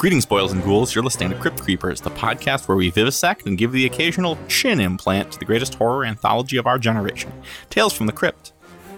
Greetings, 0.00 0.24
boils 0.24 0.52
and 0.52 0.64
ghouls. 0.64 0.94
You're 0.94 1.04
listening 1.04 1.28
to 1.28 1.36
Crypt 1.36 1.60
Creepers, 1.60 2.00
the 2.00 2.08
podcast 2.12 2.66
where 2.66 2.76
we 2.78 2.88
vivisect 2.88 3.44
and 3.44 3.58
give 3.58 3.70
the 3.70 3.84
occasional 3.84 4.38
chin 4.48 4.80
implant 4.80 5.30
to 5.32 5.38
the 5.38 5.44
greatest 5.44 5.74
horror 5.74 6.06
anthology 6.06 6.56
of 6.56 6.66
our 6.66 6.78
generation 6.78 7.30
Tales 7.68 7.92
from 7.92 8.06
the 8.06 8.12
Crypt. 8.14 8.54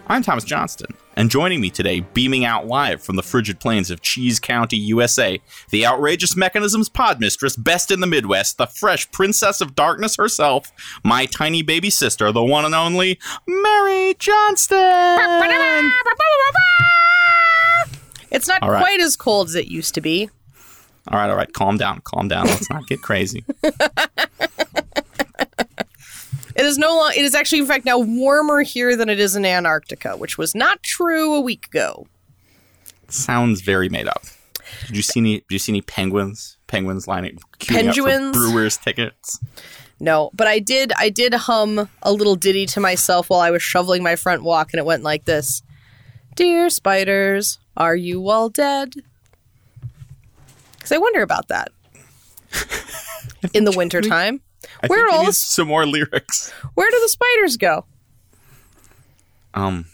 I'm 0.06 0.22
Thomas 0.22 0.44
Johnston, 0.44 0.94
and 1.16 1.28
joining 1.28 1.60
me 1.60 1.70
today, 1.70 2.06
beaming 2.14 2.44
out 2.44 2.68
live 2.68 3.02
from 3.02 3.16
the 3.16 3.22
frigid 3.24 3.58
plains 3.58 3.90
of 3.90 4.00
Cheese 4.00 4.38
County, 4.38 4.76
USA, 4.76 5.40
the 5.70 5.84
outrageous 5.84 6.36
mechanisms 6.36 6.88
pod 6.88 7.18
mistress, 7.18 7.56
best 7.56 7.90
in 7.90 7.98
the 7.98 8.06
Midwest, 8.06 8.56
the 8.56 8.68
fresh 8.68 9.10
princess 9.10 9.60
of 9.60 9.74
darkness 9.74 10.14
herself, 10.14 10.70
my 11.02 11.26
tiny 11.26 11.62
baby 11.62 11.90
sister, 11.90 12.30
the 12.30 12.44
one 12.44 12.64
and 12.64 12.76
only 12.76 13.18
Mary 13.48 14.14
Johnston. 14.20 14.78
It's 18.30 18.46
not 18.46 18.62
right. 18.62 18.80
quite 18.80 19.00
as 19.00 19.16
cold 19.16 19.48
as 19.48 19.56
it 19.56 19.66
used 19.66 19.96
to 19.96 20.00
be. 20.00 20.30
All 21.08 21.18
right, 21.18 21.28
all 21.28 21.36
right, 21.36 21.52
calm 21.52 21.76
down, 21.76 22.00
calm 22.04 22.28
down. 22.28 22.46
Let's 22.46 22.70
not 22.70 22.86
get 22.86 23.02
crazy. 23.02 23.44
It 26.54 26.66
is 26.66 26.78
no 26.78 26.96
longer. 26.96 27.18
It 27.18 27.24
is 27.24 27.34
actually, 27.34 27.60
in 27.60 27.66
fact, 27.66 27.84
now 27.84 27.98
warmer 27.98 28.62
here 28.62 28.96
than 28.96 29.08
it 29.08 29.18
is 29.18 29.36
in 29.36 29.44
Antarctica, 29.44 30.16
which 30.16 30.36
was 30.36 30.54
not 30.54 30.82
true 30.82 31.34
a 31.34 31.40
week 31.40 31.66
ago. 31.66 32.06
Sounds 33.08 33.62
very 33.62 33.88
made 33.88 34.06
up. 34.06 34.22
Did 34.86 34.96
you 34.96 35.02
see 35.02 35.20
any? 35.20 35.34
Did 35.40 35.50
you 35.50 35.58
see 35.58 35.72
any 35.72 35.80
penguins? 35.82 36.58
Penguins 36.66 37.06
lining 37.08 37.38
queuing 37.58 37.88
up 37.88 37.94
for 37.94 38.02
Penguins? 38.02 38.36
Brewers 38.36 38.76
tickets. 38.76 39.40
No, 40.00 40.30
but 40.34 40.46
I 40.46 40.58
did. 40.58 40.92
I 40.98 41.08
did 41.08 41.34
hum 41.34 41.88
a 42.02 42.12
little 42.12 42.36
ditty 42.36 42.66
to 42.66 42.80
myself 42.80 43.30
while 43.30 43.40
I 43.40 43.50
was 43.50 43.62
shoveling 43.62 44.02
my 44.02 44.16
front 44.16 44.42
walk, 44.42 44.72
and 44.72 44.78
it 44.78 44.86
went 44.86 45.02
like 45.02 45.24
this: 45.24 45.62
"Dear 46.34 46.70
spiders, 46.70 47.58
are 47.76 47.96
you 47.96 48.28
all 48.28 48.48
dead?" 48.48 48.94
I 50.92 50.98
wonder 50.98 51.22
about 51.22 51.48
that 51.48 51.70
in 53.54 53.64
the 53.64 53.72
wintertime. 53.72 54.40
I 54.82 54.86
Where 54.86 54.98
think 55.00 55.08
are 55.08 55.12
you 55.14 55.18
all 55.20 55.26
the- 55.26 55.32
some 55.32 55.68
more 55.68 55.86
lyrics. 55.86 56.50
Where 56.74 56.90
do 56.90 57.00
the 57.00 57.08
spiders 57.08 57.56
go? 57.56 57.84
Um, 59.54 59.86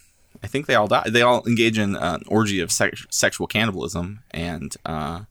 I 0.42 0.46
think 0.46 0.66
they 0.66 0.74
all 0.74 0.86
die. 0.88 1.08
They 1.08 1.22
all 1.22 1.44
engage 1.46 1.78
in 1.78 1.96
uh, 1.96 2.19
an 2.20 2.22
orgy 2.28 2.60
of 2.60 2.70
sex- 2.70 3.06
sexual 3.10 3.46
cannibalism, 3.46 4.20
and 4.30 4.74
uh, 4.86 5.22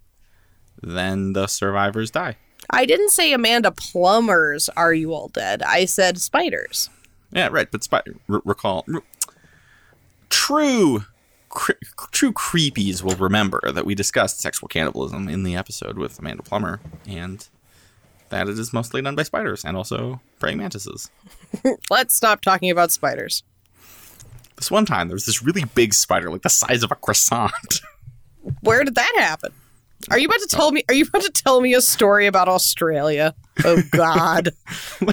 then 0.81 1.33
the 1.33 1.47
survivors 1.47 2.11
die. 2.11 2.35
I 2.69 2.85
didn't 2.85 3.11
say 3.11 3.31
Amanda 3.31 3.71
Plummer's 3.71 4.69
"Are 4.69 4.93
you 4.93 5.13
all 5.13 5.29
dead?" 5.29 5.63
I 5.63 5.85
said 5.85 6.19
spiders. 6.19 6.89
Yeah, 7.31 7.47
right. 7.51 7.69
But 7.71 7.83
spi- 7.83 8.01
r- 8.29 8.41
recall, 8.43 8.83
r- 8.93 9.01
true, 10.29 11.05
cre- 11.57 11.71
true 12.11 12.31
creepies 12.31 13.01
will 13.01 13.15
remember 13.15 13.59
that 13.73 13.85
we 13.85 13.95
discussed 13.95 14.39
sexual 14.39 14.67
cannibalism 14.67 15.27
in 15.27 15.41
the 15.41 15.55
episode 15.55 15.97
with 15.97 16.19
Amanda 16.19 16.43
Plummer, 16.43 16.79
and 17.07 17.47
that 18.29 18.47
it 18.47 18.59
is 18.59 18.71
mostly 18.71 19.01
done 19.01 19.15
by 19.15 19.23
spiders 19.23 19.65
and 19.65 19.75
also 19.75 20.21
praying 20.39 20.59
mantises. 20.59 21.09
Let's 21.89 22.13
stop 22.13 22.41
talking 22.41 22.69
about 22.69 22.91
spiders. 22.91 23.43
This 24.55 24.69
one 24.69 24.85
time, 24.85 25.07
there 25.07 25.15
was 25.15 25.25
this 25.25 25.41
really 25.41 25.63
big 25.73 25.95
spider, 25.95 26.29
like 26.29 26.43
the 26.43 26.49
size 26.49 26.83
of 26.83 26.91
a 26.91 26.95
croissant. 26.95 27.81
Where 28.61 28.83
did 28.83 28.95
that 28.95 29.13
happen? 29.17 29.51
Are 30.11 30.19
you 30.19 30.27
about 30.27 30.39
to 30.41 30.47
tell 30.47 30.71
me? 30.71 30.83
Are 30.89 30.93
you 30.93 31.05
about 31.05 31.23
to 31.23 31.31
tell 31.31 31.59
me 31.59 31.73
a 31.73 31.81
story 31.81 32.27
about 32.27 32.47
Australia? 32.47 33.33
Oh 33.65 33.81
God! 33.91 34.49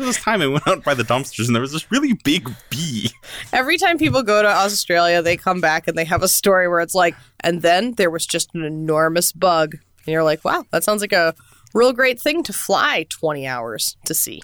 There 0.00 0.06
was 0.06 0.16
this 0.16 0.24
time 0.24 0.40
I 0.40 0.46
went 0.46 0.66
out 0.66 0.82
by 0.82 0.94
the 0.94 1.02
dumpsters, 1.02 1.46
and 1.46 1.54
there 1.54 1.60
was 1.60 1.72
this 1.72 1.92
really 1.92 2.14
big 2.14 2.48
bee. 2.70 3.10
Every 3.52 3.76
time 3.76 3.98
people 3.98 4.22
go 4.22 4.40
to 4.40 4.48
Australia, 4.48 5.20
they 5.20 5.36
come 5.36 5.60
back 5.60 5.86
and 5.86 5.98
they 5.98 6.06
have 6.06 6.22
a 6.22 6.28
story 6.28 6.68
where 6.68 6.80
it's 6.80 6.94
like, 6.94 7.14
and 7.40 7.60
then 7.60 7.92
there 7.96 8.08
was 8.08 8.26
just 8.26 8.54
an 8.54 8.64
enormous 8.64 9.30
bug, 9.30 9.74
and 9.74 10.06
you're 10.06 10.24
like, 10.24 10.42
wow, 10.42 10.64
that 10.70 10.84
sounds 10.84 11.02
like 11.02 11.12
a 11.12 11.34
real 11.74 11.92
great 11.92 12.18
thing 12.18 12.42
to 12.44 12.52
fly 12.54 13.04
20 13.10 13.46
hours 13.46 13.98
to 14.06 14.14
see. 14.14 14.40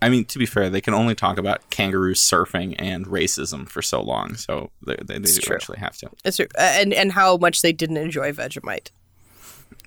I 0.00 0.08
mean, 0.08 0.24
to 0.24 0.38
be 0.38 0.46
fair, 0.46 0.70
they 0.70 0.80
can 0.80 0.94
only 0.94 1.14
talk 1.14 1.36
about 1.36 1.68
kangaroo 1.68 2.14
surfing 2.14 2.74
and 2.78 3.04
racism 3.04 3.68
for 3.68 3.82
so 3.82 4.00
long, 4.00 4.36
so 4.36 4.70
they, 4.86 4.96
they, 5.04 5.18
they 5.18 5.32
do 5.32 5.40
true. 5.42 5.54
actually 5.54 5.80
have 5.80 5.98
to. 5.98 6.08
It's, 6.24 6.40
uh, 6.40 6.46
and 6.58 6.94
and 6.94 7.12
how 7.12 7.36
much 7.36 7.60
they 7.60 7.72
didn't 7.74 7.98
enjoy 7.98 8.32
Vegemite. 8.32 8.88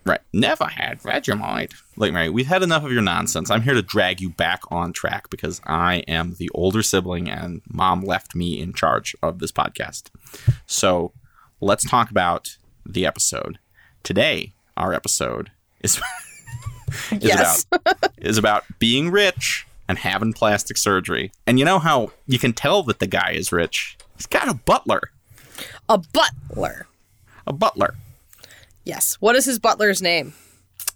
Right. 0.06 0.22
Never 0.34 0.66
had 0.66 1.02
Vegemite. 1.02 1.74
Like, 1.98 2.14
Mary, 2.14 2.30
we've 2.30 2.48
had 2.48 2.64
enough 2.64 2.84
of 2.86 2.92
your 2.92 3.02
nonsense. 3.02 3.50
I'm 3.52 3.62
here 3.62 3.74
to 3.74 3.81
drag 3.81 4.22
you 4.22 4.30
back 4.30 4.62
on 4.72 4.94
track 4.94 5.30
because 5.30 5.59
I 5.66 5.98
am 6.08 6.36
the 6.38 6.50
older 6.53 6.81
sibling 6.81 7.30
and 7.30 7.62
mom 7.68 8.02
left 8.02 8.36
me 8.36 8.59
in 8.62 8.74
charge 8.74 9.16
of 9.22 9.40
this 9.40 9.52
podcast. 9.52 10.03
So 10.66 11.12
let's 11.59 11.88
talk 11.90 12.09
about 12.09 12.58
the 12.86 13.06
episode. 13.06 13.59
Today, 14.03 14.53
our 14.78 14.94
episode 14.94 15.52
is, 15.81 15.98
is 17.12 17.24
Yes. 17.24 17.66
about 17.72 18.12
is 18.18 18.38
about 18.38 18.64
being 18.80 19.09
rich 19.12 19.66
and 19.90 19.98
having 19.98 20.34
plastic 20.34 20.78
surgery. 20.78 21.31
And 21.46 21.59
you 21.59 21.66
know 21.66 21.80
how 21.80 22.12
you 22.28 22.40
can 22.40 22.54
tell 22.54 22.84
that 22.84 23.00
the 23.00 23.08
guy 23.08 23.31
is 23.31 23.52
rich? 23.52 23.98
He's 24.16 24.25
got 24.25 24.48
a 24.48 24.54
butler. 24.54 25.02
A 25.90 25.98
butler. 25.98 26.88
A 27.46 27.54
butler. 27.54 27.96
Yes. 28.88 29.16
What 29.20 29.36
is 29.36 29.44
his 29.44 29.59
butler's 29.59 30.02
name? 30.02 30.34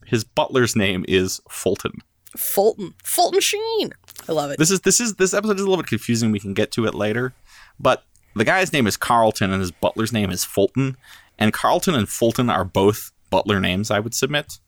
His 0.05 0.23
butler's 0.23 0.77
name 0.77 1.03
is 1.09 1.41
Fulton. 1.49 1.91
Fulton. 2.37 2.93
Fulton 3.03 3.41
Sheen. 3.41 3.91
I 4.29 4.31
love 4.31 4.49
it. 4.49 4.57
This 4.57 4.71
is 4.71 4.79
this 4.81 5.01
is 5.01 5.15
this 5.15 5.33
episode 5.33 5.57
is 5.57 5.61
a 5.61 5.65
little 5.65 5.83
bit 5.83 5.89
confusing. 5.89 6.31
We 6.31 6.39
can 6.39 6.53
get 6.53 6.71
to 6.71 6.85
it 6.85 6.95
later, 6.95 7.33
but 7.79 8.05
the 8.33 8.45
guy's 8.45 8.71
name 8.71 8.87
is 8.87 8.95
Carlton 8.95 9.51
and 9.51 9.59
his 9.59 9.71
butler's 9.71 10.13
name 10.13 10.31
is 10.31 10.45
Fulton, 10.45 10.95
and 11.37 11.51
Carlton 11.51 11.93
and 11.93 12.07
Fulton 12.07 12.49
are 12.49 12.63
both 12.63 13.11
butler 13.29 13.59
names. 13.59 13.91
I 13.91 13.99
would 13.99 14.13
submit, 14.13 14.59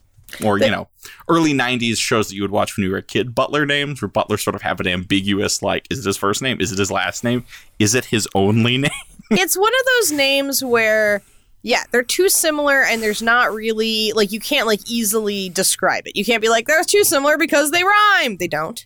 or 0.43 0.59
you 0.59 0.69
know, 0.69 0.89
early 1.29 1.53
'90s 1.53 1.97
shows 1.97 2.27
that 2.27 2.35
you 2.35 2.41
would 2.41 2.51
watch 2.51 2.75
when 2.75 2.83
you 2.83 2.91
were 2.91 2.97
a 2.97 3.01
kid. 3.03 3.33
Butler 3.33 3.65
names, 3.65 4.01
where 4.01 4.09
butler 4.09 4.37
sort 4.37 4.55
of 4.55 4.63
have 4.63 4.81
an 4.81 4.87
ambiguous 4.87 5.61
like: 5.61 5.87
is 5.89 5.99
it 5.99 6.05
his 6.05 6.17
first 6.17 6.41
name? 6.41 6.57
Is 6.59 6.73
it 6.73 6.77
his 6.79 6.91
last 6.91 7.23
name? 7.23 7.45
Is 7.79 7.95
it 7.95 8.05
his 8.05 8.27
only 8.35 8.77
name? 8.79 8.91
it's 9.31 9.57
one 9.57 9.71
of 9.73 9.85
those 9.85 10.11
names 10.11 10.61
where 10.61 11.21
yeah 11.63 11.83
they're 11.91 12.03
too 12.03 12.29
similar 12.29 12.83
and 12.83 13.01
there's 13.01 13.21
not 13.21 13.53
really 13.53 14.11
like 14.13 14.31
you 14.31 14.39
can't 14.39 14.67
like 14.67 14.81
easily 14.89 15.49
describe 15.49 16.05
it 16.05 16.15
you 16.15 16.23
can't 16.23 16.41
be 16.41 16.49
like 16.49 16.67
they're 16.67 16.83
too 16.83 17.03
similar 17.03 17.37
because 17.37 17.71
they 17.71 17.83
rhyme 17.83 18.37
they 18.37 18.47
don't 18.47 18.85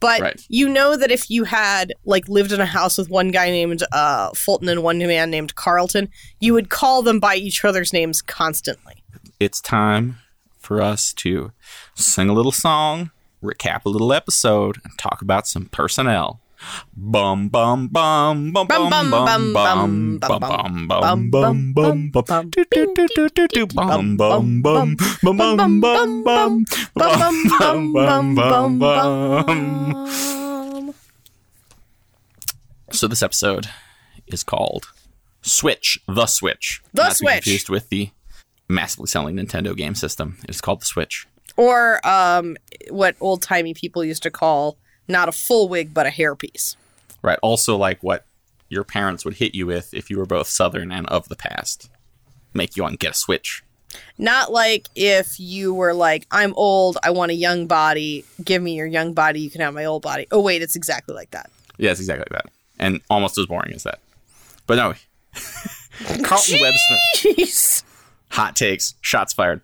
but 0.00 0.20
Right. 0.20 0.44
you 0.48 0.68
know 0.68 0.96
that 0.96 1.10
if 1.10 1.30
you 1.30 1.44
had 1.44 1.92
like 2.04 2.28
lived 2.28 2.52
in 2.52 2.60
a 2.60 2.66
house 2.66 2.98
with 2.98 3.08
one 3.10 3.30
guy 3.30 3.50
named 3.50 3.82
uh, 3.92 4.30
fulton 4.30 4.68
and 4.68 4.82
one 4.82 4.98
man 4.98 5.30
named 5.30 5.54
carlton 5.54 6.08
you 6.40 6.52
would 6.54 6.70
call 6.70 7.02
them 7.02 7.20
by 7.20 7.36
each 7.36 7.64
other's 7.64 7.92
names 7.92 8.22
constantly 8.22 8.94
it's 9.38 9.60
time 9.60 10.16
for 10.58 10.80
us 10.80 11.12
to 11.12 11.52
sing 11.94 12.30
a 12.30 12.32
little 12.32 12.52
song, 12.52 13.10
recap 13.42 13.84
a 13.84 13.90
little 13.90 14.14
episode, 14.14 14.78
and 14.82 14.96
talk 14.98 15.20
about 15.20 15.46
some 15.46 15.66
personnel. 15.66 16.40
Bum 16.96 17.48
bum 17.48 17.88
bum 17.88 18.52
bum 18.52 18.66
bum 18.68 18.90
bum 18.90 19.10
bum 19.10 19.52
bum 19.52 19.54
bum 20.18 20.18
bum 20.18 20.88
bum 20.88 21.30
bum 21.30 21.72
bum 21.74 22.10
bum 22.10 22.50
do 22.50 22.64
do 22.70 22.94
do 22.94 23.06
do 23.14 23.28
do 23.28 23.48
do 23.48 23.66
bum 23.66 24.16
bum 24.16 24.62
bum 24.62 24.96
bum 25.22 25.32
bum 25.36 25.56
bum 25.56 25.80
bum 25.80 26.22
bum 26.22 26.64
bum 27.58 27.92
bum 27.94 28.34
bum 28.34 28.78
bum. 28.78 30.94
So 32.92 33.08
this 33.08 33.22
episode 33.22 33.66
is 34.26 34.42
called 34.44 34.86
Switch, 35.42 35.98
the 36.06 36.26
Switch. 36.26 36.80
The 36.92 37.02
Not 37.02 37.12
to 37.12 37.12
be 37.12 37.16
Switch. 37.26 37.34
Confused 37.44 37.68
with 37.68 37.88
the 37.88 38.10
massively 38.68 39.08
selling 39.08 39.36
Nintendo 39.36 39.76
game 39.76 39.94
system. 39.94 40.38
It 40.44 40.50
is 40.50 40.60
called 40.60 40.80
the 40.80 40.86
Switch. 40.86 41.26
or 41.56 42.04
um, 42.06 42.56
what 42.90 43.16
old-timey 43.20 43.74
people 43.74 44.04
used 44.04 44.22
to 44.24 44.30
call 44.30 44.76
not 45.08 45.28
a 45.28 45.32
full 45.32 45.68
wig 45.68 45.92
but 45.92 46.06
a 46.06 46.10
hairpiece 46.10 46.76
Right. 47.24 47.38
Also, 47.40 47.78
like 47.78 48.02
what 48.02 48.26
your 48.68 48.84
parents 48.84 49.24
would 49.24 49.34
hit 49.34 49.54
you 49.54 49.66
with 49.66 49.94
if 49.94 50.10
you 50.10 50.18
were 50.18 50.26
both 50.26 50.46
Southern 50.46 50.92
and 50.92 51.06
of 51.06 51.26
the 51.30 51.36
past. 51.36 51.88
Make 52.52 52.76
you 52.76 52.86
to 52.86 52.96
get 52.98 53.12
a 53.12 53.14
Switch. 53.14 53.64
Not 54.18 54.52
like 54.52 54.88
if 54.94 55.40
you 55.40 55.72
were 55.72 55.94
like, 55.94 56.26
I'm 56.30 56.52
old, 56.54 56.98
I 57.02 57.12
want 57.12 57.30
a 57.30 57.34
young 57.34 57.66
body, 57.66 58.26
give 58.44 58.60
me 58.60 58.74
your 58.74 58.86
young 58.86 59.14
body, 59.14 59.40
you 59.40 59.48
can 59.48 59.62
have 59.62 59.72
my 59.72 59.86
old 59.86 60.02
body. 60.02 60.26
Oh, 60.30 60.40
wait, 60.40 60.60
it's 60.60 60.76
exactly 60.76 61.14
like 61.14 61.30
that. 61.30 61.50
Yeah, 61.78 61.92
it's 61.92 62.00
exactly 62.00 62.26
like 62.30 62.42
that. 62.42 62.52
And 62.78 63.00
almost 63.08 63.38
as 63.38 63.46
boring 63.46 63.72
as 63.72 63.84
that. 63.84 64.00
But 64.66 64.74
no. 64.74 64.94
Carlton 66.24 66.60
Webster. 66.60 66.96
Jeez. 67.16 67.84
Hot 68.32 68.54
takes. 68.54 68.96
Shots 69.00 69.32
fired. 69.32 69.62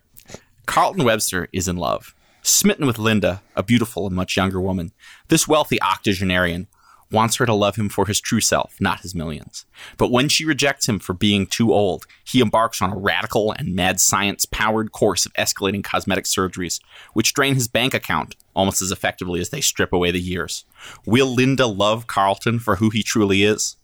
Carlton 0.64 1.04
Webster 1.04 1.48
is 1.52 1.68
in 1.68 1.76
love. 1.76 2.14
Smitten 2.42 2.86
with 2.86 2.98
Linda, 2.98 3.42
a 3.54 3.62
beautiful 3.62 4.06
and 4.06 4.16
much 4.16 4.36
younger 4.36 4.60
woman, 4.60 4.92
this 5.30 5.48
wealthy 5.48 5.80
octogenarian 5.80 6.66
wants 7.12 7.36
her 7.36 7.46
to 7.46 7.54
love 7.54 7.76
him 7.76 7.88
for 7.88 8.06
his 8.06 8.20
true 8.20 8.40
self, 8.40 8.76
not 8.80 9.00
his 9.00 9.14
millions. 9.14 9.64
But 9.96 10.10
when 10.10 10.28
she 10.28 10.44
rejects 10.44 10.88
him 10.88 10.98
for 10.98 11.12
being 11.12 11.46
too 11.46 11.72
old, 11.72 12.06
he 12.24 12.40
embarks 12.40 12.80
on 12.80 12.92
a 12.92 12.96
radical 12.96 13.52
and 13.52 13.74
mad 13.74 14.00
science 14.00 14.46
powered 14.46 14.92
course 14.92 15.26
of 15.26 15.32
escalating 15.34 15.82
cosmetic 15.82 16.24
surgeries, 16.24 16.80
which 17.12 17.34
drain 17.34 17.54
his 17.54 17.68
bank 17.68 17.94
account 17.94 18.36
almost 18.54 18.82
as 18.82 18.92
effectively 18.92 19.40
as 19.40 19.50
they 19.50 19.60
strip 19.60 19.92
away 19.92 20.10
the 20.10 20.20
years. 20.20 20.64
Will 21.06 21.26
Linda 21.26 21.66
love 21.66 22.06
Carlton 22.06 22.58
for 22.58 22.76
who 22.76 22.90
he 22.90 23.02
truly 23.02 23.42
is? 23.42 23.76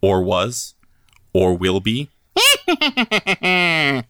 Or 0.00 0.22
was? 0.22 0.74
Or 1.32 1.56
will 1.56 1.80
be? 1.80 2.10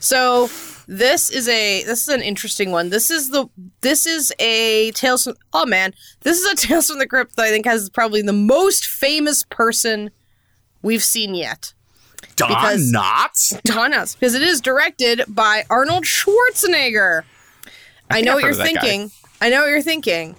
So 0.00 0.48
this 0.88 1.30
is 1.30 1.48
a 1.48 1.82
this 1.84 2.02
is 2.02 2.08
an 2.08 2.22
interesting 2.22 2.70
one. 2.70 2.90
This 2.90 3.10
is 3.10 3.30
the 3.30 3.48
this 3.80 4.06
is 4.06 4.32
a 4.38 4.92
Tales 4.92 5.24
from 5.24 5.34
oh 5.52 5.66
man, 5.66 5.94
this 6.20 6.38
is 6.38 6.44
a 6.52 6.56
Tales 6.66 6.88
from 6.88 6.98
the 6.98 7.06
Crypt 7.06 7.36
that 7.36 7.44
I 7.46 7.50
think 7.50 7.66
has 7.66 7.90
probably 7.90 8.22
the 8.22 8.32
most 8.32 8.84
famous 8.84 9.42
person 9.44 10.10
we've 10.82 11.04
seen 11.04 11.34
yet. 11.34 11.72
Don 12.36 12.48
Because- 12.48 12.92
Knotts? 12.92 13.60
Don 13.62 13.92
Knotts, 13.92 14.14
because 14.14 14.34
it 14.34 14.42
is 14.42 14.60
directed 14.60 15.22
by 15.28 15.64
Arnold 15.70 16.04
Schwarzenegger. 16.04 17.22
I, 18.10 18.14
think 18.14 18.26
know 18.26 18.34
what 18.34 18.44
you're 18.44 18.54
thinking. 18.54 19.10
I 19.40 19.50
know 19.50 19.62
what 19.62 19.68
you're 19.70 19.82
thinking. 19.82 20.36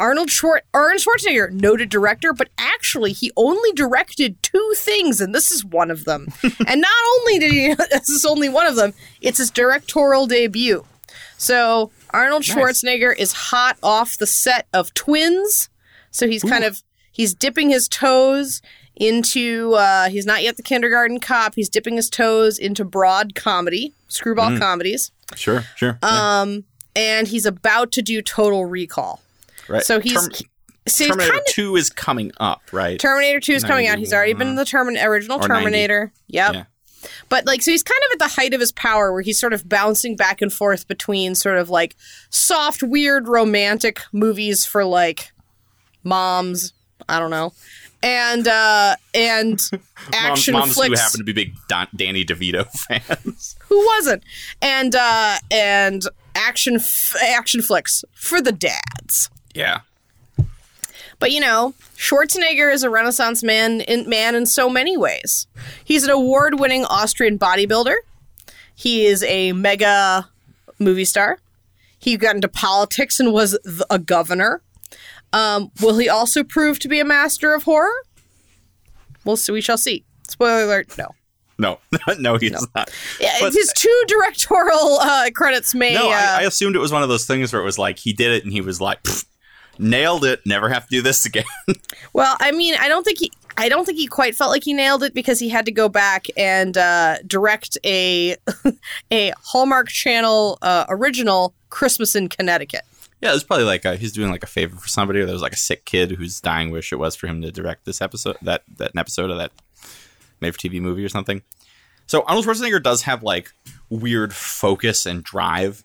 Arnold 0.00 0.28
Schwar- 0.28 0.60
Arnold 0.72 1.00
Schwarzenegger, 1.00 1.50
noted 1.52 1.88
director, 1.88 2.32
but 2.32 2.48
actually 2.58 3.12
he 3.12 3.30
only 3.36 3.72
directed 3.72 4.42
two 4.42 4.72
things, 4.76 5.20
and 5.20 5.34
this 5.34 5.50
is 5.50 5.64
one 5.64 5.90
of 5.90 6.04
them. 6.04 6.28
and 6.66 6.80
not 6.80 6.90
only 7.20 7.38
did 7.38 7.52
he, 7.52 7.74
this 7.90 8.08
is 8.08 8.24
only 8.24 8.48
one 8.48 8.66
of 8.66 8.76
them, 8.76 8.92
it's 9.20 9.38
his 9.38 9.50
directorial 9.50 10.26
debut. 10.26 10.84
So 11.36 11.90
Arnold 12.10 12.46
Nice. 12.48 12.56
Schwarzenegger 12.56 13.14
is 13.16 13.32
hot 13.32 13.76
off 13.82 14.16
the 14.18 14.26
set 14.26 14.66
of 14.72 14.92
Twins. 14.94 15.68
So 16.10 16.28
he's 16.28 16.42
kind 16.44 16.64
of 16.64 16.82
he's 17.10 17.34
dipping 17.34 17.70
his 17.70 17.88
toes 17.88 18.62
into 18.96 19.74
uh, 19.74 20.08
he's 20.08 20.26
not 20.26 20.42
yet 20.42 20.56
the 20.56 20.62
kindergarten 20.62 21.18
cop. 21.20 21.54
He's 21.56 21.68
dipping 21.68 21.96
his 21.96 22.08
toes 22.08 22.58
into 22.58 22.84
broad 22.84 23.34
comedy, 23.34 23.92
screwball 24.08 24.50
Mm. 24.50 24.60
comedies, 24.60 25.10
Sure, 25.34 25.64
sure. 25.74 25.98
yeah, 26.02 26.40
um, 26.40 26.64
and 26.94 27.26
he's 27.28 27.46
about 27.46 27.90
to 27.92 28.02
do 28.02 28.22
Total 28.22 28.64
Recall. 28.64 29.20
Right. 29.68 29.82
So 29.82 30.00
he's 30.00 30.14
Term- 30.14 30.48
so 30.86 31.06
Terminator 31.06 31.30
kind 31.32 31.40
of 31.48 31.54
2 31.54 31.76
is 31.76 31.88
coming 31.90 32.30
up, 32.38 32.60
right? 32.70 32.98
Terminator 33.00 33.40
Two 33.40 33.54
is 33.54 33.64
coming 33.64 33.86
out. 33.86 33.98
He's 33.98 34.12
already 34.12 34.34
been 34.34 34.48
in 34.48 34.54
the 34.56 34.64
Termin- 34.64 35.02
original 35.02 35.38
Or 35.38 35.48
90. 35.48 35.54
Terminator. 35.64 36.12
Yep. 36.26 36.54
Yeah. 36.54 36.64
But 37.30 37.46
like, 37.46 37.62
so 37.62 37.70
he's 37.70 37.82
kind 37.82 38.00
of 38.06 38.12
at 38.12 38.18
the 38.18 38.34
height 38.34 38.52
of 38.54 38.60
his 38.60 38.72
power, 38.72 39.10
where 39.12 39.22
he's 39.22 39.38
sort 39.38 39.52
of 39.54 39.66
bouncing 39.68 40.14
back 40.16 40.42
and 40.42 40.52
forth 40.52 40.86
between 40.88 41.34
sort 41.34 41.56
of 41.58 41.70
like 41.70 41.96
soft, 42.30 42.82
weird, 42.82 43.28
romantic 43.28 44.00
movies 44.12 44.66
for 44.66 44.84
like 44.84 45.32
moms. 46.02 46.72
I 47.08 47.18
don't 47.18 47.30
know, 47.30 47.52
and 48.02 48.46
uh 48.48 48.96
and 49.14 49.58
action 50.12 50.52
moms, 50.52 50.66
moms 50.68 50.74
flicks. 50.74 50.98
who 51.00 51.02
happen 51.02 51.20
to 51.20 51.24
be 51.24 51.32
big 51.32 51.54
Don- 51.68 51.88
Danny 51.94 52.24
DeVito 52.24 52.66
fans. 52.70 53.56
Who 53.68 53.84
wasn't? 53.86 54.22
And 54.62 54.94
uh 54.94 55.36
and 55.50 56.02
action 56.34 56.76
f- 56.76 57.16
action 57.22 57.60
flicks 57.62 58.04
for 58.14 58.40
the 58.40 58.52
dads. 58.52 59.28
Yeah. 59.54 59.80
But 61.20 61.30
you 61.30 61.40
know, 61.40 61.74
Schwarzenegger 61.96 62.72
is 62.72 62.82
a 62.82 62.90
Renaissance 62.90 63.42
man 63.42 63.80
in, 63.82 64.08
man 64.08 64.34
in 64.34 64.46
so 64.46 64.68
many 64.68 64.96
ways. 64.96 65.46
He's 65.84 66.04
an 66.04 66.10
award-winning 66.10 66.84
Austrian 66.86 67.38
bodybuilder. 67.38 67.94
He 68.74 69.06
is 69.06 69.22
a 69.22 69.52
mega 69.52 70.28
movie 70.78 71.04
star. 71.04 71.38
He 71.98 72.16
got 72.16 72.34
into 72.34 72.48
politics 72.48 73.20
and 73.20 73.32
was 73.32 73.56
th- 73.64 73.80
a 73.88 73.98
governor. 73.98 74.60
Um, 75.32 75.70
will 75.80 75.96
he 75.98 76.08
also 76.08 76.44
prove 76.44 76.78
to 76.80 76.88
be 76.88 77.00
a 77.00 77.04
master 77.04 77.54
of 77.54 77.62
horror? 77.62 77.94
We'll 79.24 79.36
see. 79.36 79.52
We 79.52 79.60
shall 79.60 79.78
see. 79.78 80.04
Spoiler 80.28 80.64
alert: 80.64 80.98
No. 80.98 81.08
No, 81.56 81.78
no, 82.18 82.36
he's 82.36 82.50
not. 82.74 82.90
Yeah, 83.20 83.36
But- 83.40 83.52
his 83.54 83.72
two 83.76 84.02
directorial 84.08 84.98
uh, 85.00 85.30
credits 85.34 85.74
may. 85.74 85.94
No, 85.94 86.08
uh, 86.08 86.12
I, 86.12 86.40
I 86.40 86.42
assumed 86.42 86.74
it 86.76 86.80
was 86.80 86.92
one 86.92 87.02
of 87.04 87.08
those 87.08 87.24
things 87.26 87.52
where 87.52 87.62
it 87.62 87.64
was 87.64 87.78
like 87.78 87.98
he 88.00 88.12
did 88.12 88.32
it 88.32 88.42
and 88.44 88.52
he 88.52 88.60
was 88.60 88.80
like, 88.80 89.02
"Pfft, 89.04 89.24
nailed 89.78 90.24
it, 90.24 90.40
never 90.46 90.68
have 90.68 90.84
to 90.84 90.90
do 90.90 91.02
this 91.02 91.24
again. 91.26 91.44
Well, 92.12 92.36
I 92.38 92.52
mean, 92.52 92.76
I 92.78 92.88
don't 92.88 93.02
think 93.02 93.18
he. 93.18 93.32
I 93.56 93.68
don't 93.68 93.84
think 93.84 93.98
he 93.98 94.06
quite 94.06 94.36
felt 94.36 94.50
like 94.50 94.62
he 94.62 94.72
nailed 94.72 95.02
it 95.02 95.14
because 95.14 95.40
he 95.40 95.48
had 95.48 95.64
to 95.66 95.72
go 95.72 95.88
back 95.88 96.26
and 96.36 96.76
uh, 96.78 97.18
direct 97.26 97.76
a 97.84 98.36
a 99.10 99.32
Hallmark 99.42 99.88
Channel 99.88 100.58
uh, 100.62 100.84
original 100.88 101.54
Christmas 101.70 102.14
in 102.14 102.28
Connecticut. 102.28 102.82
yeah, 103.20 103.30
it 103.30 103.34
was 103.34 103.42
probably 103.42 103.64
like 103.64 103.84
a, 103.84 103.96
he's 103.96 104.12
doing 104.12 104.30
like 104.30 104.44
a 104.44 104.48
favor 104.48 104.76
for 104.76 104.86
somebody, 104.86 105.18
or 105.20 105.24
there 105.26 105.32
was 105.32 105.42
like 105.42 105.54
a 105.54 105.56
sick 105.56 105.84
kid 105.84 106.12
whose 106.12 106.40
dying 106.40 106.70
wish 106.70 106.92
it 106.92 107.00
was 107.00 107.16
for 107.16 107.26
him 107.26 107.42
to 107.42 107.50
direct 107.50 107.84
this 107.84 108.00
episode, 108.00 108.36
that 108.42 108.62
that 108.76 108.92
an 108.92 108.98
episode 108.98 109.30
of 109.30 109.38
that 109.38 109.50
made 110.40 110.54
for 110.54 110.60
TV 110.60 110.80
movie 110.80 111.04
or 111.04 111.08
something. 111.08 111.42
So 112.06 112.22
Arnold 112.22 112.46
Schwarzenegger 112.46 112.82
does 112.82 113.02
have 113.02 113.24
like 113.24 113.52
weird 113.88 114.32
focus 114.34 115.04
and 115.04 115.24
drive. 115.24 115.84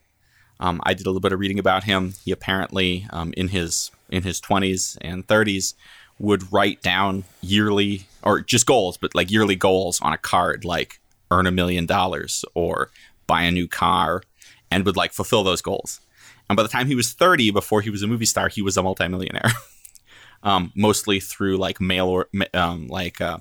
Um, 0.60 0.82
I 0.84 0.94
did 0.94 1.06
a 1.06 1.10
little 1.10 1.22
bit 1.22 1.32
of 1.32 1.40
reading 1.40 1.60
about 1.60 1.86
him. 1.86 2.14
He 2.24 2.32
apparently, 2.32 3.08
um, 3.12 3.34
in 3.38 3.50
his 3.50 3.92
in 4.10 4.24
his 4.24 4.40
twenties 4.40 4.98
and 5.02 5.28
thirties, 5.28 5.76
would 6.20 6.52
write 6.52 6.82
down 6.82 7.24
yearly 7.42 8.08
or 8.24 8.42
just 8.42 8.66
goals, 8.66 8.98
but 8.98 9.16
like 9.16 9.32
yearly 9.32 9.56
goals 9.56 10.02
on 10.02 10.14
a 10.14 10.18
card, 10.18 10.66
like 10.66 11.00
earn 11.32 11.48
a 11.48 11.52
million 11.52 11.86
dollars 11.86 12.44
or 12.54 12.90
buy 13.28 13.44
a 13.44 13.52
new 13.52 13.68
car, 13.68 14.24
and 14.70 14.86
would 14.86 14.98
like 14.98 15.14
fulfill 15.14 15.44
those 15.44 15.62
goals. 15.62 16.02
And 16.50 16.58
by 16.58 16.64
the 16.64 16.70
time 16.70 16.88
he 16.88 16.96
was 16.96 17.14
thirty, 17.14 17.52
before 17.52 17.82
he 17.82 17.90
was 17.90 18.04
a 18.04 18.08
movie 18.08 18.26
star, 18.26 18.50
he 18.50 18.62
was 18.62 18.76
a 18.78 18.84
multimillionaire. 18.84 19.52
um, 20.44 20.72
mostly 20.76 21.20
through 21.20 21.58
like 21.58 21.80
mail 21.80 22.08
or 22.08 22.28
um, 22.54 22.88
like 22.88 23.22
uh, 23.22 23.38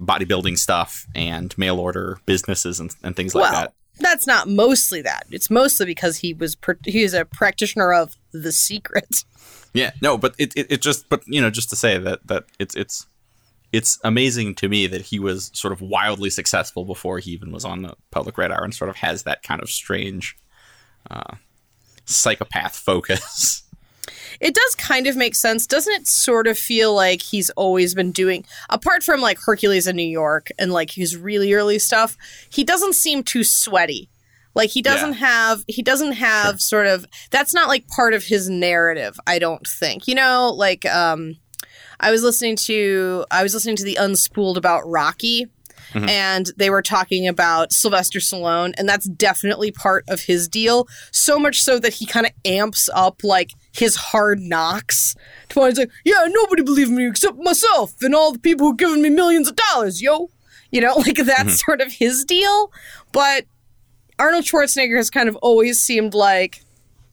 bodybuilding 0.00 0.58
stuff 0.58 1.06
and 1.14 1.56
mail 1.56 1.78
order 1.78 2.18
businesses 2.26 2.80
and, 2.80 2.94
and 3.02 3.16
things 3.16 3.34
like 3.34 3.42
well, 3.42 3.52
that. 3.52 3.74
That's 3.98 4.26
not 4.26 4.48
mostly 4.48 5.02
that. 5.02 5.26
It's 5.30 5.50
mostly 5.50 5.86
because 5.86 6.18
he 6.18 6.34
was 6.34 6.56
he 6.84 7.02
is 7.02 7.14
a 7.14 7.24
practitioner 7.24 7.92
of 7.92 8.16
The 8.32 8.52
Secret. 8.52 9.24
Yeah, 9.72 9.92
no, 10.00 10.16
but 10.16 10.34
it, 10.38 10.52
it, 10.56 10.66
it 10.70 10.82
just 10.82 11.08
but 11.08 11.22
you 11.26 11.40
know 11.40 11.50
just 11.50 11.70
to 11.70 11.76
say 11.76 11.98
that 11.98 12.26
that 12.26 12.44
it's 12.58 12.74
it's 12.74 13.06
it's 13.72 13.98
amazing 14.04 14.54
to 14.54 14.68
me 14.68 14.86
that 14.86 15.02
he 15.02 15.18
was 15.18 15.50
sort 15.52 15.72
of 15.72 15.80
wildly 15.80 16.30
successful 16.30 16.84
before 16.84 17.18
he 17.18 17.32
even 17.32 17.50
was 17.50 17.64
on 17.64 17.82
the 17.82 17.94
public 18.12 18.38
radar 18.38 18.62
and 18.62 18.72
sort 18.72 18.88
of 18.88 18.96
has 18.96 19.24
that 19.24 19.42
kind 19.42 19.60
of 19.60 19.68
strange 19.68 20.36
uh, 21.10 21.34
psychopath 22.04 22.76
focus. 22.76 23.63
It 24.40 24.54
does 24.54 24.74
kind 24.74 25.06
of 25.06 25.16
make 25.16 25.34
sense. 25.34 25.66
Doesn't 25.66 25.92
it 25.92 26.06
sort 26.06 26.46
of 26.46 26.58
feel 26.58 26.94
like 26.94 27.22
he's 27.22 27.50
always 27.50 27.94
been 27.94 28.12
doing, 28.12 28.44
apart 28.70 29.02
from 29.02 29.20
like 29.20 29.38
Hercules 29.44 29.86
in 29.86 29.96
New 29.96 30.02
York 30.02 30.48
and 30.58 30.72
like 30.72 30.90
his 30.90 31.16
really 31.16 31.52
early 31.54 31.78
stuff, 31.78 32.16
he 32.50 32.64
doesn't 32.64 32.94
seem 32.94 33.22
too 33.22 33.44
sweaty. 33.44 34.08
Like 34.54 34.70
he 34.70 34.82
doesn't 34.82 35.14
Yeah. 35.14 35.26
have, 35.26 35.64
he 35.66 35.82
doesn't 35.82 36.12
have 36.12 36.60
sort 36.62 36.86
of, 36.86 37.06
that's 37.30 37.52
not 37.54 37.68
like 37.68 37.88
part 37.88 38.14
of 38.14 38.24
his 38.24 38.48
narrative, 38.48 39.18
I 39.26 39.38
don't 39.38 39.66
think. 39.66 40.06
You 40.06 40.14
know, 40.14 40.52
like, 40.56 40.84
um, 40.86 41.36
I 42.00 42.10
was 42.10 42.22
listening 42.22 42.56
to, 42.56 43.24
I 43.30 43.42
was 43.42 43.54
listening 43.54 43.76
to 43.76 43.84
the 43.84 43.98
Unspooled 44.00 44.56
about 44.56 44.88
Rocky. 44.88 45.46
And 45.96 46.50
they 46.56 46.70
were 46.70 46.82
talking 46.82 47.28
about 47.28 47.72
Sylvester 47.72 48.18
Stallone, 48.18 48.74
and 48.76 48.88
that's 48.88 49.08
definitely 49.08 49.70
part 49.70 50.04
of 50.08 50.22
his 50.22 50.48
deal. 50.48 50.88
So 51.12 51.38
much 51.38 51.62
so 51.62 51.78
that 51.78 51.92
he 51.92 52.04
kind 52.04 52.26
of 52.26 52.32
amps 52.44 52.88
up 52.92 53.22
like 53.22 53.50
his 53.74 53.96
hard 53.96 54.40
knocks. 54.40 55.14
To 55.50 55.60
where 55.60 55.68
he's 55.68 55.78
like, 55.78 55.90
"Yeah, 56.04 56.26
nobody 56.28 56.62
believed 56.62 56.90
me 56.90 57.06
except 57.06 57.36
myself 57.38 57.94
and 58.02 58.14
all 58.14 58.32
the 58.32 58.38
people 58.38 58.66
who've 58.66 58.76
given 58.76 59.02
me 59.02 59.10
millions 59.10 59.48
of 59.48 59.56
dollars, 59.56 60.00
yo." 60.00 60.30
You 60.70 60.80
know, 60.80 60.94
like 60.96 61.16
that's 61.16 61.40
mm-hmm. 61.40 61.50
sort 61.50 61.80
of 61.80 61.92
his 61.92 62.24
deal. 62.24 62.72
But 63.12 63.44
Arnold 64.18 64.44
Schwarzenegger 64.44 64.96
has 64.96 65.10
kind 65.10 65.28
of 65.28 65.36
always 65.36 65.78
seemed 65.80 66.14
like 66.14 66.62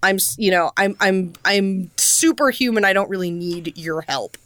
I'm, 0.03 0.17
you 0.37 0.51
know, 0.51 0.71
I'm 0.77 0.95
I'm 0.99 1.33
I'm 1.45 1.91
superhuman. 1.97 2.85
I 2.85 2.93
don't 2.93 3.09
really 3.09 3.31
need 3.31 3.77
your 3.77 4.01
help. 4.01 4.37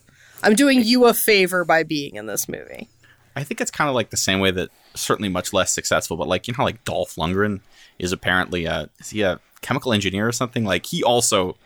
I'm 0.43 0.55
doing 0.55 0.83
you 0.83 1.05
a 1.05 1.13
favor 1.13 1.65
by 1.65 1.83
being 1.83 2.15
in 2.15 2.27
this 2.27 2.47
movie. 2.47 2.89
I 3.35 3.43
think 3.43 3.59
it's 3.59 3.71
kind 3.71 3.89
of 3.89 3.95
like 3.95 4.11
the 4.11 4.17
same 4.17 4.39
way 4.39 4.51
that 4.51 4.69
certainly 4.93 5.29
much 5.29 5.51
less 5.53 5.71
successful, 5.71 6.17
but 6.17 6.27
like 6.27 6.47
you 6.47 6.53
know, 6.53 6.57
how, 6.57 6.63
like 6.63 6.83
Dolph 6.85 7.15
Lundgren 7.15 7.61
is 7.99 8.11
apparently 8.11 8.65
a 8.65 8.89
is 8.99 9.09
he 9.09 9.21
a 9.21 9.39
chemical 9.61 9.93
engineer 9.93 10.27
or 10.27 10.31
something? 10.31 10.63
Like 10.63 10.85
he 10.85 11.03
also 11.03 11.57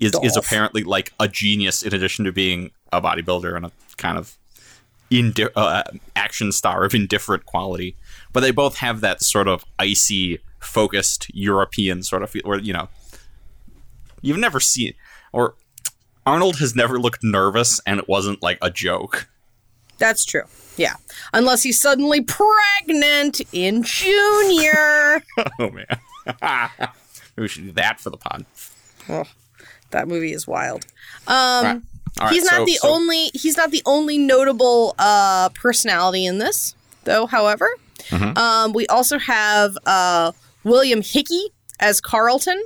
is 0.00 0.12
is 0.22 0.36
apparently 0.36 0.84
like 0.84 1.12
a 1.20 1.28
genius 1.28 1.82
in 1.82 1.94
addition 1.94 2.24
to 2.24 2.32
being 2.32 2.70
a 2.92 3.00
bodybuilder 3.00 3.56
and 3.56 3.66
a 3.66 3.72
kind 3.96 4.18
of 4.18 4.36
indi- 5.10 5.48
uh, 5.56 5.82
action 6.16 6.52
star 6.52 6.84
of 6.84 6.94
indifferent 6.94 7.46
quality. 7.46 7.96
But 8.32 8.40
they 8.40 8.50
both 8.50 8.76
have 8.78 9.00
that 9.00 9.22
sort 9.22 9.48
of 9.48 9.64
icy, 9.78 10.40
focused 10.60 11.30
European 11.34 12.02
sort 12.02 12.22
of 12.22 12.30
feel 12.30 12.42
where 12.44 12.58
you 12.58 12.72
know 12.72 12.88
you've 14.22 14.38
never 14.38 14.60
seen 14.60 14.94
or 15.32 15.54
Arnold 16.28 16.58
has 16.58 16.76
never 16.76 16.98
looked 16.98 17.24
nervous, 17.24 17.80
and 17.86 17.98
it 17.98 18.06
wasn't 18.06 18.42
like 18.42 18.58
a 18.60 18.70
joke. 18.70 19.30
That's 19.96 20.26
true. 20.26 20.42
Yeah. 20.76 20.94
Unless 21.32 21.62
he's 21.62 21.80
suddenly 21.80 22.20
pregnant 22.20 23.40
in 23.52 23.82
Junior. 23.82 25.22
Oh 25.60 25.70
man. 25.70 25.86
Maybe 26.26 26.92
we 27.38 27.48
should 27.48 27.64
do 27.64 27.72
that 27.72 27.98
for 27.98 28.10
the 28.10 28.18
pod. 28.18 28.44
That 29.90 30.08
movie 30.08 30.32
is 30.32 30.46
wild. 30.46 30.86
Um 31.26 31.64
Right. 31.64 31.80
All 32.20 32.26
right, 32.26 32.34
he's 32.34 32.44
not 32.44 32.54
so- 32.60 32.64
the 32.64 32.74
so- 32.74 32.88
only 32.88 33.30
he's 33.34 33.56
not 33.56 33.70
the 33.70 33.82
only 33.86 34.18
notable 34.18 34.94
uh 34.98 35.48
personality 35.50 36.24
in 36.26 36.38
this, 36.38 36.74
though, 37.04 37.26
however. 37.26 37.68
Mm-hmm. 38.10 38.36
Um 38.38 38.72
we 38.72 38.86
also 38.88 39.18
have 39.18 39.76
uh 39.86 40.32
William 40.64 41.02
Hickey 41.02 41.50
as 41.80 42.00
Carlton. 42.00 42.60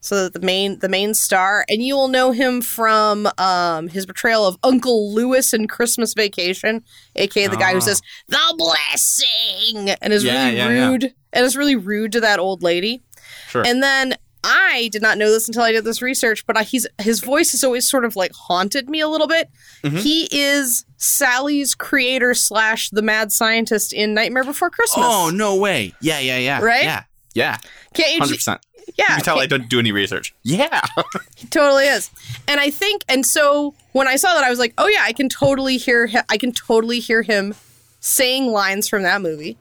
So 0.00 0.28
the 0.28 0.40
main 0.40 0.78
the 0.80 0.88
main 0.90 1.14
star, 1.14 1.64
and 1.68 1.82
you 1.82 1.94
will 1.96 2.08
know 2.08 2.30
him 2.30 2.60
from 2.60 3.26
um, 3.38 3.88
his 3.88 4.04
portrayal 4.04 4.46
of 4.46 4.58
Uncle 4.62 5.10
Lewis 5.14 5.54
in 5.54 5.66
Christmas 5.66 6.12
Vacation, 6.12 6.84
aka 7.16 7.46
the 7.46 7.56
guy 7.56 7.70
who 7.70 7.78
Oh. 7.78 7.80
says 7.80 8.02
"the 8.28 8.38
blessing" 8.58 9.90
and 10.02 10.12
is 10.12 10.22
Yeah, 10.24 10.44
really 10.44 10.56
yeah, 10.58 10.68
yeah. 10.68 10.88
rude 10.88 11.14
and 11.32 11.46
is 11.46 11.56
really 11.56 11.76
rude 11.76 12.12
to 12.12 12.20
that 12.20 12.38
old 12.38 12.62
lady. 12.62 13.02
Sure. 13.48 13.62
And 13.66 13.82
then 13.82 14.16
I 14.44 14.88
did 14.92 15.02
not 15.02 15.16
know 15.18 15.30
this 15.30 15.48
until 15.48 15.62
I 15.62 15.72
did 15.72 15.84
this 15.84 16.02
research, 16.02 16.46
but 16.46 16.56
I, 16.56 16.62
he's 16.62 16.86
his 17.00 17.20
voice 17.20 17.52
has 17.52 17.64
always 17.64 17.88
sort 17.88 18.04
of 18.04 18.14
like 18.14 18.32
haunted 18.32 18.88
me 18.88 19.00
a 19.00 19.08
little 19.08 19.26
bit. 19.26 19.48
Mm-hmm. 19.82 19.96
He 19.96 20.28
is 20.30 20.84
Sally's 20.98 21.74
creator 21.74 22.34
slash 22.34 22.90
the 22.90 23.02
mad 23.02 23.32
scientist 23.32 23.92
in 23.92 24.14
Nightmare 24.14 24.44
Before 24.44 24.70
Christmas. 24.70 25.04
oh 25.08 25.30
no 25.34 25.56
way! 25.56 25.94
Yeah, 26.00 26.18
yeah, 26.18 26.38
yeah. 26.38 26.60
Right? 26.60 26.84
Yeah, 26.84 27.04
yeah. 27.34 27.58
can't 27.94 28.12
you? 28.12 28.20
Hundred 28.20 28.34
percent. 28.34 28.60
Yeah, 28.98 29.04
You 29.08 29.14
can 29.16 29.24
tell 29.24 29.40
I 29.40 29.46
don't 29.46 29.68
do 29.68 29.78
any 29.78 29.92
research. 29.92 30.34
Yeah. 30.42 30.80
He 31.36 31.48
totally 31.48 31.86
is. 31.86 32.10
And 32.46 32.60
I 32.60 32.70
think, 32.70 33.02
and 33.08 33.26
so 33.26 33.74
when 33.92 34.06
I 34.06 34.16
saw 34.16 34.34
that, 34.34 34.44
I 34.44 34.50
was 34.50 34.58
like, 34.58 34.72
oh 34.78 34.86
yeah, 34.86 35.02
I 35.02 35.12
can 35.12 35.28
totally 35.28 35.78
hear 35.78 36.06
him. 36.06 36.22
I 36.28 36.38
can 36.38 36.52
totally 36.52 37.00
hear 37.00 37.22
him 37.22 37.54
saying 38.00 38.46
lines 38.46 38.88
from 38.88 39.02
that 39.02 39.20
movie. 39.20 39.56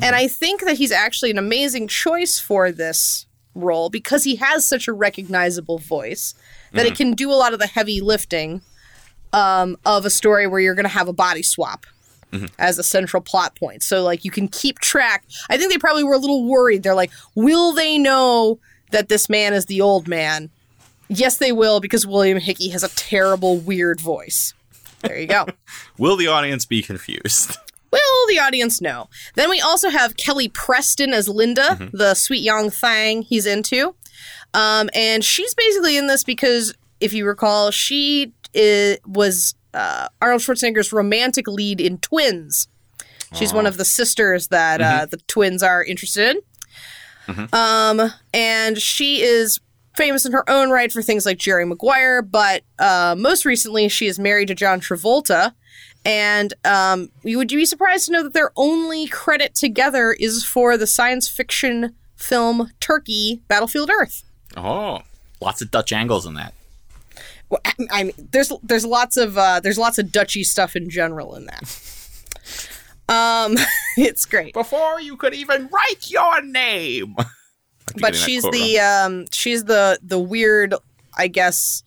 And 0.00 0.14
I 0.14 0.28
think 0.28 0.62
that 0.62 0.78
he's 0.78 0.92
actually 0.92 1.30
an 1.30 1.38
amazing 1.38 1.88
choice 1.88 2.38
for 2.38 2.70
this 2.72 3.26
role 3.58 3.90
because 3.90 4.24
he 4.24 4.36
has 4.36 4.66
such 4.66 4.88
a 4.88 4.92
recognizable 4.92 5.78
voice 5.78 6.34
that 6.72 6.86
it 6.86 6.96
can 6.96 7.12
do 7.12 7.30
a 7.30 7.34
lot 7.34 7.52
of 7.52 7.58
the 7.58 7.66
heavy 7.66 8.00
lifting 8.00 8.60
um, 9.32 9.76
of 9.84 10.04
a 10.04 10.10
story 10.10 10.46
where 10.46 10.60
you're 10.60 10.74
going 10.74 10.84
to 10.84 10.90
have 10.90 11.08
a 11.08 11.12
body 11.12 11.42
swap 11.42 11.86
as 12.58 12.78
a 12.78 12.82
central 12.82 13.22
plot 13.22 13.56
point. 13.56 13.82
So 13.82 14.02
like 14.02 14.24
you 14.24 14.30
can 14.30 14.48
keep 14.48 14.78
track. 14.78 15.24
I 15.48 15.56
think 15.56 15.72
they 15.72 15.78
probably 15.78 16.04
were 16.04 16.14
a 16.14 16.18
little 16.18 16.44
worried. 16.44 16.82
They're 16.82 16.94
like, 16.94 17.10
will 17.34 17.72
they 17.72 17.98
know 17.98 18.58
that 18.90 19.08
this 19.08 19.28
man 19.28 19.54
is 19.54 19.66
the 19.66 19.80
old 19.80 20.08
man? 20.08 20.50
Yes, 21.08 21.38
they 21.38 21.52
will 21.52 21.80
because 21.80 22.06
William 22.06 22.38
Hickey 22.38 22.68
has 22.68 22.82
a 22.82 22.88
terrible, 22.90 23.58
weird 23.58 24.00
voice. 24.00 24.52
There 25.00 25.18
you 25.18 25.26
go. 25.26 25.46
Will 25.98 26.16
the 26.16 26.26
audience 26.26 26.66
be 26.66 26.82
confused? 26.82 27.56
The 28.28 28.38
audience 28.38 28.80
know? 28.80 29.08
Then 29.34 29.50
we 29.50 29.60
also 29.60 29.88
have 29.90 30.16
Kelly 30.16 30.48
Preston 30.48 31.12
as 31.12 31.28
Linda, 31.28 31.90
the 31.92 32.14
sweet 32.14 32.42
young 32.42 32.70
thing 32.70 33.22
he's 33.22 33.46
into. 33.46 33.94
Um, 34.54 34.90
and 34.94 35.24
she's 35.24 35.54
basically 35.54 35.96
in 35.96 36.06
this 36.06 36.24
because, 36.24 36.74
if 37.00 37.12
you 37.12 37.26
recall, 37.26 37.70
she 37.70 38.32
i 38.56 38.98
was 39.06 39.54
uh, 39.74 40.08
Arnold 40.22 40.40
Schwarzenegger's 40.40 40.92
romantic 40.92 41.46
lead 41.46 41.80
in 41.80 41.98
Twins. 41.98 42.68
She's 43.34 43.52
one 43.52 43.66
of 43.66 43.76
the 43.76 43.84
sisters 43.84 44.48
that 44.48 44.80
uh, 44.80 45.06
the 45.06 45.18
twins 45.28 45.62
are 45.62 45.84
interested 45.84 46.36
in. 46.36 46.42
Um, 47.52 48.10
and 48.32 48.78
she 48.78 49.20
is 49.20 49.60
famous 49.96 50.24
in 50.24 50.32
her 50.32 50.48
own 50.48 50.70
right 50.70 50.90
for 50.90 51.02
things 51.02 51.26
like 51.26 51.36
Jerry 51.38 51.66
Maguire, 51.66 52.22
but 52.22 52.62
uh, 52.78 53.14
most 53.18 53.44
recently 53.44 53.88
she 53.88 54.06
is 54.06 54.18
married 54.18 54.48
to 54.48 54.54
John 54.54 54.80
Travolta. 54.80 55.52
And 56.04 56.54
um, 56.64 57.10
you 57.22 57.36
would 57.38 57.52
you 57.52 57.58
be 57.58 57.66
surprised 57.66 58.06
to 58.06 58.12
know 58.12 58.22
that 58.22 58.32
their 58.32 58.52
only 58.56 59.06
credit 59.08 59.54
together 59.54 60.12
is 60.18 60.44
for 60.44 60.76
the 60.76 60.86
science 60.86 61.28
fiction 61.28 61.94
film 62.16 62.70
Turkey 62.80 63.42
Battlefield 63.48 63.90
Earth. 63.90 64.24
Oh, 64.56 65.00
lots 65.40 65.60
of 65.60 65.70
Dutch 65.70 65.92
angles 65.92 66.24
in 66.26 66.34
that. 66.34 66.54
Well, 67.50 67.60
I- 67.64 67.74
I 67.90 68.04
mean, 68.04 68.12
there's 68.32 68.52
there's 68.62 68.86
lots 68.86 69.16
of 69.16 69.36
uh, 69.36 69.60
there's 69.60 69.78
lots 69.78 69.98
of 69.98 70.10
Dutchy 70.12 70.44
stuff 70.44 70.74
in 70.76 70.88
general 70.90 71.34
in 71.34 71.46
that. 71.46 71.62
Um, 73.10 73.56
it's 73.96 74.26
great, 74.26 74.52
Before 74.52 75.00
you 75.00 75.16
could 75.16 75.32
even 75.32 75.68
write 75.72 76.10
your 76.10 76.42
name. 76.42 77.16
But 77.98 78.14
she's 78.14 78.42
the 78.42 78.78
um 78.80 79.24
she's 79.32 79.64
the 79.64 79.98
the 80.02 80.18
weird, 80.18 80.74
I 81.16 81.28
guess, 81.28 81.82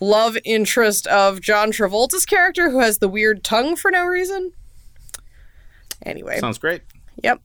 love 0.00 0.36
interest 0.44 1.06
of 1.06 1.40
John 1.40 1.72
Travolta's 1.72 2.26
character 2.26 2.70
who 2.70 2.80
has 2.80 2.98
the 2.98 3.08
weird 3.08 3.42
tongue 3.44 3.76
for 3.76 3.90
no 3.90 4.04
reason. 4.04 4.52
Anyway. 6.04 6.38
Sounds 6.38 6.58
great. 6.58 6.82
Yep. 7.22 7.40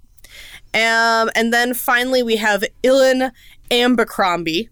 Um, 0.74 1.30
and 1.36 1.54
then 1.54 1.74
finally 1.74 2.24
we 2.24 2.38
have 2.38 2.64
Ian 2.84 3.32
Abercrombie 3.72 4.70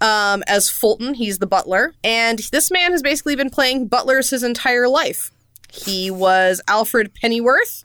um, 0.00 0.42
as 0.46 0.68
Fulton. 0.68 1.14
He's 1.14 1.38
the 1.38 1.46
butler. 1.46 1.94
And 2.04 2.38
this 2.50 2.70
man 2.70 2.92
has 2.92 3.02
basically 3.02 3.36
been 3.36 3.50
playing 3.50 3.86
butlers 3.86 4.30
his 4.30 4.42
entire 4.42 4.88
life. 4.88 5.30
He 5.72 6.10
was 6.10 6.60
Alfred 6.68 7.14
Pennyworth, 7.14 7.84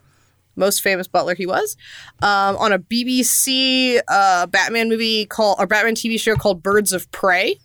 most 0.55 0.81
famous 0.81 1.07
butler 1.07 1.35
he 1.35 1.45
was, 1.45 1.77
um, 2.21 2.57
on 2.57 2.73
a 2.73 2.79
BBC 2.79 4.01
uh, 4.07 4.45
Batman 4.47 4.89
movie 4.89 5.25
called, 5.25 5.57
or 5.59 5.67
Batman 5.67 5.95
TV 5.95 6.19
show 6.19 6.35
called 6.35 6.61
Birds 6.61 6.91
of 6.91 7.09
Prey. 7.11 7.59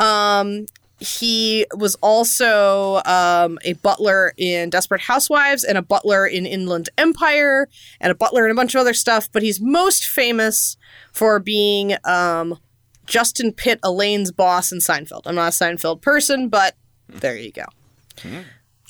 Um, 0.00 0.66
he 0.98 1.64
was 1.74 1.94
also 2.02 3.00
um, 3.06 3.58
a 3.64 3.72
butler 3.74 4.34
in 4.36 4.68
Desperate 4.70 5.00
Housewives 5.00 5.64
and 5.64 5.78
a 5.78 5.82
butler 5.82 6.26
in 6.26 6.44
Inland 6.44 6.90
Empire 6.98 7.68
and 8.02 8.10
a 8.10 8.14
butler 8.14 8.44
in 8.44 8.50
a 8.50 8.54
bunch 8.54 8.74
of 8.74 8.80
other 8.82 8.92
stuff. 8.92 9.28
But 9.32 9.42
he's 9.42 9.60
most 9.60 10.04
famous 10.06 10.76
for 11.12 11.38
being 11.38 11.94
um, 12.04 12.58
Justin 13.06 13.52
Pitt, 13.52 13.80
Elaine's 13.82 14.30
boss 14.30 14.72
in 14.72 14.78
Seinfeld. 14.78 15.22
I'm 15.24 15.36
not 15.36 15.48
a 15.48 15.50
Seinfeld 15.56 16.02
person, 16.02 16.48
but 16.50 16.76
there 17.08 17.36
you 17.36 17.50
go. 17.52 17.64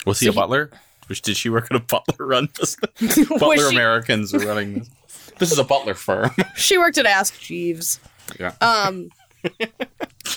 Was 0.04 0.18
he 0.20 0.26
So 0.26 0.32
a 0.32 0.34
butler? 0.34 0.70
Was- 1.08 1.20
Did 1.20 1.36
she 1.36 1.48
work 1.48 1.68
at 1.70 1.76
a 1.76 1.80
butler 1.80 2.26
run 2.26 2.48
business? 2.58 3.28
butler 3.28 3.56
she- 3.70 3.76
Americans 3.76 4.34
are 4.34 4.40
running 4.40 4.80
this. 4.80 4.88
This 5.38 5.52
is 5.52 5.58
a 5.58 5.64
butler 5.64 5.94
firm. 5.94 6.30
She 6.56 6.76
worked 6.76 6.98
at 6.98 7.06
Ask 7.06 7.38
Jeeves. 7.40 7.98
yeah. 8.38 8.52
Um, 8.60 9.10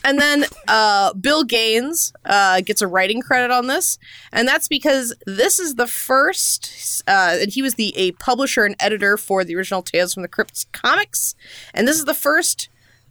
and 0.03 0.19
then 0.19 0.45
uh, 0.67 1.13
Bill 1.13 1.43
Gaines 1.43 2.13
uh, 2.25 2.61
gets 2.61 2.81
a 2.81 2.87
writing 2.87 3.21
credit 3.21 3.51
on 3.51 3.67
this, 3.67 3.97
and 4.31 4.47
that's 4.47 4.67
because 4.67 5.13
this 5.25 5.59
is 5.59 5.75
the 5.75 5.87
first, 5.87 7.03
uh, 7.07 7.37
and 7.41 7.51
he 7.51 7.61
was 7.61 7.75
the 7.75 7.95
a 7.97 8.11
publisher 8.13 8.65
and 8.65 8.75
editor 8.79 9.17
for 9.17 9.43
the 9.43 9.55
original 9.55 9.81
Tales 9.81 10.13
from 10.13 10.23
the 10.23 10.29
Crypt 10.29 10.71
comics, 10.71 11.35
and 11.73 11.87
this 11.87 11.97
is 11.97 12.05
the 12.05 12.13
first 12.13 12.69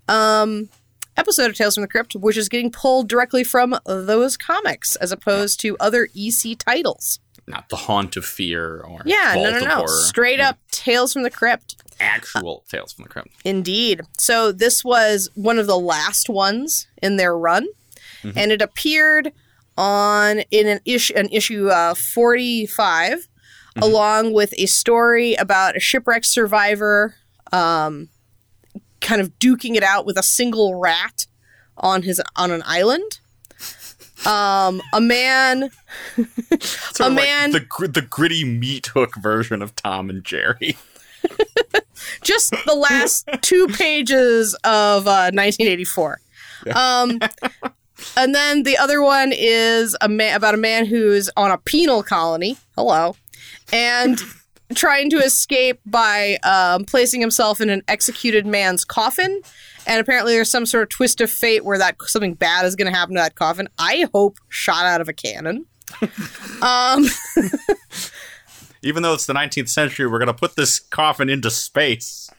um, 0.08 0.68
episode 1.16 1.50
of 1.50 1.56
Tales 1.56 1.74
from 1.74 1.82
the 1.82 1.88
Crypt 1.88 2.14
which 2.14 2.36
is 2.36 2.48
getting 2.48 2.70
pulled 2.70 3.08
directly 3.08 3.44
from 3.44 3.78
those 3.84 4.36
comics 4.36 4.96
as 4.96 5.12
opposed 5.12 5.60
to 5.60 5.76
other 5.78 6.08
EC 6.16 6.58
titles. 6.58 7.20
Not 7.46 7.68
the 7.68 7.76
haunt 7.76 8.16
of 8.16 8.24
fear 8.24 8.80
or 8.80 9.02
Yeah, 9.04 9.34
Vault 9.34 9.44
no, 9.44 9.58
no, 9.58 9.66
no, 9.66 9.74
Horror. 9.76 10.02
straight 10.06 10.40
up 10.40 10.58
Tales 10.70 11.12
from 11.12 11.22
the 11.22 11.30
Crypt. 11.30 11.76
Actual 12.02 12.64
Tales 12.68 12.92
from 12.92 13.04
the 13.04 13.08
Crypt. 13.08 13.28
Indeed. 13.44 14.02
So 14.18 14.52
this 14.52 14.84
was 14.84 15.30
one 15.34 15.58
of 15.58 15.66
the 15.66 15.78
last 15.78 16.28
ones 16.28 16.86
in 17.02 17.16
their 17.16 17.36
run, 17.36 17.66
and 18.36 18.52
it 18.52 18.62
appeared 18.62 19.32
on 19.76 20.40
in 20.50 20.66
an 20.68 20.80
issue, 20.84 21.14
an 21.16 21.28
issue 21.30 21.68
uh, 21.68 21.94
forty 21.94 22.66
along 23.80 24.32
with 24.32 24.52
a 24.58 24.66
story 24.66 25.34
about 25.34 25.76
a 25.76 25.80
shipwreck 25.80 26.24
survivor, 26.24 27.14
um, 27.52 28.08
kind 29.00 29.20
of 29.20 29.38
duking 29.38 29.74
it 29.76 29.82
out 29.82 30.04
with 30.04 30.18
a 30.18 30.22
single 30.22 30.74
rat 30.74 31.26
on 31.76 32.02
his 32.02 32.20
on 32.36 32.50
an 32.50 32.62
island. 32.66 33.20
Um, 34.24 34.80
a 34.92 35.00
man 35.00 35.70
A 36.16 36.52
of 36.54 36.98
like 37.00 37.14
man- 37.14 37.50
the 37.52 37.88
the 37.92 38.02
gritty 38.02 38.44
meat 38.44 38.88
hook 38.88 39.16
version 39.16 39.62
of 39.62 39.74
Tom 39.74 40.10
and 40.10 40.24
Jerry. 40.24 40.76
just 42.22 42.54
the 42.66 42.74
last 42.74 43.28
two 43.42 43.66
pages 43.68 44.54
of 44.64 45.06
uh, 45.06 45.30
1984. 45.32 46.20
Um, 46.74 47.18
and 48.16 48.34
then 48.34 48.62
the 48.62 48.78
other 48.78 49.02
one 49.02 49.32
is 49.34 49.96
a 50.00 50.08
man 50.08 50.36
about 50.36 50.54
a 50.54 50.58
man 50.58 50.86
who's 50.86 51.30
on 51.36 51.50
a 51.50 51.58
penal 51.58 52.02
colony. 52.02 52.56
Hello, 52.76 53.16
and 53.72 54.20
trying 54.74 55.10
to 55.10 55.18
escape 55.18 55.80
by 55.84 56.36
um, 56.42 56.84
placing 56.84 57.20
himself 57.20 57.60
in 57.60 57.70
an 57.70 57.82
executed 57.88 58.46
man's 58.46 58.84
coffin. 58.84 59.40
And 59.86 60.00
apparently, 60.00 60.34
there's 60.34 60.50
some 60.50 60.66
sort 60.66 60.84
of 60.84 60.88
twist 60.90 61.20
of 61.20 61.30
fate 61.30 61.64
where 61.64 61.78
that 61.78 61.96
something 62.02 62.34
bad 62.34 62.64
is 62.64 62.76
going 62.76 62.90
to 62.90 62.96
happen 62.96 63.16
to 63.16 63.20
that 63.20 63.34
coffin. 63.34 63.68
I 63.78 64.06
hope 64.12 64.38
shot 64.48 64.84
out 64.84 65.00
of 65.00 65.08
a 65.08 65.12
cannon. 65.12 65.66
um, 66.62 67.06
Even 68.82 69.02
though 69.02 69.14
it's 69.14 69.26
the 69.26 69.32
19th 69.32 69.68
century, 69.68 70.06
we're 70.06 70.18
gonna 70.18 70.34
put 70.34 70.56
this 70.56 70.78
coffin 70.78 71.28
into 71.28 71.50
space. 71.50 72.30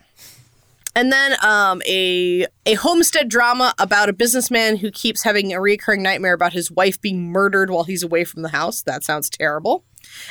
And 0.95 1.11
then 1.11 1.35
um, 1.43 1.81
a 1.87 2.45
a 2.65 2.75
homestead 2.75 3.27
drama 3.27 3.73
about 3.79 4.09
a 4.09 4.13
businessman 4.13 4.77
who 4.77 4.91
keeps 4.91 5.23
having 5.23 5.51
a 5.53 5.59
recurring 5.59 6.03
nightmare 6.03 6.33
about 6.33 6.53
his 6.53 6.69
wife 6.69 7.01
being 7.01 7.31
murdered 7.31 7.71
while 7.71 7.83
he's 7.83 8.03
away 8.03 8.23
from 8.25 8.43
the 8.43 8.49
house. 8.49 8.83
That 8.83 9.03
sounds 9.03 9.29
terrible. 9.29 9.83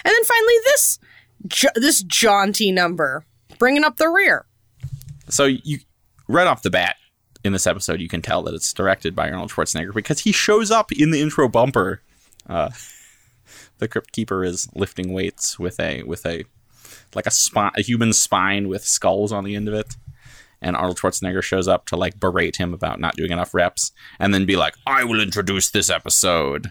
And 0.05 0.13
then 0.13 0.25
finally, 0.25 0.55
this 0.67 0.99
ja- 1.63 1.71
this 1.75 2.03
jaunty 2.03 2.71
number, 2.71 3.25
bringing 3.59 3.85
up 3.85 3.97
the 3.97 4.09
rear. 4.09 4.47
So 5.29 5.47
you 5.47 5.81
right 6.29 6.47
off 6.47 6.63
the 6.63 6.71
bat 6.71 6.97
in 7.45 7.53
this 7.53 7.67
episode, 7.67 8.01
you 8.01 8.09
can 8.09 8.23
tell 8.23 8.43
that 8.43 8.55
it's 8.55 8.73
directed 8.73 9.17
by 9.17 9.31
Arnold 9.31 9.51
Schwarzenegger 9.51 9.93
because 9.93 10.21
he 10.21 10.31
shows 10.31 10.71
up 10.71 10.93
in 10.93 11.11
the 11.11 11.21
intro 11.21 11.49
bumper. 11.49 12.03
Uh, 12.49 12.71
the 13.83 13.89
crypt 13.89 14.13
keeper 14.13 14.45
is 14.45 14.69
lifting 14.75 15.13
weights 15.13 15.59
with 15.59 15.79
a 15.81 16.05
with 16.05 16.25
a 16.25 16.45
like 17.15 17.27
a 17.27 17.31
spine, 17.31 17.73
a 17.77 17.83
human 17.83 18.13
spine 18.13 18.69
with 18.69 18.87
skulls 18.87 19.33
on 19.33 19.45
the 19.45 19.57
end 19.57 19.69
of 19.69 19.75
it. 19.75 19.97
And 20.63 20.77
Arnold 20.77 20.99
Schwarzenegger 20.99 21.43
shows 21.43 21.67
up 21.67 21.87
to 21.87 21.97
like 21.97 22.21
berate 22.21 22.57
him 22.57 22.73
about 22.73 23.01
not 23.01 23.17
doing 23.17 23.33
enough 23.33 23.53
reps, 23.53 23.91
and 24.21 24.33
then 24.33 24.47
be 24.47 24.57
like, 24.57 24.75
"I 24.87 25.03
will 25.03 25.21
introduce 25.21 25.69
this 25.71 25.91
episode." 25.91 26.71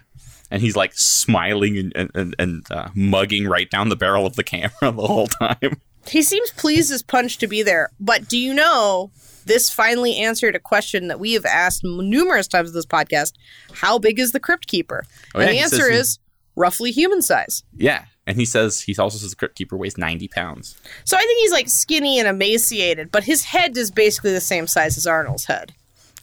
And 0.50 0.62
he's 0.62 0.76
like 0.76 0.94
smiling 0.94 1.76
and 1.76 1.92
and, 1.94 2.10
and, 2.14 2.34
and 2.38 2.72
uh, 2.72 2.88
mugging 2.94 3.46
right 3.46 3.70
down 3.70 3.90
the 3.90 3.96
barrel 3.96 4.26
of 4.26 4.36
the 4.36 4.42
camera 4.42 4.72
the 4.80 4.92
whole 4.92 5.26
time. 5.26 5.80
He 6.06 6.22
seems 6.22 6.50
pleased 6.52 6.90
as 6.90 7.02
punch 7.02 7.38
to 7.38 7.46
be 7.46 7.62
there. 7.62 7.90
But 8.00 8.28
do 8.28 8.38
you 8.38 8.54
know 8.54 9.10
this 9.44 9.70
finally 9.70 10.16
answered 10.16 10.56
a 10.56 10.60
question 10.60 11.08
that 11.08 11.20
we 11.20 11.34
have 11.34 11.44
asked 11.44 11.84
numerous 11.84 12.48
times 12.48 12.70
in 12.70 12.74
this 12.74 12.86
podcast? 12.86 13.34
How 13.74 13.98
big 13.98 14.18
is 14.18 14.32
the 14.32 14.40
Crypt 14.40 14.66
Keeper? 14.66 15.04
Oh, 15.34 15.40
and 15.40 15.50
the 15.50 15.58
says 15.58 15.72
answer 15.74 15.90
is 15.90 16.18
roughly 16.56 16.90
human 16.90 17.22
size. 17.22 17.62
Yeah, 17.76 18.04
and 18.26 18.36
he 18.36 18.44
says 18.44 18.80
he 18.80 18.96
also 18.96 19.18
says 19.18 19.30
the 19.30 19.36
crypt 19.36 19.56
keeper 19.56 19.76
weighs 19.76 19.96
ninety 19.98 20.28
pounds. 20.28 20.76
So 21.04 21.16
I 21.16 21.20
think 21.20 21.40
he's 21.40 21.52
like 21.52 21.68
skinny 21.68 22.18
and 22.18 22.28
emaciated, 22.28 23.10
but 23.12 23.24
his 23.24 23.44
head 23.44 23.76
is 23.76 23.90
basically 23.90 24.32
the 24.32 24.40
same 24.40 24.66
size 24.66 24.96
as 24.96 25.06
Arnold's 25.06 25.44
head, 25.46 25.72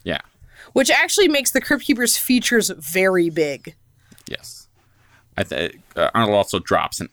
Yeah. 0.04 0.22
which 0.74 0.90
actually 0.92 1.28
makes 1.28 1.52
the 1.52 1.62
Crypt 1.62 1.84
Keeper's 1.84 2.18
features 2.18 2.70
very 2.70 3.30
big. 3.30 3.76
Yes. 4.28 4.68
I 5.38 5.44
th- 5.44 5.76
uh, 5.96 6.10
Arnold 6.14 6.36
also 6.36 6.60
drops 6.60 7.00
an 7.00 7.10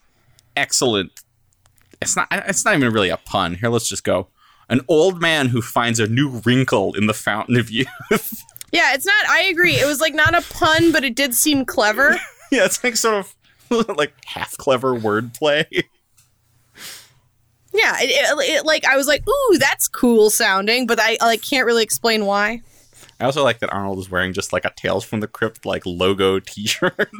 excellent. 0.56 1.12
It's 2.02 2.16
not. 2.16 2.28
It's 2.30 2.64
not 2.64 2.76
even 2.76 2.92
really 2.92 3.08
a 3.08 3.16
pun. 3.16 3.54
Here, 3.54 3.68
let's 3.70 3.88
just 3.88 4.04
go. 4.04 4.28
An 4.68 4.80
old 4.88 5.20
man 5.20 5.48
who 5.48 5.62
finds 5.62 6.00
a 6.00 6.08
new 6.08 6.42
wrinkle 6.44 6.92
in 6.94 7.06
the 7.06 7.14
fountain 7.14 7.56
of 7.56 7.70
youth. 7.70 7.88
Yeah, 8.72 8.94
it's 8.94 9.06
not. 9.06 9.28
I 9.28 9.42
agree. 9.42 9.74
It 9.74 9.86
was 9.86 10.00
like 10.00 10.12
not 10.12 10.34
a 10.34 10.42
pun, 10.52 10.90
but 10.90 11.04
it 11.04 11.14
did 11.14 11.34
seem 11.34 11.64
clever. 11.64 12.18
yeah, 12.50 12.64
it's 12.64 12.82
like 12.84 12.96
sort 12.96 13.14
of 13.70 13.96
like 13.96 14.12
half 14.24 14.56
clever 14.56 14.94
wordplay. 14.94 15.64
Yeah, 17.74 17.96
it, 18.00 18.08
it, 18.08 18.50
it- 18.60 18.64
like 18.66 18.86
I 18.86 18.96
was 18.96 19.06
like, 19.06 19.22
ooh, 19.28 19.58
that's 19.58 19.86
cool 19.86 20.30
sounding, 20.30 20.86
but 20.86 20.98
I 21.00 21.18
like 21.20 21.42
can't 21.42 21.66
really 21.66 21.82
explain 21.82 22.24
why. 22.24 22.62
I 23.20 23.24
also 23.24 23.42
like 23.44 23.58
that 23.60 23.70
Arnold 23.72 23.98
is 23.98 24.10
wearing 24.10 24.32
just 24.32 24.52
like 24.52 24.64
a 24.64 24.72
Tales 24.76 25.04
from 25.04 25.20
the 25.20 25.26
Crypt 25.28 25.66
like 25.66 25.82
logo 25.84 26.38
T-shirt. 26.40 27.10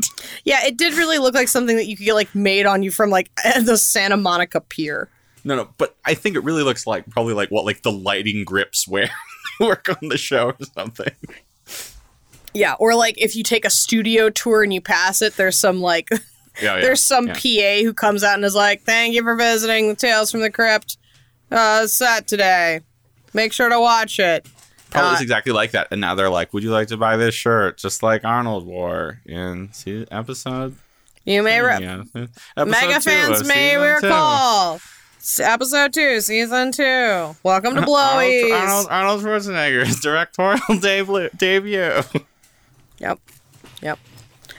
Yeah, 0.45 0.64
it 0.64 0.76
did 0.78 0.95
really 0.95 1.18
look 1.18 1.35
like 1.35 1.49
something 1.49 1.76
that 1.76 1.87
you 1.87 1.97
could 1.97 2.04
get 2.06 2.14
like 2.14 2.35
made 2.35 2.64
on 2.66 2.83
you 2.83 2.90
from 2.90 3.11
like 3.11 3.30
the 3.64 3.76
Santa 3.76 4.16
Monica 4.16 4.61
Pier. 4.61 5.09
no, 5.45 5.56
no, 5.56 5.68
but 5.78 5.95
I 6.06 6.14
think 6.14 6.37
it 6.37 6.45
really 6.45 6.62
looks 6.62 6.87
like 6.87 7.06
probably 7.11 7.35
like 7.35 7.50
what 7.50 7.64
like 7.66 7.83
the 7.83 7.92
lighting 7.92 8.45
grips 8.45 8.88
wear 8.88 9.11
work 9.61 9.88
on 9.90 10.09
the 10.09 10.16
show 10.18 10.50
or 10.50 10.56
something. 10.75 11.12
Yeah, 12.56 12.75
or 12.78 12.94
like 12.94 13.14
if 13.18 13.36
you 13.36 13.42
take 13.42 13.64
a 13.64 13.70
studio 13.70 14.30
tour 14.30 14.62
and 14.62 14.72
you 14.72 14.80
pass 14.80 15.22
it, 15.22 15.36
there's 15.36 15.58
some 15.58 15.80
like 15.80 16.08
Yeah, 16.62 16.76
yeah. 16.76 16.80
there's 16.80 17.02
some. 17.02 17.26
PA 17.28 17.82
who 17.82 17.92
comes 17.92 18.25
out 18.25 18.36
and 18.36 18.44
is 18.44 18.54
like, 18.54 18.82
"Thank 18.84 19.14
you 19.14 19.22
for 19.22 19.34
visiting 19.36 19.88
the 19.88 19.94
Tales 19.94 20.30
from 20.30 20.40
the 20.40 20.50
Crypt 20.50 20.96
uh, 21.50 21.86
set 21.86 22.26
today. 22.26 22.80
Make 23.34 23.52
sure 23.52 23.68
to 23.68 23.78
watch 23.78 24.18
it." 24.18 24.46
Probably 24.88 25.10
Uh, 25.10 25.14
is 25.16 25.20
exactly 25.20 25.52
like 25.52 25.72
that. 25.72 25.88
And 25.90 26.00
now 26.00 26.14
they're 26.14 26.30
like, 26.30 26.54
"Would 26.54 26.62
you 26.62 26.70
like 26.70 26.88
to 26.88 26.96
buy 26.96 27.18
this 27.18 27.34
shirt, 27.34 27.76
just 27.76 28.02
like 28.02 28.25
Arnold 28.25 28.64
wore 28.64 29.20
in 29.26 29.68
se- 29.72 30.06
episode?" 30.10 30.76
You 31.26 31.42
may 31.42 31.60
re- 31.60 31.78
yeah, 31.82 32.04
episode 32.14 32.68
mega 32.68 32.94
two 32.94 33.00
fans 33.10 33.46
may 33.46 33.76
recall 33.76 34.80
episode 35.40 35.92
two, 35.92 36.20
season 36.20 36.72
two. 36.72 37.36
Welcome 37.42 37.75
to 37.75 37.80
Blowies. 37.82 38.52
Arnold, 38.52 38.86
Arnold, 38.88 38.88
Arnold 38.90 39.22
Schwarzenegger's 39.22 40.00
directorial 40.00 40.78
debut. 41.36 42.02
Yep. 42.98 43.18
Yep. 43.82 43.98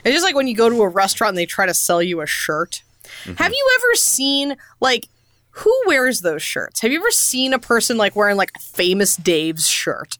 It's 0.04 0.14
just 0.14 0.24
like 0.24 0.34
when 0.34 0.46
you 0.46 0.54
go 0.54 0.68
to 0.68 0.82
a 0.82 0.88
restaurant 0.88 1.30
and 1.30 1.38
they 1.38 1.46
try 1.46 1.66
to 1.66 1.74
sell 1.74 2.02
you 2.02 2.20
a 2.20 2.26
shirt. 2.26 2.82
Mm-hmm. 3.24 3.34
Have 3.34 3.52
you 3.52 3.78
ever 3.78 3.94
seen 3.94 4.56
like 4.80 5.08
who 5.50 5.72
wears 5.86 6.20
those 6.20 6.42
shirts? 6.42 6.80
Have 6.82 6.92
you 6.92 6.98
ever 6.98 7.10
seen 7.10 7.52
a 7.52 7.58
person 7.58 7.96
like 7.96 8.14
wearing 8.14 8.36
like 8.36 8.52
a 8.56 8.60
famous 8.60 9.16
Dave's 9.16 9.66
shirt? 9.66 10.18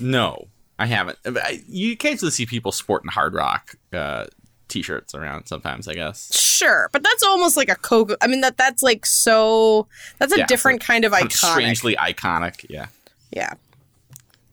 No, 0.00 0.48
I 0.78 0.86
haven't. 0.86 1.18
I, 1.24 1.62
you 1.68 1.92
occasionally 1.92 2.32
see 2.32 2.46
people 2.46 2.72
sporting 2.72 3.10
Hard 3.10 3.34
Rock 3.34 3.74
uh, 3.92 4.26
t-shirts 4.68 5.14
around 5.14 5.46
sometimes. 5.46 5.86
I 5.86 5.94
guess 5.94 6.34
Sure, 6.36 6.88
but 6.92 7.02
that's 7.02 7.22
almost 7.22 7.56
like 7.56 7.68
a 7.68 7.76
Coco. 7.76 8.16
I 8.20 8.26
mean 8.26 8.40
that 8.40 8.56
that's 8.56 8.82
like 8.82 9.04
so 9.06 9.86
that's 10.18 10.32
a 10.32 10.38
Yeah, 10.38 10.46
different 10.46 10.80
kind 10.80 11.04
of 11.04 11.12
Kind 11.12 11.26
of 11.26 11.30
iconic. 11.30 11.52
strangely 11.52 11.94
iconic. 11.96 12.66
Yeah. 12.68 12.86
Yeah. 13.30 13.52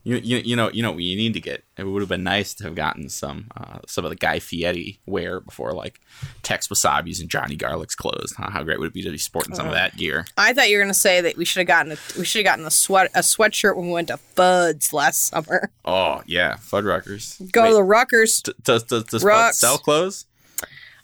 You, 0.04 0.16
you, 0.16 0.38
you 0.38 0.56
know 0.56 0.70
you 0.72 0.82
know 0.82 0.98
you 0.98 1.16
need 1.18 1.34
to 1.34 1.42
get. 1.42 1.64
It 1.78 1.84
would 1.84 2.02
have 2.02 2.08
been 2.10 2.24
nice 2.24 2.54
to 2.56 2.64
have 2.64 2.76
gotten 2.76 3.10
some 3.10 3.48
uh, 3.58 3.80
some 3.86 4.06
of 4.06 4.10
the 4.12 4.16
Guy 4.16 4.40
Fieri 4.40 5.00
wear 5.06 5.42
before 5.42 5.74
like 5.74 6.00
Tex 6.42 6.70
Wasabi's 6.70 7.20
and 7.20 7.30
Johnny 7.30 7.56
Garlic's 7.58 7.96
clothes. 7.96 8.34
Huh? 8.38 8.50
How 8.50 8.64
great 8.64 8.80
would 8.80 8.88
it 8.88 8.94
be 8.94 9.04
to 9.04 9.12
be 9.12 9.18
sporting 9.18 9.56
some 9.56 9.68
of 9.68 9.74
that 9.74 9.98
gear? 9.98 10.26
I 10.38 10.54
thought 10.54 10.70
you 10.70 10.78
were 10.78 10.84
gonna 10.84 10.94
say 10.94 11.20
that 11.22 11.36
we 11.36 11.44
should 11.44 11.60
have 11.60 11.68
gotten 11.68 11.92
a 11.92 11.98
we 12.18 12.24
should 12.24 12.46
have 12.46 12.52
gotten 12.52 12.66
a 12.66 12.72
sweat 12.72 13.12
a 13.14 13.20
sweatshirt 13.20 13.76
when 13.76 13.88
we 13.88 13.94
went 13.94 14.08
to 14.08 14.20
Fudd's 14.36 14.94
last 14.94 15.28
summer. 15.28 15.70
Oh 15.84 16.22
yeah, 16.26 16.56
Fuddruckers. 16.56 17.52
Go 17.52 17.64
Wait, 17.64 17.70
to 17.70 17.76
the 17.76 17.82
Ruckers. 17.82 18.42
d- 18.42 18.54
does 18.64 18.84
does 18.84 19.04
does 19.04 19.24
Fudd 19.24 19.30
Rucks. 19.32 19.54
sell 19.56 19.78
clothes? 19.78 20.26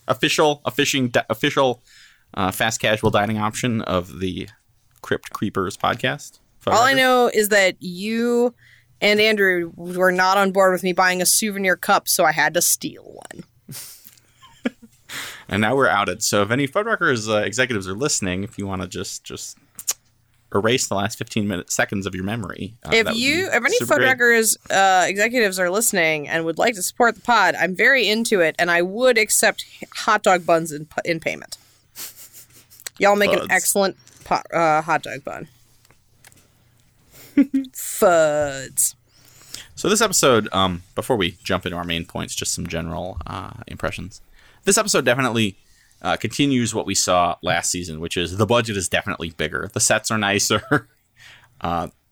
Official 0.07 0.61
a 0.63 0.71
fishing 0.71 1.09
di- 1.09 1.25
official 1.29 1.81
uh, 2.33 2.51
fast 2.51 2.79
casual 2.79 3.09
dining 3.11 3.39
option 3.39 3.81
of 3.81 4.19
the 4.19 4.47
Crypt 5.01 5.31
Creepers 5.31 5.75
podcast. 5.77 6.39
All 6.67 6.81
I 6.81 6.93
know 6.93 7.29
is 7.31 7.49
that 7.49 7.75
you 7.79 8.53
and 9.05 9.19
Andrew 9.21 9.71
were 9.75 10.11
not 10.11 10.37
on 10.37 10.51
board 10.51 10.73
with 10.73 10.83
me 10.83 10.93
buying 10.93 11.21
a 11.21 11.25
souvenir 11.25 11.75
cup, 11.75 12.07
so 12.07 12.25
I 12.25 12.31
had 12.31 12.53
to 12.55 12.61
steal 12.61 13.03
one. 13.03 13.43
And 15.47 15.61
now 15.61 15.75
we're 15.75 15.87
outed. 15.87 16.23
So 16.23 16.41
if 16.41 16.49
any 16.49 16.67
Fuddruckers 16.67 17.29
uh, 17.29 17.43
executives 17.43 17.87
are 17.87 17.93
listening, 17.93 18.43
if 18.43 18.57
you 18.57 18.65
want 18.65 18.81
to 18.81 18.87
just 18.87 19.23
just 19.23 19.59
erase 20.55 20.87
the 20.87 20.95
last 20.95 21.17
15 21.17 21.47
minutes 21.47 21.75
seconds 21.75 22.05
of 22.07 22.15
your 22.15 22.23
memory. 22.23 22.75
Uh, 22.83 22.91
if 22.93 23.15
you, 23.15 23.47
if 23.47 23.53
any. 23.53 23.77
Fuddruckers 23.79 24.57
uh, 24.71 25.05
executives 25.05 25.59
are 25.59 25.69
listening 25.69 26.27
and 26.27 26.45
would 26.45 26.57
like 26.57 26.73
to 26.75 26.81
support 26.81 27.15
the 27.15 27.21
pod, 27.21 27.55
I'm 27.55 27.75
very 27.75 28.07
into 28.07 28.39
it, 28.41 28.55
and 28.57 28.71
I 28.71 28.81
would 28.81 29.17
accept 29.17 29.65
hot 29.93 30.23
dog 30.23 30.45
buns 30.45 30.71
in, 30.71 30.87
in 31.03 31.19
payment. 31.19 31.57
Y'all 32.97 33.15
make 33.15 33.31
an 33.33 33.45
excellent 33.51 33.97
po- 34.23 34.41
uh, 34.53 34.81
hot 34.81 35.03
dog 35.03 35.23
bun. 35.23 35.47
Fuds. 37.35 38.95
So 39.75 39.89
this 39.89 40.01
episode, 40.01 40.47
um, 40.53 40.83
before 40.95 41.17
we 41.17 41.37
jump 41.43 41.65
into 41.65 41.77
our 41.77 41.83
main 41.83 42.05
points, 42.05 42.33
just 42.35 42.53
some 42.53 42.65
general 42.67 43.17
uh, 43.27 43.51
impressions. 43.67 44.21
This 44.63 44.77
episode 44.77 45.05
definitely 45.05 45.57
uh, 46.01 46.15
continues 46.15 46.73
what 46.73 46.85
we 46.85 46.95
saw 46.95 47.35
last 47.41 47.71
season, 47.71 47.99
which 47.99 48.17
is 48.17 48.37
the 48.37 48.45
budget 48.45 48.77
is 48.77 48.87
definitely 48.87 49.31
bigger. 49.31 49.69
The 49.73 49.79
sets 49.79 50.11
are 50.11 50.17
nicer. 50.17 50.87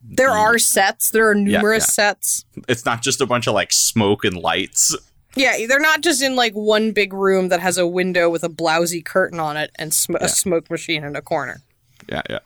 There 0.06 0.30
are 0.30 0.58
sets. 0.58 1.12
There 1.12 1.30
are 1.30 1.36
numerous 1.36 1.86
yeah. 1.86 1.94
sets. 1.94 2.46
it's 2.68 2.86
not 2.86 3.02
just 3.02 3.22
a 3.22 3.26
bunch 3.26 3.48
of 3.48 3.54
like 3.54 3.72
smoke 3.72 4.26
and 4.26 4.36
lights. 4.36 4.96
Yeah, 5.36 5.66
they're 5.68 5.80
not 5.80 6.02
just 6.02 6.22
in 6.22 6.36
like 6.36 6.54
one 6.54 6.92
big 6.92 7.14
room 7.14 7.50
that 7.50 7.60
has 7.60 7.78
a 7.78 7.88
window 7.88 8.30
with 8.30 8.44
a 8.44 8.50
blousy 8.50 9.04
curtain 9.04 9.40
on 9.40 9.58
it 9.58 9.72
and 9.76 9.94
sm- 9.94 10.14
Yeah. 10.14 10.26
a 10.26 10.30
smoke 10.30 10.70
machine 10.70 11.04
in 11.04 11.16
a 11.16 11.22
corner. 11.22 11.62
Yeah, 12.08 12.22
yeah. 12.30 12.40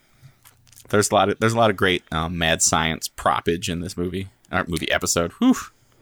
There's 0.89 1.12
a 1.12 1.15
lot 1.15 1.30
of 1.30 1.39
there's 1.39 1.54
a 1.54 1.58
lot 1.58 1.69
of 1.69 1.76
great 1.76 2.04
um, 2.12 2.38
mad 2.38 2.62
science 2.62 3.08
propage 3.08 3.69
in 3.69 3.82
this 3.82 3.97
movie, 3.97 4.28
or 4.52 4.63
movie 4.67 4.89
episode. 4.91 5.32
Whew. 5.34 5.56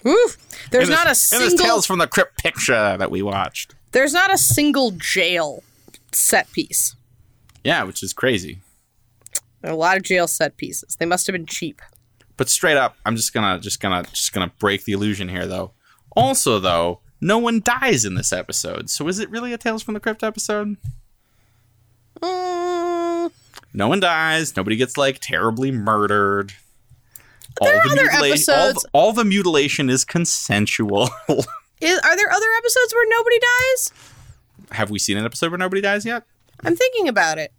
Oof. 0.07 0.37
There's 0.69 0.89
not 0.89 1.07
a 1.07 1.09
this- 1.09 1.33
and 1.33 1.41
this 1.41 1.49
single 1.51 1.65
Tales 1.65 1.85
from 1.87 1.97
the 1.99 2.07
Crypt 2.07 2.37
picture 2.43 2.95
that 2.97 3.09
we 3.09 3.21
watched. 3.23 3.73
there's 3.91 4.13
not 4.13 4.31
a 4.33 4.37
single 4.37 4.91
jail 4.91 5.63
set 6.11 6.51
piece. 6.51 6.95
Yeah, 7.63 7.83
which 7.83 8.03
is 8.03 8.13
crazy. 8.13 8.59
There 9.61 9.71
are 9.71 9.73
a 9.73 9.77
lot 9.77 9.97
of 9.97 10.03
jail 10.03 10.27
set 10.27 10.57
pieces. 10.57 10.95
They 10.99 11.05
must 11.07 11.25
have 11.25 11.33
been 11.33 11.47
cheap. 11.47 11.81
But 12.37 12.49
straight 12.49 12.77
up, 12.77 12.97
I'm 13.05 13.15
just 13.15 13.33
gonna 13.33 13.59
just 13.59 13.79
gonna 13.79 14.03
just 14.03 14.31
gonna 14.33 14.51
break 14.59 14.83
the 14.83 14.91
illusion 14.91 15.29
here 15.29 15.47
though. 15.47 15.71
Also 16.15 16.59
though, 16.59 16.99
no 17.19 17.39
one 17.39 17.61
dies 17.61 18.05
in 18.05 18.13
this 18.13 18.31
episode. 18.31 18.89
So 18.91 19.07
is 19.07 19.17
it 19.17 19.29
really 19.31 19.53
a 19.53 19.57
Tales 19.57 19.81
from 19.81 19.95
the 19.95 19.99
Crypt 19.99 20.21
episode? 20.23 20.77
Mm, 22.21 22.94
No 23.75 23.87
one 23.87 23.99
dies. 23.99 24.55
Nobody 24.55 24.75
gets 24.77 24.97
like 24.97 25.19
terribly 25.19 25.71
murdered. 25.71 26.53
All 27.59 27.67
there 27.67 27.81
the, 27.83 27.91
other 27.91 28.07
mutila- 28.07 28.17
all, 28.17 28.23
episodes- 28.25 28.83
the, 28.83 28.89
all 28.93 29.13
the 29.13 29.25
mutilation 29.25 29.89
is 29.89 30.05
consensual. 30.05 31.09
is, 31.29 31.99
are 31.99 32.15
there 32.15 32.31
other 32.31 32.47
episodes 32.57 32.93
where 32.93 33.09
nobody 33.09 33.37
dies? 33.39 33.91
Have 34.71 34.89
we 34.89 34.99
seen 34.99 35.17
an 35.17 35.25
episode 35.25 35.51
where 35.51 35.57
nobody 35.57 35.81
dies 35.81 36.05
yet? 36.05 36.23
I'm 36.63 36.75
thinking 36.75 37.07
about 37.07 37.37
it. 37.37 37.51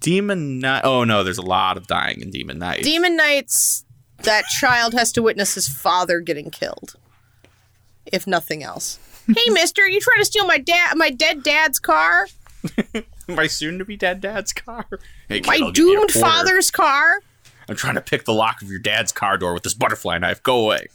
Demon 0.00 0.60
Knight. 0.60 0.82
Oh 0.84 1.04
no, 1.04 1.24
there's 1.24 1.38
a 1.38 1.42
lot 1.42 1.76
of 1.76 1.86
dying 1.86 2.20
in 2.20 2.30
Demon 2.30 2.58
Knight. 2.58 2.82
Demon 2.82 3.16
Knights, 3.16 3.84
that 4.18 4.44
child 4.46 4.94
has 4.94 5.10
to 5.12 5.22
witness 5.22 5.54
his 5.54 5.68
father 5.68 6.20
getting 6.20 6.50
killed. 6.50 6.94
If 8.06 8.26
nothing 8.26 8.62
else. 8.62 8.98
hey 9.26 9.50
mister, 9.52 9.86
you 9.86 10.00
trying 10.00 10.18
to 10.20 10.24
steal 10.24 10.46
my 10.46 10.58
dad 10.58 10.96
my 10.96 11.10
dead 11.10 11.42
dad's 11.42 11.78
car? 11.78 12.28
My 13.36 13.46
soon-to-be 13.46 13.96
dead 13.96 14.20
dad's 14.20 14.52
car. 14.52 14.86
Hey, 15.28 15.40
kid, 15.40 15.46
My 15.46 15.58
I'll 15.66 15.72
give 15.72 15.84
you 15.84 15.92
a 15.92 16.06
doomed 16.06 16.12
father's 16.12 16.70
car? 16.70 17.20
I'm 17.68 17.76
trying 17.76 17.96
to 17.96 18.00
pick 18.00 18.24
the 18.24 18.32
lock 18.32 18.62
of 18.62 18.70
your 18.70 18.78
dad's 18.78 19.12
car 19.12 19.36
door 19.36 19.52
with 19.52 19.62
this 19.62 19.74
butterfly 19.74 20.16
knife. 20.18 20.42
Go 20.42 20.64
away. 20.64 20.86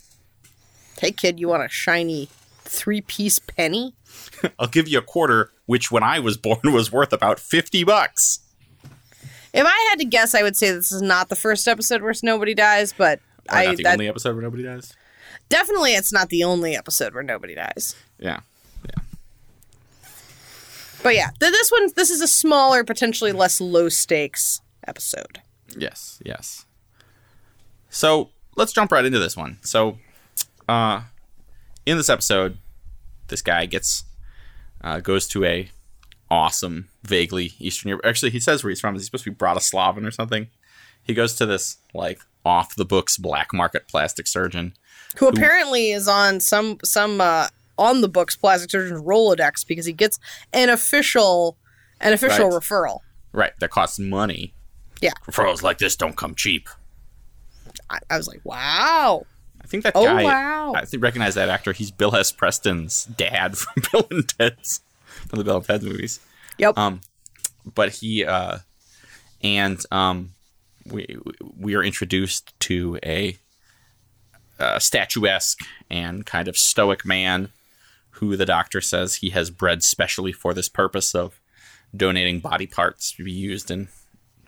Hey 1.00 1.12
kid, 1.12 1.40
you 1.40 1.48
want 1.48 1.64
a 1.64 1.70
shiny 1.70 2.30
three 2.62 3.02
piece 3.02 3.38
penny? 3.40 3.94
I'll 4.60 4.68
give 4.68 4.88
you 4.88 4.98
a 4.98 5.02
quarter, 5.04 5.52
which 5.68 5.92
when 5.92 6.02
I 6.04 6.20
was 6.20 6.38
born 6.38 6.60
was 6.74 6.92
worth 6.92 7.14
about 7.14 7.40
50 7.40 7.84
bucks. 7.84 8.40
If 9.54 9.66
I 9.68 9.88
had 9.92 10.00
to 10.00 10.06
guess, 10.06 10.34
I 10.34 10.42
would 10.42 10.56
say 10.56 10.72
this 10.72 10.92
is 10.92 11.02
not 11.04 11.30
the 11.30 11.36
first 11.36 11.68
episode 11.68 12.02
where 12.02 12.14
nobody 12.24 12.56
dies, 12.56 12.94
but 12.98 13.20
Or 13.50 13.58
I 13.58 13.66
not 13.68 13.78
the 13.78 13.84
that, 13.84 13.94
only 13.94 14.08
episode 14.08 14.34
where 14.34 14.42
nobody 14.44 14.64
dies. 14.64 14.96
definitely 15.50 15.94
it's 15.94 16.12
not 16.12 16.30
the 16.30 16.44
only 16.44 16.76
episode 16.76 17.14
where 17.14 17.22
nobody 17.24 17.54
dies. 17.54 17.96
Yeah. 18.18 18.40
But 21.04 21.16
yeah, 21.16 21.30
th- 21.40 21.52
this 21.52 21.70
one, 21.70 21.90
this 21.96 22.10
is 22.10 22.22
a 22.22 22.28
smaller, 22.28 22.84
potentially 22.84 23.34
less 23.34 23.60
low 23.62 23.90
stakes 23.90 24.62
episode. 24.88 25.42
Yes, 25.78 26.22
yes. 26.26 26.66
So 27.90 28.30
let's 28.56 28.74
jump 28.74 28.92
right 28.92 29.06
into 29.06 29.20
this 29.20 29.38
one. 29.38 29.60
So, 29.62 29.98
uh, 30.68 31.02
in 31.86 31.98
this 31.98 32.10
episode, 32.10 32.58
this 33.28 33.42
guy 33.42 33.66
gets 33.66 34.06
uh, 34.82 35.00
goes 35.00 35.28
to 35.30 35.44
a 35.44 35.70
awesome, 36.32 36.90
vaguely 37.04 37.54
Eastern 37.60 37.90
Europe. 37.90 38.06
Actually, 38.06 38.32
he 38.32 38.40
says 38.40 38.64
where 38.64 38.70
he's 38.70 38.80
from. 38.80 38.96
Is 38.96 39.02
he 39.02 39.06
supposed 39.06 39.26
to 39.26 39.32
be 39.32 39.36
Bratislavan 39.36 40.08
or 40.08 40.12
something? 40.12 40.48
He 41.04 41.14
goes 41.14 41.36
to 41.36 41.46
this 41.46 41.78
like 41.94 42.22
off 42.46 42.76
the 42.76 42.86
books 42.86 43.18
black 43.18 43.54
market 43.54 43.88
plastic 43.88 44.28
surgeon. 44.28 44.74
Who 45.18 45.28
apparently 45.28 45.92
is 45.92 46.08
on 46.08 46.40
some 46.40 46.80
some 46.84 47.22
uh, 47.22 47.48
on 47.78 48.02
the 48.02 48.10
books 48.10 48.36
plastic 48.36 48.70
surgeon's 48.72 49.02
Rolodex 49.02 49.66
because 49.68 49.86
he 49.86 49.94
gets 49.94 50.20
an 50.54 50.70
official 50.70 51.58
an 52.02 52.14
official 52.14 52.50
Right. 52.50 52.62
referral. 52.62 53.00
Right, 53.32 53.54
that 53.60 53.70
costs 53.72 53.98
money. 54.00 54.54
Yeah, 55.02 55.12
Referrals 55.28 55.62
like 55.64 55.78
this 55.80 55.96
don't 55.96 56.16
come 56.16 56.36
cheap. 56.36 56.70
I, 57.90 58.00
I 58.10 58.18
was 58.18 58.28
like, 58.28 58.42
wow. 58.44 59.26
I 59.62 59.68
think 59.68 59.84
that 59.84 59.94
Oh, 59.96 60.06
guy. 60.06 60.24
wow. 60.24 60.74
I 60.76 60.86
think 60.86 61.02
recognize 61.02 61.36
that 61.36 61.50
actor. 61.50 61.72
He's 61.74 61.90
Bill 61.92 62.16
S. 62.16 62.32
Preston's 62.32 63.06
dad 63.06 63.58
from 63.58 63.84
Bill 63.92 64.08
and 64.12 64.28
Ted's 64.30 64.82
from 65.28 65.40
the 65.40 65.46
Bill 65.46 65.58
and 65.58 65.66
Ted 65.66 65.84
movies. 65.84 66.20
Yep. 66.58 66.78
Um, 66.78 67.02
but 67.74 67.90
he 67.90 68.24
uh, 68.26 68.60
and 69.42 69.82
um, 69.92 70.32
we 70.86 71.18
we 71.58 71.76
are 71.76 71.84
introduced 71.84 72.58
to 72.62 73.00
a, 73.04 73.38
uh 74.60 74.78
statuesque 74.80 75.60
and 75.90 76.26
kind 76.26 76.48
of 76.48 76.56
stoic 76.58 77.06
man 77.06 77.50
who 78.14 78.36
the 78.36 78.46
doctor 78.46 78.82
says 78.82 79.16
he 79.16 79.30
has 79.32 79.50
bred 79.50 79.84
specially 79.84 80.32
for 80.32 80.54
this 80.54 80.70
purpose 80.70 81.14
of 81.16 81.40
donating 81.96 82.40
body 82.40 82.68
parts 82.68 83.12
to 83.14 83.24
be 83.24 83.32
used 83.32 83.70
in 83.70 83.88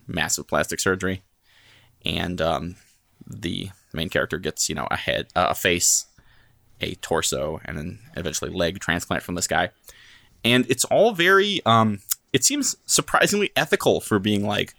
massive 0.08 0.48
plastic 0.48 0.80
surgery. 0.80 1.24
And 2.06 2.42
um, 2.42 2.76
the 3.26 3.70
main 3.94 4.10
character 4.10 4.38
gets 4.38 4.70
you 4.70 4.76
know 4.76 4.88
a 4.92 4.98
head, 4.98 5.28
uh, 5.36 5.48
a 5.50 5.56
face, 5.56 6.06
a 6.82 6.96
torso, 6.96 7.60
and 7.66 7.78
then 7.78 8.00
eventually 8.16 8.52
leg 8.52 8.80
transplant 8.80 9.24
from 9.24 9.36
this 9.36 9.48
guy 9.48 9.72
and 10.46 10.66
it's 10.70 10.86
all 10.86 11.12
very 11.12 11.62
um 11.66 12.00
it 12.32 12.44
seems 12.46 12.78
surprisingly 12.86 13.52
ethical 13.56 14.00
for 14.00 14.20
being 14.20 14.46
like 14.46 14.76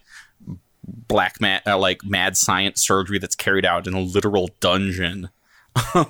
black 0.87 1.39
mad 1.39 1.61
uh, 1.67 1.77
like 1.77 2.03
mad 2.03 2.35
science 2.35 2.81
surgery 2.81 3.19
that's 3.19 3.35
carried 3.35 3.65
out 3.65 3.85
in 3.85 3.93
a 3.93 3.99
literal 3.99 4.49
dungeon 4.59 5.29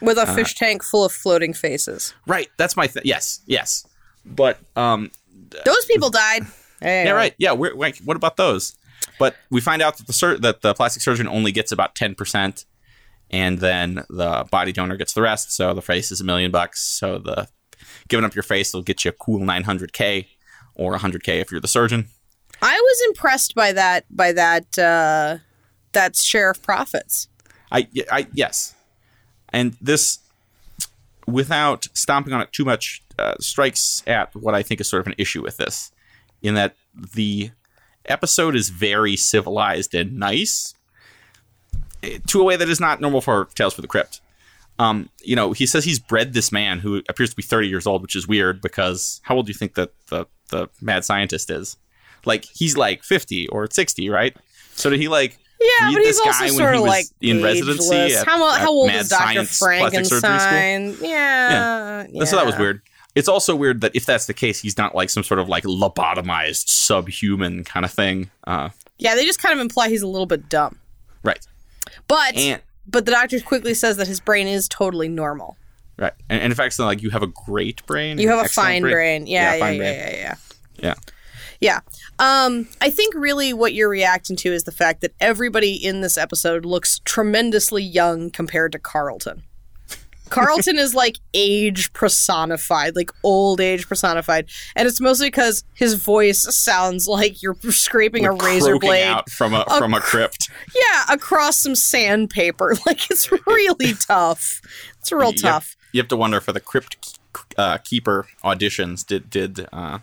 With 0.00 0.18
uh, 0.18 0.24
a 0.26 0.34
fish 0.34 0.54
tank 0.54 0.82
full 0.82 1.04
of 1.04 1.12
floating 1.12 1.52
faces. 1.52 2.14
right 2.26 2.48
that's 2.56 2.76
my 2.76 2.86
th- 2.86 3.04
yes 3.04 3.40
yes 3.46 3.86
but 4.24 4.58
um 4.76 5.10
Those 5.64 5.84
people 5.86 6.10
died. 6.10 6.44
Hey. 6.80 7.04
yeah 7.04 7.12
right 7.12 7.34
yeah 7.38 7.52
we're, 7.52 7.74
like 7.74 7.98
what 7.98 8.16
about 8.16 8.36
those 8.36 8.74
but 9.18 9.36
we 9.50 9.60
find 9.60 9.82
out 9.82 9.98
that 9.98 10.06
the 10.06 10.12
sur- 10.12 10.38
that 10.38 10.62
the 10.62 10.74
plastic 10.74 11.02
surgeon 11.02 11.28
only 11.28 11.52
gets 11.52 11.70
about 11.72 11.94
10% 11.94 12.64
and 13.30 13.58
then 13.58 14.04
the 14.10 14.46
body 14.50 14.72
donor 14.72 14.96
gets 14.96 15.12
the 15.12 15.22
rest 15.22 15.52
so 15.52 15.74
the 15.74 15.82
face 15.82 16.10
is 16.10 16.20
a 16.20 16.24
million 16.24 16.50
bucks 16.50 16.80
so 16.82 17.18
the 17.18 17.48
giving 18.08 18.24
up 18.24 18.34
your 18.34 18.42
face 18.42 18.72
will 18.74 18.82
get 18.82 19.04
you 19.04 19.10
a 19.10 19.12
cool 19.12 19.40
900k 19.40 20.26
or 20.74 20.96
100k 20.96 21.40
if 21.40 21.50
you're 21.50 21.60
the 21.60 21.68
surgeon 21.68 22.08
I 22.60 22.78
was 22.78 23.02
impressed 23.08 23.54
by 23.54 23.72
that 23.72 24.04
by 24.10 24.32
that 24.32 24.78
uh 24.78 25.38
that 25.92 26.16
share 26.16 26.50
of 26.50 26.62
profits. 26.62 27.28
I, 27.70 27.86
I 28.10 28.26
yes, 28.32 28.74
and 29.52 29.76
this, 29.80 30.18
without 31.26 31.88
stomping 31.92 32.32
on 32.32 32.40
it 32.40 32.52
too 32.52 32.64
much, 32.64 33.02
uh, 33.18 33.34
strikes 33.40 34.02
at 34.06 34.34
what 34.34 34.54
I 34.54 34.62
think 34.62 34.80
is 34.80 34.88
sort 34.88 35.00
of 35.00 35.06
an 35.06 35.14
issue 35.18 35.42
with 35.42 35.56
this, 35.58 35.92
in 36.42 36.54
that 36.54 36.74
the 37.14 37.50
episode 38.06 38.56
is 38.56 38.68
very 38.70 39.16
civilized 39.16 39.94
and 39.94 40.18
nice, 40.18 40.74
eh, 42.02 42.18
to 42.26 42.40
a 42.40 42.44
way 42.44 42.56
that 42.56 42.68
is 42.68 42.80
not 42.80 43.00
normal 43.00 43.20
for 43.20 43.46
Tales 43.54 43.74
for 43.74 43.82
the 43.82 43.88
Crypt. 43.88 44.20
Um, 44.78 45.10
you 45.22 45.36
know, 45.36 45.52
he 45.52 45.66
says 45.66 45.84
he's 45.84 45.98
bred 45.98 46.32
this 46.32 46.50
man 46.50 46.80
who 46.80 47.02
appears 47.08 47.30
to 47.30 47.36
be 47.36 47.42
30 47.42 47.68
years 47.68 47.86
old, 47.86 48.02
which 48.02 48.16
is 48.16 48.26
weird 48.26 48.60
because 48.60 49.20
how 49.24 49.36
old 49.36 49.46
do 49.46 49.50
you 49.50 49.58
think 49.58 49.74
that 49.74 49.92
the 50.08 50.26
the 50.48 50.68
mad 50.80 51.04
scientist 51.04 51.50
is? 51.50 51.76
Like 52.24 52.44
he's 52.44 52.76
like 52.76 53.02
50 53.02 53.48
or 53.48 53.68
60, 53.70 54.08
right? 54.08 54.36
So 54.74 54.90
did 54.90 55.00
he 55.00 55.08
like 55.08 55.38
Yeah, 55.80 55.90
but 55.92 56.02
he's 56.02 56.18
also 56.20 56.46
sort 56.48 56.74
of 56.74 56.80
like 56.82 57.06
in 57.20 57.42
residency 57.42 57.94
at- 58.14 58.26
how, 58.26 58.50
how 58.52 58.70
old 58.70 58.90
is 58.90 59.08
Doctor 59.08 59.44
Science 59.44 59.58
Plastic 59.58 60.04
Surgery 60.06 60.20
Frankenstein? 60.20 60.96
Yeah, 61.10 62.06
yeah. 62.10 62.24
So 62.24 62.36
that 62.36 62.46
was 62.46 62.56
weird. 62.58 62.82
It's 63.14 63.28
also 63.28 63.54
weird 63.54 63.82
that 63.82 63.94
if 63.94 64.06
that's 64.06 64.26
the 64.26 64.32
case, 64.34 64.60
he's 64.60 64.78
not 64.78 64.94
like 64.94 65.10
some 65.10 65.22
sort 65.22 65.38
of 65.38 65.48
like 65.48 65.64
lobotomized 65.64 66.68
subhuman 66.68 67.62
kind 67.64 67.84
of 67.84 67.92
thing. 67.92 68.30
Uh, 68.44 68.70
Yeah, 68.98 69.14
they 69.14 69.24
just 69.26 69.38
kind 69.40 69.52
of 69.52 69.60
imply 69.60 69.88
he's 69.90 70.02
a 70.02 70.06
little 70.06 70.26
bit 70.26 70.48
dumb. 70.48 70.78
right. 71.22 71.44
But 72.08 72.36
And 72.36 72.62
but 72.86 73.04
the 73.04 73.10
doctor 73.12 73.38
quickly 73.40 73.74
says 73.74 73.96
that 73.98 74.06
his 74.06 74.18
brain 74.20 74.46
is 74.46 74.66
totally 74.68 75.08
normal. 75.08 75.56
right. 75.98 76.12
And, 76.30 76.40
and 76.42 76.52
in 76.52 76.56
fact, 76.56 76.72
something 76.74 76.88
like 76.88 77.02
you 77.02 77.10
have 77.10 77.22
a 77.22 77.26
great 77.26 77.84
brain. 77.86 78.18
You 78.18 78.28
have 78.28 78.44
a 78.46 78.48
fine 78.48 78.82
brain. 78.82 79.26
Yeah, 79.26 79.54
yeah, 79.54 79.60
fine 79.60 79.74
yeah, 79.74 79.78
brain. 79.78 79.94
yeah, 79.94 80.10
yeah. 80.10 80.16
Yeah. 80.16 80.34
Yeah. 80.88 80.94
Um, 82.18 82.68
I 82.80 82.90
think 82.90 83.14
really 83.14 83.52
what 83.52 83.74
you're 83.74 83.88
reacting 83.88 84.36
to 84.36 84.52
is 84.52 84.64
the 84.64 84.72
fact 84.72 85.00
that 85.00 85.12
everybody 85.20 85.74
in 85.74 86.00
this 86.00 86.16
episode 86.18 86.64
looks 86.64 87.00
tremendously 87.04 87.82
young 87.82 88.30
compared 88.30 88.72
to 88.72 88.78
Carlton. 88.78 89.42
Carlton 90.28 90.78
is 90.78 90.94
like 90.94 91.18
age 91.34 91.92
personified, 91.92 92.96
like 92.96 93.10
old 93.22 93.60
age 93.60 93.86
personified. 93.86 94.48
And 94.74 94.88
it's 94.88 94.98
mostly 95.00 95.26
because 95.26 95.62
his 95.74 95.94
voice 96.02 96.40
sounds 96.56 97.06
like 97.06 97.42
you're 97.42 97.56
scraping 97.70 98.24
a 98.24 98.32
razor 98.32 98.78
blade. 98.78 99.04
out 99.04 99.28
from 99.30 99.52
a 99.52 99.64
from 99.76 99.92
a 99.92 100.00
crypt. 100.00 100.48
Yeah, 100.74 101.04
across 101.10 101.58
some 101.58 101.74
sandpaper. 101.74 102.74
Like 102.86 103.10
it's 103.10 103.30
really 103.46 103.92
tough. 104.00 104.62
It's 105.00 105.12
real 105.12 105.20
You 105.20 105.26
have- 105.32 105.40
tough. 105.42 105.76
You 105.92 106.00
have 106.00 106.08
to 106.08 106.16
wonder 106.16 106.40
for 106.40 106.52
the 106.52 106.60
crypt 106.60 107.18
uh, 107.58 107.76
keeper 107.78 108.26
auditions. 108.42 109.04
Did 109.06 109.28
did 109.28 109.66
uh, 109.70 109.98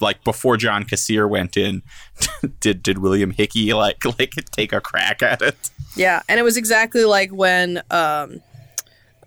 like 0.00 0.22
before 0.24 0.56
John 0.56 0.84
Kassir 0.84 1.28
went 1.28 1.56
in? 1.56 1.82
Did 2.60 2.82
did 2.82 2.98
William 2.98 3.30
Hickey 3.30 3.72
like 3.72 4.04
like 4.04 4.34
take 4.52 4.72
a 4.72 4.80
crack 4.80 5.22
at 5.22 5.42
it? 5.42 5.70
Yeah, 5.96 6.22
and 6.28 6.38
it 6.38 6.42
was 6.42 6.56
exactly 6.56 7.04
like 7.04 7.30
when 7.30 7.82
um 7.90 8.40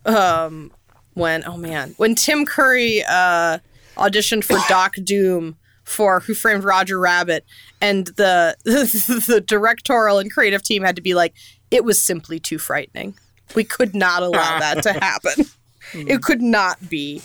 um 0.06 0.72
when 1.14 1.44
oh 1.46 1.58
man, 1.58 1.94
when 1.98 2.16
Tim 2.16 2.46
Curry 2.46 3.04
uh 3.08 3.60
auditioned 3.98 4.44
for 4.44 4.58
Doc 4.68 4.96
Doom 5.04 5.58
for 5.84 6.22
Who 6.22 6.34
Framed 6.34 6.64
Roger 6.64 7.00
Rabbit 7.00 7.46
and 7.82 8.08
the 8.08 8.56
the 8.64 9.44
directorial 9.46 10.20
and 10.20 10.32
creative 10.32 10.64
team 10.64 10.84
had 10.84 10.96
to 10.96 11.02
be 11.02 11.14
like 11.14 11.34
it 11.70 11.84
was 11.84 12.02
simply 12.02 12.40
too 12.40 12.58
frightening. 12.58 13.16
We 13.56 13.64
could 13.64 13.94
not 13.94 14.24
allow 14.24 14.60
that 14.60 14.84
to 14.84 14.94
happen. 15.02 15.46
It 15.94 16.22
could 16.22 16.42
not 16.42 16.90
be. 16.90 17.22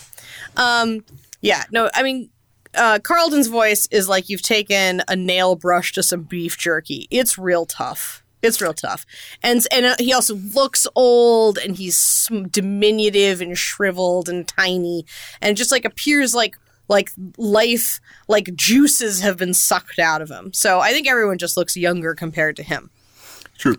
Um 0.56 1.04
yeah, 1.40 1.64
no, 1.70 1.90
I 1.94 2.02
mean 2.02 2.30
uh, 2.76 2.98
Carlton's 3.00 3.48
voice 3.48 3.86
is 3.90 4.08
like 4.08 4.28
you've 4.28 4.42
taken 4.42 5.02
a 5.08 5.16
nail 5.16 5.56
brush 5.56 5.92
to 5.92 6.02
some 6.02 6.22
beef 6.22 6.56
jerky. 6.56 7.06
It's 7.10 7.38
real 7.38 7.66
tough. 7.66 8.22
It's 8.42 8.60
real 8.60 8.74
tough, 8.74 9.06
and 9.42 9.66
and 9.72 9.86
uh, 9.86 9.96
he 9.98 10.12
also 10.12 10.34
looks 10.34 10.86
old, 10.94 11.58
and 11.58 11.74
he's 11.76 12.30
diminutive 12.50 13.40
and 13.40 13.56
shriveled 13.58 14.28
and 14.28 14.46
tiny, 14.46 15.04
and 15.40 15.56
just 15.56 15.72
like 15.72 15.84
appears 15.84 16.34
like 16.34 16.56
like 16.88 17.10
life, 17.36 17.98
like 18.28 18.54
juices 18.54 19.20
have 19.20 19.36
been 19.36 19.54
sucked 19.54 19.98
out 19.98 20.22
of 20.22 20.30
him. 20.30 20.52
So 20.52 20.80
I 20.80 20.92
think 20.92 21.08
everyone 21.08 21.38
just 21.38 21.56
looks 21.56 21.76
younger 21.76 22.14
compared 22.14 22.56
to 22.56 22.62
him. 22.62 22.90
True. 23.58 23.76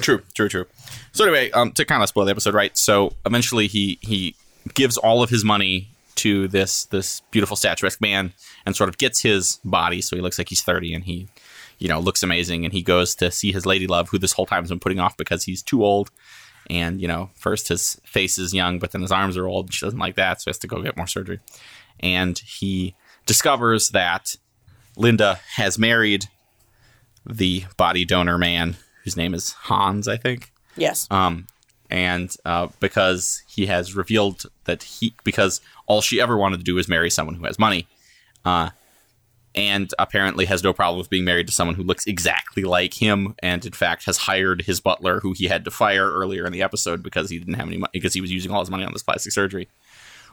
True, 0.00 0.22
true, 0.34 0.48
true. 0.48 0.66
So 1.12 1.24
anyway, 1.24 1.50
um, 1.50 1.72
to 1.72 1.84
kind 1.84 2.02
of 2.02 2.08
spoil 2.08 2.24
the 2.24 2.30
episode, 2.30 2.54
right? 2.54 2.76
So 2.76 3.12
eventually, 3.26 3.66
he 3.66 3.98
he 4.00 4.34
gives 4.74 4.96
all 4.96 5.22
of 5.22 5.30
his 5.30 5.44
money 5.44 5.89
to 6.16 6.48
this 6.48 6.84
this 6.86 7.20
beautiful 7.30 7.56
statuesque 7.56 8.00
man, 8.00 8.32
and 8.66 8.76
sort 8.76 8.88
of 8.88 8.98
gets 8.98 9.22
his 9.22 9.60
body, 9.64 10.00
so 10.00 10.16
he 10.16 10.22
looks 10.22 10.38
like 10.38 10.48
he's 10.48 10.62
thirty, 10.62 10.94
and 10.94 11.04
he, 11.04 11.28
you 11.78 11.88
know, 11.88 12.00
looks 12.00 12.22
amazing, 12.22 12.64
and 12.64 12.72
he 12.72 12.82
goes 12.82 13.14
to 13.16 13.30
see 13.30 13.52
his 13.52 13.66
lady 13.66 13.86
love, 13.86 14.08
who 14.08 14.18
this 14.18 14.32
whole 14.32 14.46
time 14.46 14.62
has 14.62 14.70
been 14.70 14.80
putting 14.80 15.00
off 15.00 15.16
because 15.16 15.44
he's 15.44 15.62
too 15.62 15.84
old, 15.84 16.10
and 16.68 17.00
you 17.00 17.08
know, 17.08 17.30
first 17.34 17.68
his 17.68 18.00
face 18.04 18.38
is 18.38 18.54
young, 18.54 18.78
but 18.78 18.92
then 18.92 19.02
his 19.02 19.12
arms 19.12 19.36
are 19.36 19.46
old. 19.46 19.66
And 19.66 19.74
she 19.74 19.86
doesn't 19.86 19.98
like 19.98 20.16
that, 20.16 20.40
so 20.40 20.44
he 20.46 20.50
has 20.50 20.58
to 20.58 20.66
go 20.66 20.82
get 20.82 20.96
more 20.96 21.06
surgery, 21.06 21.40
and 22.00 22.38
he 22.38 22.94
discovers 23.26 23.90
that 23.90 24.36
Linda 24.96 25.40
has 25.56 25.78
married 25.78 26.26
the 27.26 27.64
body 27.76 28.04
donor 28.04 28.38
man 28.38 28.76
whose 29.04 29.16
name 29.16 29.34
is 29.34 29.52
Hans, 29.52 30.08
I 30.08 30.16
think. 30.16 30.52
Yes. 30.76 31.06
Um, 31.10 31.46
and 31.90 32.34
uh, 32.44 32.68
because 32.78 33.42
he 33.48 33.66
has 33.66 33.94
revealed 33.94 34.44
that 34.64 34.82
he, 34.82 35.14
because 35.24 35.60
all 35.86 36.00
she 36.00 36.20
ever 36.20 36.36
wanted 36.36 36.58
to 36.58 36.64
do 36.64 36.74
was 36.74 36.88
marry 36.88 37.10
someone 37.10 37.34
who 37.34 37.44
has 37.44 37.58
money, 37.58 37.86
uh, 38.44 38.70
and 39.54 39.92
apparently 39.98 40.44
has 40.44 40.62
no 40.62 40.72
problem 40.72 40.98
with 40.98 41.10
being 41.10 41.24
married 41.24 41.48
to 41.48 41.52
someone 41.52 41.74
who 41.74 41.82
looks 41.82 42.06
exactly 42.06 42.62
like 42.62 42.94
him, 42.94 43.34
and 43.40 43.66
in 43.66 43.72
fact 43.72 44.04
has 44.04 44.18
hired 44.18 44.62
his 44.62 44.80
butler, 44.80 45.20
who 45.20 45.32
he 45.32 45.46
had 45.46 45.64
to 45.64 45.70
fire 45.70 46.10
earlier 46.10 46.46
in 46.46 46.52
the 46.52 46.62
episode 46.62 47.02
because 47.02 47.30
he 47.30 47.38
didn't 47.38 47.54
have 47.54 47.66
any 47.66 47.78
money 47.78 47.90
because 47.92 48.14
he 48.14 48.20
was 48.20 48.32
using 48.32 48.52
all 48.52 48.60
his 48.60 48.70
money 48.70 48.84
on 48.84 48.92
this 48.92 49.02
plastic 49.02 49.32
surgery, 49.32 49.68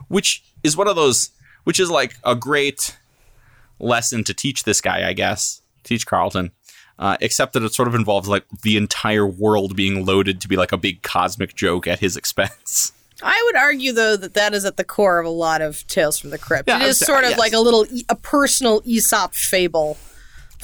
which 0.06 0.44
is 0.62 0.76
one 0.76 0.88
of 0.88 0.96
those 0.96 1.30
which 1.64 1.80
is 1.80 1.90
like 1.90 2.16
a 2.24 2.34
great 2.34 2.96
lesson 3.78 4.24
to 4.24 4.32
teach 4.32 4.64
this 4.64 4.80
guy, 4.80 5.06
I 5.08 5.12
guess, 5.12 5.60
teach 5.84 6.06
Carlton. 6.06 6.52
Uh, 6.98 7.16
except 7.20 7.52
that 7.52 7.62
it 7.62 7.72
sort 7.72 7.86
of 7.86 7.94
involves 7.94 8.28
like 8.28 8.44
the 8.62 8.76
entire 8.76 9.24
world 9.26 9.76
being 9.76 10.04
loaded 10.04 10.40
to 10.40 10.48
be 10.48 10.56
like 10.56 10.72
a 10.72 10.76
big 10.76 11.00
cosmic 11.02 11.54
joke 11.54 11.86
at 11.86 12.00
his 12.00 12.16
expense. 12.16 12.92
I 13.22 13.40
would 13.46 13.56
argue, 13.56 13.92
though, 13.92 14.16
that 14.16 14.34
that 14.34 14.52
is 14.54 14.64
at 14.64 14.76
the 14.76 14.84
core 14.84 15.18
of 15.20 15.26
a 15.26 15.30
lot 15.30 15.60
of 15.60 15.86
Tales 15.86 16.18
from 16.18 16.30
the 16.30 16.38
Crypt. 16.38 16.68
Yeah, 16.68 16.82
it 16.82 16.88
is 16.88 16.98
say- 16.98 17.06
sort 17.06 17.24
of 17.24 17.30
yes. 17.30 17.38
like 17.38 17.52
a 17.52 17.60
little, 17.60 17.86
a 18.08 18.14
personal 18.16 18.82
Aesop 18.84 19.34
fable 19.34 19.96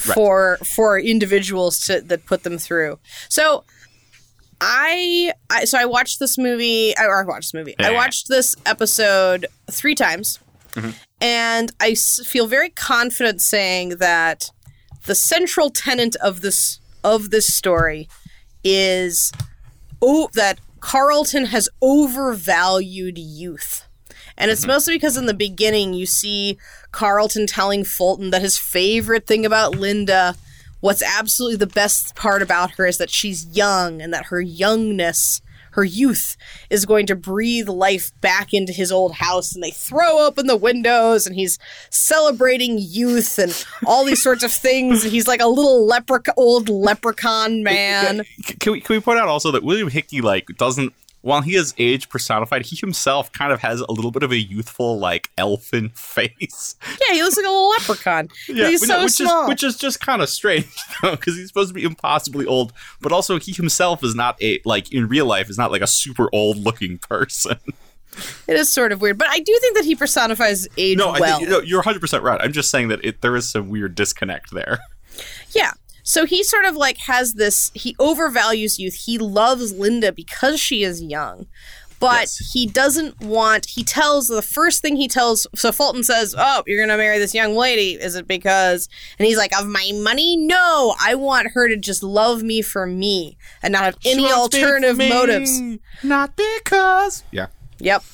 Right. 0.09 0.15
for 0.17 0.59
for 0.75 0.99
individuals 0.99 1.79
to, 1.87 2.01
that 2.01 2.27
put 2.27 2.43
them 2.43 2.59
through. 2.59 2.99
So, 3.29 3.63
I, 4.61 5.33
I 5.51 5.65
so 5.67 5.79
I 5.79 5.85
watched 5.85 6.19
this 6.19 6.39
movie. 6.39 6.97
I, 6.97 7.05
or 7.07 7.23
I 7.23 7.25
watched 7.25 7.53
this 7.53 7.55
movie. 7.55 7.75
I 7.79 7.93
watched 7.93 8.29
this 8.29 8.57
episode 8.67 9.47
three 9.71 9.95
times, 9.95 10.39
Mm-hmm. 10.75 10.91
and 11.21 11.71
I 11.79 11.91
s- 11.91 12.21
feel 12.27 12.49
very 12.49 12.71
confident 12.71 13.41
saying 13.41 13.91
that 13.99 14.51
the 15.07 15.15
central 15.15 15.71
tenet 15.71 16.17
of 16.17 16.41
this 16.41 16.81
of 17.03 17.31
this 17.31 17.53
story 17.53 18.09
is 18.63 19.33
oh 20.01 20.29
that 20.35 20.59
Carlton 20.81 21.47
has 21.47 21.69
overvalued 21.81 23.17
youth. 23.17 23.87
And 24.37 24.51
it's 24.51 24.63
mm-hmm. 24.63 24.73
mostly 24.73 24.95
because 24.97 25.17
in 25.17 25.27
the 25.27 25.35
beginning 25.35 25.95
you 25.95 26.07
see 26.07 26.59
Carlton 26.93 27.47
telling 27.47 27.85
Fulton 27.85 28.31
that 28.31 28.43
his 28.43 28.59
favorite 28.59 29.27
thing 29.27 29.47
about 29.47 29.77
Linda, 29.77 30.37
what's 30.81 31.03
absolutely 31.03 31.57
the 31.57 31.67
best 31.67 32.15
part 32.15 32.43
about 32.43 32.73
her 32.73 32.87
is 32.87 32.99
that 32.99 33.11
she's 33.11 33.47
young 33.47 34.03
and 34.03 34.13
that 34.13 34.27
her 34.27 34.41
youngness, 34.41 35.41
her 35.75 35.85
youth, 35.85 36.37
is 36.71 36.87
going 36.87 37.07
to 37.07 37.17
breathe 37.17 37.69
life 37.69 38.11
back 38.21 38.53
into 38.53 38.73
his 38.73 38.91
old 38.91 39.15
house. 39.15 39.55
And 39.55 39.63
they 39.63 39.71
throw 39.71 40.27
open 40.27 40.47
the 40.47 40.57
windows 40.57 41.27
and 41.27 41.35
he's 41.37 41.59
celebrating 41.91 42.77
youth 42.79 43.39
and 43.39 43.65
all 43.87 44.05
these 44.05 44.23
sorts 44.23 44.43
of 44.43 44.53
things. 44.53 45.03
He's 45.03 45.29
like 45.29 45.41
a 45.41 45.47
little 45.47 45.87
leprechaun, 45.87 46.35
old 46.37 46.69
leprechaun 46.69 47.63
man. 47.63 48.23
Can 48.61 48.73
we 48.73 48.81
can 48.81 48.97
we 48.97 49.01
point 49.01 49.19
out 49.19 49.29
also 49.29 49.51
that 49.51 49.63
William 49.63 49.89
Hickey 49.89 50.21
like 50.21 50.47
doesn't 50.57 50.93
while 51.25 51.41
he 51.41 51.55
is 51.57 51.73
age 51.79 52.09
personified, 52.11 52.67
he 52.67 52.77
himself 52.77 53.33
kind 53.33 53.51
of 53.51 53.61
has 53.61 53.81
a 53.81 53.91
little 53.91 54.11
bit 54.11 54.23
of 54.23 54.31
a 54.31 54.37
youthful 54.37 54.99
like 54.99 55.31
elfin 55.39 55.89
face. 55.95 56.77
Yeah, 57.01 57.15
he 57.15 57.23
looks 57.23 57.37
like 57.37 57.47
a 57.47 57.49
little 57.49 57.71
leprechaun. 57.71 58.29
he's 58.47 58.87
so 58.87 59.03
which 59.03 59.13
small. 59.13 59.45
is 59.45 59.49
which 59.49 59.63
is 59.63 59.77
just 59.79 60.01
kind 60.01 60.21
of 60.21 60.29
strange 60.29 60.67
because 61.03 61.35
he's 61.37 61.49
supposed 61.49 61.71
to 61.71 61.75
be 61.75 61.83
impossibly 61.85 62.47
old, 62.47 62.73
but 63.01 63.11
also 63.11 63.39
he 63.39 63.53
himself 63.53 64.05
is 64.05 64.15
not 64.15 64.41
a 64.43 64.61
like 64.67 64.93
in 64.93 65.09
real 65.09 65.27
life 65.27 65.49
is 65.49 65.57
not 65.57 65.73
like 65.73 65.83
a 65.83 65.87
super 65.87 66.29
old 66.33 66.59
looking 66.59 66.99
person. 66.99 67.57
It 68.47 68.55
is 68.55 68.73
sort 68.73 68.93
of 68.93 69.01
weird, 69.01 69.19
but 69.19 69.27
I 69.29 69.41
do 69.41 69.59
think 69.61 69.75
that 69.77 69.85
he 69.85 69.97
personifies 69.97 70.69
age 70.77 70.97
No, 70.99 71.09
I 71.09 71.19
well. 71.19 71.39
think 71.39 71.51
no, 71.51 71.59
you're 71.59 71.81
100 71.81 71.99
percent 71.99 72.23
right. 72.23 72.41
I'm 72.41 72.53
just 72.53 72.71
saying 72.71 72.87
that 72.89 73.05
it, 73.05 73.23
there 73.23 73.35
is 73.35 73.49
some 73.49 73.71
weird 73.71 73.97
disconnect 73.97 74.53
there. 74.53 74.79
yeah. 75.51 75.73
So 76.07 76.27
he 76.27 76.45
sort 76.45 76.67
of 76.67 76.77
like 76.77 76.99
has 76.99 77.35
this. 77.35 77.71
He 77.75 77.95
overvalues 77.95 78.79
youth. 78.79 78.95
He 79.07 79.17
loves 79.19 79.73
Linda 79.73 80.13
because 80.13 80.61
she 80.61 80.83
is 80.85 81.03
young, 81.03 81.47
but 81.99 82.21
Yes. 82.25 82.51
he 82.53 82.67
doesn't 82.67 83.21
want. 83.23 83.65
He 83.71 83.83
tells 83.83 84.29
the 84.29 84.43
first 84.43 84.83
thing 84.83 84.97
he 84.97 85.09
tells. 85.09 85.47
So 85.55 85.73
Fulton 85.73 86.05
says, 86.05 86.35
"Oh, 86.37 86.63
you're 86.67 86.85
gonna 86.87 86.99
marry 86.99 87.19
this 87.19 87.33
young 87.35 87.57
lady. 87.57 87.93
Is 87.95 88.17
it 88.17 88.29
because?" 88.29 88.87
And 89.19 89.27
he's 89.27 89.39
like, 89.39 89.59
"Of 89.59 89.67
my 89.67 89.91
money? 89.95 90.37
No. 90.37 90.95
I 91.01 91.15
want 91.15 91.53
her 91.55 91.69
to 91.69 91.77
just 91.79 92.03
love 92.03 92.43
me 92.43 92.61
for 92.61 92.87
me 92.87 93.39
and 93.63 93.73
not 93.73 93.85
have 93.85 93.97
any 94.05 94.31
alternative 94.31 94.99
motives." 94.99 95.59
not 96.03 96.37
because. 96.37 97.23
Yeah. 97.33 97.47
Yep. 97.79 98.05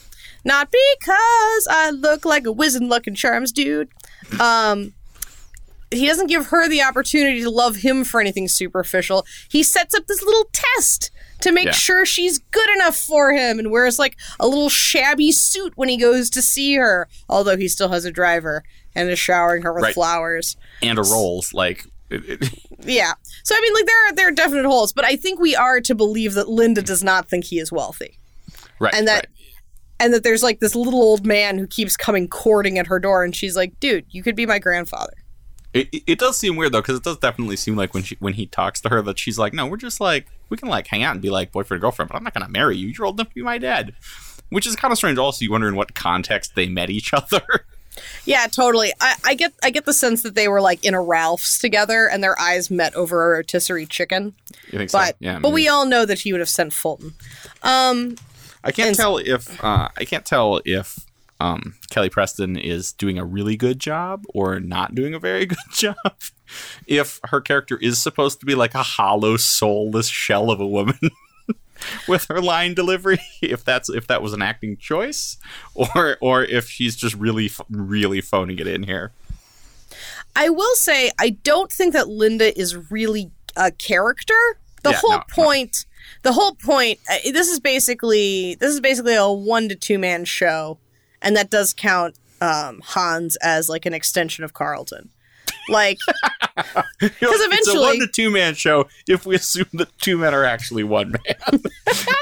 Not 0.44 0.70
because 0.70 1.66
I 1.68 1.90
look 1.90 2.24
like 2.24 2.46
a 2.46 2.52
whiz 2.52 2.76
and 2.76 2.88
luck 2.88 3.06
and 3.08 3.16
charms 3.16 3.50
dude. 3.52 3.88
Um 4.38 4.94
he 5.92 6.06
doesn't 6.06 6.28
give 6.28 6.46
her 6.46 6.68
the 6.68 6.82
opportunity 6.82 7.42
to 7.42 7.50
love 7.50 7.76
him 7.76 8.04
for 8.04 8.20
anything 8.20 8.46
superficial. 8.48 9.26
He 9.48 9.62
sets 9.62 9.94
up 9.94 10.06
this 10.06 10.22
little 10.22 10.48
test 10.52 11.10
to 11.40 11.50
make 11.52 11.66
Yeah. 11.66 11.72
sure 11.72 12.06
she's 12.06 12.38
good 12.38 12.68
enough 12.76 12.96
for 12.96 13.32
him 13.32 13.58
and 13.58 13.70
wears 13.70 13.98
like 13.98 14.16
a 14.38 14.46
little 14.46 14.68
shabby 14.68 15.32
suit 15.32 15.72
when 15.76 15.88
he 15.88 15.96
goes 15.96 16.30
to 16.30 16.42
see 16.42 16.74
her, 16.74 17.08
although 17.28 17.56
he 17.56 17.66
still 17.66 17.88
has 17.88 18.04
a 18.04 18.10
driver 18.12 18.62
and 18.94 19.08
is 19.08 19.18
showering 19.18 19.62
her 19.62 19.72
with 19.72 19.82
Right. 19.84 19.94
flowers. 19.94 20.56
And 20.82 20.98
a 20.98 21.02
rolls 21.02 21.52
like. 21.54 21.84
Yeah. 22.80 23.12
So 23.44 23.54
I 23.56 23.60
mean 23.60 23.72
like 23.74 23.86
there 23.86 24.06
are 24.08 24.12
there 24.12 24.28
are 24.28 24.32
definite 24.32 24.64
holes, 24.66 24.92
but 24.92 25.04
I 25.04 25.16
think 25.16 25.38
we 25.40 25.54
are 25.56 25.80
to 25.80 25.94
believe 25.94 26.34
that 26.34 26.48
Linda 26.48 26.82
does 26.82 27.02
not 27.04 27.28
think 27.28 27.44
he 27.44 27.58
is 27.58 27.70
wealthy. 27.72 28.18
right. 28.78 28.94
And 28.94 29.06
that 29.08 29.26
right. 29.26 29.28
and 30.00 30.12
that 30.14 30.22
there's 30.24 30.42
like 30.42 30.60
this 30.60 30.74
little 30.74 31.00
old 31.02 31.24
man 31.26 31.58
who 31.58 31.66
keeps 31.66 31.96
coming 31.96 32.26
courting 32.28 32.78
at 32.78 32.86
her 32.88 32.98
door 32.98 33.22
and 33.24 33.34
she's 33.36 33.54
like 33.56 33.78
dude 33.80 34.04
you 34.10 34.22
could 34.22 34.34
be 34.34 34.44
my 34.46 34.58
grandfather 34.58 35.12
It, 35.72 35.88
it, 36.06 36.18
does 36.18 36.36
seem 36.36 36.56
weird 36.56 36.72
though, 36.72 36.80
because 36.80 36.96
it 36.96 37.04
does 37.04 37.18
definitely 37.18 37.56
seem 37.56 37.76
like 37.76 37.94
when 37.94 38.02
she 38.02 38.16
when 38.18 38.34
he 38.34 38.46
talks 38.46 38.80
to 38.80 38.88
her 38.88 39.02
that 39.02 39.18
she's 39.18 39.38
like, 39.38 39.52
no, 39.52 39.66
we're 39.66 39.76
just 39.76 40.00
like 40.00 40.26
we 40.48 40.56
can 40.56 40.68
like 40.68 40.88
hang 40.88 41.02
out 41.04 41.12
and 41.12 41.22
be 41.22 41.30
like 41.30 41.52
boyfriend 41.52 41.80
girlfriend, 41.80 42.08
but 42.08 42.16
I'm 42.16 42.24
not 42.24 42.34
gonna 42.34 42.48
marry 42.48 42.76
you. 42.76 42.88
You're 42.88 43.06
old 43.06 43.20
enough 43.20 43.28
to 43.28 43.34
be 43.34 43.42
my 43.42 43.56
dad, 43.58 43.94
which 44.48 44.66
is 44.66 44.74
kind 44.74 44.90
of 44.90 44.98
strange. 44.98 45.16
Also, 45.18 45.44
you 45.44 45.52
wonder 45.52 45.68
in 45.68 45.76
what 45.76 45.94
context 45.94 46.56
they 46.56 46.66
met 46.68 46.90
each 46.90 47.12
other. 47.14 47.66
yeah 48.24 48.46
totally 48.46 48.92
I, 49.00 49.16
I 49.26 49.34
get 49.34 49.52
i 49.64 49.68
get 49.70 49.84
the 49.84 49.92
sense 49.92 50.22
that 50.22 50.36
they 50.36 50.46
were 50.46 50.60
like 50.60 50.84
in 50.84 50.94
a 50.94 51.02
ralph's 51.02 51.58
together 51.58 52.08
and 52.08 52.22
their 52.22 52.38
eyes 52.40 52.70
met 52.70 52.94
over 52.94 53.26
a 53.34 53.38
rotisserie 53.38 53.84
chicken 53.84 54.32
you 54.70 54.78
think 54.78 54.92
but 54.92 55.08
so? 55.08 55.16
Yeah. 55.18 55.34
but 55.40 55.48
maybe. 55.48 55.54
we 55.54 55.68
all 55.68 55.84
know 55.86 56.06
that 56.06 56.20
he 56.20 56.32
would 56.32 56.38
have 56.38 56.48
sent 56.48 56.72
fulton 56.72 57.14
um 57.64 58.14
I 58.62 58.70
can't 58.70 58.88
and- 58.90 58.96
tell 58.96 59.18
if 59.18 59.62
uh, 59.62 59.88
I 59.98 60.04
can't 60.04 60.24
tell 60.24 60.60
if 60.64 61.04
um, 61.40 61.74
Kelly 61.90 62.10
Preston 62.10 62.56
is 62.56 62.92
doing 62.92 63.18
a 63.18 63.24
really 63.24 63.56
good 63.56 63.78
job 63.80 64.24
or 64.34 64.60
not 64.60 64.94
doing 64.94 65.14
a 65.14 65.18
very 65.18 65.46
good 65.54 65.58
job. 65.72 65.96
if 66.86 67.18
her 67.24 67.40
character 67.40 67.76
is 67.78 67.98
supposed 67.98 68.40
to 68.40 68.46
be 68.46 68.54
like 68.54 68.74
a 68.74 68.82
hollow, 68.82 69.36
soulless 69.36 70.08
shell 70.08 70.50
of 70.50 70.60
a 70.60 70.66
woman 70.66 70.98
with 72.08 72.26
her 72.28 72.40
line 72.40 72.74
delivery, 72.74 73.18
if 73.42 73.64
that's 73.64 73.88
if 73.88 74.06
that 74.06 74.22
was 74.22 74.32
an 74.32 74.42
acting 74.42 74.76
choice, 74.76 75.38
or 75.74 76.16
or 76.20 76.44
if 76.44 76.68
she's 76.68 76.94
just 76.96 77.14
really 77.14 77.50
really 77.70 78.20
phoning 78.20 78.58
it 78.58 78.66
in 78.66 78.82
here. 78.84 79.12
i 80.36 80.48
will 80.48 80.74
say 80.76 81.10
i 81.18 81.30
don't 81.30 81.72
think 81.72 81.92
that 81.92 82.08
linda 82.08 82.56
is 82.58 82.76
really 82.90 83.30
a 83.56 83.70
character 83.72 84.34
the 84.82 84.90
Yeah, 84.90 84.96
whole 85.00 85.10
no, 85.10 85.16
no. 85.18 85.24
point 85.44 85.84
the 86.22 86.32
whole 86.32 86.54
point 86.54 86.98
uh, 87.10 87.16
this 87.32 87.48
is 87.48 87.58
basically 87.60 88.54
this 88.56 88.72
is 88.72 88.80
basically 88.80 89.14
a 89.16 89.28
one 89.28 89.68
to 89.68 89.74
two 89.74 89.98
man 89.98 90.24
show 90.24 90.78
and 91.22 91.36
that 91.36 91.50
does 91.50 91.74
count 91.74 92.16
um, 92.40 92.80
hans 92.84 93.36
as 93.36 93.68
like 93.68 93.86
an 93.86 93.92
extension 93.94 94.44
of 94.44 94.54
carlton 94.54 95.10
like 95.68 95.98
Because 96.98 97.12
it's 97.20 97.42
a 97.42 97.46
eventually- 97.46 97.78
one 97.78 97.98
to 98.00 98.06
two 98.06 98.30
man 98.30 98.54
show. 98.54 98.88
If 99.08 99.24
we 99.24 99.36
assume 99.36 99.66
that 99.74 99.96
two 99.98 100.18
men 100.18 100.34
are 100.34 100.44
actually 100.44 100.84
one 100.84 101.12
man, 101.12 101.62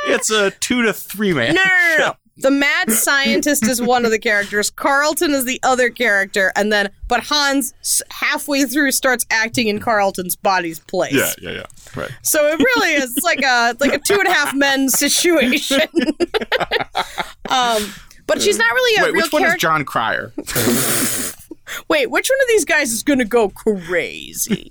it's 0.06 0.30
a 0.30 0.50
two 0.52 0.82
to 0.82 0.92
three 0.92 1.32
man. 1.32 1.54
No, 1.54 1.64
no, 1.64 1.96
no, 1.98 2.04
no. 2.06 2.16
The 2.40 2.50
mad 2.52 2.92
scientist 2.92 3.66
is 3.66 3.82
one 3.82 4.04
of 4.04 4.12
the 4.12 4.18
characters. 4.18 4.70
Carlton 4.70 5.32
is 5.32 5.44
the 5.44 5.58
other 5.64 5.90
character, 5.90 6.52
and 6.54 6.72
then 6.72 6.90
but 7.08 7.24
Hans 7.24 7.74
halfway 8.10 8.64
through 8.64 8.92
starts 8.92 9.26
acting 9.30 9.66
in 9.66 9.80
Carlton's 9.80 10.36
body's 10.36 10.78
place. 10.78 11.14
Yeah, 11.14 11.32
yeah, 11.40 11.50
yeah. 11.50 12.00
Right. 12.00 12.10
So 12.22 12.46
it 12.46 12.60
really 12.60 12.94
is 12.94 13.18
like 13.24 13.42
a 13.42 13.74
like 13.80 13.92
a 13.92 13.98
two 13.98 14.14
and 14.14 14.28
a 14.28 14.32
half 14.32 14.54
men 14.54 14.88
situation. 14.88 15.80
um, 17.48 17.92
but 18.28 18.40
she's 18.40 18.58
not 18.58 18.72
really 18.72 19.00
a 19.00 19.04
Wait, 19.04 19.12
real 19.14 19.22
which 19.24 19.32
one 19.32 19.42
is 19.42 19.48
character. 19.48 19.66
Jon 19.66 19.84
Cryer? 19.84 20.32
Wait, 21.88 22.10
which 22.10 22.28
one 22.28 22.40
of 22.40 22.48
these 22.48 22.64
guys 22.64 22.92
is 22.92 23.02
going 23.02 23.18
to 23.18 23.24
go 23.24 23.48
crazy? 23.48 24.70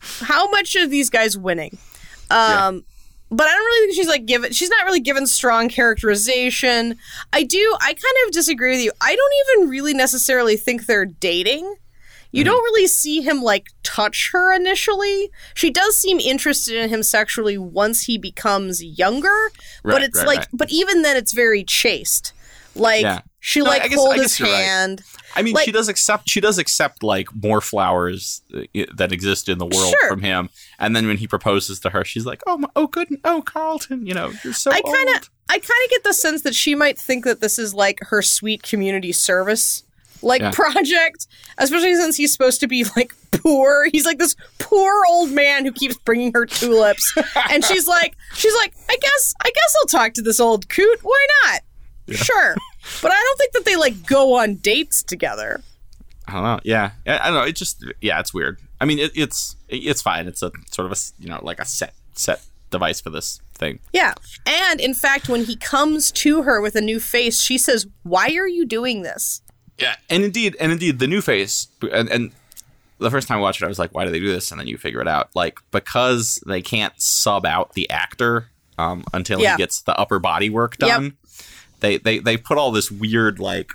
How 0.00 0.48
much 0.50 0.74
are 0.76 0.86
these 0.86 1.10
guys 1.10 1.36
winning? 1.36 1.76
Um, 2.30 2.84
but 3.30 3.46
I 3.46 3.50
don't 3.52 3.64
really 3.64 3.86
think 3.86 3.96
she's 3.96 4.08
like 4.08 4.26
given. 4.26 4.52
She's 4.52 4.70
not 4.70 4.84
really 4.86 5.00
given 5.00 5.26
strong 5.26 5.68
characterization. 5.68 6.96
I 7.32 7.42
do. 7.42 7.76
I 7.80 7.92
kind 7.92 8.26
of 8.26 8.32
disagree 8.32 8.70
with 8.70 8.84
you. 8.84 8.92
I 9.00 9.14
don't 9.14 9.32
even 9.58 9.70
really 9.70 9.94
necessarily 9.94 10.56
think 10.56 10.86
they're 10.86 11.06
dating. 11.06 11.76
You 12.32 12.44
don't 12.44 12.62
really 12.62 12.86
see 12.86 13.22
him 13.22 13.42
like 13.42 13.66
touch 13.82 14.30
her 14.32 14.54
initially. 14.54 15.30
She 15.54 15.68
does 15.68 15.96
seem 15.96 16.20
interested 16.20 16.76
in 16.76 16.88
him 16.88 17.02
sexually 17.02 17.58
once 17.58 18.04
he 18.04 18.18
becomes 18.18 18.84
younger, 18.84 19.50
but 19.82 20.02
it's 20.02 20.18
right, 20.18 20.26
like, 20.26 20.38
right. 20.38 20.48
but 20.52 20.70
even 20.70 21.02
then, 21.02 21.16
it's 21.16 21.32
very 21.32 21.64
chaste. 21.64 22.32
Like 22.74 23.02
Yeah. 23.02 23.20
she 23.40 23.60
No, 23.60 23.66
I 23.66 23.68
like 23.78 23.90
guess- 23.90 23.98
hold 23.98 24.14
I 24.14 24.22
his 24.22 24.38
you're 24.38 24.48
right. 24.48 24.56
hand. 24.64 25.02
I 25.36 25.42
mean, 25.42 25.54
Like- 25.54 25.64
she 25.64 25.72
does 25.72 25.88
accept. 25.88 26.28
She 26.28 26.40
does 26.40 26.58
accept 26.58 27.02
like 27.02 27.28
more 27.34 27.60
flowers 27.60 28.42
uh, 28.54 28.62
that 28.94 29.12
exist 29.12 29.48
in 29.48 29.58
the 29.58 29.66
world 29.66 29.94
Sure. 30.00 30.08
from 30.10 30.22
him. 30.22 30.50
And 30.78 30.94
then 30.96 31.06
when 31.06 31.18
he 31.18 31.26
proposes 31.28 31.78
to 31.80 31.90
her, 31.90 32.04
she's 32.04 32.26
like, 32.26 32.42
"Oh, 32.46 32.58
my, 32.58 32.68
oh, 32.74 32.86
good, 32.88 33.08
oh, 33.24 33.42
Carlton, 33.42 34.06
you 34.06 34.14
know, 34.14 34.32
you're 34.44 34.52
so 34.54 34.70
I 34.72 34.80
kind 34.80 35.08
of 35.10 35.30
I 35.48 35.54
kind 35.58 35.84
of 35.84 35.90
get 35.90 36.04
the 36.04 36.14
sense 36.14 36.42
that 36.42 36.54
she 36.54 36.74
might 36.74 36.98
think 36.98 37.24
that 37.24 37.40
this 37.40 37.58
is 37.58 37.74
like 37.74 37.98
her 38.02 38.22
sweet 38.22 38.62
community 38.62 39.12
service 39.12 39.82
like 40.22 40.42
Yeah. 40.42 40.50
project, 40.52 41.26
especially 41.58 41.94
since 41.96 42.16
he's 42.16 42.30
supposed 42.32 42.60
to 42.60 42.66
be 42.66 42.84
like 42.96 43.12
poor. 43.32 43.88
He's 43.92 44.04
like 44.04 44.18
this 44.18 44.36
poor 44.58 44.92
old 45.08 45.30
man 45.30 45.64
who 45.64 45.72
keeps 45.72 45.96
bringing 45.96 46.32
her 46.34 46.44
tulips, 46.46 47.14
and 47.50 47.64
she's 47.64 47.86
like, 47.86 48.16
she's 48.34 48.54
like, 48.56 48.74
I 48.88 48.96
guess, 49.00 49.34
I 49.42 49.50
guess 49.54 49.74
I'll 49.80 49.86
talk 49.86 50.14
to 50.14 50.22
this 50.22 50.38
old 50.40 50.68
coot. 50.68 50.98
Why 51.02 51.26
not? 51.44 51.60
Sure, 52.16 52.56
but 53.02 53.10
I 53.12 53.14
don't 53.22 53.38
think 53.38 53.52
that 53.52 53.64
they 53.64 53.76
like 53.76 54.06
go 54.06 54.34
on 54.38 54.56
dates 54.56 55.02
together. 55.02 55.62
I 56.26 56.32
don't 56.32 56.42
know. 56.44 56.60
Yeah, 56.64 56.92
I 57.06 57.18
I 57.18 57.24
don't 57.26 57.34
know. 57.34 57.42
It 57.42 57.56
just 57.56 57.84
yeah, 58.00 58.20
it's 58.20 58.32
weird. 58.34 58.58
I 58.80 58.84
mean, 58.84 58.98
it, 58.98 59.12
it's 59.14 59.56
it's 59.68 60.02
fine. 60.02 60.26
It's 60.26 60.42
a 60.42 60.52
sort 60.70 60.86
of 60.86 60.92
a 60.92 60.96
you 61.22 61.28
know 61.28 61.40
like 61.42 61.58
a 61.60 61.64
set 61.64 61.94
set 62.14 62.40
device 62.70 63.00
for 63.00 63.10
this 63.10 63.40
thing. 63.54 63.80
Yeah, 63.92 64.14
and 64.46 64.80
in 64.80 64.94
fact, 64.94 65.28
when 65.28 65.44
he 65.44 65.56
comes 65.56 66.10
to 66.12 66.42
her 66.42 66.60
with 66.60 66.76
a 66.76 66.80
new 66.80 67.00
face, 67.00 67.42
she 67.42 67.58
says, 67.58 67.86
"Why 68.04 68.28
are 68.36 68.48
you 68.48 68.64
doing 68.64 69.02
this?" 69.02 69.42
Yeah, 69.78 69.96
and 70.08 70.22
indeed, 70.24 70.56
and 70.60 70.70
indeed, 70.72 70.98
the 70.98 71.06
new 71.06 71.20
face, 71.22 71.68
and, 71.92 72.08
and 72.10 72.32
the 72.98 73.10
first 73.10 73.26
time 73.28 73.38
I 73.38 73.40
watched 73.40 73.62
it, 73.62 73.64
I 73.64 73.68
was 73.68 73.78
like, 73.78 73.92
"Why 73.94 74.04
do 74.04 74.10
they 74.10 74.20
do 74.20 74.30
this?" 74.30 74.50
And 74.50 74.60
then 74.60 74.66
you 74.68 74.78
figure 74.78 75.00
it 75.00 75.08
out, 75.08 75.30
like 75.34 75.58
because 75.72 76.42
they 76.46 76.62
can't 76.62 76.92
sub 77.00 77.44
out 77.46 77.72
the 77.72 77.88
actor 77.90 78.48
um, 78.78 79.04
until 79.12 79.40
Yeah. 79.40 79.56
he 79.56 79.58
gets 79.58 79.80
the 79.82 79.96
upper 79.98 80.18
body 80.18 80.48
work 80.50 80.76
done. 80.76 81.04
Yep. 81.04 81.12
They 81.80 81.98
they 81.98 82.18
they 82.18 82.36
put 82.36 82.58
all 82.58 82.70
this 82.72 82.90
weird 82.90 83.38
like 83.38 83.72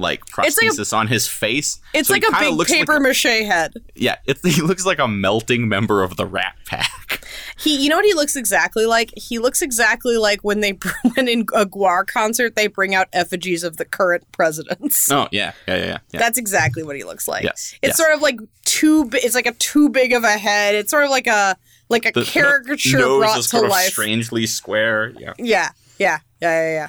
like 0.00 0.22
It's 0.38 0.62
like 0.62 0.70
a- 0.92 0.96
on 0.96 1.08
his 1.08 1.26
face. 1.26 1.80
It's 1.92 2.06
so 2.06 2.14
like 2.14 2.22
a 2.22 2.30
big 2.38 2.54
looks 2.54 2.70
like 2.70 2.80
paper 2.80 3.00
mache 3.00 3.22
head. 3.24 3.74
yeah, 3.96 4.16
it, 4.26 4.38
he 4.44 4.62
looks 4.62 4.86
like 4.86 5.00
a 5.00 5.08
melting 5.08 5.68
member 5.68 6.04
of 6.04 6.16
the 6.16 6.24
Rat 6.24 6.54
Pack. 6.66 7.26
He, 7.58 7.76
you 7.82 7.88
know 7.88 7.96
what 7.96 8.04
he 8.04 8.14
looks 8.14 8.36
exactly 8.36 8.86
like? 8.86 9.12
He 9.16 9.40
looks 9.40 9.60
exactly 9.60 10.16
like 10.16 10.44
when 10.44 10.60
they 10.60 10.78
when 11.14 11.26
in 11.26 11.40
a 11.52 11.66
Gwar 11.66 12.06
concert 12.06 12.54
they 12.54 12.68
bring 12.68 12.94
out 12.94 13.08
effigies 13.12 13.64
of 13.64 13.76
the 13.76 13.84
current 13.84 14.24
presidents. 14.30 15.10
oh 15.10 15.26
yeah, 15.32 15.52
yeah, 15.66 15.76
yeah, 15.76 15.98
yeah. 16.12 16.20
That's 16.20 16.38
exactly 16.38 16.84
what 16.84 16.94
he 16.94 17.02
looks 17.02 17.26
like. 17.26 17.42
Yes, 17.42 17.74
It's 17.82 17.90
yes. 17.90 17.96
sort 17.96 18.12
of 18.14 18.22
like 18.22 18.38
too. 18.64 19.10
It's 19.14 19.34
like 19.34 19.46
a 19.46 19.52
too 19.54 19.88
big 19.88 20.12
of 20.12 20.22
a 20.22 20.38
head. 20.38 20.76
It's 20.76 20.92
sort 20.92 21.02
of 21.04 21.10
like 21.10 21.26
a 21.26 21.56
like 21.88 22.06
a 22.06 22.12
The- 22.12 22.20
the 22.20 22.26
caricature 22.26 22.98
nose 22.98 23.18
brought 23.18 23.38
is 23.38 23.44
to 23.46 23.50
sort 23.50 23.64
of 23.64 23.70
life. 23.72 23.90
strangely 23.90 24.46
square. 24.46 25.08
Yeah. 25.18 25.32
Yeah, 25.38 25.70
yeah, 25.98 26.18
yeah, 26.40 26.62
yeah, 26.62 26.70
yeah. 26.72 26.88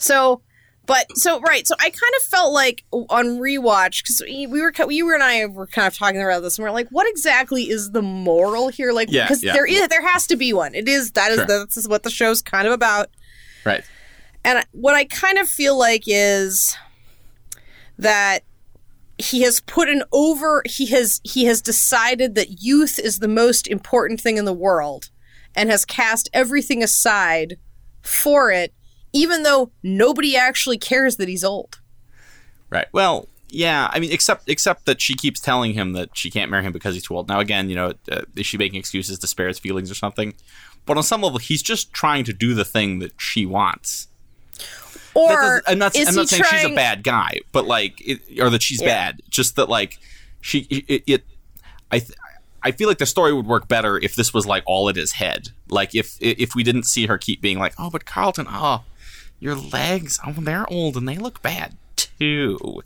So, 0.00 0.42
but 0.86 1.06
so 1.16 1.40
right. 1.40 1.66
So 1.68 1.76
I 1.78 1.84
kind 1.90 2.12
of 2.18 2.22
felt 2.24 2.52
like 2.52 2.84
on 2.90 3.38
rewatch 3.38 4.02
because 4.02 4.22
we, 4.26 4.46
we 4.48 4.60
were 4.60 4.72
ki- 4.72 4.92
you 4.94 5.12
and 5.14 5.22
I 5.22 5.46
were 5.46 5.66
kind 5.68 5.86
of 5.86 5.96
talking 5.96 6.20
about 6.20 6.40
this, 6.42 6.58
and 6.58 6.64
we're 6.64 6.72
like, 6.72 6.88
what 6.88 7.08
exactly 7.08 7.70
is 7.70 7.92
the 7.92 8.02
moral 8.02 8.68
here? 8.68 8.92
Like, 8.92 9.08
Yeah, 9.12 9.24
because 9.24 9.44
yeah. 9.44 9.52
there 9.52 9.66
is 9.66 9.86
there 9.88 10.04
has 10.06 10.26
to 10.28 10.36
be 10.36 10.52
one. 10.52 10.74
It 10.74 10.88
is 10.88 11.12
that 11.12 11.30
is 11.30 11.36
Sure. 11.38 11.46
this 11.46 11.76
is 11.76 11.86
what 11.86 12.02
the 12.02 12.10
show's 12.10 12.42
kind 12.42 12.66
of 12.66 12.72
about. 12.72 13.10
Right. 13.64 13.84
And 14.42 14.64
what 14.72 14.94
I 14.96 15.04
kind 15.04 15.38
of 15.38 15.46
feel 15.48 15.78
like 15.78 16.04
is 16.06 16.76
that 17.98 18.40
he 19.18 19.42
has 19.42 19.60
put 19.60 19.88
an 19.90 20.02
over 20.12 20.62
he 20.64 20.86
has 20.86 21.20
he 21.24 21.44
has 21.44 21.60
decided 21.60 22.34
that 22.36 22.62
youth 22.62 22.98
is 22.98 23.18
the 23.18 23.28
most 23.28 23.68
important 23.68 24.18
thing 24.20 24.38
in 24.38 24.46
the 24.46 24.52
world 24.52 25.10
and 25.54 25.68
has 25.70 25.84
cast 25.84 26.30
everything 26.32 26.82
aside 26.82 27.58
for 28.02 28.50
it 28.50 28.72
even 29.12 29.42
though 29.42 29.70
nobody 29.82 30.36
actually 30.36 30.78
cares 30.78 31.16
that 31.16 31.28
he's 31.28 31.44
old. 31.44 31.80
Right. 32.68 32.86
Well, 32.92 33.28
yeah. 33.48 33.88
I 33.92 33.98
mean, 33.98 34.12
except 34.12 34.48
except 34.48 34.86
that 34.86 35.00
she 35.00 35.14
keeps 35.14 35.40
telling 35.40 35.74
him 35.74 35.92
that 35.94 36.10
she 36.16 36.30
can't 36.30 36.50
marry 36.50 36.62
him 36.64 36.72
because 36.72 36.94
he's 36.94 37.04
too 37.04 37.16
old. 37.16 37.28
Now, 37.28 37.40
again, 37.40 37.68
you 37.68 37.74
know, 37.76 37.92
uh, 38.10 38.22
is 38.36 38.46
she 38.46 38.56
making 38.56 38.78
excuses 38.78 39.18
to 39.18 39.26
spare 39.26 39.48
his 39.48 39.58
feelings 39.58 39.90
or 39.90 39.94
something? 39.94 40.34
But 40.86 40.96
on 40.96 41.02
some 41.02 41.22
level, 41.22 41.38
he's 41.38 41.62
just 41.62 41.92
trying 41.92 42.24
to 42.24 42.32
do 42.32 42.54
the 42.54 42.64
thing 42.64 43.00
that 43.00 43.12
she 43.18 43.44
wants. 43.44 44.08
Or 45.14 45.62
I'm 45.66 45.78
not. 45.78 45.96
is 45.96 46.08
I'm 46.08 46.14
not 46.14 46.28
saying 46.28 46.44
she's 46.48 46.64
a 46.64 46.74
bad 46.74 47.02
guy, 47.02 47.38
but 47.52 47.66
like, 47.66 48.00
it, 48.06 48.20
or 48.40 48.48
that 48.50 48.62
she's 48.62 48.80
Yeah. 48.80 48.86
bad. 48.88 49.22
Just 49.28 49.56
that, 49.56 49.68
like, 49.68 49.98
she. 50.40 50.60
It. 50.70 51.02
it 51.06 51.24
I. 51.90 51.98
Th- 51.98 52.12
I 52.62 52.72
feel 52.72 52.88
like 52.88 52.98
the 52.98 53.06
story 53.06 53.32
would 53.32 53.46
work 53.46 53.68
better 53.68 53.96
if 53.98 54.14
this 54.16 54.34
was 54.34 54.44
like 54.44 54.62
all 54.66 54.88
in 54.90 54.94
his 54.94 55.12
head. 55.12 55.48
Like 55.70 55.94
if 55.94 56.18
if 56.20 56.54
we 56.54 56.62
didn't 56.62 56.82
see 56.82 57.06
her 57.06 57.16
keep 57.16 57.40
being 57.40 57.58
like, 57.58 57.72
"Oh, 57.78 57.88
but 57.88 58.04
Carlton, 58.04 58.46
oh, 58.50 58.84
your 59.40 59.56
legs, 59.56 60.20
oh, 60.26 60.32
they're 60.32 60.70
old 60.70 60.96
and 60.96 61.08
they 61.08 61.16
look 61.18 61.42
bad 61.42 61.76
too." 61.96 62.82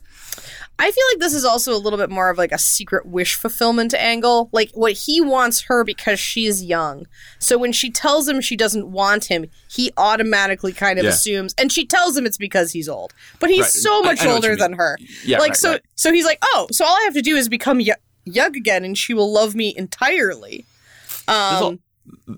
I 0.77 0.91
feel 0.91 1.05
like 1.13 1.21
this 1.21 1.35
is 1.35 1.45
also 1.45 1.73
a 1.73 1.79
little 1.79 1.99
bit 1.99 2.11
more 2.11 2.31
of 2.31 2.37
like 2.37 2.51
a 2.51 2.59
secret 2.59 3.07
wish 3.07 3.37
fulfillment 3.37 3.95
angle. 3.95 4.49
Like 4.51 4.73
what 4.75 4.93
he 4.93 5.21
wants 5.21 5.63
her 5.63 5.85
because 5.85 6.19
she's 6.19 6.65
young. 6.65 7.07
So 7.39 7.57
when 7.57 7.71
she 7.71 7.93
tells 7.93 8.29
him 8.29 8.41
she 8.41 8.57
doesn't 8.57 8.91
want 8.91 9.27
him, 9.27 9.47
he 9.71 9.93
automatically 9.97 10.73
kind 10.73 10.99
of 10.99 11.05
Yeah. 11.05 11.11
assumes 11.13 11.55
and 11.57 11.71
she 11.71 11.87
tells 11.87 12.17
him 12.17 12.27
it's 12.27 12.37
because 12.39 12.73
he's 12.73 12.89
old. 12.89 13.15
But 13.39 13.51
he's 13.51 13.61
Right. 13.63 13.71
so 13.73 14.03
much 14.03 14.21
I 14.23 14.25
know 14.25 14.31
what 14.31 14.37
older 14.45 14.57
than 14.57 14.73
her. 14.73 14.99
Yeah, 15.25 15.39
like 15.39 15.51
right, 15.51 15.57
so 15.57 15.71
right. 15.73 15.83
so 15.95 16.13
he's 16.13 16.25
like, 16.25 16.39
"Oh, 16.43 16.67
so 16.73 16.85
all 16.85 16.97
I 16.97 17.03
have 17.05 17.15
to 17.15 17.23
do 17.23 17.37
is 17.37 17.49
become 17.49 17.79
y- 17.79 17.95
young 18.25 18.57
again 18.57 18.85
and 18.85 18.99
she 18.99 19.15
will 19.15 19.33
love 19.33 19.55
me 19.55 19.73
entirely." 19.77 20.65
Um 21.29 21.35
al- 21.35 21.79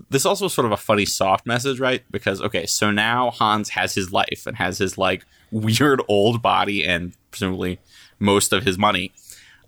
this 0.09 0.25
also 0.25 0.45
is 0.45 0.53
sort 0.53 0.65
of 0.65 0.71
a 0.71 0.77
funny 0.77 1.05
soft 1.05 1.45
message, 1.45 1.79
right? 1.79 2.03
Because 2.11 2.41
okay, 2.41 2.65
so 2.65 2.91
now 2.91 3.31
Hans 3.31 3.69
has 3.69 3.93
his 3.93 4.11
life 4.11 4.43
and 4.45 4.55
has 4.57 4.77
his 4.77 4.97
like 4.97 5.25
weird 5.51 6.01
old 6.07 6.41
body 6.41 6.85
and 6.85 7.13
presumably 7.31 7.79
most 8.19 8.53
of 8.53 8.63
his 8.63 8.77
money. 8.77 9.13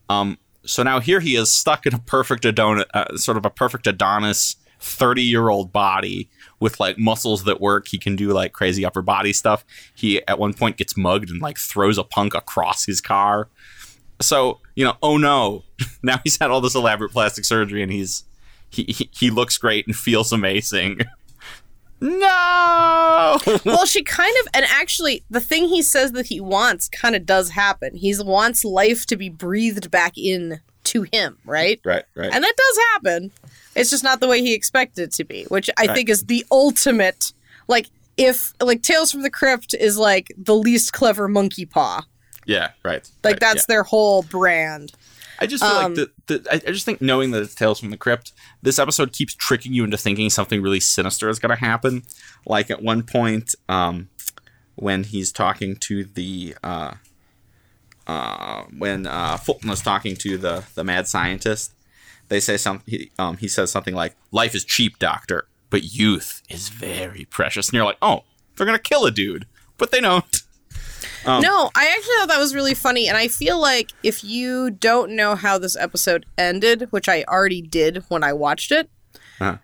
Um, 0.09 0.37
so 0.65 0.83
now 0.83 0.99
here 0.99 1.19
he 1.19 1.35
is 1.35 1.51
stuck 1.51 1.85
in 1.85 1.93
a 1.93 1.99
perfect 1.99 2.45
Adonis, 2.45 2.85
uh, 2.93 3.15
sort 3.17 3.37
of 3.37 3.45
a 3.45 3.49
perfect 3.49 3.87
Adonis, 3.87 4.55
thirty-year-old 4.79 5.71
body 5.71 6.29
with 6.59 6.79
like 6.79 6.97
muscles 6.97 7.43
that 7.45 7.61
work. 7.61 7.87
He 7.87 7.97
can 7.97 8.15
do 8.15 8.29
like 8.29 8.53
crazy 8.53 8.85
upper 8.85 9.01
body 9.01 9.33
stuff. 9.33 9.65
He 9.95 10.25
at 10.27 10.39
one 10.39 10.53
point 10.53 10.77
gets 10.77 10.97
mugged 10.97 11.29
and 11.29 11.41
like 11.41 11.57
throws 11.57 11.97
a 11.97 12.03
punk 12.03 12.33
across 12.33 12.85
his 12.85 13.01
car. 13.01 13.49
So 14.21 14.59
you 14.75 14.85
know, 14.85 14.95
oh 15.01 15.17
no! 15.17 15.63
Now 16.03 16.21
he's 16.23 16.37
had 16.37 16.49
all 16.49 16.61
this 16.61 16.75
elaborate 16.75 17.11
plastic 17.11 17.43
surgery 17.43 17.83
and 17.83 17.91
he's 17.91 18.23
he, 18.69 18.83
he, 18.83 19.09
he 19.13 19.29
looks 19.31 19.57
great 19.57 19.85
and 19.87 19.95
feels 19.95 20.31
amazing. 20.31 20.99
no. 22.01 23.37
well, 23.65 23.85
she 23.85 24.03
kind 24.03 24.35
of, 24.41 24.47
and 24.53 24.65
actually, 24.69 25.23
the 25.29 25.41
thing 25.41 25.67
he 25.67 25.81
says 25.81 26.11
that 26.13 26.27
he 26.27 26.39
wants 26.39 26.89
kind 26.89 27.15
of 27.15 27.25
does 27.25 27.49
happen. 27.49 27.95
He 27.95 28.13
wants 28.19 28.63
life 28.63 29.05
to 29.07 29.15
be 29.15 29.29
breathed 29.29 29.91
back 29.91 30.17
in 30.17 30.59
to 30.85 31.03
him, 31.11 31.37
right? 31.45 31.79
right, 31.83 32.05
right. 32.15 32.33
And 32.33 32.43
that 32.43 32.53
does 32.55 32.77
happen. 32.93 33.31
It's 33.75 33.89
just 33.89 34.03
not 34.03 34.19
the 34.21 34.27
way 34.27 34.41
he 34.41 34.53
expected 34.53 35.03
it 35.03 35.11
to 35.13 35.23
be, 35.23 35.43
which 35.45 35.69
I 35.77 35.85
Right. 35.85 35.95
think 35.95 36.09
is 36.09 36.25
the 36.25 36.45
ultimate. 36.51 37.33
Like, 37.67 37.87
if, 38.17 38.53
like, 38.59 38.81
Tales 38.81 39.11
from 39.11 39.21
the 39.21 39.29
Crypt 39.29 39.73
is 39.73 39.97
like 39.97 40.33
the 40.37 40.55
least 40.55 40.93
clever 40.93 41.27
monkey 41.27 41.65
paw. 41.65 42.03
yeah, 42.45 42.71
right. 42.83 43.07
Like, 43.23 43.33
right, 43.33 43.39
that's 43.39 43.61
yeah. 43.63 43.65
their 43.75 43.83
whole 43.83 44.23
brand. 44.23 44.91
I 45.39 45.45
just 45.47 45.63
feel 45.63 45.73
um, 45.73 45.95
like 45.95 46.11
the, 46.27 46.39
the 46.39 46.53
I, 46.67 46.71
just 46.71 46.85
think 46.85 47.01
knowing 47.01 47.31
that 47.31 47.41
it's 47.41 47.55
Tales 47.55 47.79
from 47.79 47.91
the 47.91 47.97
Crypt, 47.97 48.33
this 48.61 48.77
episode 48.77 49.13
keeps 49.13 49.33
tricking 49.33 49.73
you 49.73 49.83
into 49.85 49.97
thinking 49.97 50.29
something 50.29 50.61
really 50.61 50.81
sinister 50.81 51.29
is 51.29 51.39
going 51.39 51.55
to 51.55 51.63
happen. 51.63 52.03
Like 52.45 52.69
at 52.69 52.81
one 52.83 53.03
point, 53.03 53.55
um, 53.69 54.09
when 54.75 55.05
he's 55.05 55.31
talking 55.31 55.77
to 55.77 56.03
the 56.03 56.55
uh, 56.63 56.95
uh, 58.05 58.63
when 58.77 59.07
uh, 59.07 59.37
Fulton 59.37 59.69
is 59.69 59.81
talking 59.81 60.15
to 60.17 60.37
the 60.37 60.65
the 60.75 60.83
mad 60.83 61.07
scientist, 61.07 61.73
they 62.27 62.39
say 62.39 62.57
something. 62.57 62.83
He, 62.85 63.11
um, 63.17 63.37
he 63.37 63.47
says 63.47 63.71
something 63.71 63.95
like, 63.95 64.15
"Life 64.31 64.55
is 64.55 64.65
cheap, 64.65 64.99
Doctor, 64.99 65.47
but 65.69 65.83
youth 65.83 66.41
is 66.49 66.69
very 66.69 67.25
precious." 67.25 67.69
And 67.69 67.75
you're 67.75 67.85
like, 67.85 67.97
"Oh, 68.01 68.23
they're 68.55 68.65
gonna 68.65 68.79
kill 68.79 69.05
a 69.05 69.11
dude," 69.11 69.45
but 69.77 69.91
they 69.91 70.01
don't. 70.01 70.43
Um, 71.25 71.41
no, 71.41 71.69
I 71.75 71.87
actually 71.87 72.15
thought 72.17 72.27
that 72.29 72.39
was 72.39 72.55
really 72.55 72.73
funny, 72.73 73.07
and 73.07 73.17
I 73.17 73.27
feel 73.27 73.59
like 73.59 73.91
if 74.03 74.23
you 74.23 74.71
don't 74.71 75.11
know 75.15 75.35
how 75.35 75.57
this 75.57 75.75
episode 75.75 76.25
ended, 76.37 76.87
which 76.91 77.09
I 77.09 77.23
already 77.23 77.61
did 77.61 78.03
when 78.09 78.23
I 78.23 78.33
watched 78.33 78.71
it, 78.71 78.89
Uh-huh. 79.39 79.57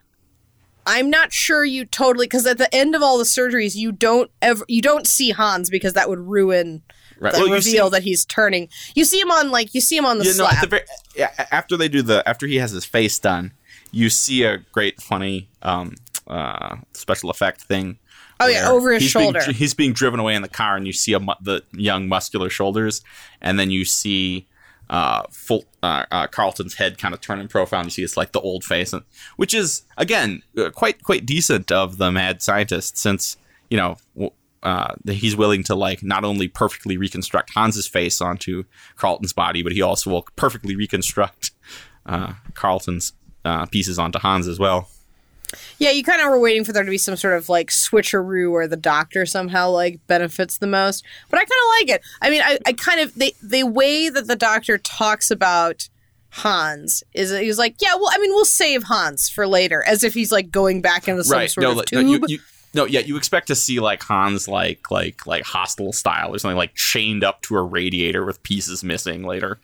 I'm 0.87 1.09
not 1.09 1.33
sure 1.33 1.65
you 1.65 1.83
totally 1.85 2.27
because 2.27 2.45
at 2.45 2.59
the 2.59 2.73
end 2.73 2.93
of 2.93 3.01
all 3.01 3.17
the 3.17 3.23
surgeries, 3.23 3.75
you 3.75 3.91
don't 3.91 4.29
ever 4.41 4.63
you 4.67 4.81
don't 4.83 5.07
see 5.07 5.31
Hans 5.31 5.69
because 5.69 5.93
that 5.93 6.09
would 6.09 6.19
ruin 6.19 6.83
Right. 7.19 7.33
the 7.33 7.39
Well, 7.39 7.47
you 7.47 7.53
reveal 7.55 7.85
see- 7.87 7.91
that 7.91 8.03
he's 8.03 8.23
turning. 8.25 8.69
You 8.93 9.03
see 9.05 9.19
him 9.19 9.31
on 9.31 9.49
like 9.49 9.73
you 9.73 9.81
see 9.81 9.97
him 9.97 10.05
on 10.05 10.19
the 10.19 10.25
no, 10.25 10.31
slab. 10.31 10.53
at 10.53 10.61
the 10.61 10.67
very, 10.67 10.83
yeah, 11.15 11.31
after 11.51 11.75
they 11.77 11.87
do 11.87 12.01
the 12.03 12.27
after 12.29 12.45
he 12.45 12.57
has 12.57 12.71
his 12.71 12.85
face 12.85 13.17
done, 13.17 13.53
you 13.91 14.09
see 14.11 14.43
a 14.43 14.57
great 14.73 15.01
funny 15.01 15.49
um, 15.63 15.95
uh, 16.27 16.75
special 16.93 17.29
effect 17.31 17.61
thing. 17.63 17.97
Oh, 18.39 18.47
yeah, 18.47 18.69
over 18.69 18.91
his 18.91 19.03
he's 19.03 19.11
shoulder. 19.11 19.39
dri- 19.39 19.53
he's 19.53 19.73
being 19.73 19.93
driven 19.93 20.19
away 20.19 20.35
in 20.35 20.41
the 20.41 20.49
car, 20.49 20.75
and 20.75 20.85
you 20.85 20.93
see 20.93 21.13
a 21.13 21.19
mu- 21.19 21.33
the 21.41 21.63
young 21.73 22.07
muscular 22.07 22.49
shoulders, 22.49 23.01
and 23.41 23.57
then 23.59 23.71
you 23.71 23.85
see 23.85 24.45
uh, 24.89 25.23
full 25.31 25.63
uh, 25.81 26.05
uh, 26.11 26.27
Carlton's 26.27 26.75
head 26.75 26.97
kind 26.97 27.13
of 27.13 27.21
turn 27.21 27.39
in 27.39 27.47
profile, 27.47 27.79
and 27.79 27.87
you 27.87 27.91
see 27.91 28.03
it's 28.03 28.17
like 28.17 28.33
the 28.33 28.41
old 28.41 28.63
face, 28.63 28.93
and, 28.93 29.03
which 29.37 29.53
is 29.53 29.83
again 29.97 30.41
uh, 30.57 30.69
quite 30.69 31.01
quite 31.03 31.25
decent 31.25 31.71
of 31.71 31.97
the 31.97 32.11
mad 32.11 32.41
scientist, 32.41 32.97
since 32.97 33.37
you 33.69 33.77
know. 33.77 33.97
uh, 34.63 34.95
he's 35.07 35.35
willing 35.35 35.63
to 35.63 35.75
like 35.75 36.01
not 36.01 36.23
only 36.23 36.47
perfectly 36.47 36.97
reconstruct 36.97 37.51
Hans's 37.53 37.87
face 37.87 38.19
onto 38.19 38.63
Carlton's 38.95 39.31
body, 39.31 39.61
but 39.61 39.71
he 39.71 39.81
also 39.83 40.09
will 40.09 40.27
perfectly 40.35 40.75
reconstruct 40.75 41.51
uh, 42.07 42.33
Carlton's 42.55 43.13
uh, 43.45 43.67
pieces 43.67 43.99
onto 43.99 44.17
Hans 44.17 44.47
as 44.47 44.57
well. 44.57 44.89
Yeah, 45.79 45.91
you 45.91 46.03
kind 46.03 46.21
of 46.21 46.29
were 46.29 46.39
waiting 46.39 46.63
for 46.63 46.71
there 46.71 46.83
to 46.83 46.89
be 46.89 46.97
some 46.97 47.15
sort 47.15 47.35
of 47.35 47.49
like 47.49 47.69
switcheroo 47.69 48.51
where 48.51 48.67
the 48.67 48.77
doctor 48.77 49.25
somehow 49.25 49.69
like 49.69 49.99
benefits 50.07 50.57
the 50.57 50.67
most. 50.67 51.03
But 51.29 51.39
I 51.39 51.41
kind 51.41 51.49
of 51.49 51.89
like 51.89 51.95
it. 51.97 52.05
I 52.21 52.29
mean, 52.29 52.41
I, 52.43 52.59
I 52.65 52.73
kind 52.73 52.99
of 52.99 53.13
the 53.15 53.35
the 53.41 53.63
way 53.63 54.09
that 54.09 54.27
the 54.27 54.35
doctor 54.35 54.77
talks 54.77 55.31
about 55.31 55.89
Hans 56.35 57.01
is 57.13 57.29
that 57.29 57.43
he's 57.43 57.57
like, 57.57 57.75
yeah, 57.81 57.95
well, 57.95 58.09
I 58.11 58.17
mean, 58.17 58.31
we'll 58.31 58.43
save 58.43 58.83
Hans 58.83 59.29
for 59.29 59.47
later, 59.47 59.83
as 59.87 60.03
if 60.03 60.13
he's 60.13 60.31
like 60.31 60.51
going 60.51 60.81
back 60.81 61.07
into 61.07 61.23
some 61.23 61.47
sort 61.47 61.63
no, 61.63 61.79
of 61.79 61.85
tube. 61.85 62.05
no, 62.05 62.11
you, 62.11 62.25
you, 62.27 62.39
No, 62.73 62.85
yeah, 62.85 62.99
you 62.99 63.15
expect 63.15 63.47
to 63.47 63.55
see 63.55 63.79
like 63.79 64.03
Hans 64.03 64.47
like 64.47 64.91
like 64.91 65.25
like 65.25 65.43
Hostel 65.45 65.93
style 65.93 66.35
or 66.35 66.37
something 66.37 66.57
like 66.57 66.75
chained 66.75 67.23
up 67.23 67.41
to 67.43 67.55
a 67.55 67.63
radiator 67.63 68.25
with 68.25 68.43
pieces 68.43 68.83
missing 68.83 69.23
later. 69.23 69.59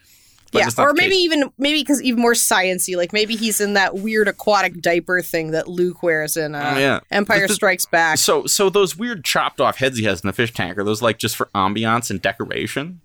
Yeah, 0.52 0.68
or 0.78 0.92
maybe 0.92 1.14
even 1.16 1.50
maybe 1.58 1.80
because 1.80 2.02
even 2.02 2.20
more 2.20 2.34
sciency. 2.34 2.96
Like 2.96 3.12
maybe 3.12 3.36
he's 3.36 3.60
in 3.60 3.72
that 3.74 3.94
weird 3.96 4.28
aquatic 4.28 4.80
diaper 4.82 5.22
thing 5.22 5.52
that 5.52 5.66
Luke 5.68 6.02
wears 6.02 6.36
in 6.36 6.54
uh, 6.54 6.72
Oh, 6.74 6.78
yeah. 6.78 7.00
Empire 7.10 7.48
the- 7.48 7.54
Strikes 7.54 7.86
Back. 7.86 8.18
So 8.18 8.46
so 8.46 8.68
those 8.68 8.96
weird 8.96 9.24
chopped 9.24 9.60
off 9.60 9.78
heads 9.78 9.98
he 9.98 10.04
has 10.04 10.20
in 10.22 10.26
the 10.26 10.32
fish 10.32 10.52
tank 10.52 10.76
are 10.78 10.84
those 10.84 11.00
like 11.02 11.18
just 11.18 11.36
for 11.36 11.48
ambiance 11.54 12.10
and 12.10 12.20
decoration? 12.20 13.00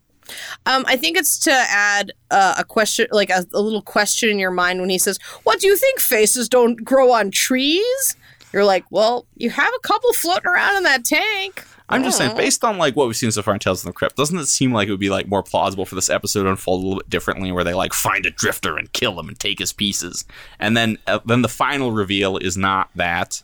Um, 0.66 0.84
I 0.88 0.98
think 0.98 1.16
it's 1.16 1.40
to 1.40 1.52
add 1.54 2.12
uh, 2.32 2.56
a 2.58 2.66
question, 2.66 3.08
like 3.12 3.30
a, 3.30 3.46
a 3.54 3.62
little 3.62 3.82
question 3.82 4.28
in 4.30 4.40
your 4.40 4.52
mind 4.52 4.82
when 4.82 4.90
he 4.90 4.98
says, 5.00 5.18
"What 5.44 5.62
do 5.62 5.68
you 5.68 5.78
think? 5.78 6.02
Faces 6.02 6.50
don't 6.50 6.84
grow 6.84 7.14
on 7.14 7.32
trees." 7.32 8.18
You're 8.52 8.66
like, 8.66 8.84
"Well, 8.92 9.26
you 9.38 9.50
have 9.52 9.72
a 9.74 9.88
couple 9.88 10.12
floating 10.12 10.48
around 10.48 10.76
in 10.76 10.84
that 10.84 11.06
tank." 11.06 11.66
I'm 11.90 12.04
just 12.04 12.18
saying, 12.18 12.36
based 12.36 12.66
on 12.66 12.78
like 12.78 12.96
what 12.96 13.08
we've 13.08 13.16
seen 13.16 13.32
so 13.32 13.42
far 13.42 13.54
in 13.54 13.60
Tales 13.60 13.82
from 13.82 13.90
the 13.90 13.94
Crypt, 13.94 14.18
doesn't 14.18 14.38
it 14.38 14.48
seem 14.48 14.74
like 14.74 14.88
it 14.88 14.92
would 14.92 15.00
be 15.00 15.10
like 15.10 15.28
more 15.28 15.42
plausible 15.42 15.86
for 15.86 15.96
this 15.96 16.10
episode 16.10 16.44
to 16.44 16.50
unfold 16.50 16.84
a 16.84 16.86
little 16.86 17.00
bit 17.00 17.10
differently, 17.10 17.52
where 17.52 17.64
they 17.64 17.74
like 17.74 17.94
find 17.94 18.26
a 18.26 18.32
drifter 18.32 18.78
and 18.78 18.92
kill 18.92 19.20
him 19.20 19.30
and 19.30 19.40
take 19.40 19.60
his 19.60 19.72
pieces, 19.72 20.26
and 20.60 20.76
then 20.76 20.98
uh, 21.08 21.20
then 21.26 21.44
the 21.44 21.48
final 21.48 21.92
reveal 21.92 22.38
is 22.38 22.58
not 22.58 22.90
that, 22.96 23.42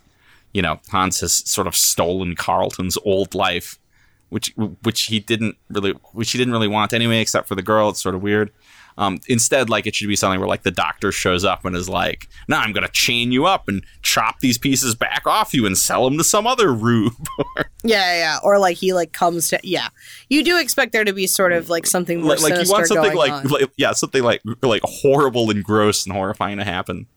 you 0.53 0.61
know, 0.61 0.79
Hans 0.89 1.21
has 1.21 1.31
sort 1.49 1.67
of 1.67 1.75
stolen 1.75 2.35
Carlton's 2.35 2.97
old 3.05 3.33
life, 3.33 3.79
which 4.29 4.53
which 4.81 5.03
he 5.03 5.19
didn't 5.21 5.55
really 5.69 5.91
which 6.11 6.31
he 6.31 6.37
didn't 6.37 6.53
really 6.53 6.67
want 6.67 6.91
anyway, 6.91 7.21
except 7.21 7.47
for 7.47 7.55
the 7.55 7.61
girl. 7.61 7.89
It's 7.89 8.03
sort 8.03 8.15
of 8.15 8.21
weird. 8.21 8.51
Um, 8.97 9.19
instead, 9.27 9.69
like 9.69 9.87
it 9.87 9.95
should 9.95 10.07
be 10.07 10.15
something 10.15 10.39
where 10.39 10.49
like 10.49 10.63
the 10.63 10.71
doctor 10.71 11.11
shows 11.11 11.43
up 11.43 11.65
and 11.65 11.75
is 11.75 11.89
like, 11.89 12.27
"Now 12.47 12.61
I'm 12.61 12.73
gonna 12.73 12.89
chain 12.89 13.31
you 13.31 13.45
up 13.45 13.67
and 13.67 13.83
chop 14.01 14.39
these 14.39 14.57
pieces 14.57 14.95
back 14.95 15.25
off 15.25 15.53
you 15.53 15.65
and 15.65 15.77
sell 15.77 16.05
them 16.05 16.17
to 16.17 16.23
some 16.23 16.47
other 16.47 16.71
rube." 16.71 17.13
Yeah, 17.85 18.15
yeah, 18.15 18.39
or 18.43 18.59
like 18.59 18.77
he 18.77 18.93
like 18.93 19.11
comes 19.11 19.49
to 19.49 19.59
yeah. 19.61 19.89
You 20.29 20.41
do 20.41 20.57
expect 20.57 20.93
there 20.93 21.03
to 21.03 21.11
be 21.11 21.27
sort 21.27 21.51
of 21.51 21.69
like 21.69 21.85
something 21.85 22.21
more 22.21 22.37
like, 22.37 22.39
like 22.39 22.65
you 22.65 22.71
want 22.71 22.87
something 22.87 23.13
like, 23.13 23.43
like 23.43 23.69
yeah 23.75 23.91
something 23.91 24.23
like 24.23 24.41
like 24.61 24.81
horrible 24.85 25.49
and 25.49 25.61
gross 25.65 26.05
and 26.05 26.15
horrifying 26.15 26.59
to 26.59 26.63
happen 26.63 27.07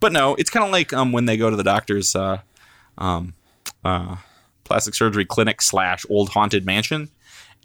but 0.00 0.12
no 0.12 0.34
it's 0.36 0.50
kind 0.50 0.64
of 0.64 0.72
like 0.72 0.92
um 0.92 1.12
when 1.12 1.26
they 1.26 1.36
go 1.36 1.50
to 1.50 1.56
the 1.56 1.62
doctor's 1.62 2.16
uh 2.16 2.38
um 2.98 3.34
uh 3.84 4.16
plastic 4.64 4.94
surgery 4.94 5.24
clinic 5.24 5.62
slash 5.62 6.04
old 6.08 6.30
haunted 6.30 6.64
mansion 6.64 7.08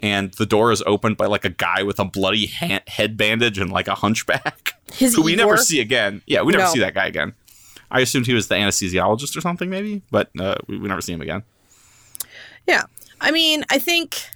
and 0.02 0.34
the 0.36 0.46
door 0.46 0.72
is 0.72 0.84
opened 0.86 1.18
by 1.18 1.26
like 1.26 1.46
a 1.46 1.50
guy 1.50 1.84
with 1.84 2.00
a 2.00 2.06
bloody 2.06 2.48
ha- 2.48 2.82
head 2.88 3.16
bandage 3.18 3.58
and 3.58 3.72
like 3.72 3.88
a 3.88 3.96
hunchback 3.96 4.74
His 4.94 5.16
who 5.16 5.22
we 5.24 5.36
never 5.36 5.58
see 5.58 5.80
again 5.80 6.22
yeah 6.28 6.42
we 6.42 6.52
never 6.52 6.66
No. 6.66 6.74
see 6.74 6.80
that 6.80 6.94
guy 6.94 7.08
again 7.08 7.34
i 7.92 8.02
assumed 8.02 8.26
he 8.26 8.34
was 8.34 8.48
the 8.48 8.56
anesthesiologist 8.56 9.36
or 9.38 9.42
something 9.42 9.70
maybe 9.70 10.02
but 10.12 10.30
uh, 10.40 10.56
we, 10.68 10.78
we 10.80 10.88
never 10.88 11.02
see 11.02 11.14
him 11.14 11.22
again 11.22 11.44
Yeah. 12.68 12.84
I 13.22 13.32
mean, 13.32 13.64
I 13.70 13.80
think 13.80 14.30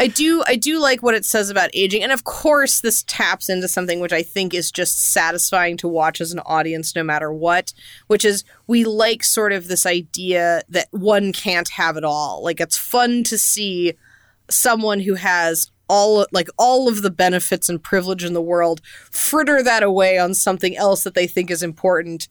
I 0.00 0.06
do 0.06 0.42
I 0.46 0.56
do 0.56 0.78
like 0.80 1.02
what 1.02 1.14
it 1.14 1.24
says 1.24 1.50
about 1.50 1.70
aging. 1.74 2.02
And 2.02 2.12
of 2.12 2.24
course 2.24 2.80
this 2.80 3.02
taps 3.06 3.48
into 3.48 3.68
something 3.68 4.00
which 4.00 4.12
I 4.12 4.22
think 4.22 4.54
is 4.54 4.70
just 4.70 4.98
satisfying 5.12 5.76
to 5.78 5.88
watch 5.88 6.20
as 6.20 6.32
an 6.32 6.40
audience 6.40 6.94
no 6.94 7.02
matter 7.02 7.32
what, 7.32 7.72
which 8.06 8.24
is 8.24 8.44
we 8.66 8.84
like 8.84 9.22
sort 9.24 9.52
of 9.52 9.68
this 9.68 9.86
idea 9.86 10.62
that 10.68 10.88
one 10.90 11.32
can't 11.32 11.68
have 11.70 11.96
it 11.96 12.04
all. 12.04 12.42
Like 12.42 12.60
it's 12.60 12.76
fun 12.76 13.22
to 13.24 13.36
see 13.38 13.94
someone 14.50 15.00
who 15.00 15.14
has 15.14 15.70
all 15.88 16.26
like 16.32 16.48
all 16.58 16.88
of 16.88 17.02
the 17.02 17.10
benefits 17.10 17.68
and 17.68 17.82
privilege 17.82 18.22
in 18.22 18.34
the 18.34 18.42
world 18.42 18.82
fritter 19.10 19.62
that 19.62 19.82
away 19.82 20.18
on 20.18 20.34
something 20.34 20.76
else 20.76 21.02
that 21.02 21.14
they 21.14 21.26
think 21.26 21.50
is 21.50 21.62
important 21.62 22.28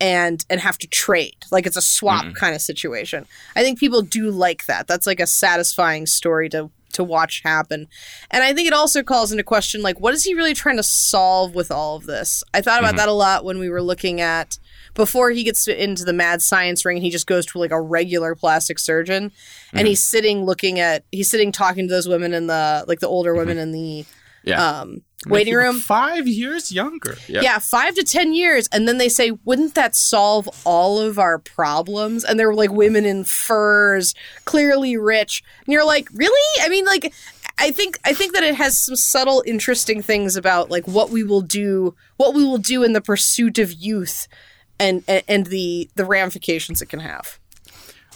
and 0.00 0.44
and 0.50 0.60
have 0.60 0.78
to 0.78 0.86
trade. 0.86 1.36
Like 1.50 1.66
it's 1.66 1.76
a 1.76 1.82
swap 1.82 2.24
mm-hmm. 2.24 2.34
kind 2.34 2.54
of 2.54 2.60
situation. 2.60 3.26
I 3.54 3.62
think 3.62 3.78
people 3.78 4.02
do 4.02 4.30
like 4.30 4.66
that. 4.66 4.86
That's 4.86 5.06
like 5.06 5.20
a 5.20 5.26
satisfying 5.26 6.06
story 6.06 6.48
to 6.50 6.70
to 6.92 7.04
watch 7.04 7.42
happen. 7.44 7.88
And 8.30 8.42
i 8.42 8.54
think 8.54 8.66
it 8.66 8.72
also 8.72 9.02
calls 9.02 9.30
into 9.30 9.44
question 9.44 9.82
like 9.82 10.00
what 10.00 10.14
is 10.14 10.24
he 10.24 10.34
really 10.34 10.54
trying 10.54 10.76
to 10.76 10.82
solve 10.82 11.54
with 11.54 11.70
all 11.70 11.96
of 11.96 12.06
this? 12.06 12.42
I 12.54 12.60
thought 12.60 12.78
about 12.78 12.90
mm-hmm. 12.90 12.98
that 12.98 13.08
a 13.08 13.12
lot 13.12 13.44
when 13.44 13.58
we 13.58 13.68
were 13.68 13.82
looking 13.82 14.20
at 14.20 14.58
before 14.96 15.30
he 15.30 15.44
gets 15.44 15.68
into 15.68 16.04
the 16.04 16.12
mad 16.12 16.42
science 16.42 16.84
ring 16.84 17.00
he 17.00 17.10
just 17.10 17.26
goes 17.28 17.46
to 17.46 17.58
like 17.58 17.70
a 17.70 17.80
regular 17.80 18.34
plastic 18.34 18.78
surgeon. 18.78 19.30
And 19.72 19.86
he's 19.86 20.02
sitting 20.02 20.44
looking 20.44 20.80
at 20.80 21.04
he's 21.12 21.30
sitting 21.30 21.52
talking 21.52 21.86
to 21.86 21.94
those 21.94 22.08
women 22.08 22.32
in 22.32 22.48
the 22.48 22.84
like 22.88 22.98
the 22.98 23.06
older 23.06 23.34
women 23.34 23.58
in 23.58 23.70
the 23.70 24.04
yeah. 24.42 24.80
um 24.80 25.02
waiting 25.26 25.54
room. 25.54 25.78
five 25.80 26.26
years 26.26 26.72
younger. 26.72 27.16
Yeah. 27.28 27.58
five 27.58 27.94
to 27.94 28.02
ten 28.04 28.32
years, 28.34 28.68
and 28.72 28.88
then 28.88 28.98
they 28.98 29.08
say, 29.08 29.32
"Wouldn't 29.44 29.74
that 29.74 29.94
solve 29.94 30.48
all 30.64 30.98
of 30.98 31.18
our 31.18 31.38
problems?" 31.38 32.24
And 32.24 32.38
they're 32.38 32.54
like 32.54 32.70
women 32.70 33.04
in 33.04 33.24
furs, 33.24 34.14
clearly 34.44 34.96
rich, 34.96 35.42
and 35.66 35.72
you're 35.72 35.86
like, 35.86 36.08
"Really?" 36.12 36.62
I 36.62 36.68
mean, 36.68 36.84
like, 36.84 37.12
I 37.58 37.70
think 37.70 37.98
I 38.04 38.12
think 38.12 38.34
that 38.34 38.42
it 38.42 38.54
has 38.54 38.78
some 38.78 38.96
subtle, 38.96 39.42
interesting 39.46 40.02
things 40.02 40.36
about 40.36 40.70
like 40.70 40.86
what 40.86 41.10
we 41.10 41.22
will 41.22 41.42
do, 41.42 41.94
what 42.16 42.34
we 42.34 42.44
will 42.44 42.58
do 42.58 42.82
in 42.82 42.92
the 42.92 43.00
pursuit 43.00 43.58
of 43.58 43.72
youth, 43.72 44.28
and 44.78 45.04
and, 45.28 45.46
the 45.46 45.90
the 45.94 46.04
ramifications 46.04 46.82
it 46.82 46.86
can 46.86 47.00
have. 47.00 47.38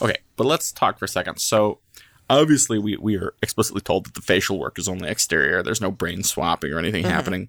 Okay, 0.03 0.19
but 0.37 0.47
let's 0.47 0.73
talk 0.73 0.99
for 0.99 1.05
a 1.05 1.09
second. 1.09 1.39
So, 1.39 1.81
obviously, 2.29 2.79
we, 2.79 2.97
we 2.97 3.17
are 3.17 3.35
explicitly 3.43 3.83
told 3.83 4.07
that 4.07 4.15
the 4.15 4.23
facial 4.23 4.59
work 4.59 4.79
is 4.79 4.89
only 4.89 5.09
exterior. 5.09 5.63
There's 5.63 5.81
no 5.81 5.91
brain 5.91 6.23
swapping 6.23 6.73
or 6.73 6.79
anything 6.79 7.05
happening. 7.05 7.49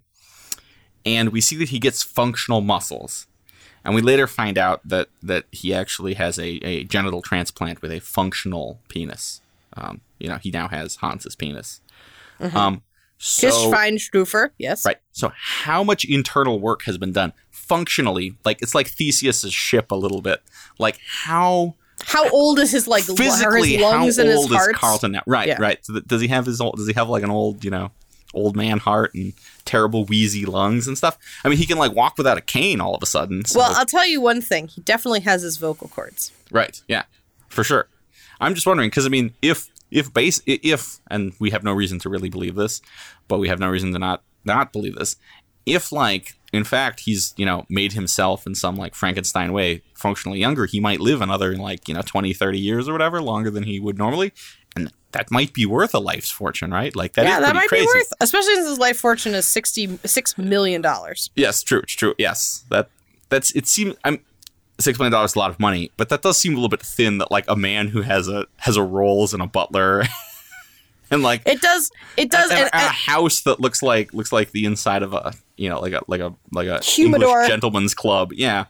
And 1.06 1.30
we 1.30 1.42
see 1.42 1.56
that 1.58 1.70
he 1.70 1.80
gets 1.80 2.04
functional 2.04 2.62
muscles. 2.62 3.28
And 3.84 3.96
we 3.96 4.02
later 4.02 4.28
find 4.28 4.58
out 4.58 4.88
that, 4.88 5.08
that 5.24 5.46
he 5.52 5.74
actually 5.74 6.14
has 6.14 6.38
a, 6.38 6.58
a 6.64 6.84
genital 6.84 7.22
transplant 7.22 7.82
with 7.82 7.92
a 7.92 8.00
functional 8.00 8.80
penis. 8.90 9.42
Um, 9.74 10.02
you 10.20 10.30
know, 10.30 10.38
he 10.38 10.52
now 10.52 10.68
has 10.68 10.98
Hans's 10.98 11.36
penis. 11.36 11.82
Um, 12.40 12.84
so, 13.18 13.48
Kiss 13.48 13.56
Feinstufer, 13.56 14.50
yes, 14.58 14.86
Right. 14.86 14.98
So 15.12 15.32
how 15.36 15.84
much 15.84 16.06
internal 16.06 16.60
work 16.60 16.84
has 16.84 16.98
been 16.98 17.12
done 17.12 17.34
functionally? 17.72 18.36
Like 18.44 18.62
it's 18.62 18.76
like 18.76 18.88
Theseus's 18.90 19.54
ship 19.54 19.92
a 19.92 19.96
little 19.96 20.22
bit. 20.22 20.42
Like 20.78 21.00
how 21.24 21.76
How 22.04 22.30
old 22.32 22.60
is 22.60 22.72
his 22.72 22.86
like 22.88 23.04
physically 23.06 23.72
his 23.74 23.82
lungs 23.82 24.18
how 24.18 24.22
and 24.24 24.30
his 24.30 24.40
old 24.40 24.52
is 24.52 24.58
heart? 24.58 24.76
Carlton 24.76 25.12
now? 25.14 25.24
Right, 25.26 25.48
Yeah. 25.48 25.62
right. 25.62 25.80
So 25.86 25.94
th- 25.94 26.06
does 26.06 26.20
he 26.22 26.28
have 26.28 26.46
his 26.46 26.60
old? 26.60 26.76
Does 26.76 26.88
he 26.88 26.94
have 26.94 27.08
like 27.10 27.24
an 27.24 27.32
old, 27.32 27.64
you 27.64 27.72
know, 27.72 27.92
old 28.34 28.56
man 28.58 28.80
heart 28.80 29.14
and 29.16 29.32
terrible 29.64 30.04
wheezy 30.06 30.46
lungs 30.46 30.86
and 30.88 30.98
stuff? 30.98 31.18
I 31.46 31.50
mean, 31.50 31.58
he 31.58 31.66
can 31.66 31.78
like 31.78 31.94
walk 31.96 32.18
without 32.18 32.38
a 32.38 32.42
cane 32.42 32.82
all 32.82 32.94
of 32.96 33.02
a 33.04 33.06
sudden. 33.06 33.46
So. 33.46 33.60
Well, 33.60 33.74
I'll 33.78 33.86
tell 33.86 34.06
you 34.06 34.20
one 34.20 34.42
thing: 34.42 34.68
he 34.68 34.82
definitely 34.82 35.22
has 35.22 35.42
his 35.44 35.56
vocal 35.58 35.88
cords. 35.88 36.32
right, 36.52 36.82
yeah, 36.90 37.04
for 37.50 37.64
sure. 37.64 37.88
I'm 38.42 38.54
just 38.56 38.68
wondering 38.68 38.90
because 38.90 39.06
I 39.06 39.10
mean, 39.10 39.34
if 39.42 39.70
if 39.92 40.14
base 40.14 40.42
if 40.48 41.00
and 41.10 41.34
we 41.40 41.52
have 41.52 41.64
no 41.64 41.74
reason 41.74 42.00
to 42.00 42.10
really 42.10 42.30
believe 42.30 42.56
this, 42.56 42.82
but 43.28 43.38
we 43.40 43.48
have 43.48 43.60
no 43.60 43.70
reason 43.70 43.94
to 43.94 44.00
not 44.00 44.24
not 44.44 44.74
believe 44.74 44.96
this. 44.96 45.16
If 45.66 45.92
like 45.92 46.34
in 46.54 46.64
fact 46.64 47.02
he's 47.02 47.34
you 47.38 47.46
know 47.46 47.66
made 47.70 47.94
himself 47.94 48.46
in 48.46 48.56
some 48.56 48.76
like 48.76 48.96
Frankenstein 48.96 49.54
way 49.54 49.82
functionally 49.94 50.40
younger, 50.40 50.66
he 50.66 50.80
might 50.80 51.00
live 51.00 51.22
another 51.22 51.56
like 51.56 51.88
you 51.88 51.94
know 51.94 52.02
20, 52.02 52.34
30 52.34 52.60
years 52.60 52.90
or 52.90 52.92
whatever 52.94 53.22
longer 53.22 53.50
than 53.50 53.64
he 53.64 53.80
would 53.80 53.98
normally, 53.98 54.34
and 54.76 54.92
that 55.12 55.30
might 55.32 55.54
be 55.54 55.66
worth 55.66 55.94
a 55.94 56.00
life's 56.00 56.32
fortune, 56.32 56.72
right? 56.72 56.96
Like 56.96 57.14
that 57.14 57.26
yeah, 57.26 57.40
that 57.40 57.56
might 57.56 57.68
crazy. 57.68 57.86
be 57.86 57.88
worth, 57.88 58.14
especially 58.22 58.56
since 58.56 58.70
his 58.70 58.80
life 58.80 58.98
fortune 58.98 59.34
is 59.34 59.46
sixty 59.46 59.98
six 60.06 60.38
million 60.38 60.82
dollars. 60.82 61.30
Yes, 61.36 61.64
true, 61.64 61.80
it's 61.80 61.94
true. 61.94 62.16
Yes, 62.18 62.66
that 62.70 62.90
that's 63.30 63.52
it. 63.52 63.68
Seems 63.68 63.96
I'm 64.04 64.20
six 64.80 64.98
million 65.00 65.12
dollars 65.12 65.32
is 65.32 65.36
a 65.36 65.40
lot 65.40 65.50
of 65.50 65.60
money, 65.60 65.92
but 65.98 66.10
that 66.10 66.22
does 66.22 66.38
seem 66.38 66.54
a 66.54 66.56
little 66.56 66.70
bit 66.70 66.82
thin. 66.82 67.18
That 67.20 67.32
like 67.32 67.46
a 67.48 67.56
man 67.56 67.90
who 67.90 68.02
has 68.02 68.28
a 68.28 68.46
has 68.58 68.78
a 68.78 68.84
Rolls 68.84 69.34
and 69.34 69.42
a 69.42 69.48
butler, 69.48 70.04
and 71.16 71.24
like 71.24 71.42
It 71.46 71.62
does. 71.62 71.92
It 72.18 72.32
does. 72.32 72.52
And, 72.52 72.62
and 72.62 72.70
a 72.74 72.78
house 72.80 73.42
that 73.42 73.60
looks 73.60 73.84
like 73.84 74.14
looks 74.14 74.32
like 74.32 74.52
the 74.52 74.66
inside 74.66 75.04
of 75.04 75.14
a 75.14 75.34
you 75.58 75.70
know 75.70 75.80
like 75.80 75.94
a 75.94 76.02
like 76.08 76.22
a 76.22 76.34
like 76.52 76.68
a 76.68 76.80
Humidor. 76.84 77.30
English 77.30 77.48
gentleman's 77.48 77.94
club. 77.94 78.34
Yeah, 78.34 78.66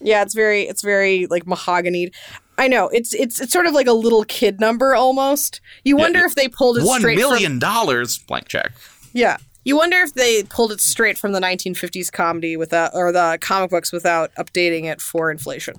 yeah, 0.00 0.22
it's 0.22 0.34
very. 0.34 0.62
It's 0.62 0.82
very 0.82 1.26
like 1.26 1.46
mahogany. 1.46 2.10
I 2.58 2.68
know. 2.68 2.88
It's 2.88 3.14
it's 3.14 3.40
it's 3.40 3.52
sort 3.52 3.66
of 3.66 3.72
like 3.72 3.86
a 3.86 3.92
little 3.92 4.24
kid 4.24 4.60
number 4.60 4.94
almost. 4.94 5.60
You 5.84 5.96
wonder 5.96 6.20
yeah. 6.20 6.26
if 6.26 6.34
they 6.34 6.46
pulled 6.46 6.78
it 6.78 6.84
one 6.84 7.00
straight 7.00 7.16
million 7.16 7.58
dollars 7.58 8.18
blank 8.18 8.48
check. 8.48 8.72
Yeah. 9.12 9.38
You 9.64 9.76
wonder 9.76 9.96
if 9.98 10.12
they 10.12 10.42
pulled 10.42 10.72
it 10.72 10.80
straight 10.82 11.16
from 11.16 11.32
the 11.32 11.40
1950s 11.40 12.12
comedy 12.12 12.54
without 12.54 12.90
or 12.92 13.12
the 13.12 13.38
comic 13.40 13.70
books 13.70 13.92
without 13.92 14.30
updating 14.34 14.84
it 14.84 15.00
for 15.00 15.30
inflation. 15.30 15.76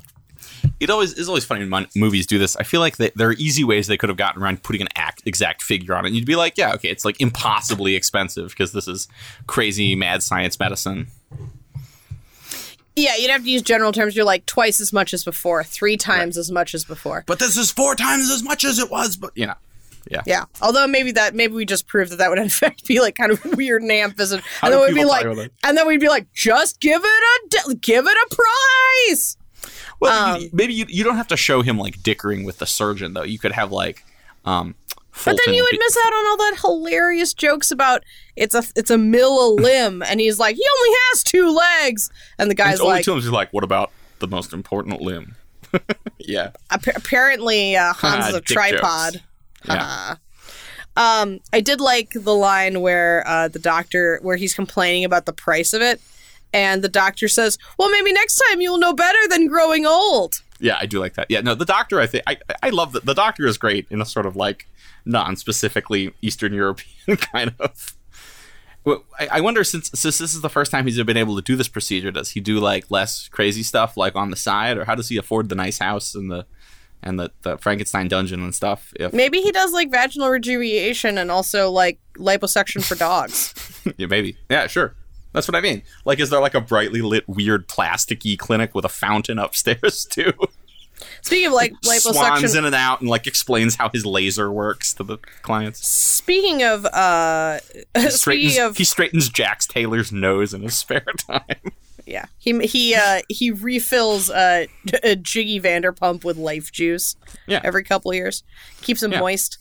It 0.80 0.90
always 0.90 1.14
is 1.14 1.30
always 1.30 1.46
funny 1.46 1.68
when 1.68 1.88
movies 1.96 2.28
do 2.28 2.38
this. 2.38 2.56
I 2.58 2.64
feel 2.64 2.82
like 2.82 2.98
they, 2.98 3.12
there 3.16 3.30
are 3.30 3.34
easy 3.34 3.64
ways 3.64 3.88
they 3.88 3.98
could 3.98 4.10
have 4.10 4.18
gotten 4.18 4.42
around 4.42 4.62
putting 4.62 4.82
an 4.82 4.90
act, 4.96 5.24
exact 5.26 5.64
figure 5.64 5.96
on 5.96 6.06
it. 6.06 6.10
And 6.10 6.16
you'd 6.18 6.26
be 6.26 6.36
like, 6.36 6.58
yeah, 6.58 6.74
okay, 6.74 6.90
it's 6.90 7.06
like 7.06 7.20
impossibly 7.22 7.96
expensive 7.96 8.50
because 8.50 8.74
this 8.74 8.88
is 8.88 9.08
crazy 9.48 9.96
mad 9.96 10.22
science 10.22 10.60
medicine. 10.60 11.08
Yeah, 12.96 13.16
you'd 13.18 13.32
have 13.32 13.44
to 13.44 13.50
use 13.50 13.62
general 13.62 13.92
terms. 13.92 14.16
You're 14.16 14.26
like 14.26 14.46
twice 14.46 14.80
as 14.80 14.94
much 14.94 15.14
as 15.14 15.24
before, 15.24 15.64
three 15.64 15.98
times 15.98 16.38
as 16.38 16.52
much 16.52 16.74
as 16.74 16.86
before. 16.86 17.24
But 17.28 17.40
this 17.40 17.58
is 17.58 17.72
four 17.72 17.96
times 17.96 18.30
as 18.30 18.42
much 18.42 18.64
as 18.64 18.80
it 18.80 18.90
was. 18.90 19.18
But 19.18 19.32
you 19.36 19.48
know, 19.48 19.56
yeah. 20.10 20.22
Yeah. 20.26 20.46
Although 20.62 20.88
maybe 20.88 21.12
that 21.14 21.36
maybe 21.36 21.54
we 21.54 21.66
just 21.66 21.88
proved 21.88 22.12
that 22.12 22.18
that 22.18 22.30
would 22.30 22.40
in 22.40 22.50
fact 22.50 22.86
be 22.88 23.00
like 23.00 23.16
kind 23.16 23.32
of 23.32 23.44
weird 23.58 23.82
and 23.82 23.92
amphis, 23.92 24.34
and, 24.34 24.42
and 24.62 24.74
then 24.74 24.80
we'd 24.80 24.96
be 24.96 25.06
like, 25.06 25.24
talk 25.24 25.34
about 25.34 25.44
that? 25.44 25.52
and 25.64 25.78
then 25.78 25.88
we'd 25.88 26.00
be 26.00 26.10
like, 26.10 26.32
just 26.34 26.80
give 26.80 27.02
it 27.04 27.68
a 27.68 27.76
give 27.76 28.06
it 28.06 28.18
a 28.18 28.36
prize. 28.36 29.38
Well, 30.06 30.42
you, 30.42 30.50
maybe 30.54 30.74
you, 30.74 30.86
you 30.88 31.04
don't 31.04 31.18
have 31.18 31.28
to 31.30 31.38
show 31.38 31.62
him 31.62 31.78
like 31.78 32.02
dickering 32.02 32.44
with 32.44 32.60
the 32.60 32.66
surgeon 32.66 33.14
though. 33.14 33.24
You 33.24 33.40
could 33.40 33.52
have 33.52 33.72
like, 33.72 34.06
um, 34.46 34.76
but 35.24 35.40
then 35.46 35.56
you 35.56 35.64
would 35.64 35.80
miss 35.80 35.98
out 36.06 36.14
on 36.14 36.28
all 36.28 36.38
that 36.38 36.58
hilarious 36.62 37.34
jokes 37.34 37.72
about 37.72 38.04
it's 38.36 38.54
a 38.54 38.64
it's 38.76 38.92
a 38.92 38.98
mill 38.98 39.48
a 39.48 39.50
limb, 39.62 40.04
and 40.04 40.20
he's 40.20 40.40
like, 40.40 40.56
he 40.56 40.66
only 40.78 40.98
has 41.10 41.24
two 41.24 41.50
legs, 41.50 42.10
and 42.38 42.52
the 42.52 42.56
guy's 42.56 42.80
and 42.80 42.90
like, 42.90 43.06
to 43.06 43.14
him, 43.14 43.20
he's 43.20 43.30
like, 43.30 43.52
what 43.54 43.64
about 43.64 43.92
the 44.20 44.28
most 44.28 44.54
important 44.54 45.02
limb? 45.02 45.36
yeah. 46.20 46.52
apparently, 46.70 47.76
uh, 47.76 47.94
Hans 47.98 48.28
is 48.28 48.36
a 48.36 48.42
tripod. 48.42 49.22
yeah. 49.66 50.16
Um, 50.98 51.42
I 51.52 51.60
did 51.60 51.82
like 51.82 52.12
the 52.14 52.34
line 52.34 52.80
where 52.80 53.28
uh, 53.28 53.50
the 53.50 53.60
doctor, 53.60 54.20
where 54.22 54.38
he's 54.38 54.54
complaining 54.54 55.04
about 55.04 55.26
the 55.26 55.34
price 55.34 55.74
of 55.74 55.82
it, 55.82 56.00
and 56.56 56.82
the 56.82 56.90
doctor 56.90 57.28
says, 57.28 57.58
"Well, 57.78 57.92
maybe 57.92 58.14
next 58.14 58.42
time 58.48 58.62
you'll 58.62 58.78
know 58.78 58.94
better 58.94 59.20
than 59.30 59.48
growing 59.48 59.86
old." 59.86 60.42
Yeah, 60.60 60.78
I 60.80 60.86
do 60.86 61.00
like 61.00 61.16
that. 61.16 61.28
Yeah, 61.30 61.42
no, 61.42 61.54
the 61.54 61.66
doctor. 61.66 62.00
I 62.00 62.08
think 62.08 62.24
I 62.26 62.38
I 62.64 62.70
love 62.70 62.94
that 62.94 63.06
the 63.06 63.14
doctor 63.14 63.46
is 63.46 63.58
great 63.58 63.86
in 63.90 64.02
a 64.02 64.06
sort 64.06 64.26
of 64.26 64.38
like 64.38 64.68
non-specifically 65.04 66.14
Eastern 66.22 66.54
European 66.54 67.18
kind 67.18 67.54
of. 67.60 67.94
I 69.20 69.42
wonder 69.42 69.64
since 69.64 69.90
since 69.94 70.18
this 70.20 70.34
is 70.34 70.42
the 70.42 70.50
first 70.50 70.72
time 70.72 70.86
he's 70.86 71.02
been 71.04 71.18
able 71.18 71.36
to 71.36 71.42
do 71.42 71.56
this 71.56 71.68
procedure, 71.68 72.12
does 72.12 72.32
he 72.32 72.40
do 72.40 72.60
like 72.60 72.90
less 72.90 73.28
crazy 73.28 73.64
stuff 73.64 73.98
like 73.98 74.16
on 74.16 74.30
the 74.30 74.38
side, 74.38 74.78
or 74.78 74.86
how 74.86 74.96
does 74.96 75.10
he 75.10 75.18
afford 75.18 75.50
the 75.50 75.56
nice 75.56 75.80
house 75.80 76.16
and 76.16 76.32
the 76.32 76.46
and 77.04 77.20
the, 77.20 77.32
the 77.42 77.58
Frankenstein 77.58 78.08
dungeon 78.08 78.42
and 78.42 78.56
stuff. 78.56 78.92
If 79.00 79.14
maybe 79.14 79.42
he 79.42 79.52
does 79.52 79.74
like 79.74 79.92
vaginal 79.92 80.30
rejuvenation 80.30 81.18
and 81.18 81.30
also 81.30 81.70
like 81.70 82.00
liposuction 82.16 82.84
for 82.84 82.96
dogs. 82.96 83.54
yeah, 83.98 84.08
maybe. 84.08 84.38
Yeah, 84.50 84.68
sure. 84.68 84.96
That's 85.36 85.50
what 85.50 85.56
I 85.56 85.62
mean. 85.62 85.84
Like, 86.06 86.22
is 86.22 86.30
there 86.30 86.40
like 86.40 86.56
a 86.56 86.62
brightly 86.62 87.02
lit, 87.02 87.28
weird, 87.28 87.68
plasticky 87.68 88.40
clinic 88.40 88.74
with 88.74 88.86
a 88.86 88.90
fountain 88.90 89.38
upstairs 89.38 90.06
too? 90.10 90.32
Speaking 91.22 91.48
of 91.48 91.54
like 91.54 91.74
liposuction, 91.82 92.14
swans 92.14 92.56
in 92.56 92.64
and 92.64 92.74
out, 92.74 93.02
and 93.02 93.10
like 93.10 93.28
explains 93.28 93.76
how 93.76 93.90
his 93.90 94.06
laser 94.06 94.50
works 94.50 94.94
to 94.94 95.04
the 95.04 95.18
clients. 95.42 95.86
Speaking 95.86 96.64
of, 96.64 96.86
uh, 96.86 97.60
speaking 98.08 98.62
of, 98.62 98.78
he 98.78 98.86
straightens 98.86 99.28
Jax 99.28 99.68
Taylor's 99.68 100.14
nose 100.14 100.54
in 100.54 100.62
his 100.62 100.78
spare 100.78 101.02
time. 101.18 101.74
Yeah, 102.06 102.28
he 102.38 102.66
he 102.66 102.96
uh, 102.96 103.24
he 103.28 103.52
refills 103.52 104.30
uh, 104.30 104.68
a 105.04 105.18
Giggy 105.18 105.62
Vanderpump 105.62 106.24
with 106.24 106.38
life 106.38 106.72
juice. 106.72 107.18
Yeah. 107.46 107.60
every 107.62 107.84
couple 107.84 108.14
years, 108.14 108.44
keeps 108.82 109.04
him 109.04 109.12
yeah. 109.12 109.20
moist. 109.20 109.58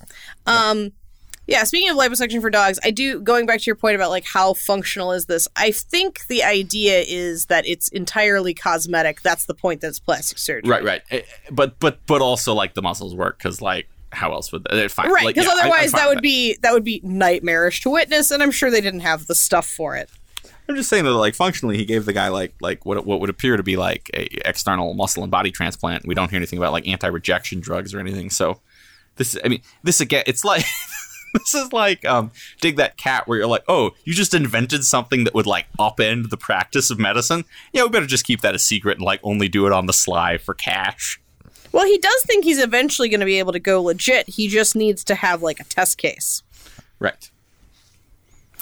Um, 0.47 0.93
yeah. 1.47 1.65
Speaking 1.65 1.91
of 1.91 1.97
liposuction 1.97 2.41
for 2.41 2.51
dogs, 2.51 2.79
I 2.85 2.91
do 2.91 3.21
going 3.21 3.47
back 3.47 3.61
to 3.61 3.67
your 3.67 3.77
point 3.77 3.97
about 3.97 4.11
like 4.11 4.25
how 4.25 4.55
functional 4.55 5.13
is 5.13 5.27
this? 5.27 5.49
I 5.57 5.71
think 5.71 6.27
the 6.29 6.43
idea 6.43 7.05
is 7.07 7.47
that 7.47 7.67
it's 7.67 7.89
entirely 7.89 8.55
cosmetic. 8.55 9.23
That's 9.23 9.47
the 9.47 9.55
point. 9.55 9.81
That 9.81 9.89
it's 9.89 10.01
plastic 10.01 10.39
surgery. 10.39 10.71
Right, 10.71 10.85
right. 10.85 11.03
Eh, 11.11 11.23
but 11.51 11.79
but 11.81 11.99
but 12.07 12.23
also 12.23 12.55
like 12.55 12.75
the 12.75 12.83
muscles 12.83 13.15
work 13.15 13.39
because 13.39 13.61
like 13.61 13.89
how 14.13 14.33
else 14.33 14.53
would 14.53 14.65
they 14.71 14.87
fine 14.87 15.11
right 15.11 15.27
because 15.27 15.45
like, 15.45 15.57
yeah, 15.57 15.63
otherwise 15.63 15.91
that 15.91 16.09
would 16.09 16.23
be 16.23 16.57
that 16.63 16.73
would 16.73 16.85
be 16.85 17.01
nightmarish 17.03 17.81
to 17.81 17.91
witness 17.91 18.31
and 18.31 18.45
i'm 18.45 18.53
sure 18.53 18.71
they 18.71 18.81
didn't 18.81 19.01
have 19.01 19.27
the 19.27 19.35
stuff 19.35 19.67
for 19.67 19.97
it 19.97 20.09
I'm 20.69 20.77
just 20.77 20.89
saying 20.89 21.05
that 21.05 21.13
like 21.13 21.35
functionally 21.35 21.77
he 21.77 21.85
gave 21.85 22.07
the 22.07 22.13
guy 22.13 22.29
like 22.29 22.55
like 22.61 22.87
what 22.87 23.05
what 23.05 23.21
would 23.21 23.29
appear 23.29 23.57
to 23.57 23.63
be 23.63 23.77
like 23.77 24.11
a 24.15 24.49
external 24.49 24.95
muscle 24.95 25.23
and 25.23 25.31
body 25.31 25.51
transplant. 25.51 26.07
We 26.07 26.15
don't 26.15 26.31
hear 26.31 26.39
anything 26.39 26.59
about 26.59 26.73
like 26.73 26.89
anti-rejection 26.89 27.61
drugs 27.61 27.93
or 27.93 28.01
anything. 28.01 28.31
So 28.31 28.61
this 29.17 29.37
I 29.45 29.49
mean 29.49 29.61
this 29.83 30.01
again 30.01 30.25
it's 30.27 30.45
like 30.45 30.65
this 31.45 31.55
is 31.55 31.73
like 31.73 32.05
um 32.05 32.31
dig 32.61 32.77
that 32.77 32.97
cat 32.97 33.27
where 33.27 33.39
you're 33.39 33.47
like 33.47 33.65
oh 33.69 33.91
you 34.05 34.15
just 34.15 34.35
invented 34.35 34.85
something 34.85 35.25
that 35.25 35.35
would 35.35 35.47
like 35.47 35.67
upend 35.79 36.31
the 36.31 36.37
practice 36.37 36.91
of 36.91 36.99
medicine. 36.99 37.45
Yeah, 37.73 37.83
we 37.83 37.89
better 37.91 38.07
just 38.07 38.25
keep 38.25 38.41
that 38.43 38.55
a 38.55 38.59
secret 38.59 38.99
and 38.99 39.05
like 39.05 39.21
only 39.23 39.49
do 39.49 39.67
it 39.67 39.73
on 39.73 39.87
the 39.87 39.93
sly 39.93 40.39
for 40.39 40.55
cash. 40.55 41.21
Well, 41.73 41.87
he 41.87 41.99
does 41.99 42.23
think 42.23 42.45
he's 42.45 42.61
eventually 42.61 43.09
going 43.09 43.19
to 43.19 43.27
be 43.27 43.41
able 43.41 43.53
to 43.53 43.59
go 43.59 43.83
legit. 43.83 44.29
He 44.29 44.47
just 44.47 44.77
needs 44.77 45.03
to 45.05 45.17
have 45.17 45.43
like 45.43 45.59
a 45.59 45.65
test 45.65 45.99
case. 45.99 46.43
Right. 47.01 47.31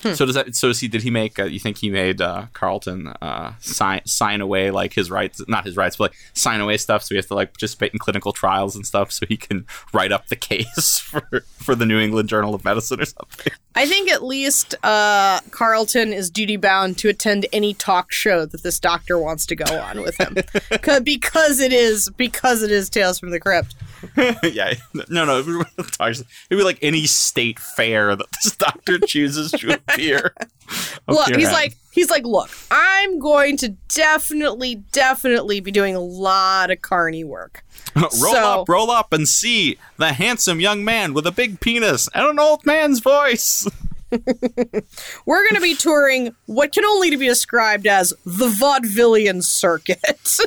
Hmm. 0.03 0.15
So 0.15 0.27
does 0.27 0.35
that? 0.35 0.55
So 0.57 0.69
does 0.69 0.81
he? 0.81 0.89
Did 0.89 1.03
he 1.03 1.11
make? 1.11 1.39
Uh, 1.39 1.45
you 1.45 1.61
think 1.61 1.79
he 1.79 1.89
made 1.89 2.21
uh, 2.21 2.47
Carlton 2.53 3.09
uh, 3.23 3.53
sign 3.61 4.01
sign 4.05 4.41
away 4.41 4.71
like 4.71 4.95
his 4.95 5.11
rights? 5.11 5.41
Not 5.47 5.65
his 5.65 5.77
rights, 5.77 5.97
but 5.97 6.11
like 6.11 6.19
sign 6.35 6.61
away 6.61 6.77
stuff. 6.77 7.05
So 7.05 7.15
he 7.15 7.17
has 7.17 7.27
to 7.27 7.35
like 7.35 7.53
participate 7.53 7.93
in 7.93 8.01
clinical 8.01 8.33
trials 8.33 8.75
and 8.75 8.85
stuff, 8.85 9.13
so 9.13 9.27
he 9.27 9.37
can 9.37 9.65
write 9.93 10.11
up 10.11 10.27
the 10.27 10.37
case 10.37 10.99
for 10.99 11.23
for 11.55 11.75
the 11.75 11.87
New 11.87 12.01
England 12.01 12.29
Journal 12.29 12.55
of 12.55 12.65
Medicine 12.65 13.01
or 13.01 13.05
something. 13.05 13.53
I 13.75 13.87
think 13.87 14.11
at 14.11 14.25
least 14.25 14.75
uh, 14.85 15.41
Carlton 15.51 16.13
is 16.13 16.31
duty 16.31 16.57
bound 16.57 16.99
to 16.99 17.09
attend 17.09 17.47
any 17.53 17.73
talk 17.73 18.13
show 18.13 18.45
that 18.45 18.63
this 18.63 18.81
doctor 18.81 19.19
wants 19.19 19.47
to 19.47 19.55
go 19.57 19.79
on 19.79 20.03
with 20.03 20.17
him, 20.17 20.37
because 21.05 21.61
it 21.61 21.73
is 21.73 22.11
because 22.11 22.63
it 22.63 22.73
is 22.73 22.91
Tales 22.91 23.21
from 23.21 23.31
the 23.31 23.41
Crypt. 23.41 23.75
yeah, 24.43 24.75
no, 25.09 25.25
no, 25.25 25.39
it'd 25.39 26.27
be 26.51 26.63
like 26.63 26.79
any 26.83 27.07
state 27.07 27.59
fair 27.59 28.17
that 28.17 28.27
this 28.43 28.57
doctor 28.57 28.99
chooses 28.99 29.51
to 29.53 29.75
appear. 29.75 30.35
look, 31.09 31.35
he's 31.35 31.49
at. 31.49 31.53
like, 31.53 31.77
he's 31.93 32.11
like, 32.11 32.25
look, 32.25 32.51
I'm 32.71 33.19
going 33.19 33.57
to 33.59 33.71
definitely, 33.89 34.77
definitely 34.93 35.61
be 35.61 35.71
doing 35.71 35.95
a 35.95 36.01
lot 36.01 36.71
of 36.71 36.83
carny 36.83 37.25
work. 37.25 37.65
roll 37.97 38.11
so, 38.11 38.61
up, 38.61 38.69
roll 38.69 38.91
up, 38.91 39.13
and 39.13 39.29
see 39.29 39.79
the 39.97 40.13
handsome 40.13 40.61
young 40.61 40.85
man 40.85 41.15
with 41.15 41.27
a 41.27 41.33
big 41.33 41.61
penis 41.61 42.09
and 42.15 42.27
an 42.27 42.39
old 42.39 42.67
man's 42.67 43.01
voice. 43.01 43.69
We're 44.11 45.43
going 45.43 45.55
to 45.55 45.61
be 45.61 45.75
touring 45.75 46.35
what 46.47 46.73
can 46.73 46.85
only 46.85 47.15
be 47.17 47.27
described 47.27 47.87
as 47.87 48.13
the 48.25 48.49
vaudevillian 48.49 49.43
circuit. 49.43 50.39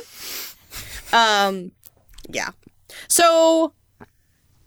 um, 1.12 1.72
yeah. 2.28 2.50
So 3.08 3.72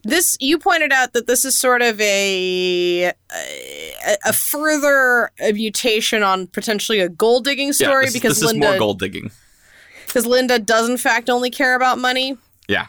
this 0.04 0.38
you 0.40 0.58
pointed 0.58 0.92
out 0.92 1.14
that 1.14 1.28
this 1.28 1.46
is 1.46 1.58
sort 1.58 1.82
of 1.82 2.00
a 2.00 3.06
a, 3.06 4.18
a 4.26 4.34
further 4.34 5.32
mutation 5.54 6.24
on 6.24 6.48
potentially 6.48 7.00
a 7.00 7.10
gold 7.10 7.44
digging 7.44 7.74
story 7.74 8.06
yeah, 8.06 8.08
this, 8.08 8.14
because 8.14 8.40
this 8.40 8.48
Linda 8.48 8.66
is 8.66 8.72
more 8.72 8.80
gold 8.80 9.00
digging 9.00 9.32
because 10.08 10.26
Linda 10.26 10.58
does 10.58 10.90
in 10.90 10.98
fact 10.98 11.30
only 11.30 11.50
care 11.50 11.76
about 11.76 11.98
money. 12.00 12.38
Yeah, 12.68 12.88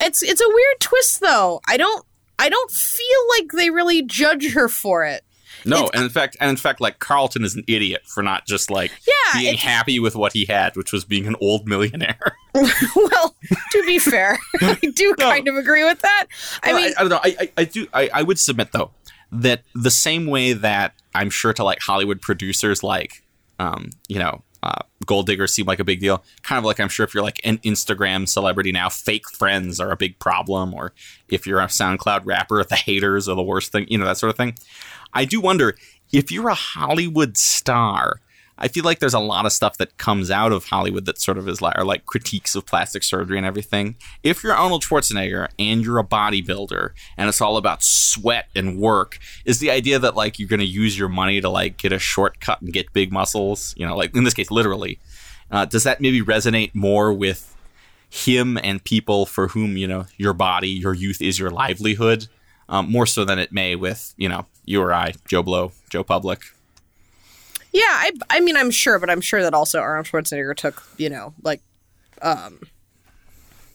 it's 0.00 0.22
it's 0.22 0.40
a 0.40 0.48
weird 0.48 0.80
twist 0.80 1.20
though. 1.20 1.60
I 1.66 1.76
don't 1.76 2.04
I 2.38 2.48
don't 2.48 2.70
feel 2.70 3.28
like 3.38 3.52
they 3.52 3.70
really 3.70 4.02
judge 4.02 4.52
her 4.52 4.68
for 4.68 5.04
it. 5.04 5.24
No, 5.66 5.90
and 5.92 6.04
in 6.04 6.08
fact, 6.10 6.36
and 6.40 6.50
in 6.50 6.56
fact, 6.56 6.80
like 6.80 6.98
Carlton 6.98 7.44
is 7.44 7.54
an 7.54 7.64
idiot 7.66 8.02
for 8.06 8.22
not 8.22 8.46
just 8.46 8.70
like 8.70 8.92
yeah, 9.06 9.40
being 9.40 9.56
happy 9.56 9.98
with 9.98 10.14
what 10.14 10.32
he 10.32 10.44
had, 10.44 10.76
which 10.76 10.92
was 10.92 11.04
being 11.04 11.26
an 11.26 11.36
old 11.40 11.66
millionaire. 11.66 12.36
well, 12.54 13.36
to 13.72 13.82
be 13.84 13.98
fair, 13.98 14.38
I 14.60 14.78
do 14.94 15.14
no. 15.18 15.30
kind 15.30 15.48
of 15.48 15.56
agree 15.56 15.84
with 15.84 16.00
that. 16.00 16.26
I 16.62 16.72
mean, 16.72 16.84
I, 16.84 17.00
I, 17.00 17.00
don't 17.00 17.08
know. 17.10 17.20
I, 17.22 17.36
I, 17.40 17.52
I 17.58 17.64
do. 17.64 17.86
I, 17.92 18.10
I 18.14 18.22
would 18.22 18.38
submit 18.38 18.72
though 18.72 18.92
that 19.32 19.62
the 19.74 19.90
same 19.90 20.26
way 20.26 20.52
that 20.52 20.94
I'm 21.14 21.30
sure 21.30 21.52
to 21.52 21.64
like 21.64 21.80
Hollywood 21.80 22.20
producers, 22.20 22.82
like, 22.82 23.24
um, 23.58 23.90
you 24.08 24.18
know, 24.18 24.42
uh, 24.62 24.82
gold 25.04 25.26
diggers 25.26 25.52
seem 25.52 25.66
like 25.66 25.78
a 25.78 25.84
big 25.84 26.00
deal. 26.00 26.24
Kind 26.42 26.58
of 26.58 26.64
like 26.64 26.80
I'm 26.80 26.88
sure 26.88 27.04
if 27.04 27.14
you're 27.14 27.22
like 27.22 27.40
an 27.44 27.58
Instagram 27.58 28.28
celebrity 28.28 28.72
now, 28.72 28.88
fake 28.88 29.28
friends 29.28 29.78
are 29.78 29.90
a 29.90 29.96
big 29.96 30.18
problem, 30.18 30.74
or 30.74 30.92
if 31.28 31.46
you're 31.46 31.60
a 31.60 31.66
SoundCloud 31.66 32.22
rapper, 32.24 32.64
the 32.64 32.76
haters 32.76 33.28
are 33.28 33.36
the 33.36 33.42
worst 33.42 33.72
thing, 33.72 33.86
you 33.88 33.98
know, 33.98 34.06
that 34.06 34.16
sort 34.16 34.30
of 34.30 34.36
thing. 34.36 34.56
I 35.16 35.24
do 35.24 35.40
wonder 35.40 35.74
if 36.12 36.30
you're 36.30 36.50
a 36.50 36.54
Hollywood 36.54 37.38
star. 37.38 38.20
I 38.58 38.68
feel 38.68 38.84
like 38.84 38.98
there's 38.98 39.14
a 39.14 39.18
lot 39.18 39.46
of 39.46 39.52
stuff 39.52 39.78
that 39.78 39.96
comes 39.96 40.30
out 40.30 40.52
of 40.52 40.66
Hollywood 40.66 41.06
that 41.06 41.18
sort 41.18 41.38
of 41.38 41.48
is 41.48 41.62
like, 41.62 41.76
are 41.76 41.84
like 41.84 42.04
critiques 42.04 42.54
of 42.54 42.66
plastic 42.66 43.02
surgery 43.02 43.38
and 43.38 43.46
everything. 43.46 43.96
If 44.22 44.44
you're 44.44 44.54
Arnold 44.54 44.82
Schwarzenegger 44.82 45.48
and 45.58 45.82
you're 45.82 45.98
a 45.98 46.04
bodybuilder 46.04 46.90
and 47.16 47.28
it's 47.30 47.40
all 47.40 47.56
about 47.56 47.82
sweat 47.82 48.48
and 48.54 48.78
work, 48.78 49.18
is 49.46 49.58
the 49.58 49.70
idea 49.70 49.98
that 49.98 50.16
like 50.16 50.38
you're 50.38 50.48
going 50.48 50.60
to 50.60 50.66
use 50.66 50.98
your 50.98 51.08
money 51.08 51.40
to 51.40 51.48
like 51.48 51.78
get 51.78 51.92
a 51.92 51.98
shortcut 51.98 52.60
and 52.60 52.72
get 52.74 52.92
big 52.92 53.10
muscles, 53.10 53.74
you 53.78 53.86
know, 53.86 53.96
like 53.96 54.14
in 54.14 54.24
this 54.24 54.34
case, 54.34 54.50
literally. 54.50 54.98
Uh, 55.50 55.64
does 55.64 55.84
that 55.84 56.00
maybe 56.00 56.20
resonate 56.20 56.74
more 56.74 57.10
with 57.12 57.56
him 58.10 58.58
and 58.58 58.84
people 58.84 59.24
for 59.24 59.48
whom, 59.48 59.78
you 59.78 59.86
know, 59.86 60.06
your 60.18 60.34
body, 60.34 60.68
your 60.68 60.92
youth 60.92 61.22
is 61.22 61.38
your 61.38 61.50
livelihood? 61.50 62.28
Um, 62.68 62.90
more 62.90 63.06
so 63.06 63.24
than 63.24 63.38
it 63.38 63.52
may 63.52 63.76
with, 63.76 64.12
you 64.16 64.28
know, 64.28 64.46
you 64.64 64.82
or 64.82 64.92
I, 64.92 65.14
Joe 65.28 65.44
Blow, 65.44 65.70
Joe 65.88 66.02
Public. 66.02 66.40
Yeah, 67.72 67.82
I, 67.86 68.10
I 68.28 68.40
mean, 68.40 68.56
I'm 68.56 68.72
sure, 68.72 68.98
but 68.98 69.08
I'm 69.08 69.20
sure 69.20 69.40
that 69.42 69.54
also 69.54 69.78
Arnold 69.78 70.06
Schwarzenegger 70.06 70.56
took, 70.56 70.82
you 70.96 71.08
know, 71.08 71.32
like, 71.44 71.60
um, 72.22 72.58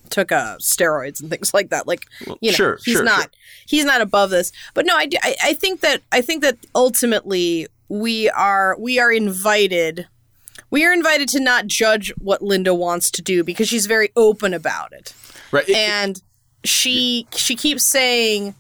took 0.10 0.34
uh, 0.34 0.58
steroids 0.58 1.22
and 1.22 1.30
things 1.30 1.54
like 1.54 1.70
that. 1.70 1.88
Like, 1.88 2.06
you 2.42 2.52
know, 2.52 2.56
sure, 2.56 2.80
he's 2.84 2.96
sure, 2.96 3.04
not, 3.04 3.22
sure. 3.22 3.32
he's 3.66 3.86
not 3.86 4.02
above 4.02 4.30
this. 4.30 4.52
But 4.74 4.86
no, 4.86 4.98
I, 4.98 5.06
do, 5.06 5.16
I, 5.24 5.36
I 5.42 5.54
think 5.54 5.80
that, 5.80 6.02
I 6.12 6.20
think 6.20 6.42
that 6.42 6.58
ultimately 6.76 7.68
we 7.88 8.30
are, 8.32 8.76
we 8.78 9.00
are 9.00 9.14
invited, 9.14 10.06
we 10.70 10.84
are 10.84 10.92
invited 10.92 11.30
to 11.30 11.40
not 11.40 11.68
judge 11.68 12.12
what 12.18 12.42
Linda 12.42 12.76
wants 12.76 13.10
to 13.12 13.22
do 13.22 13.42
because 13.46 13.70
she's 13.70 13.86
very 13.86 14.10
open 14.18 14.54
about 14.54 14.92
it. 14.92 15.14
Right. 15.50 15.70
and 15.70 16.22
she, 16.66 17.26
she 17.34 17.56
keeps 17.56 17.84
saying, 17.86 18.56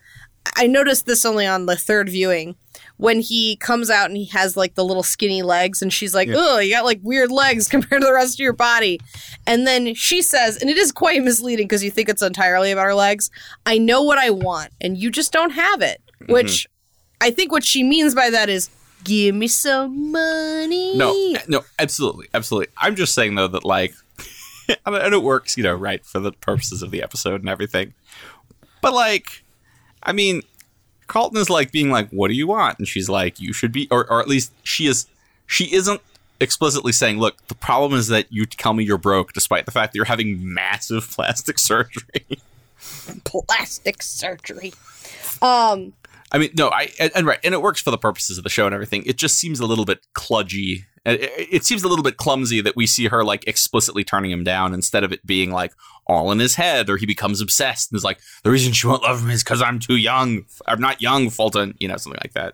I 0.55 0.67
noticed 0.67 1.05
this 1.05 1.25
only 1.25 1.45
on 1.45 1.65
the 1.65 1.75
third 1.75 2.09
viewing 2.09 2.55
when 2.97 3.19
he 3.19 3.55
comes 3.55 3.89
out 3.89 4.09
and 4.09 4.17
he 4.17 4.25
has 4.25 4.55
like 4.55 4.75
the 4.75 4.85
little 4.85 5.03
skinny 5.03 5.41
legs 5.41 5.81
and 5.81 5.91
she's 5.91 6.13
like, 6.13 6.29
"Oh, 6.31 6.59
you 6.59 6.71
got 6.71 6.85
like 6.85 6.99
weird 7.01 7.31
legs 7.31 7.67
compared 7.69 8.01
to 8.01 8.05
the 8.05 8.13
rest 8.13 8.35
of 8.35 8.43
your 8.43 8.53
body." 8.53 8.99
And 9.47 9.65
then 9.65 9.95
she 9.95 10.21
says, 10.21 10.57
and 10.57 10.69
it 10.69 10.77
is 10.77 10.91
quite 10.91 11.23
misleading 11.23 11.67
because 11.67 11.83
you 11.83 11.89
think 11.89 12.09
it's 12.09 12.21
entirely 12.21 12.71
about 12.71 12.85
her 12.85 12.93
legs, 12.93 13.31
"I 13.65 13.77
know 13.77 14.03
what 14.03 14.17
I 14.17 14.29
want 14.29 14.71
and 14.79 14.97
you 14.97 15.09
just 15.09 15.31
don't 15.31 15.51
have 15.51 15.81
it." 15.81 16.01
Mm-hmm. 16.21 16.33
Which 16.33 16.67
I 17.19 17.31
think 17.31 17.51
what 17.51 17.63
she 17.63 17.83
means 17.83 18.13
by 18.13 18.29
that 18.29 18.49
is, 18.49 18.69
"Give 19.03 19.33
me 19.33 19.47
some 19.47 20.11
money." 20.11 20.95
No, 20.95 21.35
no, 21.47 21.61
absolutely, 21.79 22.27
absolutely. 22.33 22.71
I'm 22.77 22.95
just 22.95 23.15
saying 23.15 23.35
though 23.35 23.47
that 23.47 23.65
like, 23.65 23.93
and 24.85 25.13
it 25.13 25.23
works, 25.23 25.57
you 25.57 25.63
know, 25.63 25.75
right 25.75 26.05
for 26.05 26.19
the 26.19 26.31
purposes 26.33 26.83
of 26.83 26.91
the 26.91 27.01
episode 27.01 27.41
and 27.41 27.49
everything. 27.49 27.93
But 28.81 28.93
like, 28.93 29.43
I 30.03 30.11
mean, 30.11 30.41
Carlton 31.07 31.37
is 31.37 31.49
like 31.49 31.71
being 31.71 31.89
like, 31.89 32.09
"What 32.09 32.29
do 32.29 32.33
you 32.33 32.47
want?" 32.47 32.79
And 32.79 32.87
she's 32.87 33.09
like, 33.09 33.39
"You 33.39 33.53
should 33.53 33.71
be," 33.71 33.87
or 33.91 34.09
or 34.09 34.21
at 34.21 34.27
least 34.27 34.51
she 34.63 34.87
is. 34.87 35.07
She 35.45 35.73
isn't 35.73 36.01
explicitly 36.39 36.91
saying, 36.91 37.19
"Look, 37.19 37.45
the 37.47 37.55
problem 37.55 37.93
is 37.93 38.07
that 38.07 38.31
you 38.31 38.45
tell 38.45 38.73
me 38.73 38.83
you're 38.83 38.97
broke, 38.97 39.33
despite 39.33 39.65
the 39.65 39.71
fact 39.71 39.91
that 39.91 39.97
you're 39.97 40.05
having 40.05 40.53
massive 40.53 41.09
plastic 41.15 41.59
surgery." 41.59 42.25
plastic 43.23 44.01
surgery. 44.01 44.73
Um, 45.41 45.93
I 46.31 46.37
mean, 46.37 46.51
no, 46.57 46.69
I 46.69 46.89
and, 46.99 47.11
and 47.15 47.27
right, 47.27 47.39
and 47.43 47.53
it 47.53 47.61
works 47.61 47.81
for 47.81 47.91
the 47.91 47.97
purposes 47.97 48.37
of 48.37 48.43
the 48.43 48.49
show 48.49 48.65
and 48.65 48.73
everything. 48.73 49.03
It 49.05 49.17
just 49.17 49.37
seems 49.37 49.59
a 49.59 49.65
little 49.65 49.85
bit 49.85 49.99
kludgy. 50.15 50.85
It, 51.03 51.65
seems 51.65 51.83
a 51.83 51.87
little 51.87 52.03
bit 52.03 52.17
clumsy 52.17 52.61
that 52.61 52.75
we 52.75 52.85
see 52.85 53.07
her 53.07 53.23
like 53.23 53.47
explicitly 53.47 54.03
turning 54.03 54.29
him 54.29 54.43
down 54.43 54.71
instead 54.73 55.03
of 55.03 55.11
it 55.11 55.25
being 55.25 55.51
like 55.51 55.73
all 56.05 56.31
in 56.31 56.37
his 56.37 56.55
head, 56.55 56.89
or 56.91 56.97
he 56.97 57.07
becomes 57.07 57.41
obsessed 57.41 57.91
and 57.91 57.97
is 57.97 58.03
like, 58.03 58.19
"The 58.43 58.51
reason 58.51 58.71
she 58.71 58.85
won't 58.85 59.01
love 59.01 59.21
him 59.21 59.31
is 59.31 59.43
because 59.43 59.63
I'm 59.63 59.79
too 59.79 59.95
young. 59.95 60.45
I'm 60.67 60.79
not 60.79 61.01
young, 61.01 61.31
Fulton." 61.31 61.75
You 61.79 61.87
know, 61.87 61.97
something 61.97 62.19
like 62.23 62.33
that. 62.33 62.53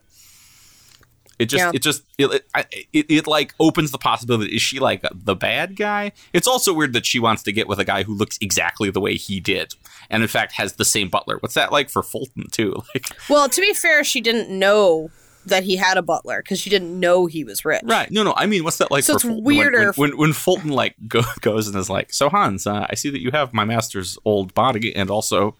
It 1.39 1.49
just, 1.49 1.61
Yeah. 1.61 1.71
it 1.73 1.83
just, 1.83 2.03
it, 2.17 2.43
it, 2.55 2.87
it, 2.93 3.05
it 3.11 3.27
like 3.27 3.53
opens 3.59 3.91
the 3.91 3.99
possibility. 3.99 4.55
Is 4.55 4.61
she 4.61 4.79
like 4.79 5.03
the 5.13 5.35
bad 5.35 5.75
guy? 5.75 6.13
It's 6.33 6.47
also 6.47 6.73
weird 6.73 6.93
that 6.93 7.05
she 7.05 7.19
wants 7.19 7.43
to 7.43 7.51
get 7.51 7.67
with 7.67 7.79
a 7.79 7.85
guy 7.85 8.03
who 8.03 8.15
looks 8.15 8.39
exactly 8.41 8.89
the 8.89 8.99
way 9.01 9.17
he 9.17 9.39
did, 9.39 9.73
and 10.09 10.23
in 10.23 10.29
fact 10.29 10.53
has 10.53 10.73
the 10.73 10.85
same 10.85 11.09
butler. 11.09 11.37
What's 11.41 11.53
that 11.55 11.71
like 11.71 11.89
for 11.89 12.01
Fulton 12.01 12.45
too? 12.51 12.81
Like, 12.95 13.05
well, 13.29 13.49
to 13.49 13.61
be 13.61 13.73
fair, 13.73 14.03
she 14.03 14.21
didn't 14.21 14.49
know 14.49 15.11
that 15.47 15.63
he 15.63 15.75
had 15.75 15.97
a 15.97 16.01
butler 16.01 16.41
because 16.41 16.59
she 16.59 16.69
didn't 16.69 16.97
know 16.99 17.25
he 17.25 17.43
was 17.43 17.65
rich. 17.65 17.81
Right. 17.85 18.09
No, 18.11 18.23
no. 18.23 18.33
I 18.35 18.45
mean, 18.45 18.63
what's 18.63 18.77
that 18.77 18.91
like? 18.91 19.03
So 19.03 19.15
it's 19.15 19.23
Fulton? 19.23 19.43
weirder 19.43 19.93
when, 19.93 20.11
when, 20.11 20.17
when 20.17 20.33
Fulton 20.33 20.69
like 20.69 20.95
go, 21.07 21.21
goes 21.41 21.67
and 21.67 21.75
is 21.75 21.89
like, 21.89 22.13
"So 22.13 22.29
Hans, 22.29 22.67
uh, 22.67 22.87
I 22.89 22.95
see 22.95 23.09
that 23.09 23.21
you 23.21 23.31
have 23.31 23.53
my 23.53 23.65
master's 23.65 24.17
old 24.25 24.53
body 24.53 24.95
and 24.95 25.09
also 25.09 25.55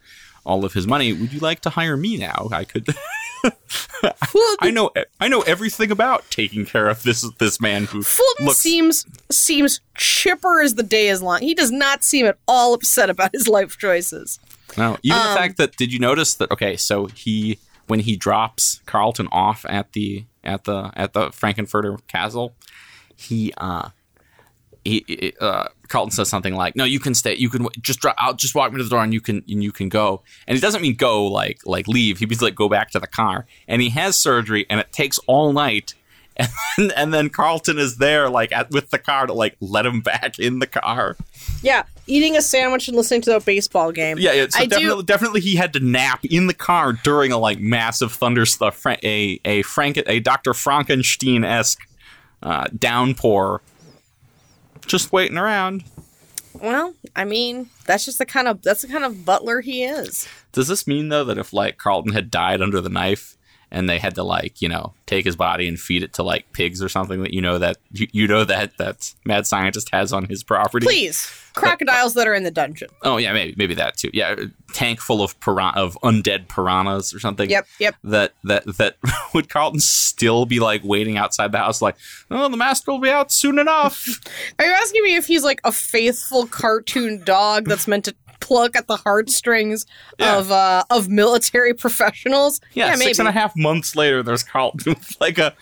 all 0.48 0.64
of 0.64 0.72
his 0.72 0.86
money. 0.86 1.12
Would 1.12 1.32
you 1.32 1.40
like 1.40 1.60
to 1.60 1.70
hire 1.70 1.96
me 1.96 2.16
now? 2.16 2.48
I 2.50 2.64
could. 2.64 2.88
I 4.60 4.70
know. 4.70 4.90
I 5.20 5.28
know 5.28 5.42
everything 5.42 5.90
about 5.90 6.28
taking 6.30 6.64
care 6.64 6.88
of 6.88 7.02
this 7.02 7.22
this 7.38 7.60
man 7.60 7.84
who 7.84 8.02
Fulton 8.02 8.46
looks. 8.46 8.58
seems 8.58 9.06
seems 9.30 9.80
chipper 9.96 10.60
as 10.60 10.74
the 10.74 10.82
day 10.82 11.08
is 11.08 11.22
long. 11.22 11.40
He 11.40 11.54
does 11.54 11.70
not 11.70 12.02
seem 12.02 12.26
at 12.26 12.38
all 12.48 12.74
upset 12.74 13.10
about 13.10 13.30
his 13.32 13.46
life 13.46 13.76
choices. 13.76 14.40
no, 14.76 14.96
even 15.02 15.18
um, 15.18 15.28
the 15.28 15.34
fact 15.34 15.56
that 15.58 15.76
did 15.76 15.92
you 15.92 15.98
notice 15.98 16.34
that? 16.34 16.50
Okay, 16.50 16.76
so 16.76 17.06
he 17.06 17.58
when 17.88 18.00
he 18.00 18.16
drops 18.16 18.80
Carlton 18.86 19.28
off 19.32 19.66
at 19.68 19.92
the 19.92 20.26
at 20.44 20.64
the 20.64 20.92
at 20.94 21.12
the 21.12 21.28
Frankenfurter 21.28 22.06
Castle, 22.06 22.54
he 23.16 23.52
uh 23.56 23.90
he, 24.84 25.34
uh, 25.40 25.68
Carlton 25.88 26.12
says 26.12 26.28
something 26.28 26.54
like, 26.54 26.76
"No, 26.76 26.84
you 26.84 27.00
can 27.00 27.14
stay. 27.14 27.34
You 27.34 27.50
can 27.50 27.66
just 27.80 28.00
drop 28.00 28.16
out. 28.18 28.38
Just 28.38 28.54
walk 28.54 28.72
me 28.72 28.78
to 28.78 28.84
the 28.84 28.90
door, 28.90 29.02
and 29.02 29.12
you 29.12 29.20
can 29.20 29.44
and 29.48 29.62
you 29.62 29.72
can 29.72 29.88
go." 29.88 30.22
And 30.46 30.56
he 30.56 30.60
doesn't 30.60 30.80
mean 30.80 30.94
go 30.94 31.26
like 31.26 31.60
like 31.66 31.88
leave. 31.88 32.18
He 32.18 32.26
means 32.26 32.42
like 32.42 32.54
go 32.54 32.68
back 32.68 32.90
to 32.92 32.98
the 32.98 33.06
car. 33.06 33.46
And 33.66 33.82
he 33.82 33.90
has 33.90 34.16
surgery, 34.16 34.66
and 34.70 34.80
it 34.80 34.92
takes 34.92 35.18
all 35.26 35.52
night. 35.52 35.94
And 36.78 36.90
then, 36.90 36.96
and 36.96 37.14
then 37.14 37.28
Carlton 37.28 37.78
is 37.78 37.96
there 37.96 38.30
like 38.30 38.52
at, 38.52 38.70
with 38.70 38.90
the 38.90 39.00
car 39.00 39.26
to 39.26 39.32
like 39.32 39.56
let 39.58 39.84
him 39.84 40.00
back 40.00 40.38
in 40.38 40.60
the 40.60 40.66
car. 40.66 41.16
Yeah, 41.60 41.82
eating 42.06 42.36
a 42.36 42.42
sandwich 42.42 42.86
and 42.86 42.96
listening 42.96 43.22
to 43.22 43.34
a 43.34 43.40
baseball 43.40 43.90
game. 43.90 44.16
Yeah, 44.16 44.32
yeah. 44.32 44.46
So 44.48 44.60
I 44.60 44.66
do- 44.66 44.76
definitely, 44.76 45.02
definitely, 45.04 45.40
he 45.40 45.56
had 45.56 45.72
to 45.72 45.80
nap 45.80 46.24
in 46.24 46.46
the 46.46 46.54
car 46.54 46.92
during 46.92 47.32
a 47.32 47.38
like 47.38 47.58
massive 47.58 48.12
thunderstorm, 48.12 48.72
a 49.02 49.40
a 49.44 49.62
Frank 49.62 49.98
a 50.06 50.20
Doctor 50.20 50.54
Frankenstein 50.54 51.42
esque 51.42 51.80
uh, 52.42 52.68
downpour. 52.78 53.60
Just 54.86 55.10
waiting 55.10 55.36
around. 55.36 55.82
Well, 56.54 56.94
I 57.14 57.24
mean, 57.24 57.70
that's 57.86 58.04
just 58.04 58.18
the 58.18 58.26
kind 58.26 58.48
of 58.48 58.62
that's 58.62 58.82
the 58.82 58.88
kind 58.88 59.04
of 59.04 59.24
butler 59.24 59.60
he 59.60 59.84
is. 59.84 60.28
Does 60.52 60.68
this 60.68 60.86
mean 60.86 61.08
though 61.08 61.24
that 61.24 61.38
if 61.38 61.52
like 61.52 61.78
Carlton 61.78 62.12
had 62.12 62.30
died 62.30 62.62
under 62.62 62.80
the 62.80 62.88
knife 62.88 63.36
and 63.70 63.88
they 63.88 63.98
had 63.98 64.14
to 64.14 64.22
like 64.22 64.60
you 64.62 64.68
know 64.68 64.94
take 65.06 65.24
his 65.24 65.36
body 65.36 65.68
and 65.68 65.78
feed 65.78 66.02
it 66.02 66.12
to 66.14 66.22
like 66.22 66.52
pigs 66.52 66.82
or 66.82 66.88
something 66.88 67.22
that 67.22 67.32
you 67.32 67.40
know 67.40 67.58
that 67.58 67.76
you, 67.92 68.06
you 68.12 68.26
know 68.26 68.44
that 68.44 68.76
that 68.78 69.14
mad 69.24 69.46
scientist 69.46 69.88
has 69.92 70.12
on 70.12 70.26
his 70.26 70.42
property? 70.42 70.86
Please, 70.86 71.30
crocodiles 71.54 72.14
that 72.14 72.26
are 72.26 72.34
in 72.34 72.44
the 72.44 72.50
dungeon. 72.50 72.88
Oh 73.02 73.16
yeah, 73.16 73.32
maybe 73.32 73.54
maybe 73.56 73.74
that 73.74 73.96
too. 73.96 74.10
Yeah, 74.12 74.36
tank 74.72 75.00
full 75.00 75.22
of 75.22 75.38
piran- 75.40 75.74
of 75.74 75.98
undead 76.02 76.48
piranhas 76.48 77.12
or 77.12 77.20
something. 77.20 77.50
Yep, 77.50 77.66
yep. 77.78 77.94
That 78.04 78.34
that 78.44 78.64
that 78.76 78.96
would 79.34 79.48
Carlton 79.48 79.80
still 79.80 80.46
be 80.46 80.60
like 80.60 80.82
waiting 80.84 81.16
outside 81.16 81.52
the 81.52 81.58
house 81.58 81.82
like, 81.82 81.96
oh, 82.30 82.48
the 82.48 82.56
master 82.56 82.90
will 82.90 83.00
be 83.00 83.10
out 83.10 83.30
soon 83.30 83.58
enough. 83.58 84.06
Are 84.58 84.64
you 84.64 84.72
asking 84.72 85.02
me 85.02 85.16
if 85.16 85.26
he's 85.26 85.44
like 85.44 85.60
a 85.64 85.72
faithful 85.72 86.46
cartoon 86.46 87.22
dog 87.24 87.66
that's 87.66 87.88
meant 87.88 88.04
to 88.06 88.14
pluck 88.48 88.74
at 88.76 88.86
the 88.86 88.96
heartstrings 88.96 89.84
Yeah. 90.18 90.38
of 90.38 90.50
uh 90.50 90.84
of 90.90 91.08
military 91.08 91.74
professionals? 91.84 92.60
Yeah, 92.72 92.90
maybe. 92.92 93.04
six 93.04 93.18
and 93.18 93.28
a 93.28 93.32
half 93.32 93.54
months 93.56 93.94
later, 93.94 94.22
there's 94.22 94.42
Carlton 94.42 94.94
with 94.98 95.16
like 95.20 95.38
a 95.38 95.54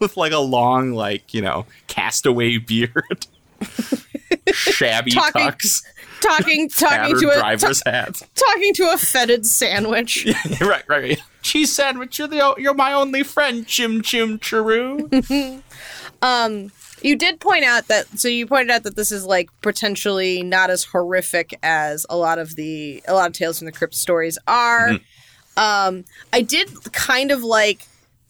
with 0.00 0.16
like 0.16 0.32
a 0.32 0.38
long 0.38 0.92
like 0.92 1.34
you 1.34 1.42
know 1.42 1.66
castaway 1.88 2.56
beard, 2.58 3.26
shabby 4.52 5.10
Talking- 5.12 5.42
tux, 5.42 5.82
talking 6.22 6.68
talking 6.70 7.18
to 7.20 7.30
a 7.30 7.34
driver's 7.34 7.82
hat. 7.86 8.20
talking 8.34 8.74
to 8.74 8.90
a 8.92 8.96
fetid 8.96 9.44
sandwich. 9.46 10.26
right, 10.60 10.60
right, 10.60 10.88
right. 10.88 11.22
Cheese 11.42 11.74
sandwich. 11.74 12.18
You're 12.18 12.28
the 12.28 12.54
you're 12.58 12.74
my 12.74 12.92
only 12.92 13.22
friend. 13.24 13.66
Chim 13.66 14.00
chim 14.02 14.38
chiroo. 14.38 15.10
You 17.02 17.16
did 17.16 17.40
point 17.40 17.64
out 17.64 17.88
that 17.88 18.06
so 18.18 18.28
you 18.28 18.46
pointed 18.46 18.70
out 18.70 18.84
that 18.84 18.96
this 18.96 19.12
is 19.12 19.24
like 19.24 19.50
potentially 19.60 20.42
not 20.42 20.70
as 20.70 20.84
horrific 20.84 21.58
as 21.62 22.06
a 22.08 22.16
lot 22.16 22.38
of 22.38 22.56
the 22.56 23.02
a 23.08 23.14
lot 23.14 23.28
of 23.28 23.32
Tales 23.32 23.58
from 23.58 23.66
the 23.66 23.72
Crypt 23.72 23.94
stories 23.94 24.38
are. 24.46 24.90
Mm-hmm. 24.90 25.58
Um, 25.58 26.04
I 26.32 26.40
did 26.42 26.92
kind 26.92 27.30
of 27.30 27.42
like 27.42 27.86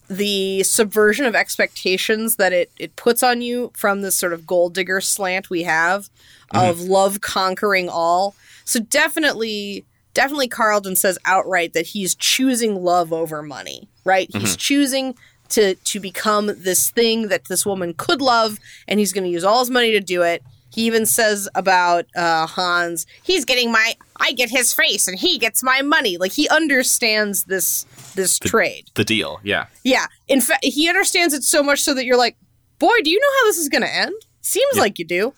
the 0.09 0.63
subversion 0.63 1.25
of 1.25 1.35
expectations 1.35 2.35
that 2.35 2.53
it 2.53 2.71
it 2.77 2.95
puts 2.95 3.23
on 3.23 3.41
you 3.41 3.71
from 3.75 4.01
this 4.01 4.15
sort 4.15 4.33
of 4.33 4.45
gold 4.45 4.73
digger 4.73 5.01
slant 5.01 5.49
we 5.49 5.63
have 5.63 6.09
mm-hmm. 6.53 6.69
of 6.69 6.81
love 6.81 7.21
conquering 7.21 7.89
all. 7.89 8.35
So 8.65 8.79
definitely 8.79 9.85
definitely 10.13 10.47
Carlton 10.47 10.95
says 10.95 11.17
outright 11.25 11.73
that 11.73 11.87
he's 11.87 12.15
choosing 12.15 12.83
love 12.83 13.11
over 13.11 13.41
money, 13.41 13.87
right? 14.03 14.29
He's 14.31 14.51
mm-hmm. 14.51 14.57
choosing 14.57 15.15
to 15.53 15.75
to 15.75 15.99
become 15.99 16.51
this 16.57 16.91
thing 16.91 17.29
that 17.29 17.45
this 17.45 17.65
woman 17.65 17.93
could 17.93 18.21
love 18.21 18.59
and 18.87 18.99
he's 18.99 19.13
going 19.13 19.23
to 19.23 19.29
use 19.29 19.43
all 19.43 19.59
his 19.59 19.69
money 19.69 19.91
to 19.91 19.99
do 19.99 20.21
it. 20.21 20.43
He 20.71 20.87
even 20.87 21.05
says 21.05 21.47
about 21.53 22.05
uh, 22.15 22.47
Hans, 22.47 23.05
he's 23.21 23.45
getting 23.45 23.71
my 23.71 23.93
I 24.19 24.31
get 24.31 24.49
his 24.49 24.73
face 24.73 25.07
and 25.07 25.17
he 25.17 25.37
gets 25.37 25.61
my 25.61 25.81
money. 25.81 26.17
Like 26.17 26.31
he 26.31 26.49
understands 26.49 27.43
this 27.43 27.85
this 28.15 28.39
trade. 28.39 28.89
The 28.95 29.03
deal. 29.03 29.39
Yeah. 29.43 29.67
Yeah. 29.83 30.07
In 30.27 30.41
fact, 30.41 30.63
he 30.63 30.89
understands 30.89 31.33
it 31.33 31.43
so 31.43 31.61
much 31.61 31.81
so 31.81 31.93
that 31.93 32.05
you're 32.05 32.17
like, 32.17 32.37
boy, 32.79 32.93
do 33.03 33.09
you 33.09 33.19
know 33.19 33.27
how 33.39 33.45
this 33.45 33.57
is 33.57 33.69
going 33.69 33.83
to 33.83 33.95
end? 33.95 34.15
Seems 34.41 34.77
like 34.77 34.99
you 34.99 35.05
do. 35.05 35.33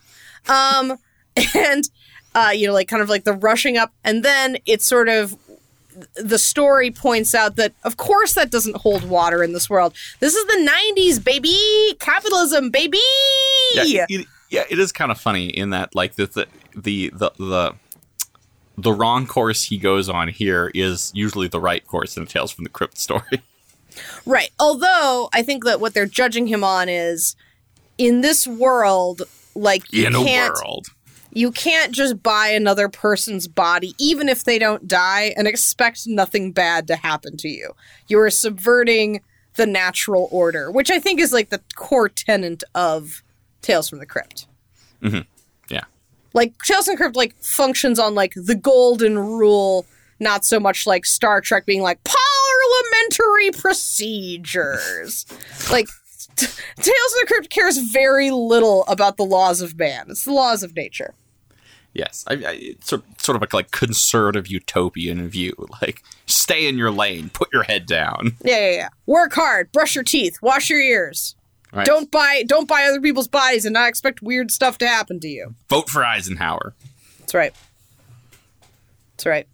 Um, 0.47 0.97
and, 1.55 1.89
uh, 2.33 2.51
you 2.55 2.67
know, 2.67 2.73
like 2.73 2.87
kind 2.87 3.01
of 3.01 3.09
like 3.09 3.23
the 3.23 3.33
rushing 3.33 3.77
up. 3.77 3.93
And 4.03 4.23
then 4.23 4.57
it's 4.65 4.85
sort 4.85 5.09
of 5.09 5.35
the 6.15 6.37
story 6.37 6.91
points 6.91 7.33
out 7.35 7.55
that, 7.55 7.73
of 7.83 7.97
course, 7.97 8.33
that 8.33 8.51
doesn't 8.51 8.77
hold 8.77 9.03
water 9.03 9.43
in 9.43 9.53
this 9.53 9.69
world. 9.69 9.93
This 10.19 10.35
is 10.35 10.45
the 10.45 10.69
90s, 10.97 11.23
baby. 11.23 11.95
Capitalism, 11.99 12.69
baby. 12.69 12.99
Yeah. 13.73 14.05
It, 14.09 14.27
yeah. 14.49 14.63
It 14.69 14.79
is 14.79 14.91
kind 14.91 15.11
of 15.11 15.19
funny 15.19 15.47
in 15.47 15.71
that 15.71 15.95
like 15.95 16.15
the 16.15 16.25
the 16.27 16.47
the 16.75 17.11
the. 17.13 17.31
the 17.39 17.75
the 18.77 18.91
wrong 18.91 19.25
course 19.25 19.63
he 19.63 19.77
goes 19.77 20.09
on 20.09 20.27
here 20.27 20.69
is 20.75 21.09
usually 21.15 21.47
the 21.47 21.61
right 21.61 21.87
course 21.87 22.17
in 22.17 22.23
a 22.23 22.25
Tales 22.25 22.51
from 22.51 22.65
the 22.65 22.69
Crypt 22.69 22.97
story. 22.97 23.23
Right. 24.25 24.49
Although 24.59 25.29
I 25.31 25.41
think 25.41 25.63
that 25.63 25.79
what 25.79 25.93
they're 25.93 26.05
judging 26.05 26.47
him 26.47 26.65
on 26.65 26.89
is 26.89 27.37
in 27.97 28.19
this 28.19 28.45
world, 28.45 29.21
like 29.55 29.83
you 29.93 30.05
in 30.05 30.15
a 30.15 30.23
can't 30.23 30.53
world. 30.55 30.87
You 31.35 31.51
can't 31.51 31.91
just 31.91 32.23
buy 32.23 32.47
another 32.47 32.87
person's 32.87 33.45
body, 33.47 33.93
even 33.99 34.29
if 34.29 34.45
they 34.45 34.57
don't 34.57 34.87
die, 34.87 35.33
and 35.35 35.47
expect 35.47 36.07
nothing 36.07 36.53
bad 36.53 36.87
to 36.87 36.95
happen 36.95 37.35
to 37.37 37.49
you. 37.49 37.75
You 38.07 38.19
are 38.21 38.29
subverting 38.29 39.19
the 39.55 39.65
natural 39.65 40.29
order, 40.31 40.71
which 40.71 40.89
I 40.89 40.99
think 40.99 41.19
is 41.19 41.33
like 41.33 41.49
the 41.49 41.61
core 41.75 42.07
tenet 42.07 42.63
of 42.73 43.21
Tales 43.61 43.89
from 43.89 43.99
the 43.99 44.05
Crypt. 44.05 44.47
Mm-hmm. 45.01 45.21
Yeah. 45.69 45.83
Like 46.33 46.53
Tales 46.63 46.85
from 46.85 46.95
the 46.95 46.97
Crypt, 46.97 47.17
like 47.17 47.35
functions 47.43 47.99
on 47.99 48.15
like 48.15 48.33
the 48.35 48.55
golden 48.55 49.19
rule, 49.19 49.85
not 50.21 50.45
so 50.45 50.57
much 50.57 50.87
like 50.87 51.05
Star 51.05 51.41
Trek 51.41 51.65
being 51.65 51.81
like 51.81 51.99
parliamentary 52.05 53.51
procedures. 53.51 55.25
like, 55.69 55.89
t- 56.37 56.47
Tales 56.77 56.87
of 56.87 57.19
the 57.19 57.25
Crypt 57.27 57.49
cares 57.49 57.77
very 57.77 58.31
little 58.31 58.85
about 58.87 59.17
the 59.17 59.25
laws 59.25 59.59
of 59.59 59.77
man. 59.77 60.05
It's 60.07 60.23
the 60.23 60.31
laws 60.31 60.63
of 60.63 60.77
nature. 60.77 61.13
Yes, 61.95 62.25
I, 62.27 62.33
I, 62.33 62.51
it's 62.59 62.89
sort, 62.89 63.03
sort 63.21 63.37
of 63.37 63.41
a 63.41 63.55
like 63.55 63.71
conservative 63.71 64.47
utopian 64.47 65.29
view. 65.29 65.53
Like, 65.81 66.03
stay 66.25 66.67
in 66.67 66.77
your 66.77 66.91
lane, 66.91 67.29
put 67.29 67.47
your 67.53 67.63
head 67.63 67.85
down. 67.85 68.33
Yeah, 68.43 68.59
yeah, 68.59 68.71
yeah. 68.71 68.89
Work 69.05 69.33
hard, 69.33 69.71
brush 69.71 69.95
your 69.95 70.03
teeth, 70.03 70.41
wash 70.41 70.69
your 70.69 70.81
ears. 70.81 71.35
Right? 71.71 71.85
Don't 71.85 72.11
buy 72.11 72.43
don't 72.45 72.67
buy 72.67 72.83
other 72.83 72.99
people's 72.99 73.29
bodies 73.29 73.65
and 73.65 73.73
not 73.73 73.87
expect 73.87 74.21
weird 74.21 74.51
stuff 74.51 74.77
to 74.79 74.87
happen 74.87 75.21
to 75.21 75.27
you. 75.29 75.55
vote 75.69 75.89
for 75.89 76.03
Eisenhower. 76.03 76.73
That's 77.19 77.33
right. 77.33 77.53
That's 79.13 79.25
right. 79.25 79.47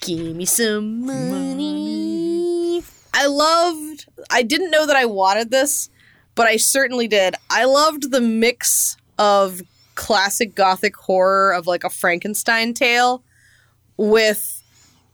Give 0.00 0.34
me 0.34 0.46
some 0.46 1.04
money. 1.06 2.82
I 3.12 3.26
loved 3.26 4.06
I 4.30 4.42
didn't 4.42 4.70
know 4.70 4.86
that 4.86 4.96
I 4.96 5.04
wanted 5.04 5.50
this, 5.50 5.90
but 6.34 6.46
I 6.46 6.56
certainly 6.56 7.08
did. 7.08 7.34
I 7.50 7.64
loved 7.64 8.10
the 8.10 8.22
mix 8.22 8.96
of 9.18 9.60
classic 9.94 10.54
gothic 10.54 10.96
horror 10.96 11.52
of 11.52 11.66
like 11.66 11.84
a 11.84 11.90
Frankenstein 11.90 12.74
tale 12.74 13.22
with 13.96 14.62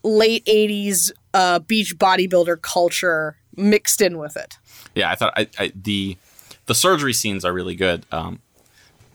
late 0.03 0.45
80s 0.47 1.13
uh, 1.35 1.59
beach 1.61 1.97
bodybuilder 1.99 2.61
culture 2.63 3.37
mixed 3.57 4.01
in 4.01 4.19
with 4.19 4.37
it. 4.37 4.59
Yeah, 4.95 5.11
I 5.11 5.15
thought 5.15 5.33
I, 5.37 5.49
I, 5.59 5.73
the 5.75 6.17
the 6.67 6.75
surgery 6.75 7.13
scenes 7.13 7.45
are 7.45 7.53
really 7.53 7.75
good. 7.75 8.07
Um, 8.13 8.41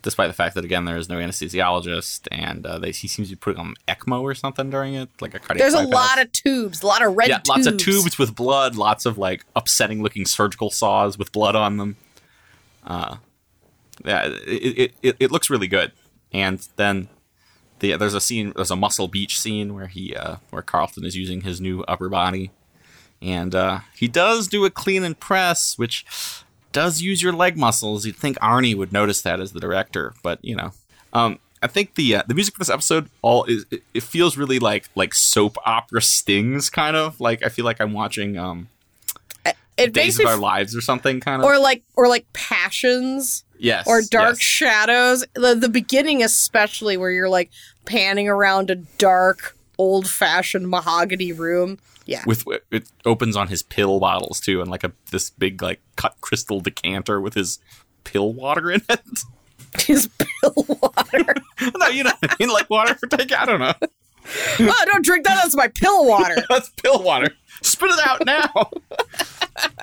despite 0.06 0.28
the 0.28 0.34
fact 0.34 0.54
that 0.54 0.64
again 0.64 0.86
there 0.86 0.98
is 0.98 1.10
no 1.10 1.16
anesthesiologist 1.16 2.28
and 2.32 2.66
uh, 2.66 2.78
they 2.78 2.92
he 2.92 3.08
seems 3.08 3.30
to 3.30 3.36
be 3.36 3.40
putting 3.40 3.60
on 3.60 3.74
ECMO 3.88 4.22
or 4.22 4.36
something 4.36 4.70
during 4.70 4.94
it, 4.94 5.10
like 5.20 5.34
a 5.34 5.40
cardiac. 5.40 5.58
There's 5.58 5.74
a 5.74 5.88
lot 5.88 6.22
of 6.22 6.32
tubes, 6.32 6.84
a 6.84 6.88
lot 6.88 7.04
of 7.04 7.16
red 7.16 7.30
yeah, 7.30 7.38
tubes. 7.38 7.50
lots 7.50 7.68
of 7.68 7.78
tubes 7.78 8.18
with 8.18 8.36
blood, 8.36 8.76
lots 8.76 9.06
of 9.06 9.18
like 9.18 9.44
upsetting 9.56 10.04
looking 10.04 10.26
surgical 10.26 10.70
saws 10.70 11.18
with 11.18 11.32
blood 11.32 11.56
on 11.56 11.78
them. 11.78 11.98
Uh, 12.86 13.18
yeah, 14.04 14.30
it, 14.46 14.94
it, 15.02 15.16
it, 15.20 15.32
looks 15.32 15.50
really 15.50 15.68
good. 15.68 15.92
And 16.32 16.68
then 16.76 17.08
the, 17.80 17.96
there's 17.96 18.14
a 18.14 18.22
scene, 18.22 18.54
there's 18.56 18.72
a 18.72 18.76
Muscle 18.76 19.08
Beach 19.08 19.40
scene 19.40 19.74
where 19.74 19.88
he, 19.88 20.16
uh, 20.16 20.38
where 20.50 20.62
Carlton 20.62 21.06
is 21.06 21.16
using 21.16 21.42
his 21.42 21.62
new 21.62 21.84
upper 21.84 22.10
body, 22.10 22.52
and 23.22 23.56
uh, 23.56 23.80
he 23.96 24.08
does 24.08 24.48
do 24.48 24.66
a 24.66 24.70
clean 24.70 25.04
and 25.04 25.20
press, 25.20 25.78
which 25.78 26.06
does 26.72 27.02
use 27.02 27.22
your 27.22 27.34
leg 27.34 27.58
muscles. 27.58 28.06
You'd 28.06 28.18
think 28.18 28.38
Arnie 28.40 28.76
would 28.76 28.92
notice 28.92 29.22
that 29.22 29.40
as 29.40 29.54
the 29.54 29.60
director, 29.60 30.14
but 30.22 30.44
you 30.44 30.56
know, 30.56 30.72
um, 31.14 31.40
I 31.62 31.68
think 31.68 31.96
the 31.96 32.18
uh, 32.18 32.24
the 32.28 32.34
music 32.34 32.54
for 32.54 32.60
this 32.60 32.70
episode 32.70 33.10
all 33.22 33.46
is 33.46 33.66
it 33.72 34.04
feels 34.04 34.38
really 34.38 34.60
like 34.60 34.90
like 34.94 35.14
soap 35.14 35.58
opera 35.66 36.02
stings, 36.02 36.70
kind 36.70 36.96
of 36.96 37.20
like 37.20 37.44
I 37.44 37.50
feel 37.50 37.66
like 37.66 37.80
I'm 37.80 37.94
watching 37.94 38.38
um, 38.38 38.68
it 39.78 39.94
Days 39.94 40.20
of 40.20 40.26
Our 40.26 40.38
Lives 40.38 40.76
or 40.76 40.82
something, 40.82 41.20
kind 41.20 41.42
of. 41.42 41.46
or 41.46 41.60
like 41.60 41.84
or 41.96 42.08
like 42.08 42.32
passions 42.34 43.44
yes, 43.58 43.88
or 43.88 44.02
dark 44.02 44.36
yes. 44.36 44.42
shadows 44.42 45.26
the, 45.34 45.56
the 45.56 45.70
beginning 45.70 46.24
especially 46.24 46.98
where 46.98 47.12
you're 47.12 47.30
like 47.30 47.52
panning 47.86 48.28
around 48.28 48.70
a 48.70 48.76
dark 48.76 49.58
old-fashioned 49.78 50.70
mahogany 50.70 51.34
room 51.34 51.78
yeah 52.06 52.24
with 52.26 52.46
it 52.72 52.90
opens 53.06 53.36
on 53.36 53.48
his 53.48 53.64
pill 53.64 54.00
bottles 54.00 54.40
too, 54.40 54.62
and 54.62 54.70
like 54.70 54.84
a 54.84 54.92
this 55.12 55.30
big 55.32 55.62
like 55.62 55.82
cut 55.96 56.16
crystal 56.22 56.60
decanter 56.60 57.20
with 57.20 57.34
his 57.34 57.60
pill 58.04 58.34
water 58.34 58.72
in 58.72 58.82
it. 58.90 59.02
his 59.82 60.10
pill 60.18 60.66
water 60.82 61.36
no, 61.78 61.88
you 61.88 62.04
know, 62.04 62.14
what 62.20 62.32
I 62.32 62.36
mean, 62.40 62.50
like 62.50 62.70
water 62.70 62.96
for 62.96 63.08
take. 63.08 63.34
I 63.34 63.46
don't 63.46 63.60
know. 63.60 63.74
oh 64.60 64.84
don't 64.86 65.06
drink 65.06 65.26
that 65.26 65.42
that's 65.42 65.56
my 65.56 65.68
pill 65.68 66.06
water 66.06 66.36
That's 66.50 66.70
pill 66.70 67.02
water. 67.04 67.30
Spit 67.62 67.90
it 67.92 68.08
out 68.08 68.26
now. 68.26 68.72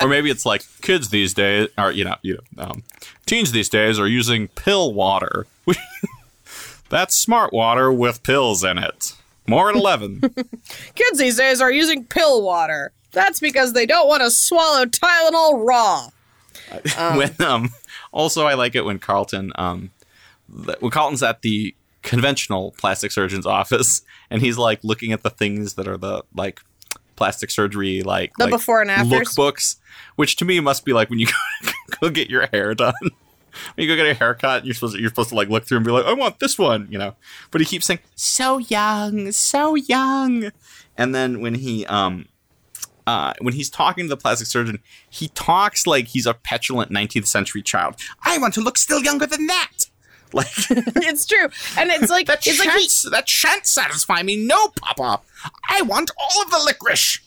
or 0.01 0.09
maybe 0.09 0.31
it's 0.31 0.45
like 0.47 0.65
kids 0.83 1.09
these 1.09 1.35
days, 1.35 1.69
or 1.79 1.91
you 1.91 2.05
know, 2.05 2.17
you 2.23 2.39
know, 2.57 2.63
um, 2.65 2.83
teens 3.27 3.53
these 3.53 3.69
days 3.69 3.99
are 3.99 4.07
using 4.07 4.49
pill 4.49 4.93
water. 4.93 5.47
That's 6.91 7.17
smart 7.17 7.53
water 7.53 7.91
with 7.93 8.23
pills 8.23 8.63
in 8.63 8.79
it. 8.79 9.17
More 9.47 9.71
at 9.71 9.77
eleven. 9.77 10.21
kids 10.95 11.19
these 11.19 11.37
days 11.39 11.61
are 11.61 11.73
using 11.73 12.05
pill 12.05 12.43
water 12.43 12.93
that's 13.13 13.41
because 13.41 13.73
they 13.75 13.87
don't 13.87 14.09
want 14.09 14.23
to 14.23 14.31
swallow 14.31 14.85
tylenol 14.87 15.67
raw 15.67 16.09
when 17.17 17.35
um, 17.43 17.71
also 18.13 18.47
I 18.47 18.55
like 18.55 18.75
it 18.75 18.85
when 18.85 18.99
Carlton 18.99 19.53
um, 19.57 19.91
when 20.81 20.91
Carlton's 20.91 21.23
at 21.23 21.43
the 21.43 21.75
conventional 22.03 22.73
plastic 22.79 23.13
surgeon's 23.13 23.47
office 23.47 24.03
and 24.31 24.43
he's 24.43 24.59
like 24.59 24.81
looking 24.83 25.13
at 25.13 25.23
the 25.23 25.31
things 25.31 25.75
that 25.75 25.87
are 25.87 25.97
the 25.97 26.23
like 26.35 26.61
plastic 27.17 27.51
surgery 27.51 28.03
like 28.03 28.33
The 28.39 28.45
like, 28.45 28.51
before 28.51 28.81
and 28.81 28.91
afters? 28.91 29.35
lookbooks, 29.37 29.77
which 30.17 30.37
to 30.37 30.45
me 30.45 30.59
must 30.61 30.85
be 30.85 30.93
like 30.93 31.11
when 31.11 31.19
you 31.19 31.27
go, 31.63 31.71
go 32.01 32.11
get 32.11 32.29
your 32.31 32.47
hair 32.49 32.75
done. 32.75 32.95
When 33.03 33.87
you 33.87 33.87
go 33.87 33.97
get 34.03 34.11
a 34.11 34.15
haircut, 34.15 34.65
you're 34.65 34.75
supposed 34.75 34.95
to, 34.95 35.01
you're 35.01 35.11
supposed 35.11 35.29
to 35.29 35.35
like 35.35 35.49
look 35.51 35.65
through 35.67 35.77
and 35.77 35.87
be 35.87 35.93
like, 35.93 36.07
I 36.07 36.15
want 36.15 36.39
this 36.41 36.59
one, 36.59 36.89
you 36.91 36.99
know. 36.99 37.15
But 37.51 37.61
he 37.61 37.67
keeps 37.67 37.85
saying, 37.85 38.01
"So 38.15 38.57
young, 38.59 39.31
so 39.31 39.75
young," 39.75 40.51
and 40.97 41.15
then 41.15 41.41
when 41.43 41.57
he 41.57 41.85
um 41.87 42.27
uh, 43.07 43.35
when 43.41 43.53
he's 43.53 43.69
talking 43.69 44.05
to 44.05 44.09
the 44.09 44.17
plastic 44.17 44.47
surgeon, 44.47 44.79
he 45.11 45.29
talks 45.29 45.87
like 45.87 46.07
he's 46.09 46.25
a 46.25 46.35
petulant 46.35 46.91
19th 46.91 47.27
century 47.27 47.61
child. 47.61 47.97
I 48.25 48.39
want 48.39 48.55
to 48.55 48.61
look 48.61 48.79
still 48.79 49.01
younger 49.03 49.27
than 49.27 49.47
that. 49.49 49.71
Like 50.43 50.49
it's 50.69 51.27
true 51.27 51.49
and 51.77 51.91
it's 51.91 52.11
like 52.11 52.27
that 52.27 52.47
it's 52.47 52.57
shan't, 52.57 52.69
like 52.69 52.81
he, 52.81 53.11
that 53.11 53.29
shan't 53.29 53.67
satisfy 53.67 54.23
me. 54.23 54.37
No, 54.37 54.69
Papa. 54.69 55.21
I 55.69 55.83
want 55.83 56.11
all 56.19 56.43
of 56.43 56.51
the 56.51 56.59
licorice. 56.65 57.21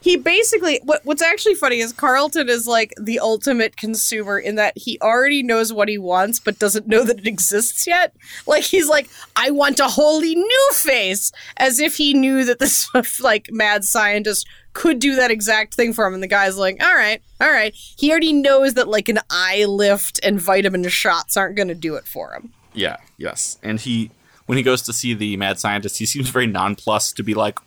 He 0.00 0.16
basically 0.16 0.80
what, 0.84 1.04
what's 1.04 1.22
actually 1.22 1.54
funny 1.54 1.80
is 1.80 1.92
carlton 1.92 2.48
is 2.48 2.66
like 2.66 2.92
the 3.00 3.18
ultimate 3.18 3.76
consumer 3.76 4.38
in 4.38 4.54
that 4.56 4.76
he 4.76 4.98
already 5.00 5.42
knows 5.42 5.72
what 5.72 5.88
he 5.88 5.98
wants 5.98 6.38
but 6.38 6.58
doesn't 6.58 6.86
know 6.86 7.04
that 7.04 7.18
it 7.18 7.26
exists 7.26 7.86
yet. 7.86 8.14
Like 8.46 8.64
he's 8.64 8.88
like 8.88 9.08
i 9.36 9.50
want 9.50 9.80
a 9.80 9.88
wholly 9.88 10.34
new 10.34 10.68
face 10.72 11.32
as 11.56 11.80
if 11.80 11.96
he 11.96 12.14
knew 12.14 12.44
that 12.44 12.58
this 12.58 12.88
like 13.20 13.48
mad 13.52 13.84
scientist 13.84 14.46
could 14.74 14.98
do 14.98 15.16
that 15.16 15.30
exact 15.30 15.74
thing 15.74 15.92
for 15.92 16.06
him. 16.06 16.14
And 16.14 16.22
the 16.22 16.28
guy's 16.28 16.56
like 16.56 16.82
all 16.82 16.94
right 16.94 17.22
all 17.40 17.50
right. 17.50 17.74
He 17.74 18.10
already 18.10 18.32
knows 18.32 18.74
that 18.74 18.88
like 18.88 19.08
an 19.08 19.18
eye 19.28 19.64
lift 19.64 20.20
and 20.22 20.40
vitamin 20.40 20.88
shots 20.88 21.36
aren't 21.36 21.56
going 21.56 21.68
to 21.68 21.74
do 21.74 21.96
it 21.96 22.06
for 22.06 22.32
him. 22.32 22.52
Yeah, 22.72 22.96
yes. 23.18 23.58
And 23.62 23.80
he, 23.80 24.10
when 24.46 24.58
he 24.58 24.62
goes 24.62 24.82
to 24.82 24.92
see 24.92 25.14
the 25.14 25.36
mad 25.36 25.58
scientist, 25.58 25.98
he 25.98 26.06
seems 26.06 26.28
very 26.28 26.46
nonplussed 26.46 27.16
to 27.16 27.22
be 27.22 27.34
like 27.34 27.58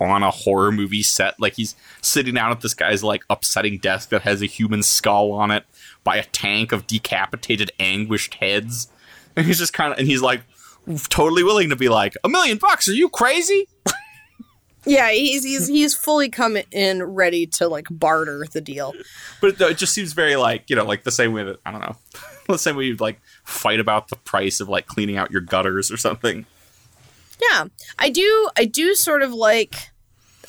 on 0.00 0.22
a 0.22 0.30
horror 0.30 0.72
movie 0.72 1.02
set. 1.02 1.38
Like 1.40 1.54
he's 1.54 1.74
sitting 2.02 2.34
down 2.34 2.50
at 2.50 2.60
this 2.60 2.74
guy's 2.74 3.02
like 3.02 3.22
upsetting 3.30 3.78
desk 3.78 4.10
that 4.10 4.22
has 4.22 4.42
a 4.42 4.46
human 4.46 4.82
skull 4.82 5.32
on 5.32 5.50
it 5.50 5.64
by 6.04 6.16
a 6.16 6.24
tank 6.24 6.72
of 6.72 6.86
decapitated, 6.86 7.72
anguished 7.80 8.34
heads. 8.34 8.88
And 9.34 9.46
he's 9.46 9.58
just 9.58 9.72
kind 9.72 9.92
of, 9.92 9.98
and 9.98 10.06
he's 10.06 10.22
like 10.22 10.42
totally 11.08 11.42
willing 11.42 11.70
to 11.70 11.76
be 11.76 11.88
like, 11.88 12.14
a 12.24 12.28
million 12.28 12.58
bucks? 12.58 12.88
Are 12.88 12.92
you 12.92 13.08
crazy? 13.08 13.68
yeah 14.88 15.10
he's 15.10 15.42
he's 15.42 15.66
he's 15.66 15.96
fully 15.96 16.28
come 16.28 16.56
in 16.70 17.02
ready 17.02 17.44
to 17.44 17.66
like 17.66 17.88
barter 17.90 18.46
the 18.52 18.60
deal 18.60 18.94
But 19.40 19.54
it, 19.54 19.60
it 19.60 19.78
just 19.78 19.92
seems 19.92 20.12
very 20.12 20.36
like, 20.36 20.70
you 20.70 20.76
know, 20.76 20.84
like 20.84 21.02
the 21.02 21.10
same 21.10 21.32
way 21.32 21.42
that, 21.42 21.58
I 21.66 21.72
don't 21.72 21.80
know, 21.80 21.96
the 22.48 22.58
same 22.58 22.76
way 22.76 22.84
you'd 22.84 23.00
like 23.00 23.20
fight 23.44 23.80
about 23.80 24.08
the 24.08 24.16
price 24.16 24.60
of 24.60 24.68
like 24.68 24.86
cleaning 24.86 25.16
out 25.16 25.32
your 25.32 25.40
gutters 25.40 25.90
or 25.90 25.96
something. 25.96 26.46
Yeah, 27.40 27.66
I 27.98 28.10
do. 28.10 28.48
I 28.56 28.64
do 28.64 28.94
sort 28.94 29.22
of 29.22 29.32
like. 29.32 29.74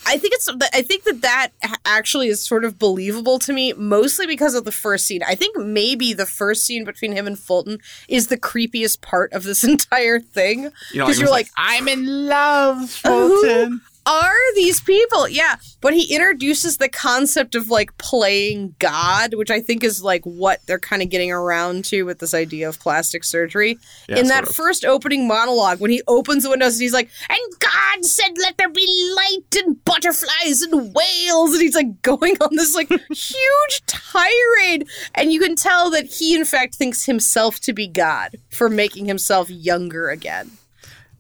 I 0.06 0.18
think 0.18 0.34
it's. 0.36 0.48
I 0.74 0.82
think 0.84 1.04
that 1.04 1.22
that 1.22 1.50
actually 1.84 2.30
is 2.30 2.42
sort 2.42 2.64
of 2.64 2.80
believable 2.80 3.40
to 3.40 3.52
me, 3.52 3.74
mostly 3.74 4.26
because 4.26 4.56
of 4.56 4.64
the 4.64 4.72
first 4.72 5.06
scene. 5.06 5.22
I 5.24 5.36
think 5.36 5.58
maybe 5.58 6.14
the 6.14 6.26
first 6.26 6.64
scene 6.64 6.86
between 6.86 7.12
him 7.12 7.28
and 7.28 7.38
Fulton 7.38 7.80
is 8.08 8.28
the 8.28 8.38
creepiest 8.38 9.02
part 9.02 9.34
of 9.34 9.44
this 9.44 9.64
entire 9.66 10.20
thing. 10.20 10.70
You 10.92 11.00
know, 11.00 11.06
because 11.06 11.20
you're 11.20 11.26
was 11.26 11.32
like, 11.32 11.50
I'm 11.58 11.88
in 11.88 12.28
love, 12.28 12.90
Fulton. 12.90 13.82
Are 14.08 14.56
these 14.56 14.80
people? 14.80 15.28
Yeah, 15.28 15.58
but 15.82 15.94
he 15.94 16.16
introduces 16.16 16.78
the 16.78 16.88
concept 16.90 17.54
of 17.56 17.70
like 17.70 17.98
playing 17.98 18.76
God, 18.80 19.34
which 19.34 19.52
I 19.52 19.60
think 19.60 19.84
is 19.84 20.02
like 20.02 20.24
what 20.24 20.62
they're 20.66 20.80
kind 20.80 21.02
of 21.02 21.10
getting 21.10 21.32
around 21.32 21.84
to 21.86 22.04
with 22.04 22.20
this 22.20 22.34
idea 22.34 22.70
of 22.70 22.80
plastic 22.80 23.24
surgery. 23.24 23.78
Yeah, 24.08 24.18
In 24.20 24.28
that 24.28 24.48
of. 24.48 24.56
first 24.56 24.86
opening 24.86 25.28
monologue, 25.28 25.80
when 25.80 25.92
he 25.92 26.02
opens 26.08 26.44
the 26.44 26.50
windows 26.50 26.76
and 26.76 26.82
he's 26.82 26.94
like, 26.94 27.10
"And 27.30 27.40
God 27.60 28.06
said, 28.06 28.32
let 28.42 28.58
there 28.58 28.70
be 28.70 29.14
light 29.16 29.64
and 29.64 29.84
butterflies 29.84 30.62
and 30.62 30.96
whales," 30.96 31.54
and 31.54 31.62
he's 31.62 31.76
like 31.76 32.02
going 32.02 32.38
on 32.42 32.56
this 32.56 32.74
like 32.76 32.90
huge 32.90 33.86
tirade, 33.86 34.88
and 35.16 35.34
you 35.34 35.40
can 35.42 35.56
tell 35.56 35.90
that 35.92 36.06
he 36.06 36.34
in 36.36 36.46
fact 36.46 36.76
thinks 36.76 37.06
himself 37.06 37.60
to 37.62 37.74
be 37.74 37.88
God 37.88 38.38
for 38.50 38.70
making 38.70 39.06
himself 39.06 39.50
younger 39.50 40.10
again. 40.10 40.52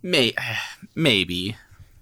May, 0.01 0.33
maybe. 0.95 1.57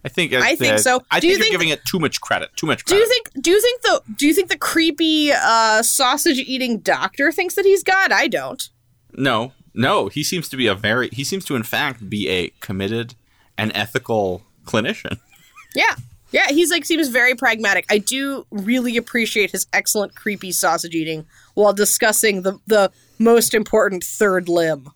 I 0.06 0.08
think. 0.08 0.34
I 0.34 0.56
think 0.56 0.78
so. 0.78 1.02
I 1.10 1.20
Do 1.20 1.28
think 1.28 1.40
you 1.40 1.46
you're 1.46 1.52
giving 1.52 1.70
it 1.70 1.84
too 1.84 2.00
much 2.00 2.22
credit. 2.22 2.52
Too 2.56 2.68
much 2.68 2.86
Credit. 2.86 2.96
Do 2.96 3.02
you 3.02 3.10
think? 3.10 3.44
Do 3.44 3.50
you 3.50 3.60
think 3.60 3.82
the? 3.82 4.02
Do 4.18 4.28
you 4.28 4.34
think 4.36 4.50
the 4.50 4.58
creepy 4.58 5.32
uh, 5.34 5.82
sausage 5.82 6.38
eating 6.38 6.78
doctor 6.78 7.32
thinks 7.32 7.56
that 7.56 7.66
he's 7.66 7.84
God? 7.84 8.12
I 8.12 8.28
don't. 8.28 8.70
No, 9.14 9.54
no. 9.74 10.08
He 10.10 10.24
seems 10.24 10.48
to 10.50 10.58
be 10.58 10.68
a 10.68 10.76
very. 10.76 11.10
He 11.12 11.24
seems 11.24 11.44
to, 11.46 11.56
in 11.56 11.64
fact, 11.64 12.08
be 12.08 12.30
a 12.30 12.50
committed 12.60 13.16
and 13.58 13.72
ethical 13.74 14.44
clinician. 14.66 15.18
Yeah, 15.78 15.96
Yeah, 16.32 16.48
he's 16.52 16.72
like 16.72 16.86
seems 16.86 17.10
very 17.10 17.36
pragmatic. 17.36 17.86
I 17.90 17.98
do 17.98 18.46
really 18.50 18.96
appreciate 18.96 19.52
his 19.52 19.68
excellent 19.74 20.16
creepy 20.16 20.54
sausage 20.54 20.96
eating 20.96 21.26
while 21.54 21.74
discussing 21.74 22.44
the 22.44 22.60
the 22.66 22.92
most 23.20 23.54
important 23.54 24.02
third 24.02 24.48
limb. 24.48 24.92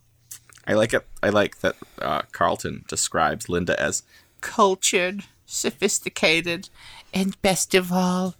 I 0.66 0.74
like 0.76 0.93
it. 0.93 1.05
I 1.22 1.30
like 1.30 1.60
that 1.60 1.76
uh, 2.01 2.22
Carlton 2.32 2.86
describes 2.88 3.49
Linda 3.49 3.78
as 3.78 4.03
cultured, 4.42 5.24
sophisticated, 5.46 6.70
and 7.14 7.40
best 7.42 7.74
of 7.76 7.92
all, 7.92 8.36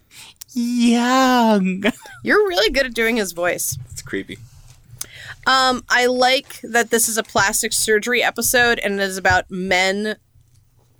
young. 0.52 1.82
You're 2.24 2.46
really 2.48 2.70
good 2.70 2.86
at 2.86 2.94
doing 2.94 3.16
his 3.16 3.32
voice. 3.32 3.78
it's 3.90 4.02
creepy. 4.02 4.38
Um, 5.46 5.82
I 5.88 6.06
like 6.06 6.60
that 6.62 6.90
this 6.90 7.08
is 7.08 7.16
a 7.16 7.22
plastic 7.22 7.72
surgery 7.72 8.22
episode 8.22 8.78
and 8.78 8.94
it 8.94 9.00
is 9.02 9.16
about 9.16 9.50
men 9.50 10.16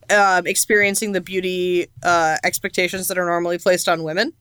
um, 0.08 0.46
experiencing 0.46 1.12
the 1.12 1.20
beauty 1.20 1.88
uh, 2.02 2.36
expectations 2.42 3.08
that 3.08 3.18
are 3.18 3.26
normally 3.26 3.58
placed 3.58 3.88
on 3.88 4.02
women. 4.02 4.32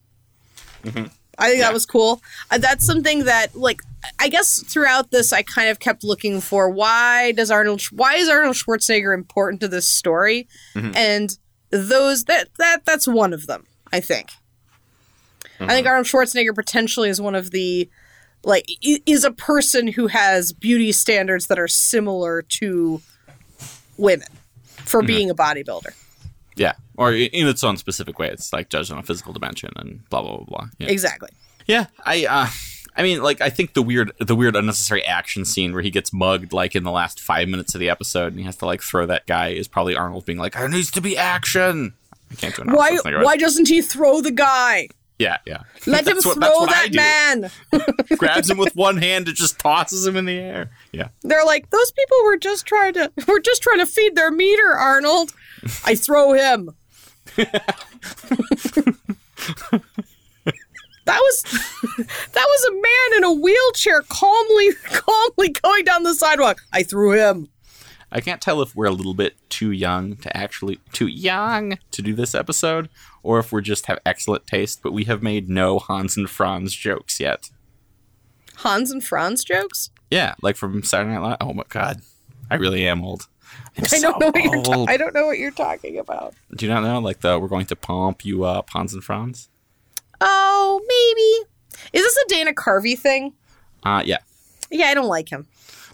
I 0.84 0.90
think 0.92 1.12
Yeah. 1.38 1.58
that 1.66 1.72
was 1.72 1.84
cool. 1.86 2.22
Uh, 2.50 2.58
that's 2.58 2.84
something 2.84 3.24
that, 3.24 3.54
like, 3.54 3.82
I 4.18 4.28
guess 4.28 4.62
throughout 4.62 5.10
this, 5.10 5.32
I 5.32 5.42
kind 5.42 5.68
of 5.68 5.78
kept 5.78 6.04
looking 6.04 6.40
for 6.40 6.70
why 6.70 7.32
does 7.32 7.50
Arnold, 7.50 7.82
why 7.92 8.14
is 8.14 8.28
Arnold 8.28 8.56
Schwarzenegger 8.56 9.14
important 9.14 9.60
to 9.60 9.68
this 9.68 9.88
story? 9.88 10.48
Mm-hmm. 10.74 10.92
And 10.96 11.38
those 11.70 12.24
that 12.24 12.48
that 12.58 12.84
that's 12.84 13.06
one 13.06 13.32
of 13.32 13.46
them. 13.46 13.66
I 13.92 14.00
think. 14.00 14.30
I 15.58 15.74
think 15.74 15.86
mm-hmm. 15.86 15.88
Arnold 15.88 16.06
Schwarzenegger 16.06 16.54
potentially 16.54 17.08
is 17.08 17.20
one 17.20 17.34
of 17.34 17.50
the 17.50 17.88
like 18.44 18.64
is 18.82 19.24
a 19.24 19.30
person 19.30 19.88
who 19.88 20.06
has 20.06 20.52
beauty 20.52 20.92
standards 20.92 21.48
that 21.48 21.58
are 21.58 21.68
similar 21.68 22.42
to 22.42 23.02
women 23.96 24.28
for 24.84 25.00
mm-hmm. 25.00 25.06
being 25.06 25.30
a 25.30 25.34
bodybuilder. 25.34 25.94
Yeah, 26.56 26.74
or 26.96 27.12
in 27.12 27.46
its 27.46 27.62
own 27.62 27.76
specific 27.76 28.18
way. 28.18 28.28
It's 28.28 28.52
like 28.52 28.70
judged 28.70 28.90
on 28.90 28.98
a 28.98 29.02
physical 29.02 29.32
dimension 29.32 29.70
and 29.76 30.08
blah 30.08 30.22
blah 30.22 30.36
blah 30.38 30.46
blah. 30.46 30.68
Yeah. 30.78 30.88
Exactly. 30.88 31.30
Yeah, 31.66 31.86
I 32.04 32.26
uh 32.26 32.48
I 32.96 33.02
mean 33.02 33.22
like 33.22 33.40
I 33.40 33.50
think 33.50 33.74
the 33.74 33.82
weird 33.82 34.12
the 34.18 34.34
weird 34.34 34.56
unnecessary 34.56 35.04
action 35.04 35.44
scene 35.44 35.72
where 35.72 35.82
he 35.82 35.90
gets 35.90 36.12
mugged 36.12 36.52
like 36.52 36.74
in 36.76 36.84
the 36.84 36.90
last 36.90 37.20
5 37.20 37.48
minutes 37.48 37.74
of 37.74 37.80
the 37.80 37.88
episode 37.90 38.28
and 38.28 38.38
he 38.38 38.44
has 38.44 38.56
to 38.56 38.66
like 38.66 38.82
throw 38.82 39.06
that 39.06 39.26
guy 39.26 39.48
is 39.48 39.68
probably 39.68 39.94
Arnold 39.96 40.24
being 40.26 40.38
like 40.38 40.54
there 40.54 40.68
needs 40.68 40.90
to 40.92 41.00
be 41.00 41.16
action. 41.16 41.94
I 42.30 42.34
can't 42.36 42.54
do 42.54 42.62
enough. 42.62 42.76
Why 42.76 42.96
why 43.22 43.36
doesn't 43.36 43.68
he 43.68 43.82
throw 43.82 44.20
the 44.20 44.30
guy? 44.30 44.88
Yeah, 45.18 45.36
yeah. 45.46 45.64
Let 45.86 46.06
him 46.08 46.16
what- 46.16 46.22
throw 46.22 46.34
that's 46.34 46.60
what 46.60 46.70
I 46.74 46.88
that 46.88 46.94
man. 46.94 47.50
Grabs 48.18 48.48
him 48.48 48.56
with 48.56 48.74
one 48.74 48.96
hand 48.96 49.28
and 49.28 49.36
just 49.36 49.58
tosses 49.58 50.06
him 50.06 50.16
in 50.16 50.24
the 50.24 50.38
air. 50.38 50.70
Yeah. 50.92 51.08
They're 51.22 51.44
like, 51.44 51.68
those 51.68 51.92
people 51.92 52.16
were 52.24 52.38
just 52.38 52.64
trying 52.64 52.94
to 52.94 53.12
we're 53.28 53.40
just 53.40 53.62
trying 53.62 53.80
to 53.80 53.86
feed 53.86 54.16
their 54.16 54.30
meter, 54.30 54.72
Arnold. 54.72 55.32
I 55.84 55.94
throw 55.94 56.32
him. 56.32 56.70
That 61.10 61.20
was 61.20 61.42
that 62.32 62.46
was 62.46 62.64
a 62.66 62.72
man 62.72 63.16
in 63.18 63.24
a 63.24 63.32
wheelchair 63.32 64.02
calmly 64.02 64.72
calmly 64.84 65.48
going 65.48 65.84
down 65.84 66.04
the 66.04 66.14
sidewalk. 66.14 66.60
I 66.72 66.84
threw 66.84 67.12
him. 67.12 67.48
I 68.12 68.20
can't 68.20 68.40
tell 68.40 68.62
if 68.62 68.74
we're 68.74 68.86
a 68.86 68.92
little 68.92 69.14
bit 69.14 69.36
too 69.48 69.70
young 69.70 70.16
to 70.16 70.36
actually 70.36 70.80
too 70.92 71.06
young 71.06 71.78
to 71.92 72.02
do 72.02 72.14
this 72.14 72.34
episode 72.34 72.88
or 73.22 73.38
if 73.38 73.52
we 73.52 73.62
just 73.62 73.86
have 73.86 73.98
excellent 74.04 74.46
taste, 74.46 74.82
but 74.82 74.92
we 74.92 75.04
have 75.04 75.22
made 75.22 75.48
no 75.48 75.78
Hans 75.78 76.16
and 76.16 76.28
Franz 76.28 76.74
jokes 76.74 77.20
yet. 77.20 77.50
Hans 78.56 78.90
and 78.90 79.02
Franz 79.02 79.44
jokes? 79.44 79.90
Yeah, 80.10 80.34
like 80.42 80.56
from 80.56 80.82
Saturday 80.82 81.14
Night 81.14 81.22
Live. 81.22 81.36
Oh 81.40 81.52
my 81.52 81.64
god, 81.68 82.02
I 82.50 82.56
really 82.56 82.86
am 82.86 83.04
old. 83.04 83.28
I'm 83.76 83.84
I 83.84 83.88
don't 83.88 84.00
so 84.00 84.10
know 84.10 84.26
what 84.30 84.42
you're 84.44 84.62
ta- 84.62 84.84
I 84.88 84.96
don't 84.96 85.14
know 85.14 85.26
what 85.26 85.38
you're 85.38 85.50
talking 85.50 85.98
about. 85.98 86.34
Do 86.54 86.66
you 86.66 86.72
not 86.72 86.82
know? 86.82 86.98
Like 86.98 87.20
the 87.20 87.38
we're 87.38 87.48
going 87.48 87.66
to 87.66 87.76
pump 87.76 88.24
you 88.24 88.44
up, 88.44 88.70
Hans 88.70 88.92
and 88.92 89.04
Franz. 89.04 89.48
Oh, 90.20 90.80
maybe. 90.86 91.88
Is 91.92 92.02
this 92.02 92.16
a 92.16 92.28
Dana 92.28 92.52
Carvey 92.52 92.98
thing? 92.98 93.32
Uh 93.82 94.02
yeah. 94.04 94.18
Yeah, 94.70 94.86
I 94.86 94.94
don't 94.94 95.08
like 95.08 95.28
him. 95.28 95.46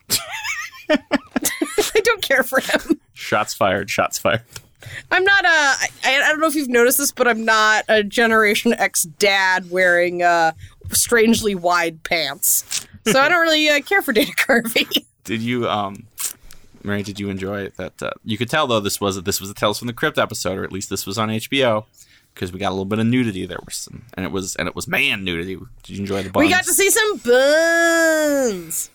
I 0.91 2.01
don't 2.03 2.23
care 2.23 2.43
for 2.43 2.61
him. 2.61 3.01
Shots 3.15 3.55
fired. 3.55 3.91
Shots 3.91 4.19
fired. 4.19 4.43
I'm 5.11 5.25
not 5.25 5.45
a. 5.45 5.49
I, 5.49 5.89
I 6.05 6.29
don't 6.29 6.41
know 6.41 6.47
if 6.47 6.55
you've 6.55 6.69
noticed 6.69 6.99
this, 6.99 7.13
but 7.13 7.27
I'm 7.27 7.45
not 7.45 7.85
a 7.89 8.03
Generation 8.03 8.75
X 8.75 9.05
dad 9.05 9.71
wearing 9.71 10.23
uh, 10.23 10.53
strangely 10.91 11.55
wide 11.55 12.03
pants. 12.05 12.87
So 13.07 13.21
I 13.21 13.29
don't 13.29 13.41
really 13.41 13.69
uh, 13.69 13.81
care 13.81 14.03
for 14.03 14.13
Dana 14.13 14.33
Carvey. 14.33 15.05
Did 15.25 15.43
you 15.43 15.69
um, 15.69 16.07
Mary? 16.83 17.03
Did 17.03 17.19
you 17.19 17.31
enjoy 17.31 17.71
that? 17.71 18.01
Uh, 18.03 18.11
you 18.25 18.37
could 18.39 18.51
tell 18.51 18.67
though 18.67 18.81
this 18.81 19.01
was 19.01 19.21
this 19.23 19.41
was 19.41 19.51
a 19.51 19.55
Tales 19.55 19.79
from 19.79 19.87
the 19.87 19.93
Crypt 19.93 20.19
episode, 20.19 20.59
or 20.59 20.65
at 20.65 20.73
least 20.73 20.91
this 20.91 21.07
was 21.07 21.19
on 21.19 21.29
HBO. 21.29 21.85
Because 22.37 22.53
we 22.53 22.59
got 22.59 22.69
a 22.69 22.77
little 22.77 22.85
bit 22.85 22.99
of 22.99 23.07
nudity, 23.07 23.47
there 23.47 23.57
was 23.65 23.77
some, 23.77 24.05
and 24.13 24.27
it 24.27 24.31
was 24.31 24.57
and 24.57 24.69
it 24.69 24.77
was 24.77 24.87
man 24.87 25.25
nudity. 25.25 25.57
Did 25.83 25.97
you 25.97 26.01
enjoy 26.01 26.23
the 26.23 26.29
buns? 26.29 26.45
we 26.45 26.51
got 26.51 26.65
to 26.65 26.75
see 26.75 26.91
some 26.91 27.17
buns. 27.17 28.91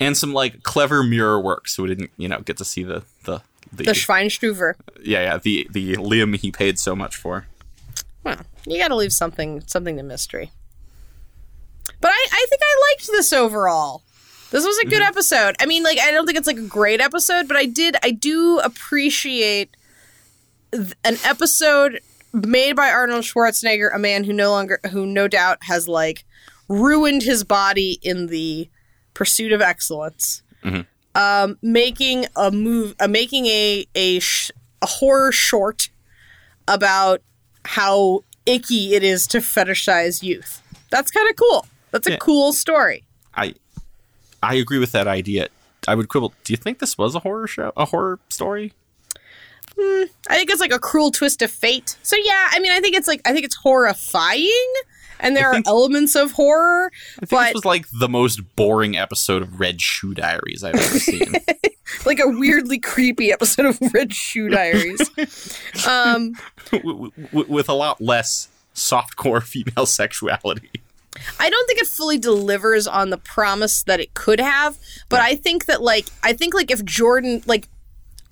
and 0.00 0.16
some 0.16 0.32
like 0.32 0.62
clever 0.62 1.02
mirror 1.02 1.38
work, 1.38 1.68
so 1.68 1.82
we 1.82 1.90
didn't, 1.90 2.10
you 2.16 2.26
know, 2.26 2.40
get 2.40 2.56
to 2.56 2.64
see 2.64 2.82
the 2.82 3.04
the, 3.24 3.42
the, 3.70 3.84
The 3.84 3.94
yeah 5.02 5.20
yeah 5.20 5.36
the 5.36 5.68
the 5.72 5.96
limb 5.96 6.32
he 6.32 6.50
paid 6.50 6.78
so 6.78 6.96
much 6.96 7.16
for. 7.16 7.46
Well, 8.24 8.40
you 8.66 8.78
got 8.78 8.88
to 8.88 8.96
leave 8.96 9.12
something 9.12 9.62
something 9.66 9.98
to 9.98 10.02
mystery. 10.02 10.50
But 12.00 12.12
I, 12.12 12.26
I 12.32 12.46
think 12.48 12.62
I 12.64 12.90
liked 12.90 13.06
this 13.08 13.32
overall. 13.34 14.02
This 14.50 14.64
was 14.64 14.78
a 14.78 14.84
good 14.84 15.02
mm-hmm. 15.02 15.08
episode. 15.08 15.56
I 15.60 15.66
mean, 15.66 15.82
like 15.82 15.98
I 15.98 16.12
don't 16.12 16.24
think 16.24 16.38
it's 16.38 16.46
like 16.46 16.56
a 16.56 16.62
great 16.62 17.02
episode, 17.02 17.46
but 17.46 17.58
I 17.58 17.66
did 17.66 17.96
I 18.02 18.10
do 18.10 18.58
appreciate 18.60 19.76
an 20.72 21.18
episode 21.24 22.00
made 22.34 22.74
by 22.74 22.90
Arnold 22.90 23.24
Schwarzenegger, 23.24 23.94
a 23.94 23.98
man 23.98 24.24
who 24.24 24.32
no 24.32 24.50
longer 24.50 24.80
who 24.90 25.06
no 25.06 25.28
doubt 25.28 25.58
has 25.62 25.88
like 25.88 26.24
ruined 26.68 27.22
his 27.22 27.44
body 27.44 27.98
in 28.02 28.26
the 28.26 28.68
pursuit 29.14 29.52
of 29.52 29.60
excellence. 29.62 30.42
Um, 31.16 31.58
making 31.62 32.26
a 32.34 32.50
move, 32.50 32.94
uh, 32.98 33.06
making 33.06 33.46
a 33.46 33.86
a, 33.94 34.18
sh- 34.18 34.50
a 34.82 34.86
horror 34.86 35.30
short 35.30 35.88
about 36.66 37.22
how 37.64 38.24
icky 38.46 38.94
it 38.94 39.02
is 39.04 39.26
to 39.28 39.38
fetishize 39.38 40.22
youth. 40.22 40.60
That's 40.90 41.10
kind 41.12 41.28
of 41.30 41.36
cool. 41.36 41.66
That's 41.92 42.06
a 42.08 42.12
Yeah. 42.12 42.16
cool 42.16 42.52
story. 42.52 43.04
I 43.34 43.54
I 44.42 44.54
agree 44.56 44.78
with 44.78 44.90
that 44.92 45.06
idea. 45.06 45.48
I 45.86 45.94
would 45.94 46.08
quibble. 46.08 46.32
Do 46.44 46.52
you 46.52 46.56
think 46.56 46.78
this 46.80 46.98
was 46.98 47.14
a 47.14 47.20
horror 47.20 47.46
show, 47.46 47.72
a 47.76 47.84
horror 47.84 48.18
story? 48.30 48.72
I 49.78 50.36
think 50.36 50.50
it's 50.50 50.60
like 50.60 50.72
a 50.72 50.78
cruel 50.78 51.10
twist 51.10 51.42
of 51.42 51.50
fate. 51.50 51.96
So 52.02 52.16
yeah, 52.16 52.48
I 52.50 52.58
mean, 52.60 52.72
I 52.72 52.80
think 52.80 52.96
it's 52.96 53.08
like 53.08 53.20
I 53.24 53.32
think 53.32 53.44
it's 53.44 53.56
horrifying, 53.56 54.72
and 55.20 55.36
there 55.36 55.52
think- 55.52 55.66
are 55.66 55.70
elements 55.70 56.14
of 56.14 56.32
horror, 56.32 56.90
I 57.16 57.20
think 57.20 57.30
but 57.30 57.44
this 57.46 57.54
was 57.54 57.64
like 57.64 57.86
the 57.92 58.08
most 58.08 58.40
boring 58.56 58.96
episode 58.96 59.42
of 59.42 59.60
Red 59.60 59.80
Shoe 59.80 60.14
Diaries 60.14 60.62
I've 60.64 60.74
ever 60.74 60.98
seen. 60.98 61.32
like 62.06 62.20
a 62.20 62.28
weirdly 62.28 62.78
creepy 62.78 63.32
episode 63.32 63.66
of 63.66 63.78
Red 63.92 64.12
Shoe 64.12 64.48
Diaries. 64.48 65.58
um, 65.88 66.34
with 67.32 67.68
a 67.68 67.74
lot 67.74 68.00
less 68.00 68.48
softcore 68.74 69.42
female 69.66 69.86
sexuality. 69.86 70.70
I 71.38 71.48
don't 71.48 71.66
think 71.68 71.80
it 71.80 71.86
fully 71.86 72.18
delivers 72.18 72.88
on 72.88 73.10
the 73.10 73.16
promise 73.16 73.84
that 73.84 74.00
it 74.00 74.14
could 74.14 74.40
have, 74.40 74.76
but 75.08 75.20
I 75.20 75.36
think 75.36 75.66
that 75.66 75.80
like 75.80 76.06
I 76.24 76.32
think 76.32 76.54
like 76.54 76.72
if 76.72 76.84
Jordan 76.84 77.42
like 77.46 77.68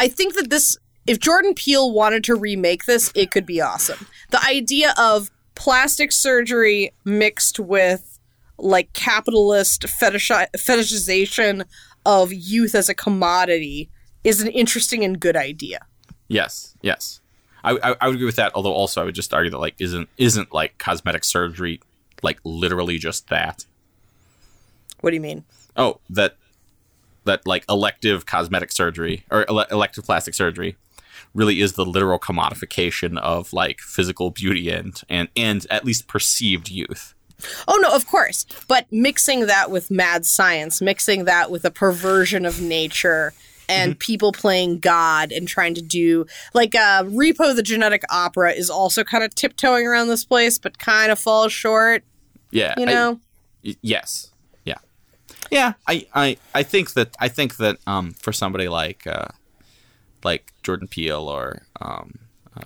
I 0.01 0.09
think 0.09 0.34
that 0.34 0.51
this 0.51 0.76
if 1.07 1.19
Jordan 1.19 1.55
Peele 1.55 1.93
wanted 1.93 2.25
to 2.25 2.35
remake 2.35 2.85
this, 2.85 3.13
it 3.15 3.31
could 3.31 3.47
be 3.47 3.61
awesome. 3.61 4.07
The 4.31 4.45
idea 4.45 4.95
of 4.99 5.31
plastic 5.55 6.13
surgery 6.13 6.93
mixed 7.05 7.59
with 7.59 8.19
like 8.59 8.93
capitalist 8.93 9.83
fetishi- 9.83 10.49
fetishization 10.57 11.65
of 12.07 12.33
youth 12.33 12.75
as 12.75 12.89
a 12.89 12.95
commodity 12.95 13.91
is 14.25 14.41
an 14.41 14.49
interesting 14.49 15.05
and 15.05 15.19
good 15.19 15.37
idea. 15.37 15.81
Yes, 16.29 16.75
yes, 16.81 17.21
I, 17.65 17.73
I, 17.83 17.97
I 18.01 18.07
would 18.07 18.15
agree 18.17 18.27
with 18.27 18.37
that. 18.37 18.53
Although 18.55 18.73
also 18.73 19.03
I 19.03 19.05
would 19.05 19.15
just 19.15 19.35
argue 19.35 19.51
that 19.51 19.59
like 19.59 19.75
isn't 19.79 20.09
isn't 20.17 20.55
like 20.55 20.79
cosmetic 20.79 21.25
surgery 21.25 21.81
like 22.23 22.39
literally 22.45 22.99
just 22.99 23.29
that. 23.29 23.67
What 25.01 25.11
do 25.11 25.15
you 25.15 25.21
mean? 25.21 25.45
Oh, 25.77 25.99
that 26.11 26.37
that 27.25 27.47
like 27.47 27.65
elective 27.69 28.27
cosmetic 28.27 28.73
surgery 28.73 29.25
or 29.31 29.49
ele- 29.49 29.67
elective 29.71 30.05
plastic 30.05 30.35
surgery 30.35 30.77
really 31.35 31.61
is 31.61 31.72
the 31.74 31.85
literal 31.85 32.18
commodification 32.18 33.18
of 33.18 33.53
like 33.53 33.80
physical 33.80 34.30
beauty 34.30 34.70
and 34.70 35.01
and 35.09 35.28
and 35.37 35.66
at 35.70 35.85
least 35.85 36.07
perceived 36.07 36.70
youth. 36.70 37.14
Oh 37.66 37.78
no, 37.83 37.95
of 37.95 38.07
course. 38.07 38.47
But 38.68 38.87
mixing 38.93 39.47
that 39.47 39.70
with 39.70 39.91
mad 39.91 40.24
science, 40.26 40.80
mixing 40.80 41.24
that 41.24 41.51
with 41.51 41.64
a 41.64 41.70
perversion 41.70 42.47
of 42.47 42.61
nature 42.61 43.33
and 43.68 43.99
people 43.99 44.33
playing 44.33 44.80
God 44.80 45.33
and 45.33 45.49
trying 45.49 45.74
to 45.74 45.83
do 45.83 46.26
like 46.53 46.74
uh 46.74 47.05
Repo 47.05 47.55
the 47.55 47.62
Genetic 47.62 48.03
Opera 48.11 48.53
is 48.53 48.68
also 48.68 49.03
kind 49.03 49.24
of 49.24 49.35
tiptoeing 49.35 49.87
around 49.87 50.09
this 50.09 50.24
place, 50.24 50.59
but 50.59 50.78
kind 50.78 51.11
of 51.11 51.18
falls 51.18 51.53
short, 51.53 52.05
Yeah, 52.51 52.74
you 52.76 52.87
know? 52.87 53.20
Y- 53.64 53.76
yes 53.80 54.30
yeah 54.64 54.78
yeah 55.53 55.74
I, 55.87 56.07
I 56.14 56.37
i 56.53 56.64
think 56.64 56.95
that 56.95 57.14
i 57.20 57.28
think 57.28 57.57
that 57.59 57.76
um 57.87 58.12
for 58.14 58.33
somebody 58.33 58.68
like 58.68 59.07
uh 59.07 59.28
like 60.25 60.53
jordan 60.62 60.89
peele 60.89 61.29
or 61.29 61.62
um 61.81 62.18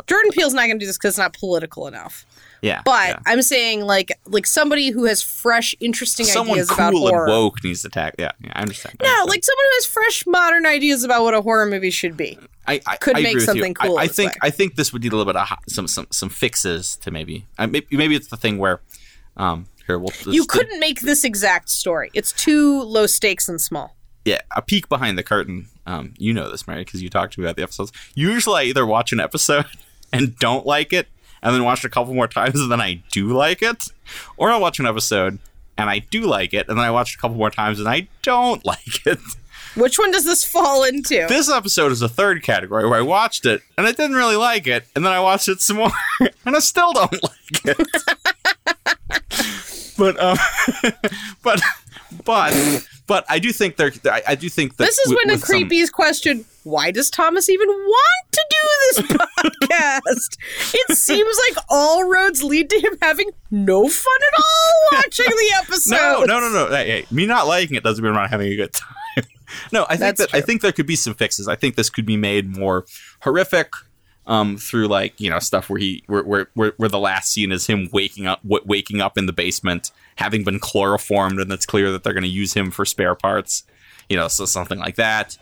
Jordan 0.08 0.32
Peele's 0.32 0.52
not 0.52 0.62
going 0.62 0.80
to 0.80 0.82
do 0.82 0.86
this 0.86 0.98
because 0.98 1.10
it's 1.10 1.18
not 1.18 1.32
political 1.32 1.86
enough. 1.86 2.26
Yeah, 2.60 2.82
But 2.84 3.08
yeah. 3.08 3.18
I'm 3.24 3.40
saying 3.40 3.82
like 3.82 4.10
like 4.26 4.44
somebody 4.44 4.90
who 4.90 5.04
has 5.04 5.22
fresh, 5.22 5.76
interesting 5.78 6.26
someone 6.26 6.54
ideas 6.58 6.72
about 6.72 6.92
cool 6.92 7.06
and 7.06 7.14
horror. 7.14 7.28
woke 7.28 7.62
needs 7.62 7.82
to 7.82 7.88
tackle. 7.88 8.16
Yeah, 8.18 8.32
yeah, 8.42 8.50
I 8.56 8.62
understand. 8.62 8.96
I 9.00 9.04
No, 9.04 9.08
understand. 9.10 9.28
like 9.30 9.44
someone 9.44 9.64
who 9.64 9.76
has 9.76 9.86
fresh, 9.86 10.26
modern 10.26 10.66
ideas 10.66 11.04
about 11.04 11.22
what 11.22 11.34
a 11.34 11.40
horror 11.40 11.66
movie 11.66 11.90
should 11.90 12.16
be. 12.16 12.36
I, 12.66 12.80
I 12.84 12.96
could 12.96 13.16
I 13.16 13.20
make 13.20 13.26
agree 13.28 13.34
with 13.34 13.42
you. 13.42 13.46
something 13.46 13.74
cool 13.74 13.96
I, 13.96 14.02
I 14.02 14.06
think 14.08 14.32
way. 14.32 14.38
I 14.42 14.50
think 14.50 14.74
this 14.74 14.92
would 14.92 15.04
need 15.04 15.12
a 15.12 15.16
little 15.16 15.32
bit 15.32 15.40
of 15.40 15.48
some 15.68 15.86
some 15.86 16.08
some 16.10 16.30
fixes 16.30 16.96
to 16.96 17.12
maybe. 17.12 17.46
Uh, 17.56 17.68
maybe 17.68 17.86
maybe 17.96 18.16
it's 18.16 18.26
the 18.26 18.36
thing 18.36 18.58
where, 18.58 18.80
um, 19.36 19.66
here 19.86 20.00
we'll. 20.00 20.10
You 20.26 20.46
couldn't 20.46 20.80
make 20.80 21.00
this 21.02 21.22
exact 21.22 21.68
story. 21.68 22.10
It's 22.12 22.32
too 22.32 22.82
low 22.82 23.06
stakes 23.06 23.48
and 23.48 23.60
small. 23.60 23.95
Yeah, 24.26 24.40
a 24.54 24.60
peek 24.60 24.88
behind 24.88 25.16
the 25.16 25.22
curtain. 25.22 25.68
Um, 25.86 26.12
you 26.18 26.34
know 26.34 26.50
this, 26.50 26.66
Mary, 26.66 26.84
because 26.84 27.00
you 27.00 27.08
talked 27.08 27.34
to 27.34 27.40
me 27.40 27.46
about 27.46 27.56
the 27.56 27.62
episodes. 27.62 27.92
Usually, 28.14 28.60
I 28.60 28.64
either 28.64 28.84
watch 28.84 29.12
an 29.12 29.20
episode 29.20 29.66
and 30.12 30.36
don't 30.38 30.66
like 30.66 30.92
it, 30.92 31.06
and 31.42 31.54
then 31.54 31.64
watch 31.64 31.84
it 31.84 31.86
a 31.86 31.90
couple 31.90 32.12
more 32.12 32.28
times, 32.28 32.60
and 32.60 32.70
then 32.70 32.80
I 32.80 33.02
do 33.12 33.28
like 33.28 33.62
it, 33.62 33.84
or 34.36 34.50
I'll 34.50 34.60
watch 34.60 34.78
an 34.80 34.86
episode 34.86 35.38
and 35.78 35.90
I 35.90 35.98
do 35.98 36.22
like 36.22 36.54
it, 36.54 36.68
and 36.68 36.78
then 36.78 36.84
I 36.84 36.90
watch 36.90 37.12
it 37.12 37.18
a 37.18 37.20
couple 37.20 37.36
more 37.36 37.50
times 37.50 37.78
and 37.78 37.88
I 37.88 38.08
don't 38.22 38.64
like 38.64 39.06
it. 39.06 39.18
Which 39.74 39.98
one 39.98 40.10
does 40.10 40.24
this 40.24 40.42
fall 40.42 40.84
into? 40.84 41.26
This 41.28 41.50
episode 41.50 41.92
is 41.92 42.00
a 42.00 42.08
third 42.08 42.42
category 42.42 42.88
where 42.88 42.98
I 42.98 43.02
watched 43.02 43.44
it 43.44 43.60
and 43.76 43.86
I 43.86 43.92
didn't 43.92 44.16
really 44.16 44.36
like 44.36 44.66
it, 44.66 44.86
and 44.96 45.04
then 45.04 45.12
I 45.12 45.20
watched 45.20 45.48
it 45.48 45.60
some 45.60 45.76
more, 45.78 45.90
and 46.44 46.56
I 46.56 46.60
still 46.60 46.92
don't 46.92 47.22
like 47.22 47.64
it. 47.64 47.86
but 49.98 50.18
um, 50.18 50.38
but 51.42 51.60
but 52.24 52.86
but 53.06 53.24
I 53.28 53.38
do 53.38 53.52
think 53.52 53.76
there. 53.76 53.92
I, 54.06 54.22
I 54.28 54.34
do 54.34 54.48
think 54.48 54.76
that 54.76 54.84
this 54.84 54.98
is 54.98 55.14
when 55.14 55.28
the 55.28 55.34
with 55.34 55.44
some- 55.44 55.94
question 55.94 56.44
why 56.66 56.90
does 56.90 57.10
Thomas 57.10 57.48
even 57.48 57.68
want 57.68 58.32
to 58.32 58.46
do 58.50 58.56
this 59.02 59.16
podcast? 59.38 60.36
it 60.74 60.96
seems 60.96 61.38
like 61.48 61.64
all 61.68 62.08
roads 62.08 62.42
lead 62.42 62.68
to 62.70 62.80
him 62.80 62.98
having 63.00 63.30
no 63.52 63.88
fun 63.88 64.18
at 64.32 64.42
all 64.42 64.98
watching 64.98 65.26
the 65.26 65.54
episode. 65.62 65.94
No, 65.96 66.24
no, 66.24 66.40
no, 66.40 66.66
no. 66.66 66.68
Hey, 66.74 66.86
hey, 67.02 67.06
me 67.12 67.24
not 67.26 67.46
liking 67.46 67.76
it 67.76 67.84
doesn't 67.84 68.02
mean 68.02 68.10
I'm 68.12 68.20
not 68.20 68.30
having 68.30 68.52
a 68.52 68.56
good 68.56 68.72
time. 68.72 69.24
no, 69.72 69.84
I 69.84 69.96
think 69.96 70.16
That's 70.16 70.32
that 70.32 70.36
I 70.36 70.40
think 70.40 70.60
there 70.60 70.72
could 70.72 70.86
be 70.88 70.96
some 70.96 71.14
fixes. 71.14 71.46
I 71.46 71.54
think 71.54 71.76
this 71.76 71.88
could 71.88 72.04
be 72.04 72.16
made 72.16 72.56
more 72.56 72.84
horrific 73.20 73.70
um, 74.26 74.56
through 74.56 74.88
like 74.88 75.20
you 75.20 75.30
know 75.30 75.38
stuff 75.38 75.70
where 75.70 75.78
he 75.78 76.02
where, 76.08 76.48
where 76.54 76.72
where 76.76 76.88
the 76.88 76.98
last 76.98 77.30
scene 77.30 77.52
is 77.52 77.66
him 77.68 77.88
waking 77.92 78.26
up 78.26 78.40
waking 78.44 79.00
up 79.00 79.16
in 79.16 79.26
the 79.26 79.32
basement, 79.32 79.92
having 80.16 80.44
been 80.44 80.58
chloroformed, 80.58 81.38
and 81.38 81.52
it's 81.52 81.66
clear 81.66 81.92
that 81.92 82.02
they're 82.02 82.12
going 82.12 82.22
to 82.22 82.28
use 82.28 82.54
him 82.54 82.70
for 82.70 82.84
spare 82.84 83.14
parts. 83.14 83.64
You 84.08 84.16
know, 84.16 84.28
so 84.28 84.44
something 84.44 84.78
like 84.78 84.96
that, 84.96 85.36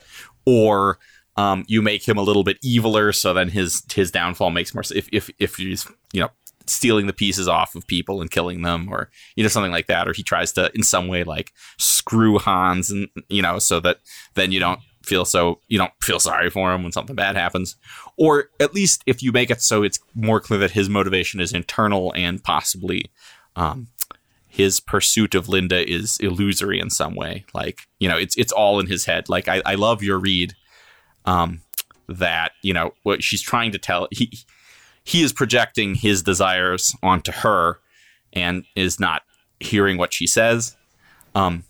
or 0.46 0.98
um, 1.36 1.64
you 1.66 1.82
make 1.82 2.06
him 2.06 2.16
a 2.16 2.22
little 2.22 2.44
bit 2.44 2.60
eviler, 2.62 3.14
so 3.14 3.34
then 3.34 3.48
his 3.48 3.82
his 3.92 4.10
downfall 4.10 4.50
makes 4.50 4.74
more. 4.74 4.84
If 4.94 5.08
if 5.12 5.30
if 5.38 5.56
he's 5.56 5.86
you 6.12 6.20
know 6.20 6.30
stealing 6.66 7.06
the 7.06 7.12
pieces 7.12 7.46
off 7.46 7.74
of 7.74 7.86
people 7.86 8.20
and 8.20 8.30
killing 8.30 8.62
them, 8.62 8.88
or 8.90 9.10
you 9.36 9.42
know 9.42 9.48
something 9.48 9.72
like 9.72 9.86
that, 9.88 10.08
or 10.08 10.12
he 10.12 10.22
tries 10.22 10.52
to 10.52 10.70
in 10.74 10.82
some 10.82 11.08
way 11.08 11.24
like 11.24 11.52
screw 11.78 12.38
Hans, 12.38 12.90
and 12.90 13.08
you 13.28 13.42
know 13.42 13.58
so 13.58 13.80
that 13.80 13.98
then 14.34 14.52
you 14.52 14.60
don't 14.60 14.80
feel 15.02 15.24
so 15.24 15.60
you 15.68 15.76
don't 15.76 15.92
feel 16.02 16.20
sorry 16.20 16.50
for 16.50 16.72
him 16.72 16.82
when 16.82 16.92
something 16.92 17.16
bad 17.16 17.36
happens, 17.36 17.76
or 18.16 18.50
at 18.60 18.74
least 18.74 19.02
if 19.06 19.22
you 19.22 19.32
make 19.32 19.50
it 19.50 19.60
so 19.60 19.82
it's 19.82 19.98
more 20.14 20.40
clear 20.40 20.60
that 20.60 20.70
his 20.70 20.88
motivation 20.88 21.40
is 21.40 21.52
internal 21.52 22.12
and 22.14 22.42
possibly. 22.42 23.10
Um, 23.56 23.86
his 24.54 24.78
pursuit 24.78 25.34
of 25.34 25.48
Linda 25.48 25.84
is 25.90 26.16
illusory 26.20 26.78
in 26.78 26.88
some 26.88 27.16
way. 27.16 27.44
Like, 27.52 27.80
you 27.98 28.08
know, 28.08 28.16
it's 28.16 28.36
it's 28.36 28.52
all 28.52 28.78
in 28.78 28.86
his 28.86 29.04
head. 29.04 29.28
Like 29.28 29.48
I, 29.48 29.60
I 29.66 29.74
love 29.74 30.00
your 30.02 30.16
read 30.18 30.54
um 31.24 31.60
that, 32.08 32.52
you 32.62 32.72
know, 32.72 32.92
what 33.02 33.22
she's 33.24 33.42
trying 33.42 33.72
to 33.72 33.78
tell 33.78 34.06
he 34.12 34.30
he 35.02 35.22
is 35.22 35.32
projecting 35.32 35.96
his 35.96 36.22
desires 36.22 36.94
onto 37.02 37.32
her 37.32 37.80
and 38.32 38.64
is 38.76 39.00
not 39.00 39.22
hearing 39.58 39.98
what 39.98 40.12
she 40.14 40.26
says. 40.28 40.76
Um 41.34 41.64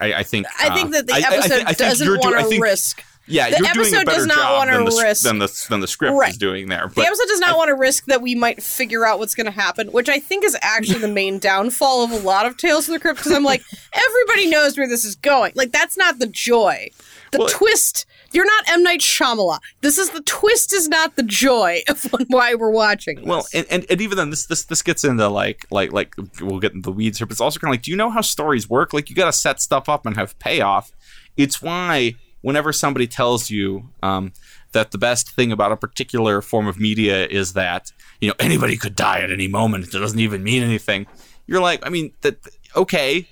I, 0.00 0.14
I 0.14 0.22
think 0.24 0.46
I 0.58 0.74
think 0.74 0.88
uh, 0.88 0.90
that 0.92 1.06
the 1.06 1.12
I- 1.12 1.16
I- 1.16 1.20
I 1.20 1.36
episode 1.36 1.62
I 1.66 1.72
doesn't 1.74 2.06
want 2.08 2.50
to 2.50 2.60
risk. 2.60 3.04
Yeah, 3.26 3.48
the 3.48 3.56
you're 3.56 3.72
doing 3.72 3.94
a 3.94 3.98
episode 4.00 4.04
does 4.06 4.26
not 4.26 4.66
than 4.66 4.84
the, 4.84 5.00
risk- 5.02 5.22
than 5.24 5.38
the 5.38 5.66
than 5.70 5.80
the 5.80 5.86
script 5.86 6.14
Right. 6.14 6.30
is 6.32 6.36
doing 6.36 6.68
there. 6.68 6.90
The 6.94 7.02
episode 7.06 7.26
does 7.28 7.40
not 7.40 7.56
want 7.56 7.68
to 7.68 7.74
risk 7.74 8.04
that 8.06 8.20
we 8.20 8.34
might 8.34 8.62
figure 8.62 9.06
out 9.06 9.18
what's 9.18 9.34
going 9.34 9.46
to 9.46 9.50
happen, 9.52 9.88
which 9.88 10.08
I 10.10 10.18
think 10.18 10.44
is 10.44 10.56
actually 10.60 10.98
the 10.98 11.08
main 11.08 11.38
downfall 11.38 12.04
of 12.04 12.10
a 12.10 12.18
lot 12.18 12.44
of 12.44 12.56
Tales 12.58 12.84
from 12.84 12.94
the 12.94 13.00
Crypt. 13.00 13.18
Because 13.20 13.32
I'm 13.32 13.42
like, 13.44 13.62
everybody 13.94 14.48
knows 14.48 14.76
where 14.76 14.86
this 14.88 15.04
is 15.06 15.14
going. 15.16 15.52
Like 15.54 15.72
that's 15.72 15.96
not 15.96 16.18
the 16.18 16.26
joy. 16.26 16.90
The 17.32 17.38
Well- 17.38 17.48
twist. 17.48 18.04
You're 18.32 18.44
not 18.46 18.64
M 18.68 18.82
Night 18.82 18.98
Shyamalan. 19.00 19.60
This 19.80 19.96
is 19.96 20.10
the 20.10 20.20
twist. 20.22 20.72
Is 20.74 20.88
not 20.88 21.14
the 21.14 21.22
joy 21.22 21.82
of 21.88 22.02
why 22.28 22.56
we're 22.56 22.70
watching. 22.72 23.16
This. 23.18 23.24
Well, 23.26 23.46
and, 23.54 23.64
and, 23.70 23.86
and 23.88 24.00
even 24.00 24.18
then, 24.18 24.30
this 24.30 24.46
this 24.46 24.64
this 24.64 24.82
gets 24.82 25.04
into 25.04 25.28
like 25.28 25.66
like 25.70 25.92
like 25.92 26.14
we'll 26.40 26.58
get 26.58 26.72
into 26.72 26.82
the 26.86 26.92
weeds 26.92 27.18
here, 27.18 27.26
but 27.28 27.32
it's 27.32 27.40
also 27.40 27.60
kind 27.60 27.70
of 27.70 27.74
like, 27.74 27.82
do 27.82 27.92
you 27.92 27.96
know 27.96 28.10
how 28.10 28.22
stories 28.22 28.68
work? 28.68 28.92
Like, 28.92 29.08
you 29.08 29.14
got 29.14 29.26
to 29.26 29.32
set 29.32 29.60
stuff 29.62 29.88
up 29.88 30.04
and 30.04 30.16
have 30.16 30.36
payoff. 30.40 30.90
It's 31.36 31.62
why 31.62 32.16
whenever 32.44 32.74
somebody 32.74 33.06
tells 33.06 33.48
you 33.48 33.88
um, 34.02 34.30
that 34.72 34.90
the 34.90 34.98
best 34.98 35.30
thing 35.30 35.50
about 35.50 35.72
a 35.72 35.76
particular 35.78 36.42
form 36.42 36.66
of 36.66 36.78
media 36.78 37.26
is 37.26 37.54
that 37.54 37.90
you 38.20 38.28
know 38.28 38.34
anybody 38.38 38.76
could 38.76 38.94
die 38.94 39.20
at 39.20 39.30
any 39.30 39.48
moment, 39.48 39.86
it 39.86 39.92
doesn't 39.92 40.20
even 40.20 40.44
mean 40.44 40.62
anything. 40.62 41.06
You're 41.46 41.62
like, 41.62 41.84
I 41.84 41.88
mean, 41.88 42.12
that 42.20 42.36
okay. 42.76 43.26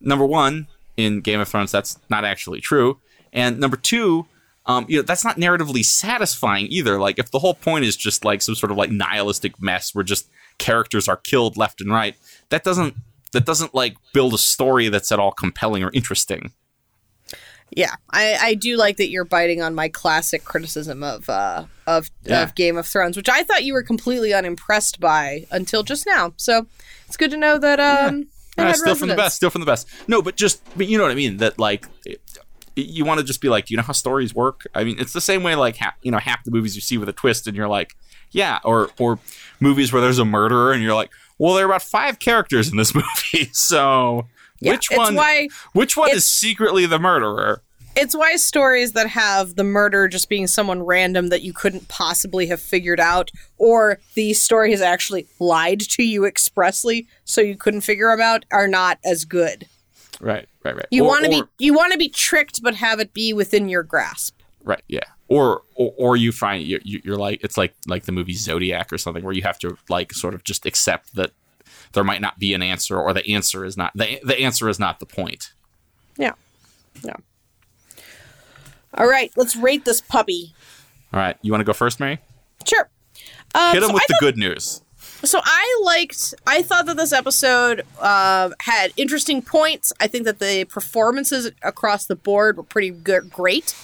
Number 0.00 0.24
one, 0.24 0.66
in 0.96 1.20
Game 1.20 1.40
of 1.40 1.48
Thrones, 1.48 1.72
that's 1.72 1.98
not 2.10 2.24
actually 2.24 2.60
true, 2.60 3.00
and 3.32 3.58
number 3.58 3.76
two, 3.76 4.26
um, 4.66 4.86
you 4.88 4.98
know, 4.98 5.02
that's 5.02 5.24
not 5.24 5.36
narratively 5.36 5.84
satisfying 5.84 6.66
either. 6.68 7.00
Like, 7.00 7.18
if 7.18 7.30
the 7.30 7.40
whole 7.40 7.54
point 7.54 7.84
is 7.84 7.96
just 7.96 8.24
like 8.24 8.40
some 8.42 8.54
sort 8.54 8.70
of 8.70 8.76
like 8.76 8.90
nihilistic 8.90 9.60
mess 9.60 9.94
where 9.94 10.04
just 10.04 10.28
characters 10.58 11.08
are 11.08 11.16
killed 11.16 11.56
left 11.56 11.80
and 11.80 11.90
right, 11.90 12.14
that 12.50 12.62
doesn't 12.62 12.94
that 13.32 13.44
doesn't 13.44 13.74
like 13.74 13.96
build 14.12 14.32
a 14.32 14.38
story 14.38 14.88
that's 14.88 15.10
at 15.10 15.18
all 15.18 15.32
compelling 15.32 15.82
or 15.82 15.90
interesting. 15.92 16.52
Yeah, 17.76 17.94
I, 18.10 18.36
I 18.40 18.54
do 18.54 18.76
like 18.76 18.96
that 18.98 19.08
you're 19.10 19.24
biting 19.24 19.60
on 19.60 19.74
my 19.74 19.88
classic 19.88 20.44
criticism 20.44 21.02
of 21.02 21.28
uh, 21.28 21.64
of 21.86 22.10
Yeah. 22.24 22.42
of 22.42 22.54
Game 22.54 22.76
of 22.76 22.86
Thrones, 22.86 23.16
which 23.16 23.28
I 23.28 23.42
thought 23.42 23.64
you 23.64 23.72
were 23.74 23.82
completely 23.82 24.32
unimpressed 24.32 25.00
by 25.00 25.46
until 25.50 25.82
just 25.82 26.06
now. 26.06 26.32
So 26.36 26.66
it's 27.06 27.16
good 27.16 27.30
to 27.32 27.36
know 27.36 27.58
that 27.58 27.80
um. 27.80 28.26
had 28.56 28.76
still 28.76 28.94
from 28.94 29.08
the 29.08 29.16
best, 29.16 29.36
still 29.36 29.50
from 29.50 29.60
the 29.60 29.66
best. 29.66 29.88
No, 30.08 30.22
but 30.22 30.36
just 30.36 30.62
but 30.76 30.86
you 30.86 30.96
know 30.98 31.04
what 31.04 31.12
I 31.12 31.16
mean. 31.16 31.38
That 31.38 31.58
like. 31.58 31.86
It, 32.04 32.20
you 32.76 33.04
want 33.04 33.20
to 33.20 33.24
just 33.24 33.40
be 33.40 33.48
like, 33.48 33.70
you 33.70 33.76
know 33.76 33.84
how 33.84 33.92
stories 33.92 34.34
work? 34.34 34.66
I 34.74 34.82
mean, 34.82 34.96
it's 34.98 35.12
the 35.12 35.20
same 35.20 35.44
way 35.44 35.54
like 35.54 35.76
ha- 35.76 35.94
you 36.02 36.10
know 36.10 36.18
half 36.18 36.42
the 36.42 36.50
movies 36.50 36.74
you 36.74 36.80
see 36.80 36.98
with 36.98 37.08
a 37.08 37.12
twist, 37.12 37.46
and 37.46 37.56
you're 37.56 37.68
like, 37.68 37.94
yeah, 38.32 38.58
or 38.64 38.90
or 38.98 39.20
movies 39.60 39.92
where 39.92 40.02
there's 40.02 40.18
a 40.18 40.24
murderer, 40.24 40.72
and 40.72 40.82
you're 40.82 40.92
like, 40.94 41.10
well, 41.38 41.54
there 41.54 41.64
are 41.64 41.68
about 41.68 41.82
five 41.82 42.18
characters 42.18 42.68
in 42.72 42.76
this 42.76 42.92
movie, 43.32 43.48
so 43.52 44.26
Yeah, 44.60 44.72
which 44.72 44.88
one? 44.90 45.14
why 45.14 45.48
which 45.72 45.96
one 45.96 46.10
is 46.10 46.24
secretly 46.30 46.86
the 46.86 46.98
murderer? 46.98 47.62
It's 47.96 48.16
why 48.16 48.34
stories 48.36 48.92
that 48.92 49.06
have 49.06 49.54
the 49.54 49.62
murder 49.62 50.08
just 50.08 50.28
being 50.28 50.48
someone 50.48 50.82
random 50.82 51.28
that 51.28 51.42
you 51.42 51.52
couldn't 51.52 51.86
possibly 51.86 52.46
have 52.46 52.60
figured 52.60 52.98
out, 52.98 53.30
or 53.56 54.00
the 54.14 54.32
story 54.32 54.72
has 54.72 54.80
actually 54.80 55.28
lied 55.38 55.80
to 55.80 56.02
you 56.02 56.24
expressly 56.24 57.06
so 57.24 57.40
you 57.40 57.56
couldn't 57.56 57.82
figure 57.82 58.10
them 58.10 58.20
out, 58.20 58.44
are 58.50 58.66
not 58.66 58.98
as 59.04 59.24
good. 59.24 59.68
Right, 60.20 60.48
right, 60.64 60.74
right. 60.74 60.86
You 60.90 61.04
want 61.04 61.24
to 61.24 61.30
be 61.30 61.42
you 61.58 61.74
want 61.74 61.92
to 61.92 61.98
be 61.98 62.08
tricked, 62.08 62.62
but 62.62 62.74
have 62.74 62.98
it 63.00 63.14
be 63.14 63.32
within 63.32 63.68
your 63.68 63.82
grasp. 63.82 64.40
right, 64.62 64.82
yeah. 64.88 65.00
Or, 65.28 65.62
or 65.74 65.94
or 65.96 66.16
you 66.16 66.32
find 66.32 66.62
you're, 66.64 66.80
you're 66.84 67.16
like 67.16 67.42
it's 67.42 67.56
like 67.56 67.74
like 67.86 68.04
the 68.04 68.12
movie 68.12 68.34
Zodiac 68.34 68.92
or 68.92 68.98
something 68.98 69.24
where 69.24 69.32
you 69.32 69.42
have 69.42 69.58
to 69.60 69.76
like 69.88 70.12
sort 70.12 70.34
of 70.34 70.44
just 70.44 70.66
accept 70.66 71.14
that 71.14 71.30
there 71.94 72.04
might 72.04 72.20
not 72.20 72.38
be 72.38 72.54
an 72.54 72.62
answer 72.62 72.98
or 72.98 73.12
the 73.12 73.26
answer 73.32 73.64
is 73.64 73.76
not 73.76 73.92
the 73.94 74.20
the 74.24 74.40
answer 74.40 74.68
is 74.68 74.78
not 74.78 75.00
the 75.00 75.06
point. 75.06 75.52
Yeah, 76.18 76.32
yeah. 77.02 77.16
All 78.94 79.08
right, 79.08 79.32
let's 79.36 79.56
rate 79.56 79.84
this 79.84 80.00
puppy. 80.00 80.54
All 81.12 81.20
right, 81.20 81.36
you 81.42 81.52
want 81.52 81.60
to 81.60 81.64
go 81.64 81.72
first, 81.72 81.98
Mary? 81.98 82.18
Sure. 82.66 82.88
Um, 83.54 83.72
Hit 83.72 83.82
him 83.82 83.88
so 83.88 83.94
with 83.94 84.02
I 84.02 84.06
the 84.08 84.16
good 84.20 84.36
news. 84.36 84.82
So 85.24 85.40
I 85.42 85.80
liked. 85.84 86.34
I 86.46 86.62
thought 86.62 86.86
that 86.86 86.96
this 86.96 87.12
episode 87.12 87.82
uh, 88.00 88.50
had 88.60 88.92
interesting 88.96 89.42
points. 89.42 89.92
I 90.00 90.06
think 90.06 90.24
that 90.24 90.38
the 90.38 90.64
performances 90.66 91.50
across 91.62 92.06
the 92.06 92.16
board 92.16 92.56
were 92.56 92.62
pretty 92.62 92.90
good, 92.90 93.30
great. 93.30 93.74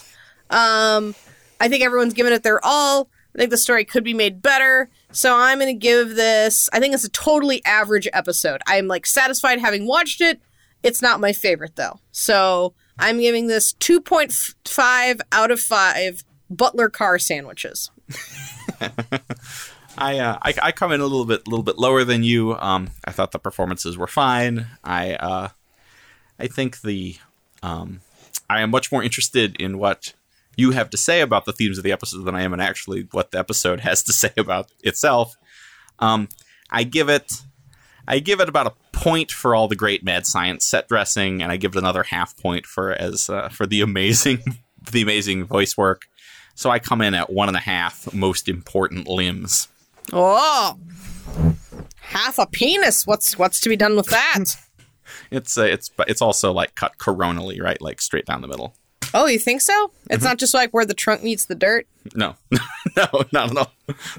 Um, 0.51 1.15
I 1.61 1.69
think 1.69 1.83
everyone's 1.83 2.15
given 2.15 2.33
it 2.33 2.43
their 2.43 2.65
all. 2.65 3.09
I 3.35 3.39
think 3.39 3.51
the 3.51 3.57
story 3.57 3.85
could 3.85 4.05
be 4.05 4.15
made 4.15 4.43
better. 4.43 4.91
So 5.13 5.37
I'm 5.37 5.59
going 5.59 5.75
to 5.75 5.79
give 5.79 6.15
this. 6.17 6.69
I 6.73 6.81
think 6.81 6.95
it's 6.95 7.05
a 7.05 7.11
totally 7.11 7.65
average 7.65 8.09
episode. 8.13 8.61
I'm 8.67 8.87
like 8.87 9.07
satisfied 9.07 9.59
having 9.59 9.87
watched 9.87 10.21
it. 10.21 10.41
It's 10.83 11.03
not 11.03 11.21
my 11.21 11.33
favorite 11.33 11.77
though. 11.77 12.01
So 12.13 12.75
I'm 12.99 13.19
giving 13.19 13.47
this 13.47 13.73
2.5 13.75 15.21
out 15.33 15.51
of 15.51 15.61
five 15.61 16.25
Butler 16.49 16.89
car 16.89 17.19
sandwiches. 17.19 17.91
I, 19.99 20.19
uh, 20.19 20.39
I 20.43 20.55
I 20.63 20.73
come 20.73 20.93
in 20.93 21.01
a 21.01 21.07
little 21.07 21.25
bit 21.25 21.47
little 21.47 21.63
bit 21.63 21.79
lower 21.79 22.05
than 22.05 22.23
you. 22.23 22.57
Um, 22.57 22.91
I 23.05 23.13
thought 23.13 23.33
the 23.33 23.39
performances 23.39 23.99
were 23.99 24.07
fine. 24.07 24.67
I 24.83 25.15
uh, 25.15 25.49
I 26.39 26.47
think 26.47 26.81
the 26.81 27.17
um, 27.63 28.01
I 28.49 28.63
am 28.63 28.71
much 28.71 28.91
more 28.91 29.03
interested 29.03 29.61
in 29.61 29.79
what 29.79 30.15
you 30.57 30.73
have 30.73 30.91
to 30.91 30.97
say 30.97 31.21
about 31.21 31.45
the 31.45 31.53
themes 31.53 31.79
of 31.79 31.85
the 31.85 31.93
episode 31.93 32.25
than 32.25 32.35
I 32.35 32.43
am 32.43 32.53
in 32.53 32.61
actually 32.61 33.09
what 33.13 33.31
the 33.31 33.39
episode 33.39 33.81
has 33.89 34.03
to 34.05 34.13
say 34.13 34.33
about 34.37 34.71
itself. 34.83 35.37
Um, 35.99 36.29
I 36.71 36.85
give 36.85 37.09
it, 37.09 37.33
I 38.07 38.19
give 38.19 38.41
it 38.41 38.49
about 38.49 38.67
a 38.67 38.73
point 38.93 39.31
for 39.33 39.55
all 39.55 39.69
the 39.69 39.77
great 39.77 40.05
mad 40.05 40.27
science 40.27 40.65
set 40.65 40.89
dressing, 40.89 41.43
and 41.43 41.51
I 41.51 41.57
give 41.57 41.75
it 41.75 41.79
another 41.79 42.03
half 42.03 42.37
point 42.37 42.67
for 42.67 42.93
as 42.93 43.29
uh, 43.29 43.49
for 43.49 43.67
the 43.67 43.81
amazing, 43.81 44.43
the 44.93 45.03
amazing 45.03 45.45
voice 45.45 45.77
work. 45.77 46.07
So 46.55 46.71
I 46.71 46.79
come 46.79 47.01
in 47.01 47.15
at 47.15 47.31
one 47.31 47.49
and 47.49 47.57
a 47.57 47.61
half 47.61 48.13
most 48.13 48.49
important 48.49 49.09
limbs. 49.09 49.69
Oh, 50.13 50.79
half 52.01 52.39
a 52.39 52.47
penis. 52.47 53.07
What's 53.07 53.39
what's 53.39 53.61
to 53.61 53.69
be 53.69 53.77
done 53.77 53.97
with 53.97 54.07
that? 54.07 54.45
It's 55.33 55.59
uh, 55.59 55.63
it's 55.63 55.89
but 55.89 56.09
it's 56.09 56.23
also 56.23 56.53
like 56.53 56.77
cut 56.77 56.99
coronally, 56.99 57.61
right? 57.61 57.81
Like 57.81 58.01
straight 58.01 58.27
down 58.27 58.43
the 58.43 58.49
middle. 58.49 58.75
Oh, 59.15 59.27
you 59.27 59.39
think 59.39 59.61
so? 59.61 59.91
It's 60.11 60.25
not 60.25 60.39
just 60.39 60.55
like 60.55 60.71
where 60.73 60.85
the 60.85 60.95
trunk 60.95 61.23
meets 61.23 61.45
the 61.47 61.55
dirt. 61.55 61.87
No, 62.15 62.35
no, 62.97 63.07
not 63.33 63.51
at 63.51 63.57
all. 63.57 63.73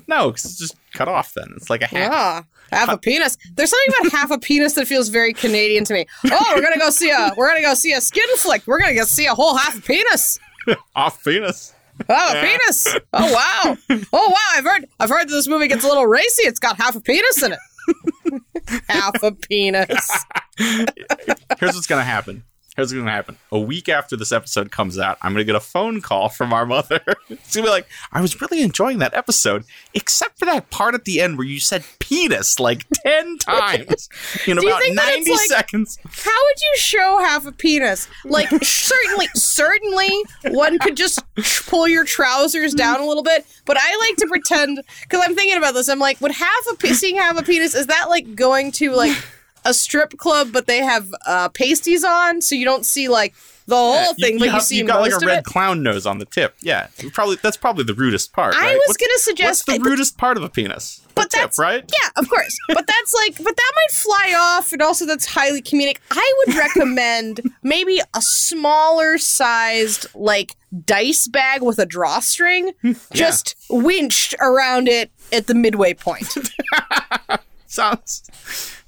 No, 0.08 0.32
'cause 0.32 0.46
it's 0.46 0.58
just 0.58 0.76
cut 0.94 1.08
off. 1.08 1.34
Then 1.34 1.54
it's 1.56 1.70
like 1.70 1.82
a 1.82 1.88
half. 1.88 2.12
Ah, 2.14 2.44
half 2.72 2.90
a 2.90 2.98
penis. 2.98 3.38
There's 3.56 3.70
something 3.72 3.94
about 4.00 4.12
half 4.12 4.32
a 4.32 4.38
penis 4.38 4.74
that 4.74 4.88
feels 4.88 5.10
very 5.10 5.34
Canadian 5.34 5.84
to 5.86 5.94
me. 5.94 6.06
Oh, 6.32 6.54
we're 6.56 6.62
gonna 6.62 6.78
go 6.78 6.90
see 6.90 7.10
a 7.10 7.32
we're 7.36 7.48
gonna 7.48 7.62
go 7.62 7.74
see 7.74 7.94
a 7.94 8.02
skin 8.02 8.28
flick. 8.38 8.64
We're 8.68 8.80
gonna 8.80 8.96
go 8.96 9.04
see 9.04 9.26
a 9.26 9.34
whole 9.36 9.56
half 9.58 9.84
penis. 9.86 10.40
off 10.96 11.24
penis. 11.24 11.74
Oh, 12.10 12.32
a 12.38 12.42
penis. 12.42 12.88
Oh 13.14 13.34
wow. 13.34 13.78
Oh 14.14 14.30
wow. 14.30 14.36
I've 14.56 14.64
heard 14.64 14.86
I've 15.00 15.10
heard 15.10 15.28
that 15.28 15.34
this 15.34 15.48
movie 15.48 15.68
gets 15.68 15.84
a 15.84 15.88
little 15.88 16.08
racy. 16.08 16.44
It's 16.44 16.60
got 16.60 16.78
half 16.78 16.96
a 16.96 17.02
penis 17.02 17.44
in 17.44 17.54
it. 17.54 18.42
half 18.88 19.22
a 19.24 19.32
penis. 19.32 20.10
Here's 20.58 21.76
what's 21.76 21.88
gonna 21.88 22.04
happen. 22.04 22.44
Here's 22.76 22.94
what's 22.94 23.00
gonna 23.00 23.12
happen. 23.12 23.38
A 23.52 23.60
week 23.60 23.90
after 23.90 24.16
this 24.16 24.32
episode 24.32 24.72
comes 24.72 24.98
out, 24.98 25.18
I'm 25.22 25.34
gonna 25.34 25.44
get 25.44 25.56
a 25.56 25.60
phone 25.60 26.00
call 26.00 26.30
from 26.30 26.54
our 26.54 26.66
mother. 26.66 27.02
She's 27.28 27.56
gonna 27.56 27.68
be 27.68 27.70
like, 27.72 27.88
"I 28.14 28.22
was 28.22 28.40
really 28.40 28.62
enjoying 28.62 29.00
that 29.00 29.14
episode, 29.14 29.66
except 29.94 30.40
for 30.40 30.46
that 30.46 30.70
part 30.70 30.96
at 30.96 31.04
the 31.04 31.20
end 31.20 31.38
where 31.38 31.46
you 31.46 31.60
said 31.60 31.84
penis 32.00 32.62
like 32.62 32.86
ten 33.06 33.38
times 33.40 34.08
in 34.48 34.58
about 34.58 34.82
it's 34.84 34.96
ninety 34.96 35.32
like- 35.32 35.42
seconds." 35.42 36.00
How 36.06 36.32
would 36.32 36.62
you 36.62 36.78
show 36.78 37.20
half 37.20 37.46
a 37.46 37.52
penis? 37.52 38.08
Like 38.24 38.48
certainly, 38.64 39.28
certainly, 39.36 40.24
one 40.46 40.80
could 40.80 40.96
just 40.96 41.20
pull 41.68 41.90
your 41.90 42.06
trousers 42.06 42.74
down 42.74 43.02
a 43.02 43.06
little 43.06 43.24
bit. 43.24 43.46
But 43.66 43.78
I 43.80 43.98
like 44.08 44.16
to 44.18 44.28
pretend 44.28 44.80
because 45.02 45.22
I'm 45.26 45.36
thinking 45.36 45.58
about 45.58 45.74
this. 45.74 45.90
I'm 45.90 46.00
like, 46.00 46.22
would 46.22 46.32
half 46.32 46.66
a 46.82 46.94
seeing 46.94 47.18
half 47.18 47.38
a 47.38 47.44
penis 47.44 47.76
is 47.76 47.88
that 47.88 48.06
like 48.10 48.34
going 48.34 48.72
to 48.74 48.92
like 48.92 49.18
a 49.66 49.74
strip 49.74 50.18
club, 50.18 50.50
but 50.52 50.68
they 50.68 50.80
have 50.80 51.14
uh, 51.26 51.50
pasties 51.50 52.04
on, 52.04 52.42
so 52.42 52.56
you 52.56 52.66
don't 52.66 52.86
see 52.86 53.08
like 53.10 53.34
the 53.68 53.76
whole 53.76 54.14
thing, 54.16 54.38
but 54.40 54.46
you, 54.46 54.52
have- 54.52 54.64
see 54.64 54.78
you've 54.78 54.88
got 54.88 55.02
like 55.02 55.14
a 55.14 55.26
red 55.26 55.40
it. 55.40 55.46
close 55.46 55.78
nose 55.78 56.06
on 56.06 56.18
the 56.18 56.26
tip. 56.26 56.56
Yeah, 56.62 56.88
probably 57.14 57.38
that's 57.42 57.58
probably 57.58 57.84
the 57.84 57.94
rudest 57.94 58.34
part. 58.34 58.56
I 58.56 58.60
right? 58.60 58.74
was 58.74 58.82
What's- 58.88 58.98
gonna 58.98 59.20
suggest- 59.20 59.68
what's 59.68 59.78
the 59.84 59.90
rudest 59.90 60.18
part 60.18 60.38
of 60.38 60.44
a 60.44 60.50
penis. 60.50 61.02
But 61.14 61.24
the 61.24 61.30
tip, 61.30 61.40
that's- 61.42 61.60
right. 61.60 61.84
Yeah, 62.02 62.10
of 62.16 62.28
course. 62.30 62.58
But 62.70 62.88
that's 62.88 63.14
like, 63.14 63.38
but 63.38 63.56
that 63.56 63.72
might 63.76 63.92
fly 63.96 64.36
off, 64.38 64.74
and 64.74 64.82
also 64.82 65.06
that's 65.06 65.26
highly 65.26 65.62
comedic. 65.62 65.98
I 66.10 66.34
would 66.48 66.56
recommend 66.56 67.42
maybe 67.64 68.00
a 68.16 68.22
smaller 68.22 69.18
sized, 69.18 70.08
like, 70.16 70.56
dice 70.86 71.28
bag 71.28 71.62
with 71.62 71.80
a 71.80 71.86
drawstring, 71.86 72.72
just 73.14 73.56
winched 73.70 74.36
around 74.40 74.88
it 74.88 75.12
at 75.32 75.48
the 75.48 75.54
midway 75.54 75.94
point. 75.94 76.34
Sounds 77.68 78.24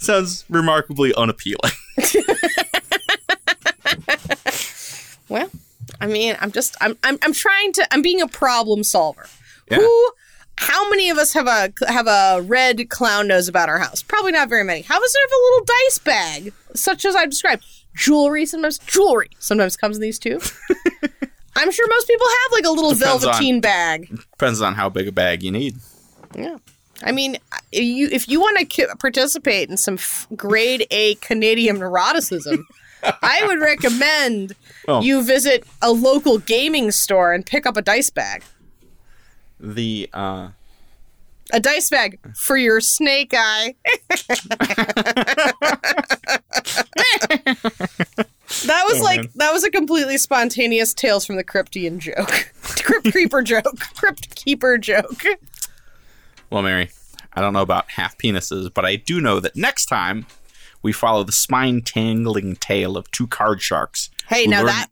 sounds 0.04 0.46
remarkably 0.50 1.14
unappealing. 1.16 1.72
well, 5.30 5.50
I 6.02 6.08
mean, 6.08 6.36
I'm 6.40 6.52
just, 6.52 6.76
I'm, 6.82 6.98
I'm, 7.04 7.18
I'm 7.22 7.34
trying 7.34 7.74
to, 7.74 7.88
I'm 7.94 8.02
being 8.02 8.22
a 8.22 8.28
problem 8.28 8.84
solver. 8.84 9.26
Yeah. 9.70 9.78
Who? 9.78 10.10
How 10.58 10.88
many 10.90 11.10
of 11.10 11.18
us 11.18 11.34
have 11.34 11.48
a 11.48 11.74
have 11.88 12.06
a 12.06 12.40
red 12.44 12.88
clown 12.90 13.28
nose 13.28 13.48
about 13.48 13.70
our 13.70 13.80
house? 13.80 14.04
Probably 14.04 14.32
not 14.32 14.50
very 14.50 14.64
many. 14.64 14.82
How 14.82 15.00
does 15.00 15.16
it 15.16 15.20
have 15.24 15.32
a 15.32 15.42
little 15.44 15.66
dice 15.66 15.98
bag, 16.00 16.54
such 16.76 17.06
as 17.06 17.16
I've 17.16 17.32
described? 17.32 17.66
Jewelry 17.96 18.46
sometimes 18.46 18.78
jewelry 18.80 19.30
sometimes 19.40 19.76
comes 19.78 19.98
in 19.98 20.02
these 20.04 20.20
too. 20.20 20.40
I'm 21.56 21.72
sure 21.72 21.88
most 21.88 22.08
people 22.08 22.28
have 22.28 22.52
like 22.52 22.66
a 22.66 22.70
little 22.70 22.94
Depends 22.94 23.24
on- 23.26 23.32
velveteen 23.32 23.62
bag. 23.62 24.10
Depends 24.32 24.62
on 24.62 24.76
how 24.76 24.90
big 24.90 25.08
a 25.08 25.12
bag 25.12 25.42
you 25.42 25.52
need. 25.52 25.78
Yeah. 26.36 26.58
I 27.04 27.12
mean, 27.12 27.38
if 27.72 27.84
you 27.84 28.08
if 28.12 28.28
you 28.30 28.40
want 28.40 28.58
to 28.60 28.66
ki- 28.66 28.86
participate 29.00 29.70
in 29.70 29.78
some 29.78 29.96
f- 29.96 30.28
grade 30.36 30.88
A 30.92 31.16
Canadian 31.16 31.78
neuroticism, 31.78 32.64
I 33.22 33.44
would 33.46 33.60
recommend 33.60 34.56
Oh. 34.88 35.02
you 35.02 35.24
visit 35.24 35.66
a 35.82 35.92
local 35.92 36.40
gaming 36.40 36.92
store 36.92 37.32
and 37.34 37.46
pick 37.46 37.66
up 37.66 37.78
a 37.78 37.82
dice 37.82 38.10
bag. 38.10 38.44
The 39.60 40.10
uh, 40.14 40.50
A 41.54 41.60
dice 41.60 41.90
bag 41.90 42.20
for 42.36 42.58
your 42.58 42.82
snake 42.82 43.34
eye. 43.36 43.76
that 47.48 48.84
was 48.88 49.00
Oh, 49.00 49.04
like 49.04 49.20
man. 49.22 49.30
that 49.36 49.52
was 49.54 49.64
a 49.64 49.72
completely 49.72 50.18
spontaneous 50.18 50.94
Tales 50.94 51.26
from 51.26 51.36
the 51.38 51.44
Cryptian 51.44 51.98
joke. 52.00 52.52
Crypt 52.62 53.12
creeper 53.12 53.42
joke. 53.42 53.80
Crypt 53.96 54.36
keeper 54.36 54.78
joke. 54.78 55.24
Well, 56.54 56.62
Mary, 56.62 56.90
I 57.34 57.42
don't 57.42 57.52
know 57.54 57.62
about 57.62 57.90
half 57.92 58.18
penises, 58.18 58.72
but 58.74 58.86
I 58.86 58.96
do 58.96 59.20
know 59.20 59.40
that 59.42 59.56
next 59.56 59.88
time 59.88 60.26
we 60.82 60.92
follow 60.94 61.24
the 61.24 61.32
spine 61.32 61.82
tingling 61.82 62.56
tale 62.58 62.96
of 62.96 63.10
two 63.12 63.28
card 63.28 63.62
sharks. 63.62 64.10
Hey, 64.28 64.46
now 64.46 64.60
learn- 64.60 64.68
that 64.68 64.88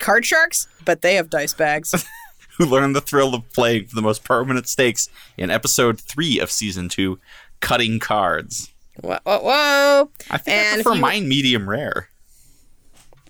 card 0.00 0.26
sharks, 0.26 0.66
but 0.84 1.02
they 1.02 1.14
have 1.14 1.30
dice 1.30 1.54
bags. 1.54 1.94
who 2.58 2.66
learn 2.66 2.92
the 2.92 3.00
thrill 3.00 3.34
of 3.34 3.48
playing 3.52 3.86
for 3.86 3.94
the 3.94 4.02
most 4.02 4.24
permanent 4.24 4.68
stakes 4.68 5.08
in 5.36 5.48
episode 5.50 6.00
three 6.00 6.40
of 6.40 6.50
season 6.50 6.88
two, 6.88 7.20
cutting 7.60 8.00
cards. 8.00 8.72
whoa, 9.00 9.18
whoa, 9.24 9.38
whoa. 9.40 10.10
I 10.30 10.38
think 10.38 10.56
I 10.56 10.60
And 10.60 10.78
if 10.80 10.84
prefer 10.84 10.96
you- 10.96 11.00
mine 11.00 11.28
medium 11.28 11.70
rare. 11.70 12.08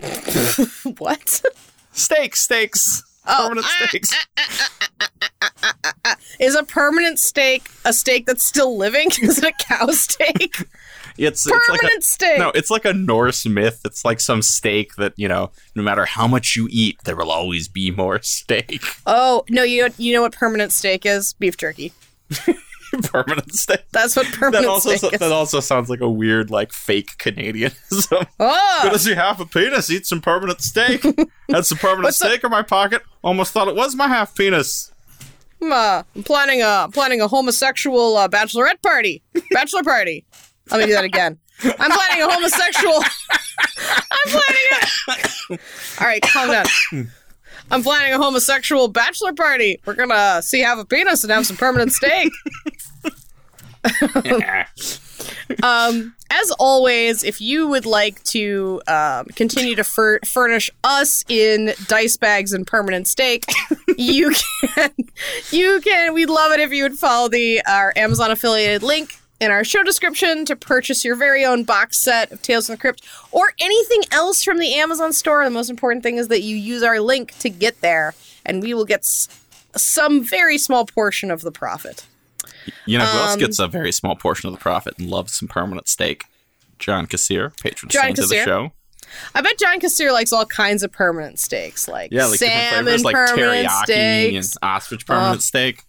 What? 0.98 1.42
Steaks, 1.92 2.40
steaks, 2.42 3.02
Oh, 3.30 3.48
permanent 3.48 3.66
ah, 3.68 3.86
steaks. 3.88 4.10
Is 6.40 6.54
a 6.54 6.62
permanent 6.62 7.18
steak 7.18 7.68
a 7.84 7.92
steak 7.92 8.26
that's 8.26 8.44
still 8.44 8.76
living? 8.76 9.08
Is 9.22 9.38
it 9.38 9.44
a 9.44 9.52
cow 9.64 9.88
steak? 9.88 10.56
It's, 11.18 11.44
it's 11.44 11.46
like 11.46 11.60
Permanent 11.66 11.98
a, 11.98 12.06
steak. 12.06 12.38
No, 12.38 12.50
it's 12.54 12.70
like 12.70 12.84
a 12.84 12.92
Norse 12.94 13.44
myth. 13.44 13.80
It's 13.84 14.04
like 14.04 14.20
some 14.20 14.40
steak 14.40 14.94
that 14.96 15.12
you 15.16 15.28
know, 15.28 15.50
no 15.74 15.82
matter 15.82 16.04
how 16.04 16.26
much 16.26 16.56
you 16.56 16.68
eat, 16.70 16.96
there 17.04 17.16
will 17.16 17.30
always 17.30 17.68
be 17.68 17.90
more 17.90 18.22
steak. 18.22 18.82
Oh 19.06 19.44
no, 19.50 19.62
you 19.62 19.88
you 19.98 20.14
know 20.14 20.22
what 20.22 20.32
permanent 20.32 20.72
steak 20.72 21.04
is? 21.04 21.34
Beef 21.34 21.56
jerky. 21.56 21.92
permanent 23.12 23.54
steak. 23.54 23.84
That's 23.92 24.14
what 24.16 24.26
That 24.26 24.34
permanent 24.34 24.66
also 24.66 24.94
steak 24.96 25.14
is. 25.14 25.20
that 25.20 25.32
also 25.32 25.60
sounds 25.60 25.88
like 25.90 26.00
a 26.00 26.08
weird 26.08 26.50
like 26.50 26.72
fake 26.72 27.16
Canadianism. 27.18 28.26
oh, 28.40 28.78
Good 28.82 28.92
to 28.92 28.98
see 28.98 29.14
half 29.14 29.40
a 29.40 29.46
penis 29.46 29.90
eat 29.90 30.06
some 30.06 30.20
permanent 30.20 30.60
steak. 30.60 31.02
Had 31.50 31.66
some 31.66 31.78
permanent 31.78 32.04
What's 32.04 32.18
the- 32.18 32.26
steak 32.28 32.44
in 32.44 32.50
my 32.50 32.62
pocket. 32.62 33.02
Almost 33.22 33.52
thought 33.52 33.68
it 33.68 33.74
was 33.74 33.94
my 33.94 34.08
half 34.08 34.34
penis. 34.36 34.92
I'm, 35.60 35.72
uh, 35.72 36.02
I'm 36.14 36.22
planning 36.22 36.62
a 36.62 36.88
planning 36.92 37.20
a 37.20 37.26
homosexual 37.28 38.16
uh, 38.16 38.28
bachelorette 38.28 38.80
party. 38.82 39.22
Bachelor 39.50 39.82
party. 39.82 40.24
Let 40.70 40.80
me 40.80 40.86
do 40.86 40.92
that 40.92 41.04
again. 41.04 41.38
I'm 41.64 41.90
planning 41.90 42.22
a 42.22 42.30
homosexual. 42.32 43.02
I'm 43.78 44.30
planning 44.30 44.66
a. 45.50 45.52
All 46.00 46.06
right, 46.06 46.22
calm 46.22 46.48
down. 46.50 46.66
I'm 47.70 47.82
planning 47.82 48.14
a 48.14 48.18
homosexual 48.18 48.88
bachelor 48.88 49.32
party. 49.32 49.80
We're 49.84 49.94
gonna 49.94 50.40
see 50.42 50.60
half 50.60 50.78
a 50.78 50.84
penis 50.84 51.24
and 51.24 51.32
have 51.32 51.44
some 51.46 51.56
permanent 51.56 51.92
steak. 51.92 52.30
Um, 55.62 56.14
as 56.30 56.50
always, 56.58 57.24
if 57.24 57.40
you 57.40 57.66
would 57.68 57.86
like 57.86 58.22
to 58.24 58.80
um, 58.86 59.24
continue 59.34 59.74
to 59.76 59.84
fur- 59.84 60.20
furnish 60.24 60.70
us 60.84 61.24
in 61.28 61.72
dice 61.86 62.16
bags 62.16 62.52
and 62.52 62.66
permanent 62.66 63.08
steak, 63.08 63.44
you 63.96 64.32
can. 64.74 64.90
You 65.50 65.80
can. 65.82 66.12
We'd 66.14 66.28
love 66.30 66.52
it 66.52 66.60
if 66.60 66.70
you 66.72 66.82
would 66.84 66.98
follow 66.98 67.28
the 67.28 67.62
our 67.66 67.92
Amazon 67.96 68.30
affiliated 68.30 68.82
link 68.82 69.18
in 69.40 69.50
our 69.50 69.64
show 69.64 69.82
description 69.82 70.44
to 70.44 70.54
purchase 70.54 71.04
your 71.04 71.16
very 71.16 71.44
own 71.44 71.64
box 71.64 71.96
set 71.96 72.30
of 72.30 72.42
Tales 72.42 72.66
from 72.66 72.74
the 72.74 72.80
Crypt 72.80 73.02
or 73.32 73.52
anything 73.58 74.02
else 74.12 74.44
from 74.44 74.58
the 74.58 74.74
Amazon 74.74 75.12
store. 75.12 75.42
The 75.44 75.50
most 75.50 75.70
important 75.70 76.02
thing 76.02 76.18
is 76.18 76.28
that 76.28 76.42
you 76.42 76.56
use 76.56 76.82
our 76.82 77.00
link 77.00 77.36
to 77.38 77.48
get 77.48 77.80
there, 77.80 78.14
and 78.44 78.62
we 78.62 78.74
will 78.74 78.84
get 78.84 79.00
s- 79.00 79.28
some 79.74 80.22
very 80.22 80.58
small 80.58 80.84
portion 80.84 81.30
of 81.30 81.40
the 81.40 81.52
profit. 81.52 82.06
You 82.86 82.98
know 82.98 83.06
who 83.06 83.18
else 83.18 83.32
Um, 83.34 83.38
gets 83.38 83.58
a 83.58 83.68
very 83.68 83.92
small 83.92 84.16
portion 84.16 84.48
of 84.48 84.54
the 84.54 84.60
profit 84.60 84.94
and 84.98 85.08
loves 85.08 85.34
some 85.34 85.48
permanent 85.48 85.88
steak? 85.88 86.24
John 86.78 87.06
Kassir, 87.06 87.56
patron 87.60 87.90
John 87.90 88.04
saint 88.04 88.18
of 88.20 88.28
the 88.28 88.42
show. 88.44 88.72
I 89.34 89.40
bet 89.40 89.58
John 89.58 89.80
Kassir 89.80 90.12
likes 90.12 90.32
all 90.32 90.46
kinds 90.46 90.82
of 90.82 90.92
permanent 90.92 91.38
steaks, 91.38 91.88
like 91.88 92.10
Yeah, 92.12 92.26
like 92.26 92.38
salmon 92.38 92.84
flavors 92.84 93.04
like 93.04 93.14
permanent 93.16 93.68
teriyaki 93.68 93.82
steaks, 93.84 94.54
and 94.56 94.58
ostrich 94.62 95.06
permanent 95.06 95.42
steak. 95.42 95.82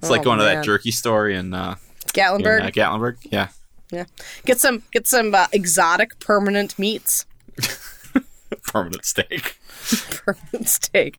It's 0.00 0.10
like 0.10 0.22
Oh, 0.22 0.24
going 0.24 0.38
to 0.38 0.44
that 0.44 0.64
jerky 0.64 0.90
store 0.90 1.28
in, 1.28 1.54
uh, 1.54 1.76
in 2.06 2.10
Gatlinburg. 2.12 2.62
uh, 2.62 2.70
Gatlinburg. 2.70 3.16
Yeah. 3.30 3.48
yeah, 3.90 4.04
get 4.46 4.58
some 4.58 4.82
get 4.90 5.06
some 5.06 5.34
uh, 5.34 5.46
exotic 5.52 6.18
permanent 6.18 6.78
meats. 6.78 7.24
Permanent 8.64 9.04
steak. 9.04 9.58
permanent 10.10 10.68
steak. 10.68 11.18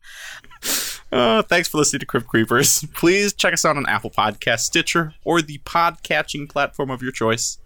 Uh, 1.14 1.42
thanks 1.42 1.68
for 1.68 1.78
listening 1.78 2.00
to 2.00 2.06
Crypt 2.06 2.26
Creepers. 2.26 2.84
Please 2.92 3.32
check 3.32 3.52
us 3.52 3.64
out 3.64 3.76
on 3.76 3.86
Apple 3.86 4.10
Podcast, 4.10 4.60
Stitcher, 4.60 5.14
or 5.22 5.40
the 5.40 5.58
pod-catching 5.58 6.48
platform 6.48 6.90
of 6.90 7.02
your 7.02 7.12
choice 7.12 7.58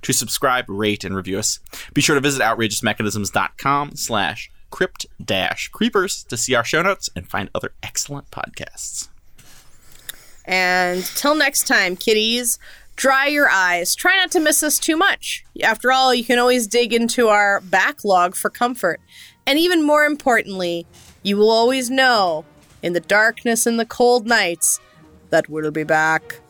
to 0.00 0.14
subscribe, 0.14 0.64
rate, 0.68 1.04
and 1.04 1.14
review 1.14 1.38
us. 1.38 1.60
Be 1.92 2.00
sure 2.00 2.14
to 2.14 2.20
visit 2.22 2.40
outrageousmechanisms.com 2.40 3.96
slash 3.96 4.50
crypt 4.70 5.04
dash 5.22 5.68
creepers 5.68 6.24
to 6.24 6.38
see 6.38 6.54
our 6.54 6.64
show 6.64 6.80
notes 6.80 7.10
and 7.14 7.28
find 7.28 7.50
other 7.54 7.74
excellent 7.82 8.30
podcasts. 8.30 9.08
And 10.46 11.04
till 11.04 11.34
next 11.34 11.66
time, 11.66 11.96
kitties, 11.96 12.58
dry 12.96 13.26
your 13.26 13.50
eyes. 13.50 13.94
Try 13.94 14.16
not 14.16 14.30
to 14.30 14.40
miss 14.40 14.62
us 14.62 14.78
too 14.78 14.96
much. 14.96 15.44
After 15.62 15.92
all, 15.92 16.14
you 16.14 16.24
can 16.24 16.38
always 16.38 16.66
dig 16.66 16.94
into 16.94 17.28
our 17.28 17.60
backlog 17.60 18.34
for 18.34 18.48
comfort. 18.48 19.02
And 19.46 19.58
even 19.58 19.86
more 19.86 20.04
importantly, 20.04 20.86
you 21.22 21.36
will 21.36 21.50
always 21.50 21.90
know 21.90 22.46
in 22.84 22.92
the 22.92 23.00
darkness 23.00 23.66
and 23.66 23.80
the 23.80 23.86
cold 23.86 24.26
nights 24.26 24.78
that 25.30 25.48
we'll 25.48 25.70
be 25.70 25.84
back. 25.84 26.40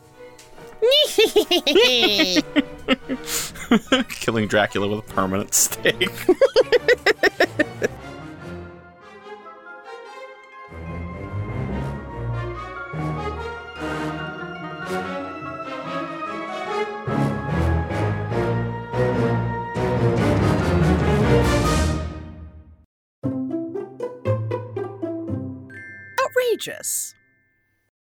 Killing 4.09 4.47
Dracula 4.47 4.89
with 4.89 4.99
a 4.99 5.13
permanent 5.13 5.53
stake. 5.53 6.11
Outrageous. 26.55 27.14